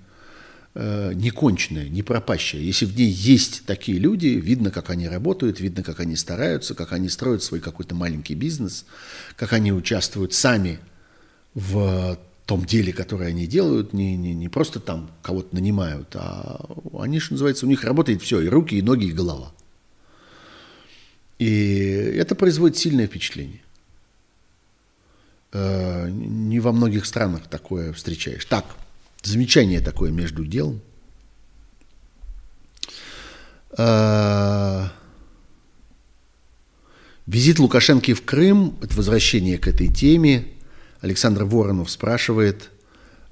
э, 0.75 1.13
не 1.15 1.31
конченная, 1.31 1.89
не 1.89 2.03
пропащая. 2.03 2.61
Если 2.61 2.85
в 2.85 2.97
ней 2.97 3.11
есть 3.11 3.65
такие 3.67 3.99
люди, 3.99 4.27
видно, 4.27 4.71
как 4.71 4.91
они 4.91 5.09
работают, 5.09 5.61
видно, 5.61 5.83
как 5.83 6.01
они 6.01 6.17
стараются, 6.17 6.75
как 6.75 6.93
они 6.93 7.09
строят 7.09 7.43
свой 7.43 7.61
какой-то 7.61 7.95
маленький 7.95 8.35
бизнес, 8.35 8.85
как 9.37 9.53
они 9.53 9.73
участвуют 9.73 10.33
сами 10.33 10.79
в 11.55 12.19
том 12.47 12.65
деле, 12.65 12.93
которое 12.93 13.29
они 13.31 13.47
делают, 13.47 13.93
не, 13.93 14.17
не, 14.17 14.35
не 14.35 14.49
просто 14.49 14.81
там 14.81 15.11
кого-то 15.23 15.55
нанимают, 15.55 16.15
а 16.15 16.61
они, 16.99 17.19
что 17.19 17.35
называется, 17.35 17.65
у 17.65 17.69
них 17.69 17.85
работает 17.85 18.23
все, 18.23 18.41
и 18.41 18.49
руки, 18.49 18.77
и 18.77 18.83
ноги, 18.83 19.07
и 19.07 19.13
голова. 19.13 19.53
И 21.39 21.49
это 22.17 22.35
производит 22.35 22.77
сильное 22.77 23.07
впечатление. 23.07 23.61
Э, 25.53 26.09
не 26.11 26.61
во 26.61 26.73
многих 26.73 27.07
странах 27.07 27.47
такое 27.49 27.93
встречаешь. 27.93 28.45
Так, 28.45 28.65
замечание 29.27 29.81
такое 29.81 30.11
между 30.11 30.45
делом. 30.45 30.81
Э, 33.77 34.89
визит 37.27 37.59
Лукашенко 37.59 38.15
в 38.15 38.23
Крым, 38.23 38.77
это 38.83 38.97
возвращение 38.97 39.59
к 39.59 39.69
этой 39.69 39.89
теме. 39.89 40.47
Александр 41.01 41.45
Воронов 41.45 41.91
спрашивает, 41.91 42.71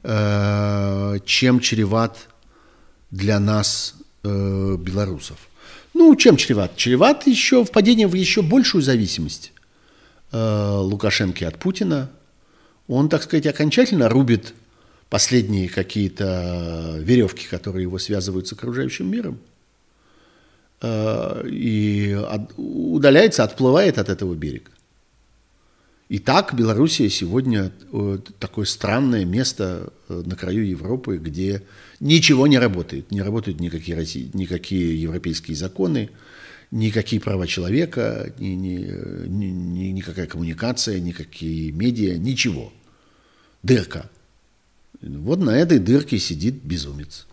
э, 0.03 1.19
чем 1.25 1.61
чреват 1.61 2.29
для 3.11 3.39
нас 3.39 3.95
белорусов. 4.25 5.37
Ну, 5.95 6.15
чем 6.15 6.37
чреват? 6.37 6.77
Чреват 6.77 7.27
еще 7.27 7.65
впадение 7.65 8.07
в 8.07 8.15
еще 8.15 8.41
большую 8.41 8.81
зависимость 8.81 9.53
Э, 10.33 10.79
Лукашенко 10.79 11.47
от 11.47 11.59
Путина, 11.59 12.11
он, 12.89 13.11
так 13.11 13.23
сказать, 13.23 13.47
окончательно 13.47 14.09
рубит 14.09 14.55
последние 15.13 15.69
какие-то 15.69 16.97
веревки, 16.99 17.47
которые 17.47 17.83
его 17.83 17.99
связывают 17.99 18.49
с 18.49 18.53
окружающим 18.55 19.11
миром, 19.11 19.39
э, 20.81 21.49
и 21.51 22.17
удаляется, 22.57 23.45
отплывает 23.45 23.99
от 23.99 24.09
этого 24.09 24.35
берега. 24.35 24.71
И 26.09 26.19
так 26.19 26.55
Белоруссия 26.55 27.11
сегодня 27.11 27.71
э, 27.93 28.19
такое 28.39 28.65
странное 28.65 29.27
место 29.27 29.93
на 30.09 30.35
краю 30.35 30.65
Европы, 30.65 31.19
где 31.19 31.63
ничего 32.01 32.47
не 32.47 32.59
работает. 32.59 33.11
Не 33.11 33.21
работают 33.21 33.61
никакие, 33.61 33.99
России, 33.99 34.31
никакие 34.33 34.99
европейские 34.99 35.59
законы, 35.59 36.09
никакие 36.71 37.21
права 37.21 37.47
человека, 37.47 38.33
ни, 38.39 38.55
ни, 38.55 39.45
ни, 39.45 39.85
никакая 39.89 40.27
коммуникация, 40.27 41.01
никакие 41.01 41.71
медиа, 41.71 42.17
ничего. 42.17 42.73
Дырка. 43.63 44.09
Вот 45.03 45.41
на 45.41 45.51
этой 45.51 45.79
дырке 45.79 46.19
сидит 46.19 46.63
безумец. 46.63 47.27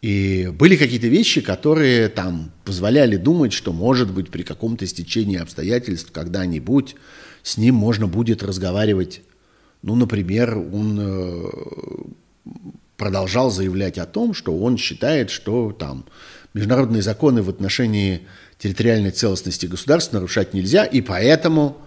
И 0.00 0.52
были 0.52 0.76
какие-то 0.76 1.08
вещи, 1.08 1.40
которые 1.40 2.08
там 2.08 2.52
позволяли 2.64 3.16
думать, 3.16 3.52
что, 3.52 3.72
может 3.72 4.12
быть, 4.12 4.30
при 4.30 4.42
каком-то 4.42 4.86
стечении 4.86 5.38
обстоятельств 5.38 6.12
когда-нибудь 6.12 6.94
с 7.42 7.56
ним 7.56 7.74
можно 7.74 8.06
будет 8.06 8.42
разговаривать. 8.42 9.22
Ну, 9.82 9.96
например, 9.96 10.56
он 10.56 10.98
э, 11.00 11.44
продолжал 12.96 13.50
заявлять 13.50 13.98
о 13.98 14.06
том, 14.06 14.34
что 14.34 14.56
он 14.56 14.76
считает, 14.76 15.30
что 15.30 15.72
там 15.72 16.04
международные 16.54 17.02
законы 17.02 17.42
в 17.42 17.48
отношении 17.48 18.26
территориальной 18.58 19.10
целостности 19.10 19.66
государства 19.66 20.16
нарушать 20.16 20.54
нельзя, 20.54 20.84
и 20.84 21.00
поэтому 21.00 21.78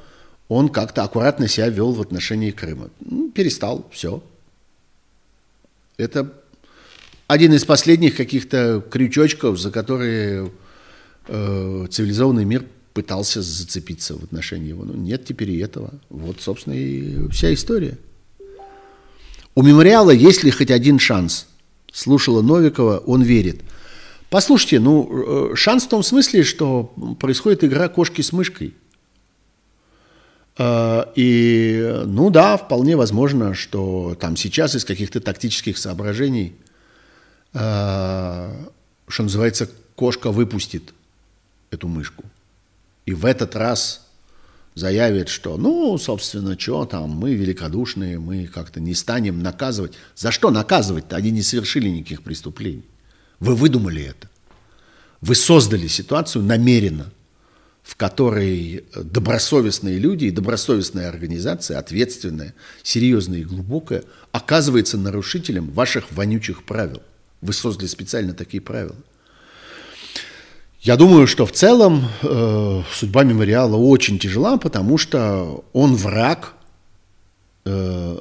он 0.48 0.70
как-то 0.70 1.04
аккуратно 1.04 1.48
себя 1.48 1.70
вел 1.70 1.94
в 1.94 2.02
отношении 2.02 2.52
Крыма. 2.52 2.90
Ну, 3.00 3.32
перестал, 3.32 3.88
все. 3.92 4.22
Это 6.02 6.34
один 7.28 7.54
из 7.54 7.64
последних 7.64 8.18
каких-то 8.18 8.84
крючочков, 8.90 9.60
за 9.60 9.72
которые 9.72 10.52
э, 11.28 11.88
цивилизованный 11.90 12.46
мир 12.46 12.66
пытался 12.94 13.42
зацепиться 13.42 14.16
в 14.16 14.24
отношении 14.24 14.70
его. 14.70 14.84
Ну, 14.84 14.94
нет 14.94 15.26
теперь 15.26 15.52
и 15.52 15.60
этого. 15.60 15.94
Вот, 16.10 16.42
собственно, 16.42 16.74
и 16.74 17.30
вся 17.30 17.54
история. 17.54 17.98
У 19.56 19.64
мемориала 19.64 20.12
есть 20.12 20.44
ли 20.44 20.52
хоть 20.52 20.72
один 20.72 21.00
шанс? 21.00 21.48
Слушала 21.92 22.42
Новикова, 22.42 22.98
он 23.00 23.22
верит. 23.22 23.62
Послушайте, 24.30 24.80
ну, 24.80 25.52
э, 25.52 25.56
шанс 25.56 25.84
в 25.84 25.90
том 25.90 26.04
смысле, 26.04 26.44
что 26.44 26.94
происходит 27.20 27.64
игра 27.64 27.90
кошки 27.90 28.22
с 28.22 28.32
мышкой. 28.32 28.74
Э, 30.58 31.06
и, 31.16 32.04
ну 32.06 32.30
да, 32.30 32.58
вполне 32.58 32.96
возможно, 32.96 33.54
что 33.54 34.16
там 34.20 34.36
сейчас 34.36 34.76
из 34.76 34.86
каких-то 34.86 35.20
тактических 35.22 35.78
соображений, 35.78 36.56
э, 37.54 38.66
что 39.08 39.24
называется, 39.24 39.70
кошка 39.96 40.32
выпустит 40.32 40.94
эту 41.70 41.88
мышку. 41.88 42.24
И 43.06 43.14
в 43.14 43.26
этот 43.26 43.56
раз 43.56 44.08
заявит, 44.76 45.30
что, 45.30 45.58
ну, 45.58 45.98
собственно, 45.98 46.58
что 46.58 46.86
там, 46.86 47.10
мы 47.10 47.34
великодушные, 47.34 48.20
мы 48.20 48.48
как-то 48.48 48.80
не 48.80 48.94
станем 48.94 49.42
наказывать. 49.42 49.94
За 50.16 50.32
что 50.32 50.50
наказывать-то? 50.50 51.16
Они 51.16 51.32
не 51.32 51.42
совершили 51.42 51.90
никаких 51.90 52.24
преступлений. 52.24 52.86
Вы 53.40 53.56
выдумали 53.56 54.04
это. 54.04 54.30
Вы 55.20 55.36
создали 55.36 55.88
ситуацию 55.88 56.44
намеренно, 56.44 57.12
в 57.84 57.96
которой 57.96 58.86
добросовестные 58.96 59.98
люди 59.98 60.26
и 60.26 60.32
добросовестная 60.32 61.10
организация, 61.10 61.80
ответственная, 61.80 62.54
серьезная 62.84 63.40
и 63.40 63.44
глубокая, 63.44 64.04
оказывается 64.32 64.98
нарушителем 64.98 65.70
ваших 65.72 66.12
вонючих 66.12 66.64
правил. 66.64 67.02
Вы 67.42 67.54
создали 67.54 67.88
специально 67.88 68.34
такие 68.34 68.62
правила. 68.62 68.96
Я 70.82 70.96
думаю, 70.96 71.28
что 71.28 71.46
в 71.46 71.52
целом 71.52 72.08
э, 72.24 72.82
судьба 72.92 73.24
мемориала 73.24 73.76
очень 73.76 74.18
тяжела, 74.18 74.58
потому 74.58 74.98
что 74.98 75.64
он 75.74 75.96
враг 75.96 76.54
э, 77.66 78.18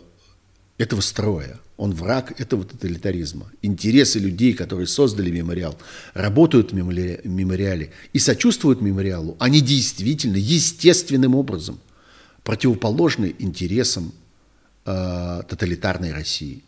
этого 0.77 1.01
строя. 1.01 1.59
Он 1.81 1.95
враг 1.95 2.39
этого 2.39 2.63
тоталитаризма. 2.67 3.51
Интересы 3.63 4.19
людей, 4.19 4.53
которые 4.53 4.87
создали 4.87 5.31
мемориал, 5.31 5.79
работают 6.13 6.73
в 6.73 6.75
мемориале 6.75 7.91
и 8.13 8.19
сочувствуют 8.19 8.83
мемориалу, 8.83 9.35
они 9.39 9.63
действительно, 9.63 10.37
естественным 10.37 11.35
образом 11.35 11.81
противоположны 12.45 13.35
интересам 13.39 14.13
э, 14.85 15.43
тоталитарной 15.49 16.13
России 16.13 16.63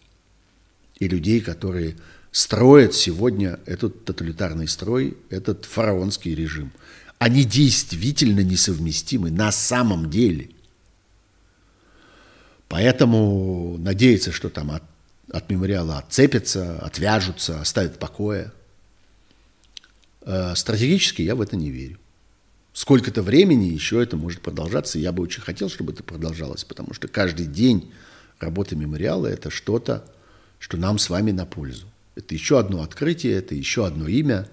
и 0.99 1.09
людей, 1.09 1.43
которые 1.43 1.97
строят 2.31 2.95
сегодня 2.95 3.61
этот 3.67 4.07
тоталитарный 4.07 4.67
строй, 4.67 5.19
этот 5.29 5.67
фараонский 5.67 6.35
режим. 6.35 6.73
Они 7.19 7.45
действительно 7.45 8.41
несовместимы 8.41 9.31
на 9.31 9.53
самом 9.53 10.09
деле. 10.09 10.49
Поэтому 12.69 13.77
надеяться, 13.77 14.33
что 14.33 14.49
там 14.49 14.71
от 14.71 14.83
от 15.33 15.51
мемориала 15.51 15.99
отцепятся, 15.99 16.79
отвяжутся, 16.79 17.61
оставят 17.61 17.97
в 17.97 17.99
покое. 17.99 18.53
Э, 20.21 20.53
стратегически 20.55 21.23
я 21.23 21.35
в 21.35 21.41
это 21.41 21.57
не 21.57 21.71
верю. 21.71 21.99
Сколько-то 22.75 23.23
времени 23.23 23.67
еще 23.67 24.03
это 24.03 24.17
может 24.17 24.41
продолжаться. 24.41 24.99
Я 24.99 25.13
бы 25.13 25.23
очень 25.23 25.43
хотел, 25.43 25.69
чтобы 25.69 25.93
это 25.93 26.03
продолжалось, 26.03 26.65
потому 26.65 26.95
что 26.95 27.09
каждый 27.09 27.47
день 27.47 27.91
работы 28.39 28.77
мемориала– 28.77 29.27
это 29.29 29.51
что-то, 29.51 30.05
что 30.59 30.77
нам 30.77 30.99
с 30.99 31.11
вами 31.11 31.33
на 31.33 31.47
пользу. 31.47 31.87
Это 32.15 32.35
еще 32.35 32.59
одно 32.59 32.83
открытие, 32.83 33.35
это 33.35 33.55
еще 33.55 33.87
одно 33.87 34.09
имя. 34.09 34.49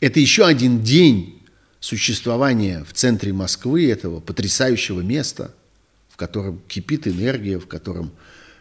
Это 0.00 0.20
еще 0.20 0.46
один 0.46 0.82
день 0.82 1.42
существования 1.80 2.84
в 2.84 2.92
центре 2.92 3.32
Москвы, 3.32 3.90
этого 3.90 4.20
потрясающего 4.20 5.00
места, 5.00 5.54
в 6.08 6.16
котором 6.16 6.60
кипит 6.68 7.08
энергия, 7.08 7.58
в 7.58 7.66
котором 7.66 8.12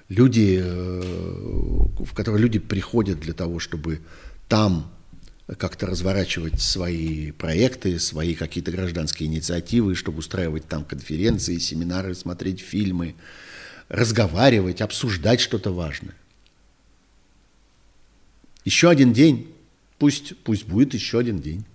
люди, 0.10 0.60
э, 0.62 1.02
в 1.02 2.14
которые 2.14 2.42
люди 2.42 2.60
приходят 2.60 3.20
для 3.20 3.34
того, 3.34 3.60
чтобы 3.60 4.02
там 4.48 4.92
как-то 5.58 5.88
разворачивать 5.88 6.62
свои 6.62 7.32
проекты, 7.32 8.00
свои 8.00 8.36
какие-то 8.36 8.72
гражданские 8.72 9.28
инициативы, 9.28 9.96
чтобы 9.96 10.20
устраивать 10.20 10.68
там 10.68 10.84
конференции, 10.84 11.58
семинары, 11.58 12.14
смотреть 12.14 12.60
фильмы, 12.60 13.16
разговаривать, 13.88 14.82
обсуждать 14.82 15.40
что-то 15.40 15.72
важное. 15.72 16.16
Еще 18.66 18.90
один 18.90 19.14
день, 19.14 19.52
пусть, 19.98 20.38
пусть 20.44 20.66
будет 20.66 20.94
еще 20.94 21.18
один 21.18 21.42
день. 21.42 21.66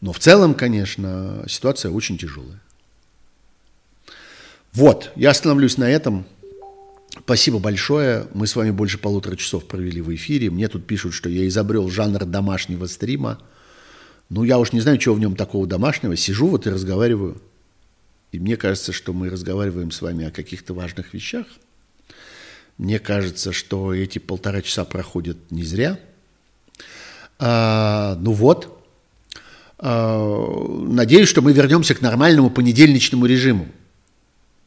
Но 0.00 0.12
в 0.12 0.18
целом, 0.18 0.54
конечно, 0.54 1.44
ситуация 1.48 1.90
очень 1.90 2.16
тяжелая. 2.16 2.60
Вот, 4.72 5.10
я 5.16 5.30
остановлюсь 5.30 5.78
на 5.78 5.90
этом. 5.90 6.24
Спасибо 7.18 7.58
большое. 7.58 8.26
Мы 8.34 8.46
с 8.46 8.54
вами 8.54 8.70
больше 8.70 8.98
полутора 8.98 9.36
часов 9.36 9.66
провели 9.66 10.00
в 10.00 10.14
эфире. 10.14 10.50
Мне 10.50 10.68
тут 10.68 10.86
пишут, 10.86 11.12
что 11.12 11.28
я 11.28 11.46
изобрел 11.48 11.88
жанр 11.90 12.24
домашнего 12.24 12.86
стрима. 12.86 13.40
Ну, 14.28 14.44
я 14.44 14.58
уж 14.58 14.72
не 14.72 14.80
знаю, 14.80 14.98
чего 14.98 15.16
в 15.16 15.20
нем 15.20 15.34
такого 15.34 15.66
домашнего. 15.66 16.16
Сижу 16.16 16.46
вот 16.46 16.66
и 16.66 16.70
разговариваю. 16.70 17.40
И 18.30 18.38
мне 18.38 18.56
кажется, 18.56 18.92
что 18.92 19.12
мы 19.12 19.28
разговариваем 19.28 19.90
с 19.90 20.02
вами 20.02 20.24
о 20.26 20.30
каких-то 20.30 20.72
важных 20.72 21.12
вещах. 21.12 21.46
Мне 22.78 23.00
кажется, 23.00 23.52
что 23.52 23.92
эти 23.92 24.18
полтора 24.18 24.62
часа 24.62 24.84
проходят 24.84 25.36
не 25.50 25.64
зря. 25.64 25.98
А, 27.40 28.16
ну 28.20 28.32
вот, 28.32 28.84
а, 29.78 30.66
надеюсь, 30.86 31.28
что 31.28 31.42
мы 31.42 31.52
вернемся 31.52 31.94
к 31.94 32.00
нормальному 32.00 32.50
понедельничному 32.50 33.26
режиму. 33.26 33.66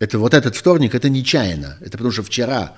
Это 0.04 0.20
вот 0.20 0.34
этот 0.34 0.54
вторник, 0.58 0.96
это 0.96 1.08
нечаянно. 1.08 1.78
Это 1.80 1.92
потому 1.92 2.12
что 2.12 2.24
вчера 2.24 2.76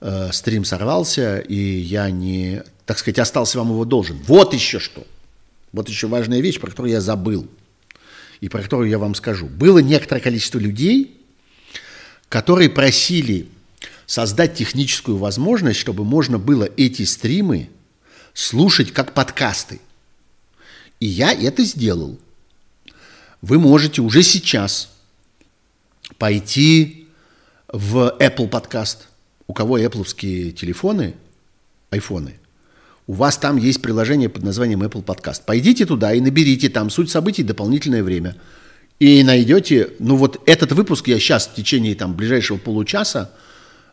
э, 0.00 0.30
стрим 0.32 0.64
сорвался, 0.64 1.38
и 1.38 1.54
я 1.54 2.10
не, 2.10 2.64
так 2.86 2.98
сказать, 2.98 3.20
остался 3.20 3.58
вам 3.58 3.68
его 3.68 3.84
должен. 3.84 4.18
Вот 4.26 4.52
еще 4.52 4.80
что. 4.80 5.06
Вот 5.70 5.88
еще 5.88 6.08
важная 6.08 6.40
вещь, 6.40 6.58
про 6.58 6.70
которую 6.70 6.90
я 6.90 7.00
забыл 7.00 7.46
и 8.40 8.48
про 8.48 8.62
которую 8.62 8.90
я 8.90 8.98
вам 8.98 9.14
скажу. 9.14 9.46
Было 9.46 9.78
некоторое 9.78 10.20
количество 10.20 10.58
людей, 10.58 11.20
которые 12.28 12.68
просили 12.68 13.48
создать 14.06 14.56
техническую 14.56 15.18
возможность, 15.18 15.78
чтобы 15.78 16.02
можно 16.04 16.40
было 16.40 16.68
эти 16.76 17.04
стримы 17.04 17.70
слушать 18.34 18.92
как 18.92 19.14
подкасты. 19.14 19.80
И 20.98 21.06
я 21.06 21.32
это 21.32 21.62
сделал. 21.62 22.18
Вы 23.40 23.60
можете 23.60 24.02
уже 24.02 24.24
сейчас 24.24 24.90
пойти 26.18 27.08
в 27.72 28.16
Apple 28.18 28.48
подкаст. 28.48 29.08
У 29.46 29.52
кого 29.52 29.78
Apple 29.78 30.04
телефоны, 30.52 31.14
айфоны, 31.90 32.34
у 33.10 33.14
вас 33.14 33.38
там 33.38 33.56
есть 33.56 33.82
приложение 33.82 34.28
под 34.28 34.44
названием 34.44 34.84
Apple 34.84 35.04
Podcast. 35.04 35.42
Пойдите 35.44 35.84
туда 35.84 36.14
и 36.14 36.20
наберите 36.20 36.68
там 36.68 36.90
суть 36.90 37.10
событий 37.10 37.42
дополнительное 37.42 38.04
время. 38.04 38.36
И 39.00 39.24
найдете, 39.24 39.90
ну 39.98 40.14
вот 40.14 40.40
этот 40.46 40.70
выпуск 40.72 41.08
я 41.08 41.18
сейчас 41.18 41.48
в 41.48 41.54
течение 41.54 41.96
там 41.96 42.14
ближайшего 42.14 42.58
получаса 42.58 43.32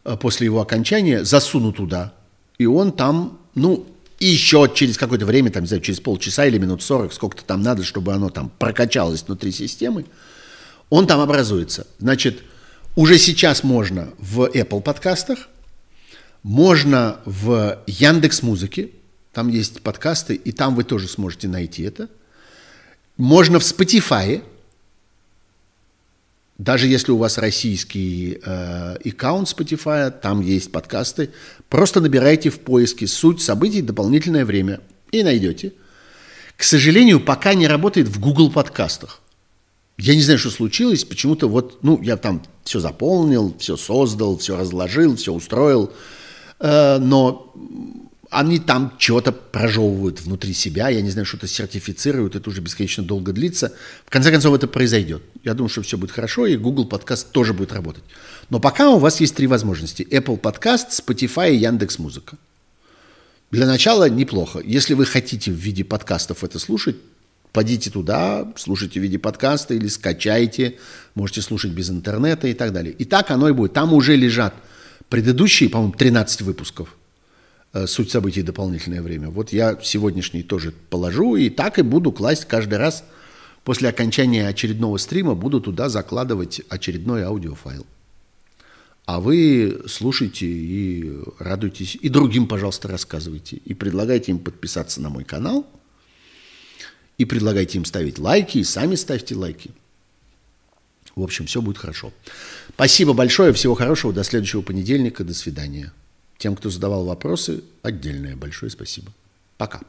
э, 0.04 0.16
после 0.22 0.46
его 0.46 0.62
окончания 0.62 1.24
засуну 1.24 1.72
туда. 1.72 2.14
И 2.60 2.68
он 2.68 2.92
там, 2.92 3.40
ну, 3.56 3.88
еще 4.20 4.70
через 4.76 4.98
какое-то 4.98 5.26
время, 5.26 5.50
там, 5.50 5.64
не 5.64 5.68
знаю, 5.68 5.82
через 5.82 6.00
полчаса 6.00 6.46
или 6.46 6.60
минут 6.60 6.84
40, 6.84 7.12
сколько-то 7.12 7.44
там 7.44 7.64
надо, 7.64 7.84
чтобы 7.84 8.14
оно 8.14 8.30
там 8.30 8.52
прокачалось 8.60 9.24
внутри 9.26 9.52
системы, 9.52 10.06
он 10.90 11.08
там 11.08 11.20
образуется. 11.20 11.88
Значит, 12.00 12.44
уже 12.96 13.18
сейчас 13.18 13.64
можно 13.64 14.10
в 14.18 14.46
Apple 14.46 14.82
подкастах, 14.82 15.50
можно 16.44 17.20
в 17.26 17.80
Яндекс 17.88 18.42
Музыке, 18.42 18.90
там 19.34 19.50
есть 19.50 19.82
подкасты, 19.82 20.36
и 20.36 20.52
там 20.52 20.76
вы 20.76 20.84
тоже 20.84 21.08
сможете 21.08 21.48
найти 21.48 21.84
это. 21.84 22.10
Можно 23.18 23.60
в 23.60 23.64
Spotify, 23.64 24.44
даже 26.58 26.88
если 26.88 27.12
у 27.12 27.18
вас 27.18 27.38
российский 27.38 28.40
э, 28.44 28.98
аккаунт 29.06 29.48
Spotify, 29.48 30.10
там 30.10 30.42
есть 30.42 30.72
подкасты. 30.72 31.30
Просто 31.70 32.02
набирайте 32.02 32.50
в 32.50 32.60
поиске 32.60 33.06
«Суть 33.06 33.42
событий. 33.42 33.82
Дополнительное 33.84 34.44
время» 34.44 34.80
и 35.12 35.22
найдете. 35.22 35.74
К 36.56 36.64
сожалению, 36.64 37.20
пока 37.20 37.54
не 37.54 37.68
работает 37.68 38.08
в 38.08 38.20
Google 38.20 38.52
подкастах. 38.52 39.22
Я 39.98 40.14
не 40.14 40.22
знаю, 40.22 40.38
что 40.38 40.52
случилось, 40.52 41.04
почему-то 41.04 41.48
вот, 41.48 41.80
ну, 41.82 42.00
я 42.04 42.18
там 42.18 42.44
все 42.64 42.80
заполнил, 42.80 43.56
все 43.58 43.78
создал, 43.78 44.38
все 44.38 44.56
разложил, 44.56 45.16
все 45.16 45.34
устроил, 45.34 45.92
э, 46.60 47.00
но 47.00 47.52
они 48.30 48.60
там 48.60 48.94
чего-то 49.00 49.32
прожевывают 49.32 50.22
внутри 50.22 50.54
себя, 50.54 50.90
я 50.90 51.02
не 51.02 51.10
знаю, 51.10 51.26
что-то 51.26 51.48
сертифицируют, 51.48 52.36
это 52.36 52.50
уже 52.50 52.62
бесконечно 52.62 53.04
долго 53.04 53.32
длится. 53.32 53.74
В 54.06 54.10
конце 54.10 54.32
концов, 54.32 54.54
это 54.54 54.68
произойдет. 54.68 55.24
Я 55.44 55.54
думаю, 55.54 55.70
что 55.70 55.82
все 55.82 55.98
будет 55.98 56.12
хорошо, 56.12 56.46
и 56.46 56.58
Google 56.58 56.86
подкаст 56.86 57.32
тоже 57.32 57.54
будет 57.54 57.72
работать. 57.72 58.04
Но 58.50 58.60
пока 58.60 58.90
у 58.90 59.00
вас 59.00 59.20
есть 59.20 59.36
три 59.36 59.48
возможности. 59.48 60.04
Apple 60.04 60.38
подкаст, 60.38 60.90
Spotify 60.90 61.54
и 61.54 61.58
Яндекс 61.58 62.00
Музыка. 62.00 62.38
Для 63.50 63.66
начала 63.66 64.10
неплохо. 64.10 64.60
Если 64.64 64.94
вы 64.94 65.06
хотите 65.06 65.52
в 65.52 65.56
виде 65.56 65.86
подкастов 65.86 66.44
это 66.44 66.60
слушать, 66.60 66.98
Пойдите 67.58 67.90
туда, 67.90 68.54
слушайте 68.56 69.00
в 69.00 69.04
виде 69.04 69.18
подкаста 69.18 69.74
или 69.74 69.88
скачайте, 69.88 70.78
можете 71.16 71.42
слушать 71.42 71.72
без 71.72 71.90
интернета 71.90 72.48
и 72.48 72.54
так 72.54 72.72
далее. 72.72 72.94
И 72.94 73.04
так 73.04 73.32
оно 73.32 73.50
и 73.50 73.52
будет. 73.52 73.74
Там 73.74 73.94
уже 73.94 74.16
лежат 74.16 74.54
предыдущие, 75.10 75.68
по-моему, 75.68 75.94
13 75.94 76.42
выпусков 76.42 76.96
э, 77.74 77.88
«Суть 77.88 78.12
событий. 78.12 78.44
Дополнительное 78.44 79.02
время». 79.02 79.32
Вот 79.32 79.54
я 79.54 79.76
сегодняшний 79.82 80.44
тоже 80.44 80.72
положу, 80.92 81.36
и 81.36 81.50
так 81.50 81.80
и 81.80 81.82
буду 81.82 82.12
класть 82.12 82.46
каждый 82.46 82.78
раз 82.78 83.04
после 83.64 83.90
окончания 83.90 84.48
очередного 84.48 84.98
стрима, 84.98 85.34
буду 85.34 85.60
туда 85.60 85.90
закладывать 85.90 86.62
очередной 86.70 87.24
аудиофайл. 87.24 87.88
А 89.08 89.20
вы 89.20 89.82
слушайте 89.88 90.46
и 90.46 91.12
радуйтесь, 91.40 91.98
и 92.00 92.08
другим, 92.10 92.46
пожалуйста, 92.46 92.88
рассказывайте, 92.88 93.56
и 93.56 93.74
предлагайте 93.74 94.32
им 94.32 94.38
подписаться 94.38 95.02
на 95.02 95.10
мой 95.10 95.24
канал– 95.24 95.66
и 97.18 97.26
предлагайте 97.26 97.78
им 97.78 97.86
ставить 97.86 98.20
лайки, 98.20 98.60
и 98.60 98.64
сами 98.64 98.96
ставьте 98.96 99.36
лайки. 99.36 99.72
В 101.16 101.24
общем, 101.24 101.48
все 101.48 101.62
будет 101.62 101.78
хорошо. 101.78 102.14
Спасибо 102.70 103.14
большое, 103.14 103.52
всего 103.54 103.74
хорошего, 103.74 104.14
до 104.14 104.24
следующего 104.24 104.62
понедельника, 104.62 105.24
до 105.24 105.34
свидания. 105.34 105.92
Тем, 106.38 106.56
кто 106.56 106.70
задавал 106.70 107.06
вопросы, 107.06 107.64
отдельное 107.82 108.36
большое 108.36 108.70
спасибо. 108.70 109.12
Пока. 109.58 109.82